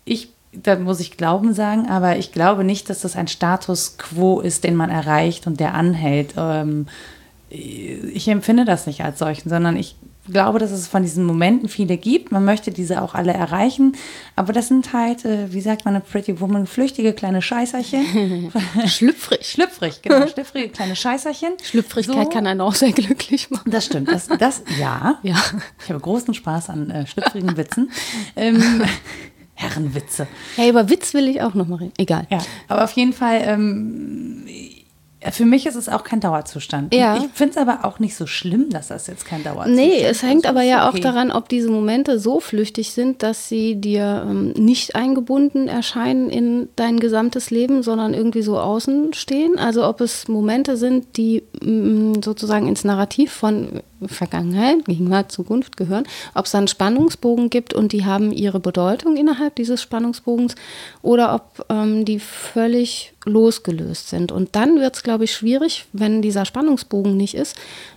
ich, 0.05 0.29
da 0.53 0.77
muss 0.77 0.99
ich 0.99 1.17
Glauben 1.17 1.53
sagen, 1.53 1.89
aber 1.89 2.17
ich 2.17 2.31
glaube 2.31 2.63
nicht, 2.63 2.89
dass 2.89 3.01
das 3.01 3.15
ein 3.15 3.27
Status 3.27 3.97
quo 3.97 4.39
ist, 4.39 4.63
den 4.63 4.75
man 4.75 4.91
erreicht 4.91 5.47
und 5.47 5.59
der 5.59 5.73
anhält. 5.73 6.35
Ähm, 6.37 6.85
ich 7.49 8.27
empfinde 8.27 8.63
das 8.63 8.85
nicht 8.85 9.03
als 9.03 9.19
solchen, 9.19 9.49
sondern 9.49 9.77
ich 9.77 9.95
glaube, 10.31 10.59
dass 10.59 10.71
es 10.71 10.87
von 10.87 11.03
diesen 11.03 11.25
Momenten 11.25 11.67
viele 11.67 11.97
gibt. 11.97 12.31
Man 12.31 12.45
möchte 12.45 12.71
diese 12.71 13.01
auch 13.01 13.13
alle 13.13 13.33
erreichen. 13.33 13.95
Aber 14.35 14.53
das 14.53 14.67
sind 14.67 14.93
halt, 14.93 15.25
äh, 15.25 15.51
wie 15.51 15.61
sagt 15.61 15.85
man, 15.85 15.95
eine 15.95 16.03
Pretty 16.03 16.39
Woman, 16.39 16.65
flüchtige 16.67 17.13
kleine 17.13 17.41
Scheißerchen. 17.41 18.51
Schlüpfrig. 18.87 19.45
Schlüpfrig, 19.45 20.01
genau. 20.01 20.27
Schlüpfrige 20.33 20.69
kleine 20.69 20.95
Scheißerchen. 20.95 21.53
Schlüpfrigkeit 21.61 22.25
so. 22.25 22.29
kann 22.29 22.47
einen 22.47 22.61
auch 22.61 22.75
sehr 22.75 22.91
glücklich 22.91 23.49
machen. 23.51 23.69
Das 23.69 23.85
stimmt. 23.85 24.09
Das, 24.09 24.27
das 24.27 24.63
ja. 24.79 25.19
ja. 25.23 25.41
Ich 25.83 25.89
habe 25.89 25.99
großen 25.99 26.33
Spaß 26.33 26.69
an 26.69 26.89
äh, 26.89 27.05
schlüpfrigen 27.05 27.57
Witzen. 27.57 27.91
Ähm, 28.35 28.83
Herrenwitze. 29.55 30.27
Ja, 30.57 30.67
über 30.67 30.89
Witz 30.89 31.13
will 31.13 31.27
ich 31.27 31.41
auch 31.41 31.53
noch 31.53 31.67
mal 31.67 31.75
reden. 31.75 31.93
Egal. 31.97 32.25
Ja, 32.29 32.39
aber 32.67 32.83
auf 32.83 32.91
jeden 32.93 33.13
Fall, 33.13 33.41
ähm, 33.45 34.45
für 35.31 35.45
mich 35.45 35.65
ist 35.65 35.75
es 35.75 35.89
auch 35.89 36.03
kein 36.03 36.19
Dauerzustand. 36.19 36.93
Ja. 36.93 37.17
Ich 37.17 37.23
finde 37.33 37.51
es 37.51 37.57
aber 37.57 37.85
auch 37.85 37.99
nicht 37.99 38.15
so 38.15 38.27
schlimm, 38.27 38.69
dass 38.69 38.89
das 38.89 39.07
jetzt 39.07 39.25
kein 39.25 39.43
Dauerzustand 39.43 39.79
ist. 39.79 39.99
Nee, 39.99 40.03
es 40.03 40.23
hängt 40.23 40.45
aber 40.45 40.63
ja 40.63 40.87
okay. 40.87 40.97
auch 40.97 41.01
daran, 41.01 41.31
ob 41.31 41.49
diese 41.49 41.69
Momente 41.69 42.19
so 42.19 42.39
flüchtig 42.39 42.91
sind, 42.91 43.23
dass 43.23 43.47
sie 43.47 43.75
dir 43.75 44.25
ähm, 44.29 44.51
nicht 44.51 44.95
eingebunden 44.95 45.67
erscheinen 45.67 46.29
in 46.29 46.69
dein 46.75 46.99
gesamtes 46.99 47.51
Leben, 47.51 47.83
sondern 47.83 48.13
irgendwie 48.13 48.41
so 48.41 48.59
außen 48.59 49.13
stehen. 49.13 49.57
Also 49.57 49.87
ob 49.87 50.01
es 50.01 50.27
Momente 50.27 50.77
sind, 50.77 51.17
die 51.17 51.43
mm, 51.61 52.21
sozusagen 52.23 52.67
ins 52.67 52.83
Narrativ 52.83 53.31
von 53.31 53.81
Vergangenheit, 54.07 54.85
Gegenwart, 54.85 55.31
Zukunft 55.31 55.77
gehören, 55.77 56.03
ob 56.33 56.45
es 56.45 56.51
dann 56.51 56.67
Spannungsbogen 56.67 57.49
gibt 57.49 57.73
und 57.73 57.91
die 57.93 58.05
haben 58.05 58.31
ihre 58.31 58.59
Bedeutung 58.59 59.15
innerhalb 59.15 59.55
dieses 59.55 59.81
Spannungsbogens 59.81 60.55
oder 61.01 61.35
ob 61.35 61.65
ähm, 61.69 62.05
die 62.05 62.19
völlig 62.19 63.12
losgelöst 63.25 64.09
sind. 64.09 64.31
Und 64.31 64.55
dann 64.55 64.79
wird 64.79 64.95
es, 64.95 65.03
glaube 65.03 65.23
ich, 65.23 65.33
schwierig, 65.33 65.85
wenn 65.93 66.21
dieser 66.21 66.45
Spannungsbogen 66.45 67.15
nicht 67.15 67.35
ist, 67.35 67.55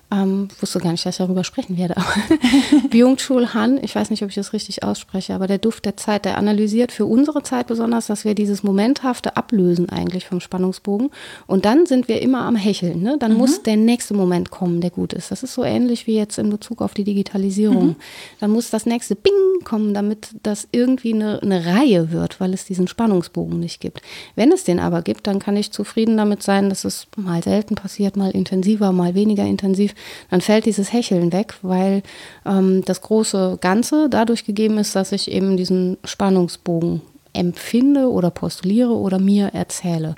ähm, 0.09 0.49
wusste 0.61 0.79
gar 0.79 0.93
nicht, 0.93 1.05
dass 1.05 1.15
ich 1.17 1.19
darüber 1.19 1.43
sprechen 1.43 1.77
werde. 1.77 1.97
Byung-Chul 2.91 3.55
Han, 3.55 3.83
ich 3.83 3.95
weiß 3.95 4.11
nicht, 4.11 4.23
ob 4.23 4.29
ich 4.29 4.37
das 4.37 4.53
richtig 4.53 4.85
ausspreche, 4.85 5.35
aber 5.35 5.49
der 5.49 5.59
Duft 5.59 5.85
der 5.85 5.97
Zeit, 5.97 6.25
der 6.25 6.39
analysiert 6.39 6.93
für 6.93 7.07
unsere 7.07 7.43
Zeit 7.43 7.67
besonders, 7.67 8.07
dass 8.07 8.25
wir 8.25 8.37
dieses 8.37 8.63
Momenthafte 8.63 9.37
ablösen 9.37 9.89
eigentlich 9.89 10.27
vom 10.27 10.39
Spannungsbogen. 10.39 11.11
Und 11.49 11.65
dann 11.65 11.87
sind 11.87 12.07
wir 12.07 12.23
immer 12.23 12.43
am 12.43 12.55
Hecheln. 12.55 13.03
Ne? 13.03 13.17
Dann 13.19 13.33
mhm. 13.33 13.39
muss 13.39 13.63
der 13.65 13.77
nächste 13.77 14.15
Moment 14.15 14.51
kommen, 14.51 14.81
der 14.81 14.91
gut 14.91 15.13
ist. 15.13 15.33
Das 15.33 15.43
ist 15.43 15.55
so 15.55 15.65
ähnlich 15.65 16.07
wie 16.07 16.17
jetzt 16.17 16.39
in 16.39 16.51
Bezug 16.51 16.83
auf 16.83 16.95
die 16.95 17.05
Digitalisierung. 17.05 17.89
Mhm. 17.89 17.97
Dann 18.39 18.51
muss 18.53 18.71
das 18.71 18.87
nächste 18.87 19.17
Bing 19.17 19.33
kommen, 19.67 19.93
damit 19.93 20.31
das 20.43 20.67
irgendwie 20.73 21.13
eine, 21.13 21.43
eine 21.43 21.67
Reihe 21.67 22.11
wird, 22.11 22.41
weil 22.41 22.55
es 22.55 22.65
diesen 22.65 22.89
Spannungsbogen 22.89 23.61
nicht 23.61 23.83
gibt. 23.83 24.01
Wenn 24.35 24.51
es 24.51 24.65
den 24.65 24.81
aber 24.81 25.03
gibt, 25.03 25.27
dann 25.27 25.41
kann 25.41 25.59
ich 25.59 25.73
zufrieden 25.73 26.17
damit 26.17 26.43
sein, 26.43 26.71
dass 26.71 26.87
es 26.87 27.07
mal 27.17 27.43
selten 27.43 27.75
passiert, 27.75 28.17
mal 28.17 28.31
intensiver, 28.31 28.93
mal 28.93 29.15
weniger 29.15 29.45
intensiv 29.45 29.95
dann 30.31 30.41
fällt 30.41 30.67
dieses 30.67 30.93
Hecheln 30.93 31.33
weg, 31.33 31.55
weil 31.63 32.03
ähm, 32.45 32.83
das 32.85 33.01
große 33.01 33.59
Ganze 33.61 34.09
dadurch 34.09 34.45
gegeben 34.45 34.79
ist, 34.79 34.95
dass 34.97 35.13
ich 35.13 35.31
eben 35.31 35.57
diesen 35.57 35.99
Spannungsbogen 36.05 37.03
empfinde 37.37 38.11
oder 38.11 38.31
postuliere 38.31 38.95
oder 38.95 39.19
mir 39.19 39.49
erzähle. 39.49 40.15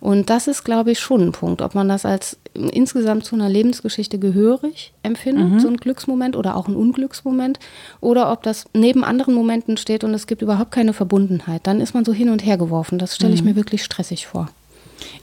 Und 0.00 0.30
das 0.30 0.46
ist, 0.46 0.64
glaube 0.64 0.92
ich, 0.92 1.00
schon 1.00 1.20
ein 1.20 1.32
Punkt, 1.32 1.62
ob 1.62 1.74
man 1.74 1.88
das 1.88 2.04
als 2.04 2.38
insgesamt 2.54 3.24
zu 3.24 3.34
einer 3.34 3.48
Lebensgeschichte 3.48 4.18
gehörig 4.18 4.92
empfindet, 5.02 5.48
mhm. 5.48 5.60
so 5.60 5.68
ein 5.68 5.76
Glücksmoment 5.76 6.36
oder 6.36 6.56
auch 6.56 6.68
ein 6.68 6.76
Unglücksmoment, 6.76 7.58
oder 8.00 8.32
ob 8.32 8.42
das 8.42 8.66
neben 8.72 9.04
anderen 9.04 9.34
Momenten 9.34 9.76
steht 9.76 10.04
und 10.04 10.14
es 10.14 10.26
gibt 10.26 10.42
überhaupt 10.42 10.70
keine 10.70 10.92
Verbundenheit. 10.92 11.66
Dann 11.66 11.80
ist 11.80 11.94
man 11.94 12.04
so 12.04 12.12
hin 12.12 12.30
und 12.30 12.44
her 12.44 12.56
geworfen. 12.56 12.98
Das 12.98 13.14
stelle 13.14 13.34
ich 13.34 13.42
mhm. 13.42 13.50
mir 13.50 13.56
wirklich 13.56 13.84
stressig 13.84 14.26
vor. 14.26 14.48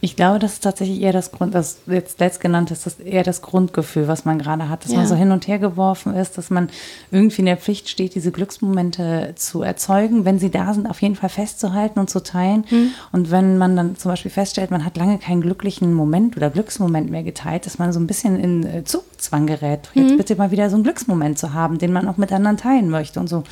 Ich 0.02 0.16
glaube, 0.16 0.40
das 0.40 0.54
ist 0.54 0.64
tatsächlich 0.64 1.02
eher 1.02 1.14
das 1.14 1.32
Grund, 1.32 1.54
das 1.56 1.80
jetzt 1.88 2.20
letzt 2.20 2.40
genannt 2.40 2.72
ist, 2.72 2.86
das 2.86 3.00
eher 3.00 3.24
das 3.24 3.42
Grundgefühl, 3.42 4.08
was 4.08 4.26
man 4.26 4.40
gerade 4.40 4.70
hat, 4.70 4.84
dass 4.84 4.92
ja. 4.92 5.00
man 5.00 5.08
so 5.08 5.16
hin 5.16 5.32
und 5.32 5.48
her 5.48 5.60
geworfen 5.60 6.14
ist, 6.14 6.38
dass 6.38 6.50
man 6.50 6.70
irgendwie 7.12 7.40
in 7.40 7.46
der 7.46 7.58
Pflicht 7.58 7.90
steht, 7.90 8.16
diese 8.16 8.32
Glücksmomente 8.32 9.34
zu 9.36 9.62
erzeugen, 9.62 10.26
wenn 10.26 10.40
sie 10.40 10.52
da 10.52 10.74
sind, 10.74 10.88
auf 10.88 11.02
jeden 11.02 11.16
Fall 11.16 11.30
festzuhalten 11.30 12.00
und 12.00 12.10
zu 12.10 12.22
teilen. 12.22 12.66
Mhm. 12.70 12.92
Und 13.12 13.32
wenn 13.32 13.58
man 13.58 13.76
dann 13.76 13.96
zum 13.98 14.12
Beispiel 14.12 14.32
feststellt, 14.32 14.72
man 14.72 14.86
hat 14.86 14.98
lange 14.98 15.18
keinen 15.18 15.42
glücklichen 15.42 15.94
Moment 15.94 16.38
oder 16.38 16.50
Glücksmoment 16.50 17.10
mehr 17.10 17.24
geteilt, 17.24 17.66
dass 17.66 17.80
man 17.80 17.94
so 17.94 18.00
ein 18.00 18.08
bisschen 18.08 18.40
in 18.40 18.66
äh, 18.66 18.84
Zugzwang 18.84 19.48
gerät, 19.48 19.90
jetzt 19.94 20.12
mhm. 20.12 20.18
bitte 20.18 20.36
mal 20.36 20.52
wieder 20.52 20.70
so 20.70 20.76
einen 20.76 20.84
Glücksmoment 20.84 21.38
zu 21.38 21.54
haben, 21.54 21.78
den 21.78 21.92
man 21.92 22.08
auch 22.08 22.18
mit 22.18 22.32
anderen 22.32 22.58
teilen 22.58 22.90
möchte 22.90 23.20
und 23.20 23.28
so. 23.28 23.44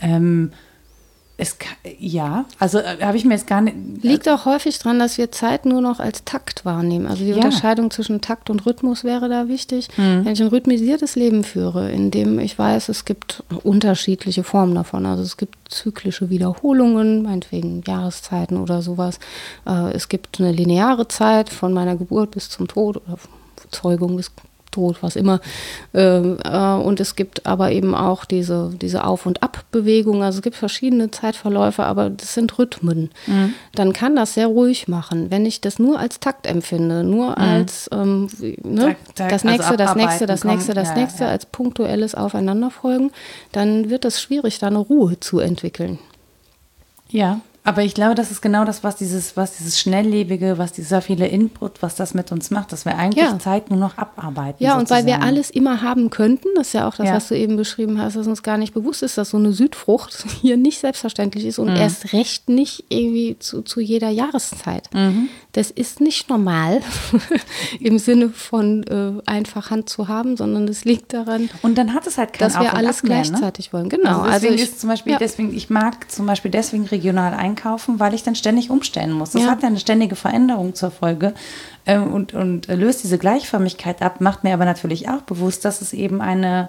Ähm, 0.00 0.52
Es, 1.38 1.58
ja, 1.98 2.46
also 2.58 2.78
äh, 2.78 2.96
habe 3.02 3.18
ich 3.18 3.26
mir 3.26 3.34
jetzt 3.34 3.46
gar 3.46 3.60
nicht. 3.60 3.76
Liegt 4.02 4.26
auch 4.26 4.46
häufig 4.46 4.78
daran, 4.78 4.98
dass 4.98 5.18
wir 5.18 5.30
Zeit 5.30 5.66
nur 5.66 5.82
noch 5.82 6.00
als 6.00 6.24
Takt 6.24 6.64
wahrnehmen. 6.64 7.06
Also 7.06 7.24
die 7.24 7.30
ja. 7.30 7.36
Unterscheidung 7.36 7.90
zwischen 7.90 8.22
Takt 8.22 8.48
und 8.48 8.64
Rhythmus 8.64 9.04
wäre 9.04 9.28
da 9.28 9.46
wichtig. 9.46 9.88
Mhm. 9.98 10.24
Wenn 10.24 10.32
ich 10.32 10.40
ein 10.40 10.48
rhythmisiertes 10.48 11.14
Leben 11.14 11.44
führe, 11.44 11.90
in 11.90 12.10
dem 12.10 12.38
ich 12.38 12.58
weiß, 12.58 12.88
es 12.88 13.04
gibt 13.04 13.42
unterschiedliche 13.64 14.44
Formen 14.44 14.74
davon. 14.74 15.04
Also 15.04 15.22
es 15.22 15.36
gibt 15.36 15.56
zyklische 15.68 16.30
Wiederholungen, 16.30 17.22
meinetwegen 17.22 17.82
Jahreszeiten 17.86 18.56
oder 18.56 18.80
sowas. 18.80 19.18
Äh, 19.66 19.92
es 19.92 20.08
gibt 20.08 20.40
eine 20.40 20.52
lineare 20.52 21.06
Zeit 21.06 21.50
von 21.50 21.74
meiner 21.74 21.96
Geburt 21.96 22.30
bis 22.30 22.48
zum 22.48 22.66
Tod 22.66 22.96
oder 22.96 23.18
Zeugung 23.70 24.16
bis 24.16 24.30
Tod, 24.76 25.02
was 25.02 25.16
immer. 25.16 25.40
Ähm, 25.94 26.36
äh, 26.44 26.74
und 26.74 27.00
es 27.00 27.16
gibt 27.16 27.46
aber 27.46 27.72
eben 27.72 27.94
auch 27.94 28.26
diese, 28.26 28.72
diese 28.80 29.04
Auf- 29.04 29.24
und 29.24 29.42
Abbewegung. 29.42 30.22
Also 30.22 30.38
es 30.38 30.42
gibt 30.42 30.56
verschiedene 30.56 31.10
Zeitverläufe, 31.10 31.84
aber 31.84 32.10
das 32.10 32.34
sind 32.34 32.58
Rhythmen. 32.58 33.10
Mhm. 33.26 33.54
Dann 33.74 33.94
kann 33.94 34.16
das 34.16 34.34
sehr 34.34 34.48
ruhig 34.48 34.86
machen. 34.86 35.30
Wenn 35.30 35.46
ich 35.46 35.62
das 35.62 35.78
nur 35.78 35.98
als 35.98 36.20
Takt 36.20 36.46
empfinde, 36.46 37.04
nur 37.04 37.30
mhm. 37.30 37.36
als 37.36 37.88
ähm, 37.90 38.28
ne, 38.62 38.82
Tag, 38.82 39.14
Tag, 39.14 39.28
das, 39.30 39.44
nächste, 39.44 39.64
also 39.64 39.76
das 39.76 39.94
nächste, 39.94 40.26
das 40.26 40.44
nächste, 40.44 40.74
das 40.74 40.88
ja, 40.88 40.94
nächste, 40.94 41.24
ja. 41.24 41.30
als 41.30 41.46
punktuelles 41.46 42.14
Aufeinanderfolgen, 42.14 43.12
dann 43.52 43.88
wird 43.88 44.04
es 44.04 44.20
schwierig, 44.20 44.58
da 44.58 44.66
eine 44.66 44.78
Ruhe 44.78 45.18
zu 45.20 45.38
entwickeln. 45.38 45.98
Ja, 47.08 47.40
aber 47.66 47.82
ich 47.82 47.94
glaube, 47.94 48.14
das 48.14 48.30
ist 48.30 48.40
genau 48.40 48.64
das, 48.64 48.84
was 48.84 48.94
dieses, 48.94 49.36
was 49.36 49.56
dieses 49.56 49.80
Schnelllebige, 49.80 50.56
was 50.56 50.70
dieser 50.70 51.02
viele 51.02 51.26
Input, 51.26 51.82
was 51.82 51.96
das 51.96 52.14
mit 52.14 52.30
uns 52.30 52.52
macht, 52.52 52.70
dass 52.70 52.84
wir 52.84 52.96
eigentlich 52.96 53.24
ja. 53.24 53.36
Zeit 53.40 53.70
nur 53.70 53.78
noch 53.80 53.98
abarbeiten. 53.98 54.62
Ja, 54.62 54.78
sozusagen. 54.78 54.80
und 54.80 54.90
weil 54.90 55.20
wir 55.20 55.26
alles 55.26 55.50
immer 55.50 55.82
haben 55.82 56.08
könnten, 56.10 56.46
das 56.54 56.68
ist 56.68 56.72
ja 56.74 56.86
auch 56.86 56.94
das, 56.94 57.08
ja. 57.08 57.14
was 57.14 57.26
du 57.26 57.36
eben 57.36 57.56
beschrieben 57.56 58.00
hast, 58.00 58.14
dass 58.14 58.28
uns 58.28 58.44
gar 58.44 58.56
nicht 58.56 58.72
bewusst 58.72 59.02
ist, 59.02 59.18
dass 59.18 59.30
so 59.30 59.36
eine 59.36 59.52
Südfrucht 59.52 60.24
hier 60.40 60.56
nicht 60.56 60.78
selbstverständlich 60.78 61.44
ist 61.44 61.58
und 61.58 61.70
mhm. 61.70 61.76
erst 61.76 62.12
recht 62.12 62.48
nicht 62.48 62.84
irgendwie 62.88 63.36
zu, 63.40 63.62
zu 63.62 63.80
jeder 63.80 64.10
Jahreszeit. 64.10 64.88
Mhm. 64.94 65.28
Das 65.56 65.70
ist 65.70 66.02
nicht 66.02 66.28
normal 66.28 66.82
im 67.80 67.98
Sinne 67.98 68.28
von 68.28 68.82
äh, 68.82 69.22
einfach 69.24 69.70
Hand 69.70 69.88
zu 69.88 70.06
haben, 70.06 70.36
sondern 70.36 70.68
es 70.68 70.84
liegt 70.84 71.14
daran, 71.14 71.48
und 71.62 71.78
dann 71.78 71.94
hat 71.94 72.06
es 72.06 72.18
halt 72.18 72.38
dass 72.42 72.60
wir 72.60 72.74
alles 72.74 73.02
mehr, 73.02 73.16
ne? 73.16 73.22
gleichzeitig 73.22 73.68
ne? 73.68 73.72
wollen. 73.72 73.88
Genau. 73.88 74.20
Also 74.20 74.32
deswegen 74.32 74.52
also 74.52 74.64
ich, 74.64 74.70
ist 74.70 74.80
zum 74.80 74.90
Beispiel, 74.90 75.12
ja. 75.12 75.18
deswegen, 75.18 75.56
ich 75.56 75.70
mag 75.70 76.10
zum 76.10 76.26
Beispiel 76.26 76.50
deswegen 76.50 76.84
regional 76.84 77.32
einkaufen, 77.32 77.98
weil 77.98 78.12
ich 78.12 78.22
dann 78.22 78.34
ständig 78.34 78.68
umstellen 78.68 79.12
muss. 79.12 79.30
Das 79.30 79.44
ja. 79.44 79.48
hat 79.48 79.62
ja 79.62 79.68
eine 79.68 79.80
ständige 79.80 80.14
Veränderung 80.14 80.74
zur 80.74 80.90
Folge 80.90 81.32
ähm, 81.86 82.12
und, 82.12 82.34
und 82.34 82.66
löst 82.66 83.02
diese 83.02 83.16
Gleichförmigkeit 83.16 84.02
ab, 84.02 84.20
macht 84.20 84.44
mir 84.44 84.52
aber 84.52 84.66
natürlich 84.66 85.08
auch 85.08 85.22
bewusst, 85.22 85.64
dass 85.64 85.80
es 85.80 85.94
eben 85.94 86.20
eine 86.20 86.68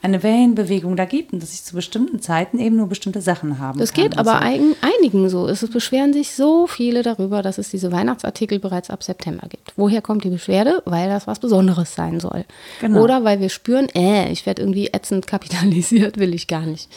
eine 0.00 0.22
Wellenbewegung 0.22 0.96
da 0.96 1.04
gibt 1.04 1.32
und 1.32 1.42
dass 1.42 1.52
ich 1.52 1.64
zu 1.64 1.74
bestimmten 1.74 2.20
Zeiten 2.20 2.58
eben 2.58 2.76
nur 2.76 2.86
bestimmte 2.86 3.20
Sachen 3.20 3.58
habe. 3.58 3.78
Das 3.80 3.92
geht 3.92 4.16
aber 4.16 4.40
so. 4.40 4.76
einigen 4.80 5.28
so. 5.28 5.48
Es 5.48 5.68
beschweren 5.68 6.12
sich 6.12 6.34
so 6.34 6.68
viele 6.68 7.02
darüber, 7.02 7.42
dass 7.42 7.58
es 7.58 7.70
diese 7.70 7.90
Weihnachtsartikel 7.90 8.60
bereits 8.60 8.90
ab 8.90 9.02
September 9.02 9.48
gibt. 9.48 9.72
Woher 9.76 10.00
kommt 10.00 10.22
die 10.22 10.30
Beschwerde? 10.30 10.82
Weil 10.84 11.08
das 11.08 11.26
was 11.26 11.40
Besonderes 11.40 11.94
sein 11.94 12.20
soll. 12.20 12.44
Genau. 12.80 13.02
Oder 13.02 13.24
weil 13.24 13.40
wir 13.40 13.48
spüren, 13.48 13.88
äh, 13.94 14.30
ich 14.30 14.46
werde 14.46 14.62
irgendwie 14.62 14.88
ätzend 14.92 15.26
kapitalisiert, 15.26 16.16
will 16.18 16.32
ich 16.32 16.46
gar 16.46 16.64
nicht. 16.64 16.88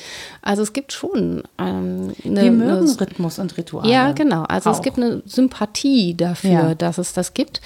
Also 0.43 0.61
es 0.61 0.73
gibt 0.73 0.93
schon 0.93 1.43
ähm, 1.57 2.13
eine, 2.23 2.41
Wir 2.43 2.51
mögen 2.51 2.87
eine, 2.87 3.01
Rhythmus 3.01 3.39
und 3.39 3.57
Rituale. 3.57 3.91
Ja, 3.91 4.11
genau. 4.11 4.43
Also 4.43 4.69
auch. 4.69 4.75
es 4.75 4.81
gibt 4.83 4.97
eine 4.97 5.23
Sympathie 5.25 6.15
dafür, 6.15 6.51
ja. 6.51 6.75
dass 6.75 6.99
es 6.99 7.13
das 7.13 7.33
gibt 7.33 7.61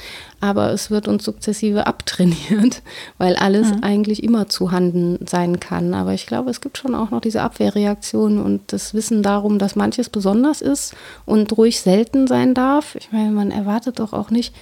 aber 0.46 0.72
es 0.72 0.91
wird 0.91 1.08
uns 1.08 1.24
sukzessive 1.24 1.88
abtrainiert, 1.88 2.82
weil 3.18 3.36
alles 3.36 3.70
mhm. 3.70 3.84
eigentlich 3.84 4.24
immer 4.24 4.48
zu 4.48 4.72
Handen 4.72 5.20
sein 5.28 5.60
kann. 5.60 5.93
Aber 5.93 6.14
ich 6.14 6.26
glaube, 6.26 6.50
es 6.50 6.62
gibt 6.62 6.78
schon 6.78 6.96
auch 6.96 7.12
noch 7.12 7.22
diese 7.22 7.41
Abwehrreaktion 7.41 8.39
und 8.39 8.62
das 8.72 8.93
Wissen 8.93 9.24
darum, 9.24 9.60
dass 9.60 9.76
manches 9.76 10.10
besonders 10.10 10.62
ist 10.62 10.96
und 11.26 11.56
ruhig 11.58 11.82
selten 11.82 12.28
sein 12.28 12.54
darf. 12.54 12.96
Ich 12.96 13.12
meine, 13.12 13.32
man 13.32 13.52
erwartet 13.52 14.00
doch 14.00 14.14
auch 14.14 14.30
nicht, 14.30 14.54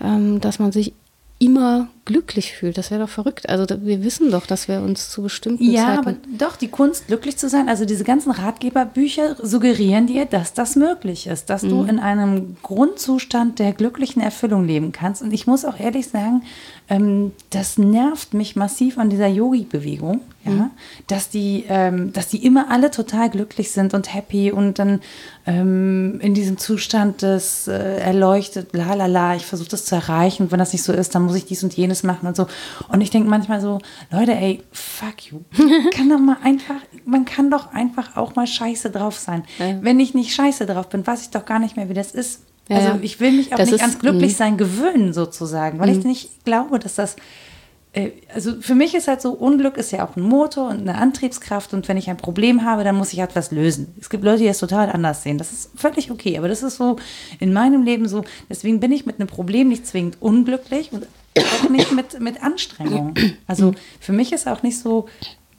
ähm, 0.00 0.40
dass 0.40 0.58
man 0.58 0.72
sich 0.72 0.94
immer 1.40 1.88
glücklich 2.04 2.52
fühlt. 2.52 2.76
Das 2.76 2.90
wäre 2.90 3.00
doch 3.00 3.08
verrückt. 3.08 3.48
Also 3.48 3.64
wir 3.82 4.04
wissen 4.04 4.30
doch, 4.30 4.46
dass 4.46 4.68
wir 4.68 4.82
uns 4.82 5.08
zu 5.08 5.22
bestimmten 5.22 5.64
ja, 5.64 5.86
Zeiten... 5.86 5.94
Ja, 5.94 5.98
aber 6.00 6.14
doch, 6.36 6.56
die 6.56 6.68
Kunst, 6.68 7.06
glücklich 7.06 7.38
zu 7.38 7.48
sein, 7.48 7.68
also 7.68 7.86
diese 7.86 8.04
ganzen 8.04 8.30
Ratgeberbücher 8.30 9.36
suggerieren 9.42 10.06
dir, 10.06 10.26
dass 10.26 10.52
das 10.52 10.76
möglich 10.76 11.26
ist, 11.26 11.48
dass 11.48 11.62
mhm. 11.62 11.68
du 11.70 11.82
in 11.84 11.98
einem 11.98 12.56
Grundzustand 12.62 13.58
der 13.58 13.72
glücklichen 13.72 14.20
Erfüllung 14.20 14.66
leben 14.66 14.92
kannst. 14.92 15.22
Und 15.22 15.32
ich 15.32 15.46
muss 15.46 15.64
auch 15.64 15.80
ehrlich 15.80 16.08
sagen, 16.08 16.42
ähm, 16.90 17.30
das 17.50 17.78
nervt 17.78 18.34
mich 18.34 18.56
massiv 18.56 18.98
an 18.98 19.10
dieser 19.10 19.28
Yogi-Bewegung, 19.28 20.22
ja, 20.44 20.50
mhm. 20.50 20.70
dass, 21.06 21.30
die, 21.30 21.64
ähm, 21.68 22.12
dass 22.12 22.26
die 22.26 22.44
immer 22.44 22.68
alle 22.70 22.90
total 22.90 23.30
glücklich 23.30 23.70
sind 23.70 23.94
und 23.94 24.12
happy 24.12 24.50
und 24.50 24.80
dann 24.80 25.00
ähm, 25.46 26.18
in 26.20 26.34
diesem 26.34 26.58
Zustand 26.58 27.22
des 27.22 27.68
äh, 27.68 27.98
erleuchtet, 27.98 28.70
la 28.72 28.94
la 28.94 29.06
la, 29.06 29.36
ich 29.36 29.46
versuche 29.46 29.68
das 29.68 29.84
zu 29.84 29.94
erreichen 29.94 30.44
und 30.44 30.52
wenn 30.52 30.58
das 30.58 30.72
nicht 30.72 30.82
so 30.82 30.92
ist, 30.92 31.14
dann 31.14 31.22
muss 31.22 31.36
ich 31.36 31.44
dies 31.44 31.62
und 31.62 31.74
jenes 31.74 32.02
machen 32.02 32.26
und 32.26 32.34
so. 32.34 32.48
Und 32.88 33.00
ich 33.02 33.10
denke 33.10 33.30
manchmal 33.30 33.60
so, 33.60 33.78
Leute, 34.10 34.32
ey, 34.32 34.60
fuck 34.72 35.30
you. 35.30 35.40
kann 35.94 36.10
doch 36.10 36.18
mal 36.18 36.38
einfach, 36.42 36.80
man 37.04 37.24
kann 37.24 37.52
doch 37.52 37.72
einfach 37.72 38.16
auch 38.16 38.34
mal 38.34 38.48
scheiße 38.48 38.90
drauf 38.90 39.16
sein. 39.16 39.44
Ja. 39.60 39.78
Wenn 39.80 40.00
ich 40.00 40.14
nicht 40.14 40.34
scheiße 40.34 40.66
drauf 40.66 40.88
bin, 40.88 41.06
weiß 41.06 41.22
ich 41.22 41.30
doch 41.30 41.44
gar 41.44 41.60
nicht 41.60 41.76
mehr, 41.76 41.88
wie 41.88 41.94
das 41.94 42.10
ist. 42.10 42.40
Ja, 42.70 42.76
also 42.76 42.98
ich 43.02 43.20
will 43.20 43.32
mich 43.32 43.52
auch 43.52 43.58
nicht 43.58 43.72
ist, 43.72 43.80
ans 43.80 43.98
Glücklichsein 43.98 44.56
gewöhnen 44.56 45.12
sozusagen, 45.12 45.78
weil 45.78 45.90
ich 45.90 45.98
mhm. 45.98 46.10
nicht 46.10 46.44
glaube, 46.44 46.78
dass 46.78 46.94
das 46.94 47.16
äh, 47.92 48.12
also 48.32 48.60
für 48.60 48.74
mich 48.74 48.94
ist 48.94 49.08
halt 49.08 49.20
so, 49.20 49.32
Unglück 49.32 49.76
ist 49.76 49.90
ja 49.90 50.06
auch 50.06 50.16
ein 50.16 50.22
Motor 50.22 50.68
und 50.68 50.80
eine 50.80 50.96
Antriebskraft 50.96 51.74
und 51.74 51.88
wenn 51.88 51.96
ich 51.96 52.08
ein 52.08 52.16
Problem 52.16 52.64
habe, 52.64 52.84
dann 52.84 52.96
muss 52.96 53.12
ich 53.12 53.18
etwas 53.18 53.50
lösen. 53.50 53.94
Es 54.00 54.10
gibt 54.10 54.24
Leute, 54.24 54.38
die 54.38 54.46
das 54.46 54.58
total 54.58 54.90
anders 54.90 55.22
sehen. 55.22 55.38
Das 55.38 55.52
ist 55.52 55.70
völlig 55.74 56.10
okay, 56.10 56.38
aber 56.38 56.48
das 56.48 56.62
ist 56.62 56.76
so 56.76 56.96
in 57.40 57.52
meinem 57.52 57.82
Leben 57.82 58.08
so. 58.08 58.24
Deswegen 58.48 58.80
bin 58.80 58.92
ich 58.92 59.06
mit 59.06 59.18
einem 59.18 59.28
Problem 59.28 59.68
nicht 59.68 59.86
zwingend 59.86 60.18
unglücklich 60.20 60.92
und 60.92 61.06
auch 61.36 61.68
nicht 61.68 61.92
mit, 61.92 62.20
mit 62.20 62.42
Anstrengung. 62.42 63.14
Also 63.46 63.72
für 63.98 64.12
mich 64.12 64.32
ist 64.32 64.46
auch 64.46 64.62
nicht 64.62 64.78
so, 64.78 65.06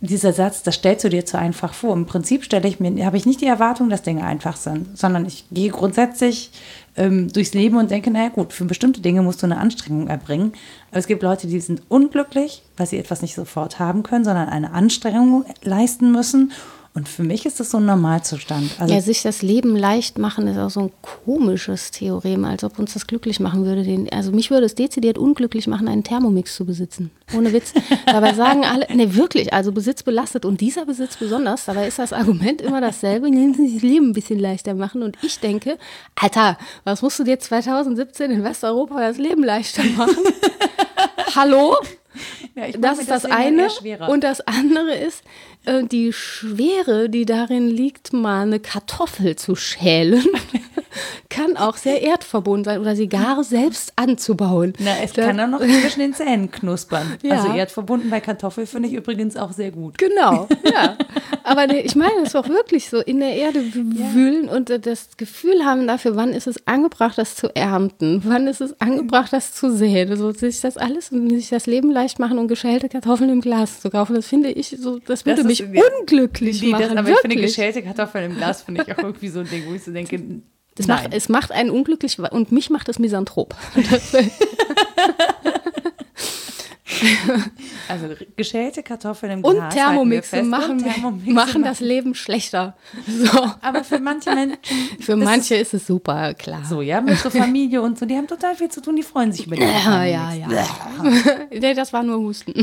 dieser 0.02 0.34
Satz, 0.34 0.64
das 0.64 0.76
stellst 0.76 1.06
du 1.06 1.10
dir 1.10 1.26
zu 1.26 1.38
einfach 1.38 1.74
vor. 1.76 1.94
Im 1.94 2.08
Prinzip 2.08 2.44
stelle 2.44 2.68
ich 2.68 2.80
mir, 2.80 3.06
habe 3.06 3.18
ich 3.18 3.28
nicht 3.28 3.40
die 3.40 3.46
Erwartung, 3.46 3.90
dass 3.90 4.02
Dinge 4.02 4.24
einfach 4.24 4.58
sind, 4.58 4.98
sondern 4.98 5.26
ich 5.26 5.46
gehe 5.52 5.70
grundsätzlich 5.70 6.52
ähm, 6.96 7.32
durchs 7.32 7.54
Leben 7.54 7.78
und 7.78 7.92
denke, 7.92 8.12
naja 8.12 8.30
gut, 8.30 8.54
für 8.54 8.66
bestimmte 8.66 9.02
Dinge 9.02 9.22
musst 9.22 9.42
du 9.42 9.46
eine 9.46 9.58
Anstrengung 9.58 10.08
erbringen. 10.08 10.54
Aber 10.90 11.00
es 11.00 11.08
gibt 11.08 11.24
Leute, 11.24 11.48
die 11.48 11.60
sind 11.60 11.84
unglücklich, 11.90 12.64
weil 12.78 12.88
sie 12.88 12.98
etwas 12.98 13.22
nicht 13.22 13.36
sofort 13.36 13.80
haben 13.80 14.04
können, 14.04 14.26
sondern 14.26 14.50
eine 14.50 14.74
Anstrengung 14.74 15.46
leisten 15.64 16.12
müssen 16.12 16.52
und 16.94 17.08
für 17.08 17.24
mich 17.24 17.46
ist 17.46 17.62
das 17.62 17.72
so 17.72 17.78
ein 17.78 17.86
Normalzustand. 17.86 18.70
Also 18.78 18.94
ja, 18.94 19.00
sich 19.00 19.22
das 19.22 19.42
Leben 19.42 19.78
leicht 19.78 20.18
machen 20.18 20.46
ist 20.48 20.58
auch 20.58 20.70
so 20.70 20.82
ein 20.82 20.92
komisches 21.02 21.92
Theorem, 21.92 22.44
als 22.44 22.66
ob 22.66 22.80
uns 22.80 22.94
das 22.94 23.08
glücklich 23.08 23.40
machen 23.40 23.64
würde. 23.64 23.84
Den, 23.84 24.12
also 24.12 24.34
mich 24.34 24.52
würde 24.52 24.66
es 24.66 24.76
dezidiert 24.76 25.18
unglücklich 25.18 25.68
machen, 25.68 25.88
einen 25.88 26.04
Thermomix 26.04 26.54
zu 26.54 26.66
besitzen. 26.66 27.10
Ohne 27.34 27.54
Witz. 27.54 27.74
Dabei 28.06 28.34
sagen 28.34 28.66
alle, 28.66 28.94
ne 28.94 29.16
wirklich, 29.16 29.54
also 29.54 29.72
Besitz 29.72 30.04
belastet 30.04 30.44
und 30.44 30.60
dieser 30.60 30.86
Besitz 30.86 31.16
besonders. 31.16 31.64
Dabei 31.64 31.88
ist 31.88 31.98
das 31.98 32.12
Argument 32.12 32.62
immer 32.62 32.82
dasselbe, 32.82 33.32
nehmen 33.32 33.54
Sie 33.54 33.68
sich 33.68 33.76
das 33.76 33.84
Leben 33.84 34.10
ein 34.10 34.14
bisschen 34.14 34.40
leichter 34.40 34.74
machen. 34.74 35.02
Und 35.02 35.18
ich 35.22 35.40
denke, 35.40 35.78
Alter, 36.16 36.58
was 36.84 37.02
musst 37.02 37.18
du 37.20 37.24
dir 37.24 37.40
2017 37.40 38.32
in 38.32 38.44
Westeuropa 38.44 39.00
das 39.00 39.18
Leben 39.18 39.46
leichter 39.46 39.84
machen? 39.96 40.18
Hallo? 41.36 41.78
Ja, 42.56 42.68
das 42.78 43.00
ist 43.00 43.10
das 43.10 43.26
eine. 43.26 43.70
Und 44.08 44.24
das 44.24 44.42
andere 44.42 44.96
ist, 44.96 45.24
äh, 45.66 45.84
die 45.84 46.12
Schwere, 46.12 47.10
die 47.10 47.26
darin 47.26 47.70
liegt, 47.70 48.12
mal 48.12 48.42
eine 48.42 48.60
Kartoffel 48.60 49.38
zu 49.38 49.56
schälen, 49.56 50.26
kann 51.30 51.58
auch 51.58 51.78
sehr 51.78 52.02
erdverbunden 52.02 52.64
sein 52.64 52.80
oder 52.80 52.96
sie 52.96 53.08
gar 53.08 53.44
selbst 53.44 53.94
anzubauen. 53.96 54.74
Na, 54.80 54.92
es 55.04 55.14
da, 55.14 55.28
kann 55.28 55.40
auch 55.40 55.48
noch 55.48 55.60
zwischen 55.60 56.00
den 56.00 56.14
Zähnen 56.14 56.52
knuspern. 56.52 57.18
Ja. 57.22 57.42
Also 57.42 57.54
erdverbunden 57.54 58.10
bei 58.10 58.20
Kartoffel 58.20 58.66
finde 58.66 58.90
ich 58.90 58.96
übrigens 58.96 59.38
auch 59.38 59.52
sehr 59.52 59.72
gut. 59.72 59.98
Genau, 59.98 60.48
ja. 60.64 60.98
Aber 61.44 61.68
ne, 61.68 61.82
ich 61.82 61.96
meine, 61.96 62.22
es 62.22 62.30
ist 62.30 62.36
auch 62.36 62.48
wirklich 62.50 62.90
so, 62.90 63.00
in 63.00 63.20
der 63.20 63.36
Erde 63.36 63.64
wühlen 63.74 64.46
ja. 64.46 64.54
und 64.54 64.70
äh, 64.70 64.80
das 64.80 65.18
Gefühl 65.18 65.66
haben 65.66 65.88
dafür, 65.88 66.16
wann 66.16 66.34
ist 66.34 66.48
es 66.48 66.66
angebracht, 66.68 67.18
das 67.18 67.36
zu 67.36 67.56
ernten, 67.56 68.22
wann 68.26 68.48
ist 68.48 68.62
es 68.62 68.80
angebracht, 68.82 69.34
das 69.34 69.54
zu 69.54 69.72
säen. 69.72 70.10
Also 70.10 70.32
sich 70.32 70.62
das 70.62 70.78
alles, 70.78 71.08
sich 71.08 71.50
das 71.50 71.68
Leben 71.68 71.92
leicht 71.92 72.20
machen 72.20 72.40
und 72.40 72.48
geschälte 72.48 72.90
Kartoffeln 72.90 73.30
im 73.30 73.42
Glas 73.42 73.82
zu 73.82 73.90
kaufen, 73.90 74.16
das 74.16 74.28
finde 74.28 74.50
ich 74.52 74.76
so, 74.80 75.00
das 75.00 75.26
würde 75.26 75.44
das 75.44 75.48
mich 75.48 75.64
unglücklich 75.64 76.62
nee, 76.62 76.72
machen. 76.72 76.84
Das, 76.84 76.92
aber 76.92 77.08
wirklich. 77.08 77.16
ich 77.16 77.32
finde 77.32 77.48
geschälte 77.48 77.84
Kartoffeln 77.84 78.32
im 78.32 78.38
Glas 78.38 78.64
finde 78.64 78.84
ich 78.84 78.94
auch 78.94 79.04
irgendwie 79.04 79.30
so 79.30 79.40
ein 79.40 79.50
Ding, 79.50 79.64
wo 79.68 79.74
ich 79.74 79.84
so 79.84 79.92
denke, 79.92 80.20
es 80.82 80.88
macht, 80.88 81.14
es 81.14 81.30
macht 81.30 81.52
einen 81.52 81.70
unglücklich 81.70 82.20
und 82.20 82.52
mich 82.52 82.70
macht 82.70 82.90
es 82.90 83.00
misanthrop. 83.00 83.56
Also 87.88 88.08
geschälte 88.38 88.84
Kartoffeln 88.84 89.34
im 89.34 89.44
Und 89.44 89.56
Glas. 89.56 89.74
Thermomixe 89.74 90.44
machen, 90.44 90.72
Und 90.72 90.84
Thermomixe 90.84 91.34
machen 91.34 91.64
das 91.64 91.80
Leben 91.80 92.16
schlechter. 92.16 92.76
So. 93.08 93.52
Aber 93.62 93.84
für 93.84 94.00
manche 94.00 94.34
Menschen. 94.34 94.58
Für 95.00 95.14
ist 95.14 95.24
manche 95.24 95.56
ist 95.56 95.74
es 95.74 95.88
super, 95.88 96.34
klar. 96.34 96.64
So, 96.68 96.82
ja, 96.82 97.02
mit 97.02 97.18
so 97.18 97.30
Familie 97.30 97.82
und 97.82 97.98
so, 97.98 98.06
die 98.06 98.16
haben 98.16 98.28
total 98.28 98.56
viel 98.56 98.70
zu 98.70 98.82
tun, 98.82 98.96
die 98.96 99.04
freuen 99.04 99.32
sich 99.32 99.48
über 99.48 99.56
die 99.56 99.64
Ja, 99.64 100.04
ja, 100.06 100.34
ja. 100.34 100.48
nee, 101.52 101.74
das 101.74 101.92
war 101.92 102.04
nur 102.04 102.20
Husten. 102.20 102.54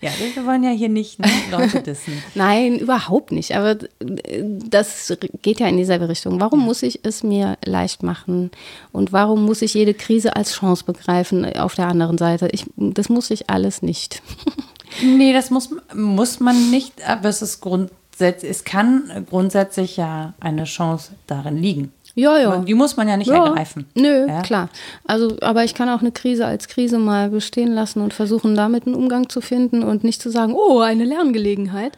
Ja, 0.00 0.10
wir 0.34 0.46
wollen 0.46 0.64
ja 0.64 0.70
hier 0.70 0.88
nicht 0.88 1.18
ne, 1.18 1.28
Leute 1.50 1.80
dissen. 1.80 2.22
Nein, 2.34 2.78
überhaupt 2.78 3.32
nicht. 3.32 3.56
Aber 3.56 3.70
äh, 3.70 4.42
das 4.68 5.16
geht 5.42 5.60
ja 5.60 5.68
in 5.68 5.76
dieselbe 5.76 6.08
Richtung. 6.08 6.40
Warum 6.40 6.60
muss 6.60 6.82
ich 6.82 7.00
es 7.04 7.22
mir 7.22 7.56
leicht 7.64 8.02
machen? 8.02 8.50
Und 8.90 9.12
warum 9.12 9.44
muss 9.44 9.62
ich 9.62 9.74
jede 9.74 9.94
Krise 9.94 10.36
als 10.36 10.54
Chance 10.54 10.84
begreifen 10.84 11.44
auf 11.56 11.74
der 11.74 11.86
anderen 11.86 12.18
Seite? 12.18 12.41
Ich, 12.52 12.66
das 12.76 13.08
muss 13.08 13.30
ich 13.30 13.48
alles 13.50 13.82
nicht. 13.82 14.22
Nee, 15.02 15.32
das 15.32 15.48
muss, 15.50 15.70
muss 15.94 16.38
man 16.38 16.70
nicht, 16.70 17.08
aber 17.08 17.30
es 17.30 17.40
ist 17.40 17.62
grundsätzlich, 17.62 18.50
es 18.50 18.62
kann 18.64 19.24
grundsätzlich 19.30 19.96
ja 19.96 20.34
eine 20.38 20.64
Chance 20.64 21.12
darin 21.26 21.56
liegen. 21.56 21.92
Ja, 22.14 22.38
ja. 22.38 22.58
Die 22.58 22.74
muss 22.74 22.98
man 22.98 23.08
ja 23.08 23.16
nicht 23.16 23.28
Ja, 23.30 23.46
ergreifen. 23.46 23.86
Nö, 23.94 24.26
Ja? 24.28 24.42
klar. 24.42 24.68
Also, 25.06 25.38
aber 25.40 25.64
ich 25.64 25.72
kann 25.72 25.88
auch 25.88 26.00
eine 26.00 26.12
Krise 26.12 26.44
als 26.44 26.68
Krise 26.68 26.98
mal 26.98 27.30
bestehen 27.30 27.72
lassen 27.72 28.02
und 28.02 28.12
versuchen, 28.12 28.54
damit 28.54 28.84
einen 28.84 28.94
Umgang 28.94 29.30
zu 29.30 29.40
finden 29.40 29.82
und 29.82 30.04
nicht 30.04 30.20
zu 30.20 30.28
sagen, 30.28 30.52
oh, 30.52 30.80
eine 30.80 31.06
Lerngelegenheit. 31.06 31.96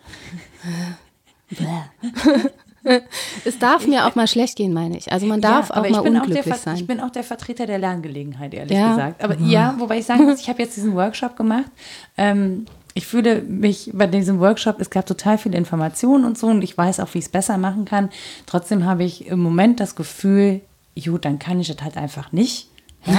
es 3.44 3.58
darf 3.58 3.86
mir 3.86 4.06
auch 4.06 4.14
mal 4.14 4.26
schlecht 4.26 4.56
gehen, 4.56 4.72
meine 4.72 4.96
ich. 4.96 5.10
Also 5.12 5.26
man 5.26 5.40
darf 5.40 5.70
Ja, 5.70 5.76
auch 5.76 5.88
mal 5.88 6.00
unglücklich 6.00 6.44
Ver- 6.44 6.56
sein. 6.56 6.76
Ich 6.76 6.86
bin 6.86 7.00
auch 7.00 7.10
der 7.10 7.24
Vertreter 7.24 7.66
der 7.66 7.78
Lerngelegenheit, 7.78 8.54
ehrlich 8.54 8.76
Ja. 8.76 8.90
gesagt. 8.90 9.22
Aber 9.24 9.36
ja, 9.38 9.74
wobei 9.78 9.98
ich 9.98 10.06
sagen 10.06 10.24
muss, 10.24 10.40
ich 10.40 10.48
habe 10.48 10.62
jetzt 10.62 10.76
diesen 10.76 10.94
Workshop 10.94 11.36
gemacht. 11.36 11.70
Ähm, 12.16 12.66
ich 12.96 13.06
fühle 13.06 13.42
mich 13.42 13.90
bei 13.92 14.06
diesem 14.06 14.38
Workshop, 14.38 14.80
es 14.80 14.88
gab 14.90 15.06
total 15.06 15.36
viele 15.38 15.56
Informationen 15.58 16.24
und 16.24 16.38
so 16.38 16.46
und 16.46 16.62
ich 16.62 16.78
weiß 16.78 17.00
auch, 17.00 17.08
wie 17.14 17.18
ich 17.18 17.24
es 17.24 17.30
besser 17.30 17.58
machen 17.58 17.84
kann. 17.86 18.08
Trotzdem 18.46 18.84
habe 18.84 19.02
ich 19.02 19.26
im 19.26 19.40
Moment 19.40 19.80
das 19.80 19.96
Gefühl, 19.96 20.60
gut, 21.04 21.24
dann 21.24 21.40
kann 21.40 21.58
ich 21.58 21.68
es 21.70 21.82
halt 21.82 21.96
einfach 21.96 22.30
nicht. 22.30 22.68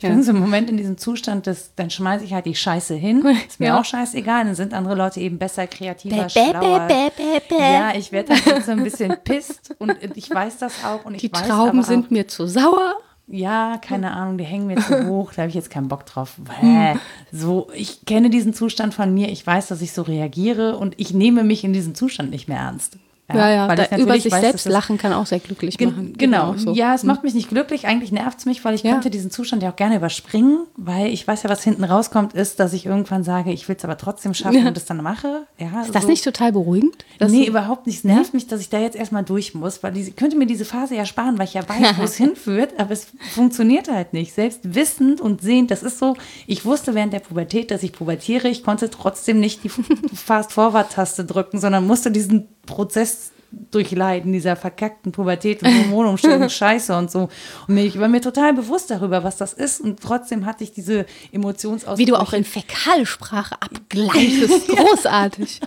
Ja? 0.00 0.08
Ich 0.10 0.16
bin 0.16 0.22
so 0.22 0.32
im 0.32 0.40
Moment 0.40 0.68
in 0.68 0.76
diesem 0.76 0.98
Zustand, 0.98 1.46
dass 1.46 1.74
dann 1.76 1.88
schmeiße 1.90 2.24
ich 2.24 2.34
halt 2.34 2.44
die 2.46 2.54
Scheiße 2.54 2.94
hin. 2.94 3.24
Ist 3.48 3.58
mir 3.60 3.66
Ja. 3.68 3.80
auch 3.80 3.84
scheißegal. 3.84 4.44
Dann 4.44 4.54
sind 4.54 4.74
andere 4.74 4.94
Leute 4.94 5.20
eben 5.20 5.38
besser, 5.38 5.66
kreativer, 5.66 6.24
bäh, 6.24 6.28
schlauer. 6.50 6.86
bäh, 6.88 7.10
bäh. 7.48 7.54
Ja, 7.58 7.94
ich 7.96 8.12
werde 8.12 8.28
dann 8.34 8.40
jetzt 8.56 8.66
so 8.66 8.72
ein 8.72 8.82
bisschen 8.84 9.16
pisst 9.24 9.74
und 9.78 9.96
ich 10.14 10.30
weiß 10.32 10.58
das 10.58 10.84
auch. 10.84 11.04
Und 11.04 11.14
ich 11.14 11.22
Die 11.22 11.32
weiß 11.32 11.48
Trauben 11.48 11.80
auch, 11.80 11.84
sind 11.84 12.10
mir 12.10 12.28
zu 12.28 12.46
sauer. 12.46 12.96
ja, 13.26 13.78
keine 13.80 14.12
Ahnung, 14.12 14.36
die 14.36 14.44
hängen 14.44 14.66
mir 14.66 14.76
zu 14.76 15.06
hoch, 15.08 15.32
da 15.32 15.42
habe 15.42 15.48
ich 15.48 15.54
jetzt 15.54 15.70
keinen 15.70 15.88
Bock 15.88 16.04
drauf. 16.04 16.34
Bäh. 16.60 16.96
So, 17.32 17.68
ich 17.74 18.04
kenne 18.04 18.28
diesen 18.30 18.52
Zustand 18.52 18.92
von 18.94 19.12
mir, 19.14 19.30
ich 19.30 19.46
weiß, 19.46 19.68
dass 19.68 19.80
ich 19.80 19.92
so 19.92 20.02
reagiere 20.02 20.76
und 20.76 20.94
ich 20.98 21.14
nehme 21.14 21.44
mich 21.44 21.64
in 21.64 21.72
diesem 21.72 21.94
Zustand 21.94 22.30
nicht 22.30 22.46
mehr 22.48 22.58
ernst. 22.58 22.98
Ja, 23.32 23.48
ja, 23.50 23.68
weil 23.68 23.76
da, 23.76 23.84
ich 23.90 23.96
über 23.98 24.14
sich 24.20 24.30
weiß, 24.30 24.40
selbst 24.42 24.66
lachen 24.68 24.98
kann 24.98 25.14
auch 25.14 25.24
sehr 25.24 25.38
glücklich 25.38 25.80
machen. 25.80 26.12
Genau, 26.18 26.50
auch 26.50 26.58
so. 26.58 26.74
ja, 26.74 26.94
es 26.94 27.04
macht 27.04 27.24
mich 27.24 27.32
nicht 27.32 27.48
glücklich. 27.48 27.86
Eigentlich 27.86 28.12
nervt 28.12 28.38
es 28.40 28.44
mich, 28.44 28.62
weil 28.66 28.74
ich 28.74 28.82
Ja. 28.82 28.92
könnte 28.92 29.08
diesen 29.08 29.30
Zustand 29.30 29.62
ja 29.62 29.70
auch 29.70 29.76
gerne 29.76 29.96
überspringen, 29.96 30.58
weil 30.76 31.06
ich 31.06 31.26
weiß 31.26 31.42
ja, 31.42 31.48
was 31.48 31.64
hinten 31.64 31.84
rauskommt, 31.84 32.34
ist, 32.34 32.60
dass 32.60 32.74
ich 32.74 32.84
irgendwann 32.84 33.24
sage, 33.24 33.50
ich 33.50 33.66
will 33.66 33.76
es 33.78 33.84
aber 33.84 33.96
trotzdem 33.96 34.34
schaffen 34.34 34.60
Ja. 34.60 34.68
und 34.68 34.76
es 34.76 34.84
dann 34.84 35.02
mache. 35.02 35.46
Ja, 35.58 35.80
Ist 35.82 35.94
das 35.94 36.02
so. 36.02 36.08
nicht 36.10 36.22
total 36.22 36.52
beruhigend? 36.52 37.06
Nee, 37.18 37.46
überhaupt 37.46 37.86
nicht. 37.86 37.96
Es 37.96 38.04
nervt 38.04 38.34
mich, 38.34 38.46
dass 38.46 38.60
ich 38.60 38.68
da 38.68 38.78
jetzt 38.78 38.94
erstmal 38.94 39.24
durch 39.24 39.54
muss, 39.54 39.82
weil 39.82 39.96
ich 39.96 40.14
könnte 40.16 40.36
mir 40.36 40.46
diese 40.46 40.66
Phase 40.66 40.94
ja 40.94 41.06
sparen, 41.06 41.38
weil 41.38 41.46
ich 41.46 41.54
ja 41.54 41.66
weiß, 41.66 41.96
wo 41.96 42.02
es 42.02 42.16
hinführt, 42.18 42.74
aber 42.76 42.90
es 42.90 43.06
funktioniert 43.32 43.90
halt 43.90 44.12
nicht. 44.12 44.34
Selbst 44.34 44.74
wissend 44.74 45.22
und 45.22 45.40
sehend, 45.40 45.70
das 45.70 45.82
ist 45.82 45.98
so, 45.98 46.14
ich 46.46 46.66
wusste 46.66 46.94
während 46.94 47.14
der 47.14 47.20
Pubertät, 47.20 47.70
dass 47.70 47.82
ich 47.82 47.92
pubertiere, 47.92 48.48
ich 48.48 48.62
konnte 48.62 48.90
trotzdem 48.90 49.40
nicht 49.40 49.64
die 49.64 49.70
Fast-Forward-Taste 50.14 51.24
drücken, 51.24 51.58
sondern 51.58 51.86
musste 51.86 52.10
diesen 52.10 52.48
Prozess 52.66 53.23
durchleiden, 53.70 54.32
dieser 54.32 54.56
verkackten 54.56 55.12
Pubertät 55.12 55.62
und 55.62 55.68
Hormonumstellung, 55.68 56.48
Scheiße 56.48 56.96
und 56.96 57.10
so. 57.10 57.28
Und 57.68 57.76
ich 57.76 57.98
war 57.98 58.08
mir 58.08 58.20
total 58.20 58.54
bewusst 58.54 58.90
darüber, 58.90 59.24
was 59.24 59.36
das 59.36 59.52
ist 59.52 59.80
und 59.80 60.00
trotzdem 60.00 60.46
hatte 60.46 60.64
ich 60.64 60.72
diese 60.72 61.06
Emotionsausbrüche. 61.32 61.98
Wie 61.98 62.10
du 62.10 62.16
auch 62.16 62.32
in 62.32 62.44
Fäkalsprache 62.44 63.56
abgleitest. 63.60 64.68
Großartig. 64.76 65.60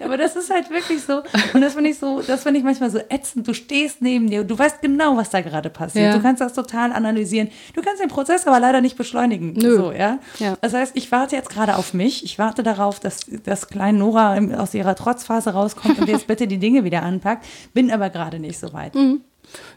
Aber 0.00 0.16
das 0.16 0.36
ist 0.36 0.50
halt 0.50 0.70
wirklich 0.70 1.02
so. 1.02 1.22
Und 1.54 1.60
das 1.60 1.74
finde 1.74 1.90
ich 1.90 1.98
so, 1.98 2.22
das 2.22 2.42
finde 2.42 2.58
ich 2.58 2.64
manchmal 2.64 2.90
so 2.90 2.98
ätzend. 3.08 3.46
Du 3.46 3.54
stehst 3.54 4.02
neben 4.02 4.30
dir, 4.30 4.44
du 4.44 4.58
weißt 4.58 4.80
genau, 4.80 5.16
was 5.16 5.30
da 5.30 5.40
gerade 5.40 5.70
passiert. 5.70 6.06
Ja. 6.06 6.16
Du 6.16 6.22
kannst 6.22 6.40
das 6.40 6.52
total 6.52 6.92
analysieren. 6.92 7.48
Du 7.74 7.82
kannst 7.82 8.02
den 8.02 8.08
Prozess 8.08 8.46
aber 8.46 8.60
leider 8.60 8.80
nicht 8.80 8.96
beschleunigen. 8.96 9.52
Nö. 9.54 9.76
So, 9.76 9.92
ja? 9.92 10.18
Ja. 10.38 10.56
Das 10.60 10.74
heißt, 10.74 10.92
ich 10.94 11.10
warte 11.12 11.36
jetzt 11.36 11.50
gerade 11.50 11.76
auf 11.76 11.94
mich. 11.94 12.24
Ich 12.24 12.38
warte 12.38 12.62
darauf, 12.62 13.00
dass 13.00 13.20
das 13.44 13.68
kleine 13.68 13.98
Nora 13.98 14.38
aus 14.58 14.74
ihrer 14.74 14.94
Trotzphase 14.94 15.50
rauskommt 15.50 15.98
und 15.98 16.08
jetzt 16.08 16.26
bitte 16.26 16.46
die 16.46 16.58
Dinge 16.58 16.84
wieder 16.84 17.02
anpackt. 17.12 17.46
Bin 17.74 17.90
aber 17.90 18.10
gerade 18.10 18.38
nicht 18.38 18.58
so 18.58 18.72
weit. 18.72 18.94
Ist 18.94 19.22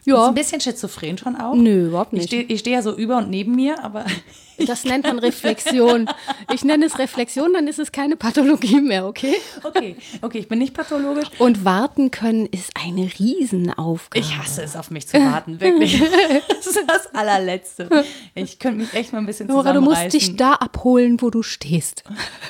Ja, 0.06 0.28
ein 0.28 0.34
bisschen 0.34 0.60
schizophren 0.60 1.18
schon 1.18 1.36
auch. 1.36 1.54
Nö, 1.54 1.88
überhaupt 1.88 2.12
Ich 2.12 2.18
nicht. 2.20 2.28
stehe 2.28 2.42
ich 2.44 2.60
steh 2.60 2.72
ja 2.72 2.82
so 2.82 2.94
über 2.96 3.18
und 3.18 3.28
neben 3.28 3.54
mir, 3.54 3.82
aber 3.84 4.04
das 4.66 4.84
nennt 4.84 5.04
man 5.04 5.18
Reflexion. 5.20 6.08
Ich 6.54 6.64
nenne 6.64 6.86
es 6.86 6.98
Reflexion, 6.98 7.52
dann 7.52 7.66
ist 7.66 7.78
es 7.78 7.90
keine 7.92 8.16
Pathologie 8.16 8.80
mehr, 8.80 9.06
okay? 9.06 9.34
okay, 9.64 9.96
okay, 10.22 10.38
ich 10.38 10.48
bin 10.48 10.60
nicht 10.60 10.74
pathologisch. 10.74 11.26
Und 11.38 11.64
warten 11.64 12.10
können 12.12 12.46
ist 12.46 12.70
eine 12.80 13.10
Riesenaufgabe. 13.18 14.24
Ich 14.24 14.38
hasse 14.38 14.62
es, 14.62 14.76
auf 14.76 14.90
mich 14.90 15.06
zu 15.08 15.18
warten, 15.18 15.60
wirklich. 15.60 16.00
Das 16.48 16.66
ist 16.74 16.84
das 16.88 17.14
allerletzte. 17.14 18.04
Ich 18.34 18.58
könnte 18.58 18.78
mich 18.78 18.92
echt 18.94 19.12
mal 19.12 19.18
ein 19.20 19.26
bisschen 19.26 19.46
Nora, 19.46 19.72
du 19.72 19.80
musst 19.80 20.12
dich 20.12 20.36
da 20.36 20.54
abholen, 20.54 21.20
wo 21.20 21.30
du 21.30 21.42
stehst. 21.42 22.02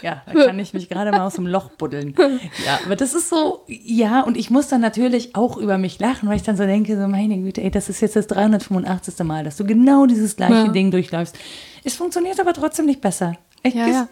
Ja, 0.03 0.23
da 0.27 0.45
kann 0.47 0.59
ich 0.59 0.73
mich 0.75 0.89
gerade 0.89 1.11
mal 1.11 1.27
aus 1.27 1.35
dem 1.35 1.47
Loch 1.47 1.71
buddeln. 1.71 2.15
Ja, 2.65 2.81
aber 2.85 2.97
das 2.97 3.15
ist 3.15 3.29
so, 3.29 3.65
ja, 3.67 4.23
und 4.23 4.37
ich 4.37 4.51
muss 4.51 4.69
dann 4.69 4.81
natürlich 4.81 5.35
auch 5.37 5.57
über 5.59 5.77
mich 5.79 5.99
lachen, 5.99 6.29
weil 6.29 6.37
ich 6.37 6.43
dann 6.43 6.57
so 6.57 6.65
denke, 6.65 6.97
so 6.99 7.07
meine 7.09 7.37
Güte, 7.47 7.63
ey, 7.63 7.71
das 7.71 7.89
ist 7.89 8.01
jetzt 8.01 8.17
das 8.17 8.27
385. 8.27 9.19
Mal, 9.25 9.45
dass 9.45 9.57
du 9.57 9.65
genau 9.65 10.07
dieses 10.07 10.37
gleiche 10.37 10.55
Ja. 10.55 10.69
Ding 10.69 10.91
durchläufst. 10.91 11.37
Es 11.85 11.95
funktioniert 11.97 12.39
aber 12.41 12.53
trotzdem 12.53 12.87
nicht 12.87 13.01
besser. 13.01 13.35
Echt, 13.63 13.77
Ja, 13.77 13.87
ja. 13.87 14.09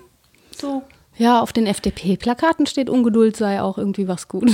So. 0.56 0.82
Ja, 1.16 1.40
auf 1.40 1.52
den 1.52 1.66
FDP-Plakaten 1.66 2.66
steht 2.66 2.90
Ungeduld 2.90 3.36
sei 3.36 3.60
auch 3.62 3.78
irgendwie 3.78 4.08
was 4.08 4.26
gut. 4.28 4.50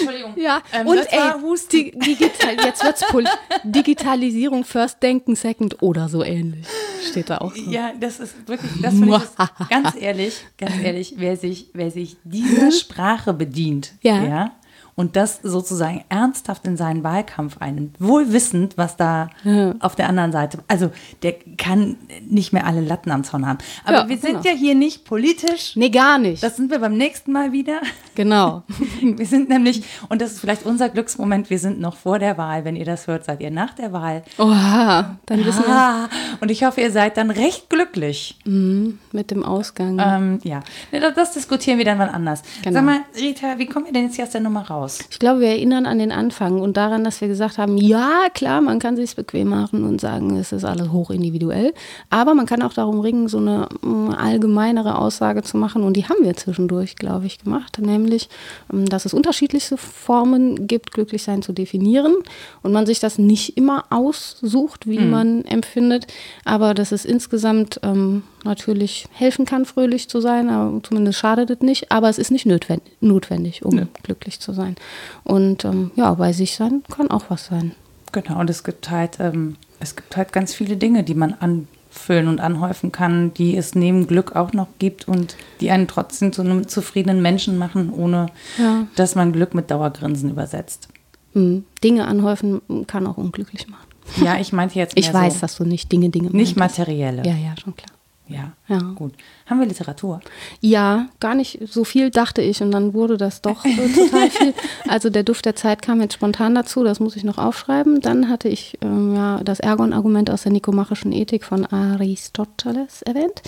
Entschuldigung. 0.00 0.32
Ja, 0.36 0.62
Ähm, 0.72 0.86
und 0.86 0.98
ey, 0.98 1.18
war 1.18 1.40
Husten. 1.42 1.70
di 1.70 1.90
digital, 1.98 2.56
jetzt 2.64 2.82
wird's 2.84 3.06
pol 3.08 3.24
Digitalisierung 3.64 4.64
first, 4.64 5.02
denken 5.02 5.36
second 5.36 5.82
oder 5.82 6.08
so 6.08 6.22
ähnlich. 6.24 6.66
Steht 7.08 7.30
da 7.30 7.38
auch. 7.38 7.54
So. 7.54 7.70
Ja, 7.70 7.92
das 7.98 8.18
ist 8.20 8.48
wirklich, 8.48 8.70
das 8.82 8.94
finde 8.94 9.16
ich 9.16 9.68
ganz 9.68 9.94
ehrlich, 9.98 10.34
ganz 10.58 10.72
ehrlich, 10.82 11.14
wer 11.18 11.36
sich, 11.36 11.68
wer 11.74 11.90
sich 11.90 12.16
dieser 12.24 12.70
Sprache 12.72 13.32
bedient, 13.34 13.92
Ja. 14.02 14.52
Und 14.96 15.16
das 15.16 15.40
sozusagen 15.42 16.04
ernsthaft 16.08 16.66
in 16.66 16.76
seinen 16.76 17.02
Wahlkampf 17.04 17.56
einnimmt, 17.60 17.96
wohl 18.00 18.32
wissend, 18.32 18.76
was 18.76 18.96
da 18.96 19.28
Ja. 19.42 19.74
auf 19.80 19.96
der 19.96 20.08
anderen 20.08 20.32
Seite, 20.32 20.58
also 20.68 20.90
der 21.22 21.34
kann 21.56 21.96
nicht 22.28 22.52
mehr 22.52 22.66
alle 22.66 22.80
Latten 22.80 23.10
am 23.10 23.24
Zaun 23.24 23.46
haben. 23.46 23.58
Aber 23.84 23.98
Ja, 24.02 24.08
wir 24.08 24.18
sind 24.18 24.30
genau. 24.42 24.42
ja 24.44 24.52
hier 24.52 24.74
nicht 24.74 25.04
politisch. 25.04 25.74
Nee, 25.76 25.90
gar 25.90 26.18
nicht. 26.18 26.42
Das 26.42 26.56
sind 26.56 26.70
wir 26.70 26.78
beim 26.78 26.96
nächsten 26.96 27.32
Mal 27.32 27.52
wieder. 27.52 27.80
genau. 28.14 28.62
Wir 29.00 29.26
sind 29.26 29.48
nämlich, 29.48 29.82
und 30.08 30.20
das 30.22 30.32
ist 30.32 30.40
vielleicht 30.40 30.64
unser 30.64 30.88
Glücksmoment, 30.88 31.50
wir 31.50 31.58
sind 31.58 31.80
noch 31.80 31.96
vor 31.96 32.18
der 32.18 32.38
Wahl. 32.38 32.64
Wenn 32.64 32.76
ihr 32.76 32.84
das 32.84 33.06
hört, 33.06 33.24
seid 33.24 33.40
ihr 33.40 33.50
nach 33.50 33.74
der 33.74 33.92
Wahl. 33.92 34.22
Oha, 34.38 35.16
dann 35.26 35.44
wissen 35.44 35.64
wir 35.66 35.74
Ah, 35.74 36.08
und 36.40 36.50
ich 36.50 36.64
hoffe, 36.64 36.80
ihr 36.80 36.90
seid 36.90 37.16
dann 37.16 37.30
recht 37.30 37.68
glücklich. 37.70 38.38
mit 38.44 39.30
dem 39.30 39.42
Ausgang. 39.44 39.98
Ähm, 40.00 40.38
ja, 40.44 40.62
das, 40.92 41.14
das 41.14 41.32
diskutieren 41.32 41.78
wir 41.78 41.84
dann 41.84 41.98
mal 41.98 42.08
anders. 42.08 42.42
Genau. 42.62 42.74
Sag 42.74 42.84
mal, 42.84 43.00
Rita, 43.16 43.58
wie 43.58 43.66
kommen 43.66 43.86
wir 43.86 43.92
denn 43.92 44.04
jetzt 44.04 44.16
hier 44.16 44.24
aus 44.24 44.30
der 44.30 44.40
Nummer 44.40 44.66
raus? 44.68 44.83
Ich 45.10 45.18
glaube, 45.18 45.40
wir 45.40 45.48
erinnern 45.48 45.86
an 45.86 45.98
den 45.98 46.12
Anfang 46.12 46.60
und 46.60 46.76
daran, 46.76 47.04
dass 47.04 47.20
wir 47.20 47.28
gesagt 47.28 47.58
haben, 47.58 47.76
ja, 47.76 48.28
klar, 48.32 48.60
man 48.60 48.78
kann 48.78 48.96
sich 48.96 49.14
bequem 49.16 49.48
machen 49.48 49.84
und 49.84 50.00
sagen, 50.00 50.36
es 50.36 50.52
ist 50.52 50.64
alles 50.64 50.90
hoch 50.90 51.10
individuell, 51.10 51.72
aber 52.10 52.34
man 52.34 52.46
kann 52.46 52.62
auch 52.62 52.72
darum 52.72 53.00
ringen, 53.00 53.28
so 53.28 53.38
eine 53.38 53.68
mm, 53.82 54.10
allgemeinere 54.10 54.98
Aussage 54.98 55.42
zu 55.42 55.56
machen 55.56 55.82
und 55.82 55.96
die 55.96 56.04
haben 56.04 56.22
wir 56.22 56.34
zwischendurch, 56.34 56.96
glaube 56.96 57.26
ich, 57.26 57.38
gemacht, 57.38 57.78
nämlich, 57.80 58.28
ähm, 58.72 58.86
dass 58.88 59.04
es 59.04 59.14
unterschiedlichste 59.14 59.76
Formen 59.76 60.66
gibt, 60.66 60.92
Glücklichsein 60.92 61.42
zu 61.42 61.52
definieren 61.52 62.14
und 62.62 62.72
man 62.72 62.86
sich 62.86 63.00
das 63.00 63.18
nicht 63.18 63.56
immer 63.56 63.84
aussucht, 63.90 64.86
wie 64.86 64.98
man 64.98 65.44
empfindet, 65.44 66.06
aber 66.44 66.74
dass 66.74 66.92
es 66.92 67.04
insgesamt 67.04 67.80
ähm, 67.82 68.22
natürlich 68.44 69.06
helfen 69.12 69.44
kann, 69.44 69.64
fröhlich 69.64 70.08
zu 70.08 70.20
sein, 70.20 70.48
aber 70.50 70.82
zumindest 70.82 71.18
schadet 71.18 71.50
es 71.50 71.60
nicht, 71.60 71.90
aber 71.90 72.08
es 72.08 72.18
ist 72.18 72.30
nicht 72.30 72.46
notwendig, 72.46 73.64
um 73.64 73.88
glücklich 74.02 74.40
zu 74.40 74.52
sein. 74.52 74.76
Und 75.24 75.64
ähm, 75.64 75.90
ja, 75.96 76.12
bei 76.14 76.32
sich 76.32 76.54
sein 76.56 76.82
kann 76.94 77.10
auch 77.10 77.24
was 77.28 77.46
sein. 77.46 77.72
Genau, 78.12 78.38
und 78.40 78.48
es 78.50 78.62
gibt 78.62 78.90
halt, 78.90 79.18
ähm, 79.20 79.56
es 79.80 79.96
gibt 79.96 80.16
halt 80.16 80.32
ganz 80.32 80.54
viele 80.54 80.76
Dinge, 80.76 81.02
die 81.02 81.14
man 81.14 81.34
anfüllen 81.34 82.28
und 82.28 82.40
anhäufen 82.40 82.92
kann, 82.92 83.34
die 83.34 83.56
es 83.56 83.74
neben 83.74 84.06
Glück 84.06 84.36
auch 84.36 84.52
noch 84.52 84.68
gibt 84.78 85.08
und 85.08 85.36
die 85.60 85.70
einen 85.70 85.88
trotzdem 85.88 86.32
zu 86.32 86.42
einem 86.42 86.68
zufriedenen 86.68 87.22
Menschen 87.22 87.58
machen, 87.58 87.92
ohne 87.92 88.26
Ja. 88.58 88.86
dass 88.96 89.14
man 89.14 89.32
Glück 89.32 89.54
mit 89.54 89.70
Dauergrinsen 89.70 90.30
übersetzt. 90.30 90.88
Hm. 91.32 91.64
Dinge 91.82 92.06
anhäufen 92.06 92.60
kann 92.86 93.06
auch 93.06 93.16
unglücklich 93.16 93.66
machen. 93.68 93.86
Ja, 94.22 94.38
ich 94.38 94.52
meinte 94.52 94.78
jetzt. 94.78 94.96
Ich 94.96 95.12
weiß, 95.12 95.34
so 95.34 95.40
dass 95.40 95.56
du 95.56 95.64
nicht 95.64 95.90
Dinge, 95.90 96.10
Dinge. 96.10 96.30
Nicht 96.30 96.56
materielle. 96.56 97.22
Ja, 97.24 97.34
ja, 97.34 97.54
schon 97.60 97.74
klar. 97.74 97.93
Ja, 98.26 98.52
ja, 98.68 98.78
gut. 98.94 99.14
Haben 99.46 99.60
wir 99.60 99.66
Literatur? 99.66 100.20
Ja, 100.60 101.08
gar 101.20 101.34
nicht 101.34 101.58
so 101.66 101.84
viel, 101.84 102.10
dachte 102.10 102.40
ich. 102.40 102.62
Und 102.62 102.70
dann 102.70 102.94
wurde 102.94 103.18
das 103.18 103.42
doch 103.42 103.64
äh, 103.64 103.88
total 103.94 104.30
viel. 104.30 104.54
Also 104.88 105.10
der 105.10 105.22
Duft 105.22 105.44
der 105.44 105.56
Zeit 105.56 105.82
kam 105.82 106.00
jetzt 106.00 106.14
spontan 106.14 106.54
dazu, 106.54 106.84
das 106.84 107.00
muss 107.00 107.16
ich 107.16 107.24
noch 107.24 107.38
aufschreiben. 107.38 108.00
Dann 108.00 108.28
hatte 108.28 108.48
ich 108.48 108.78
ähm, 108.80 109.14
ja, 109.14 109.40
das 109.42 109.60
Ergon-Argument 109.60 110.30
aus 110.30 110.42
der 110.42 110.52
nikomachischen 110.52 111.12
Ethik 111.12 111.44
von 111.44 111.66
Aristoteles 111.66 113.02
erwähnt. 113.02 113.42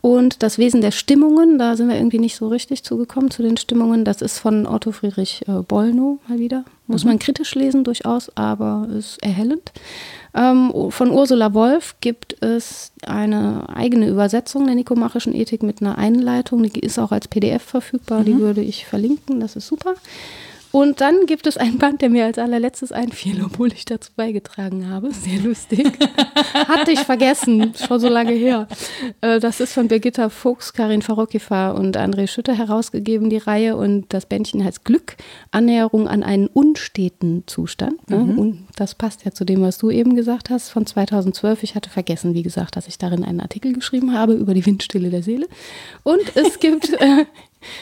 Und 0.00 0.42
das 0.42 0.58
Wesen 0.58 0.80
der 0.80 0.90
Stimmungen, 0.90 1.58
da 1.58 1.76
sind 1.76 1.88
wir 1.88 1.96
irgendwie 1.96 2.18
nicht 2.18 2.36
so 2.36 2.48
richtig 2.48 2.84
zugekommen 2.84 3.30
zu 3.30 3.42
den 3.42 3.56
Stimmungen. 3.56 4.04
Das 4.04 4.22
ist 4.22 4.38
von 4.38 4.66
Otto 4.66 4.92
Friedrich 4.92 5.42
äh, 5.48 5.62
Bollnow 5.62 6.18
mal 6.28 6.38
wieder. 6.38 6.64
Muss 6.86 7.04
mhm. 7.04 7.10
man 7.10 7.18
kritisch 7.18 7.54
lesen 7.54 7.84
durchaus, 7.84 8.36
aber 8.36 8.88
ist 8.96 9.22
erhellend. 9.22 9.72
Ähm, 10.34 10.72
von 10.90 11.10
Ursula 11.10 11.54
Wolf 11.54 11.96
gibt 12.00 12.40
es 12.42 12.92
eine 13.04 13.64
eigene 13.68 14.08
Übersetzung 14.08 14.66
der 14.66 14.74
nikomachischen 14.74 15.34
Ethik 15.40 15.62
mit 15.62 15.80
einer 15.80 15.98
Einleitung. 15.98 16.62
Die 16.62 16.80
ist 16.80 16.98
auch 16.98 17.12
als 17.12 17.28
PDF 17.28 17.62
verfügbar. 17.62 18.20
Mhm. 18.20 18.24
Die 18.24 18.38
würde 18.38 18.60
ich 18.62 18.86
verlinken. 18.86 19.40
Das 19.40 19.56
ist 19.56 19.66
super. 19.66 19.94
Und 20.72 21.00
dann 21.00 21.26
gibt 21.26 21.46
es 21.46 21.56
ein 21.56 21.78
Band, 21.78 22.00
der 22.00 22.10
mir 22.10 22.24
als 22.26 22.38
allerletztes 22.38 22.92
einfiel, 22.92 23.42
obwohl 23.44 23.72
ich 23.72 23.84
dazu 23.84 24.12
beigetragen 24.14 24.88
habe. 24.88 25.12
Sehr 25.12 25.40
lustig. 25.40 25.90
Hatte 26.54 26.92
ich 26.92 27.00
vergessen, 27.00 27.74
schon 27.74 27.98
so 27.98 28.08
lange 28.08 28.32
her. 28.32 28.68
Äh, 29.20 29.40
das 29.40 29.60
ist 29.60 29.72
von 29.72 29.88
Birgitta 29.88 30.28
Fuchs, 30.28 30.72
Karin 30.72 31.02
Farokifa 31.02 31.70
und 31.72 31.96
André 31.96 32.28
Schütter 32.28 32.54
herausgegeben, 32.54 33.30
die 33.30 33.38
Reihe. 33.38 33.76
Und 33.76 34.12
das 34.12 34.26
Bändchen 34.26 34.64
heißt 34.64 34.84
Glück, 34.84 35.16
Annäherung 35.50 36.06
an 36.06 36.22
einen 36.22 36.46
unsteten 36.46 37.42
Zustand. 37.46 38.08
Ne? 38.08 38.18
Mhm. 38.18 38.38
Und 38.38 38.66
das 38.76 38.94
passt 38.94 39.24
ja 39.24 39.32
zu 39.32 39.44
dem, 39.44 39.62
was 39.62 39.78
du 39.78 39.90
eben 39.90 40.14
gesagt 40.14 40.50
hast, 40.50 40.68
von 40.68 40.86
2012. 40.86 41.64
Ich 41.64 41.74
hatte 41.74 41.90
vergessen, 41.90 42.34
wie 42.34 42.42
gesagt, 42.42 42.76
dass 42.76 42.86
ich 42.86 42.96
darin 42.96 43.24
einen 43.24 43.40
Artikel 43.40 43.72
geschrieben 43.72 44.14
habe 44.14 44.34
über 44.34 44.54
die 44.54 44.64
Windstille 44.64 45.10
der 45.10 45.24
Seele. 45.24 45.48
Und 46.04 46.36
es 46.36 46.60
gibt 46.60 46.92
äh, 47.00 47.26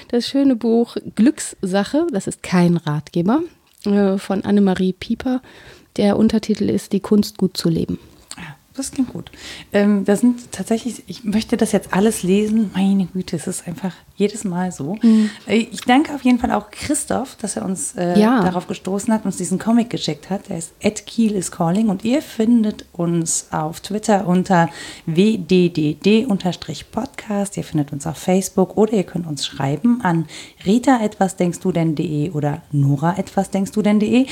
das 0.09 0.27
schöne 0.27 0.57
Buch 0.57 0.97
Glückssache, 1.15 2.07
das 2.13 2.27
ist 2.27 2.43
kein 2.43 2.77
Ratgeber, 2.77 3.43
äh, 3.85 4.19
von 4.19 4.45
Annemarie 4.45 4.93
Pieper. 4.93 5.43
Der 5.97 6.17
Untertitel 6.17 6.69
ist 6.69 6.93
Die 6.93 7.01
Kunst 7.01 7.39
gut 7.39 7.57
zu 7.57 7.69
leben. 7.69 7.99
Das 8.79 8.93
klingt 8.93 9.13
gut. 9.13 9.33
Ähm, 9.73 10.05
sind 10.07 10.53
tatsächlich, 10.53 11.03
ich 11.09 11.25
möchte 11.25 11.57
das 11.57 11.73
jetzt 11.73 11.93
alles 11.93 12.23
lesen. 12.23 12.71
Meine 12.75 13.07
Güte, 13.07 13.35
es 13.35 13.49
ist 13.49 13.67
einfach 13.67 13.93
jedes 14.19 14.45
Mal 14.45 14.73
so. 14.73 14.97
Mhm. 15.01 15.31
Ich 15.47 15.83
danke 15.83 16.13
auf 16.13 16.23
jeden 16.25 16.41
Fall 16.41 16.51
auch 16.53 16.71
Christoph, 16.71 17.37
dass 17.37 17.57
er 17.57 17.65
uns 17.65 17.95
äh, 17.97 18.19
ja. 18.19 18.43
darauf 18.43 18.67
gestoßen 18.67 19.15
hat, 19.15 19.25
uns 19.25 19.37
diesen 19.37 19.61
Comic 19.61 19.91
geschickt 19.91 20.29
hat. 20.29 20.49
Der 20.49 20.59
ist 20.59 20.73
at 20.83 21.07
Kiel 21.07 21.37
is 21.37 21.53
Calling 21.53 21.89
und 21.89 22.05
ihr 22.05 22.21
findet 22.21 22.85
uns 22.93 23.47
auf 23.53 23.81
Twitter 23.81 24.27
unter 24.27 24.69
wddd-podcast. 25.07 26.27
Ihr 27.57 27.65
findet 27.65 27.93
uns 27.93 28.09
auf 28.09 28.17
Facebook 28.19 28.77
oder 28.77 28.95
ihr 28.95 29.05
könnt 29.05 29.27
uns 29.27 29.47
schreiben 29.47 30.01
an 30.03 30.27
rita 30.67 31.01
etwas 31.01 31.37
denkst 31.37 31.61
du 31.61 31.71
denn.de 31.71 32.31
oder 32.33 32.63
nora 32.73 33.17
etwas 33.19 33.51
denkst 33.51 33.71
du 33.73 33.83
denn.de. 33.83 34.27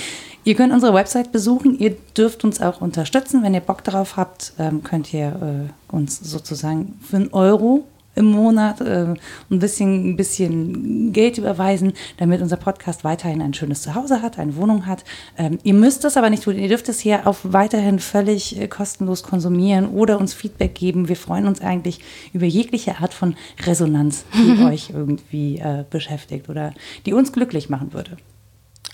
Ihr 0.44 0.54
könnt 0.54 0.72
unsere 0.72 0.94
Website 0.94 1.30
besuchen. 1.30 1.78
Ihr 1.78 1.96
dürft 2.16 2.44
uns 2.44 2.60
auch 2.60 2.80
unterstützen. 2.80 3.44
Wenn 3.44 3.54
ihr 3.54 3.60
Bock 3.60 3.84
darauf 3.84 4.16
habt, 4.16 4.52
ähm, 4.58 4.82
könnt 4.82 5.14
ihr 5.14 5.70
äh, 5.90 5.94
uns 5.94 6.18
sozusagen 6.18 6.98
für 7.02 7.16
einen 7.16 7.32
Euro 7.32 7.84
im 8.16 8.26
Monat 8.26 8.80
äh, 8.80 9.14
ein 9.50 9.58
bisschen, 9.58 10.10
ein 10.10 10.16
bisschen 10.16 11.12
Geld 11.12 11.38
überweisen, 11.38 11.92
damit 12.16 12.40
unser 12.40 12.56
Podcast 12.56 13.04
weiterhin 13.04 13.42
ein 13.42 13.54
schönes 13.54 13.82
Zuhause 13.82 14.22
hat, 14.22 14.38
eine 14.38 14.56
Wohnung 14.56 14.86
hat. 14.86 15.04
Ähm, 15.38 15.58
ihr 15.62 15.74
müsst 15.74 16.02
das 16.02 16.16
aber 16.16 16.30
nicht 16.30 16.42
tun. 16.42 16.58
Ihr 16.58 16.68
dürft 16.68 16.88
es 16.88 16.98
hier 16.98 17.26
auch 17.26 17.36
weiterhin 17.42 17.98
völlig 17.98 18.60
äh, 18.60 18.68
kostenlos 18.68 19.22
konsumieren 19.22 19.88
oder 19.88 20.18
uns 20.18 20.34
Feedback 20.34 20.74
geben. 20.74 21.08
Wir 21.08 21.16
freuen 21.16 21.46
uns 21.46 21.60
eigentlich 21.60 22.00
über 22.32 22.46
jegliche 22.46 22.98
Art 22.98 23.14
von 23.14 23.36
Resonanz, 23.64 24.24
die 24.34 24.62
euch 24.64 24.90
irgendwie 24.90 25.58
äh, 25.58 25.84
beschäftigt 25.88 26.48
oder 26.48 26.72
die 27.04 27.12
uns 27.12 27.32
glücklich 27.32 27.68
machen 27.68 27.92
würde. 27.92 28.16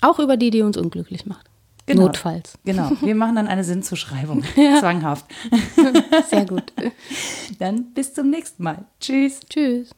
Auch 0.01 0.19
über 0.19 0.35
die, 0.35 0.49
die 0.49 0.61
uns 0.61 0.75
unglücklich 0.75 1.25
macht. 1.25 1.49
Genau, 1.85 2.03
Notfalls. 2.03 2.53
Genau. 2.63 2.91
Wir 3.01 3.15
machen 3.15 3.35
dann 3.35 3.47
eine 3.47 3.63
Sinnzuschreibung. 3.63 4.43
ja. 4.55 4.79
Zwanghaft. 4.79 5.25
Sehr 6.29 6.45
gut. 6.45 6.71
Dann 7.59 7.93
bis 7.93 8.13
zum 8.13 8.29
nächsten 8.29 8.63
Mal. 8.63 8.85
Tschüss. 8.99 9.41
Tschüss. 9.49 9.89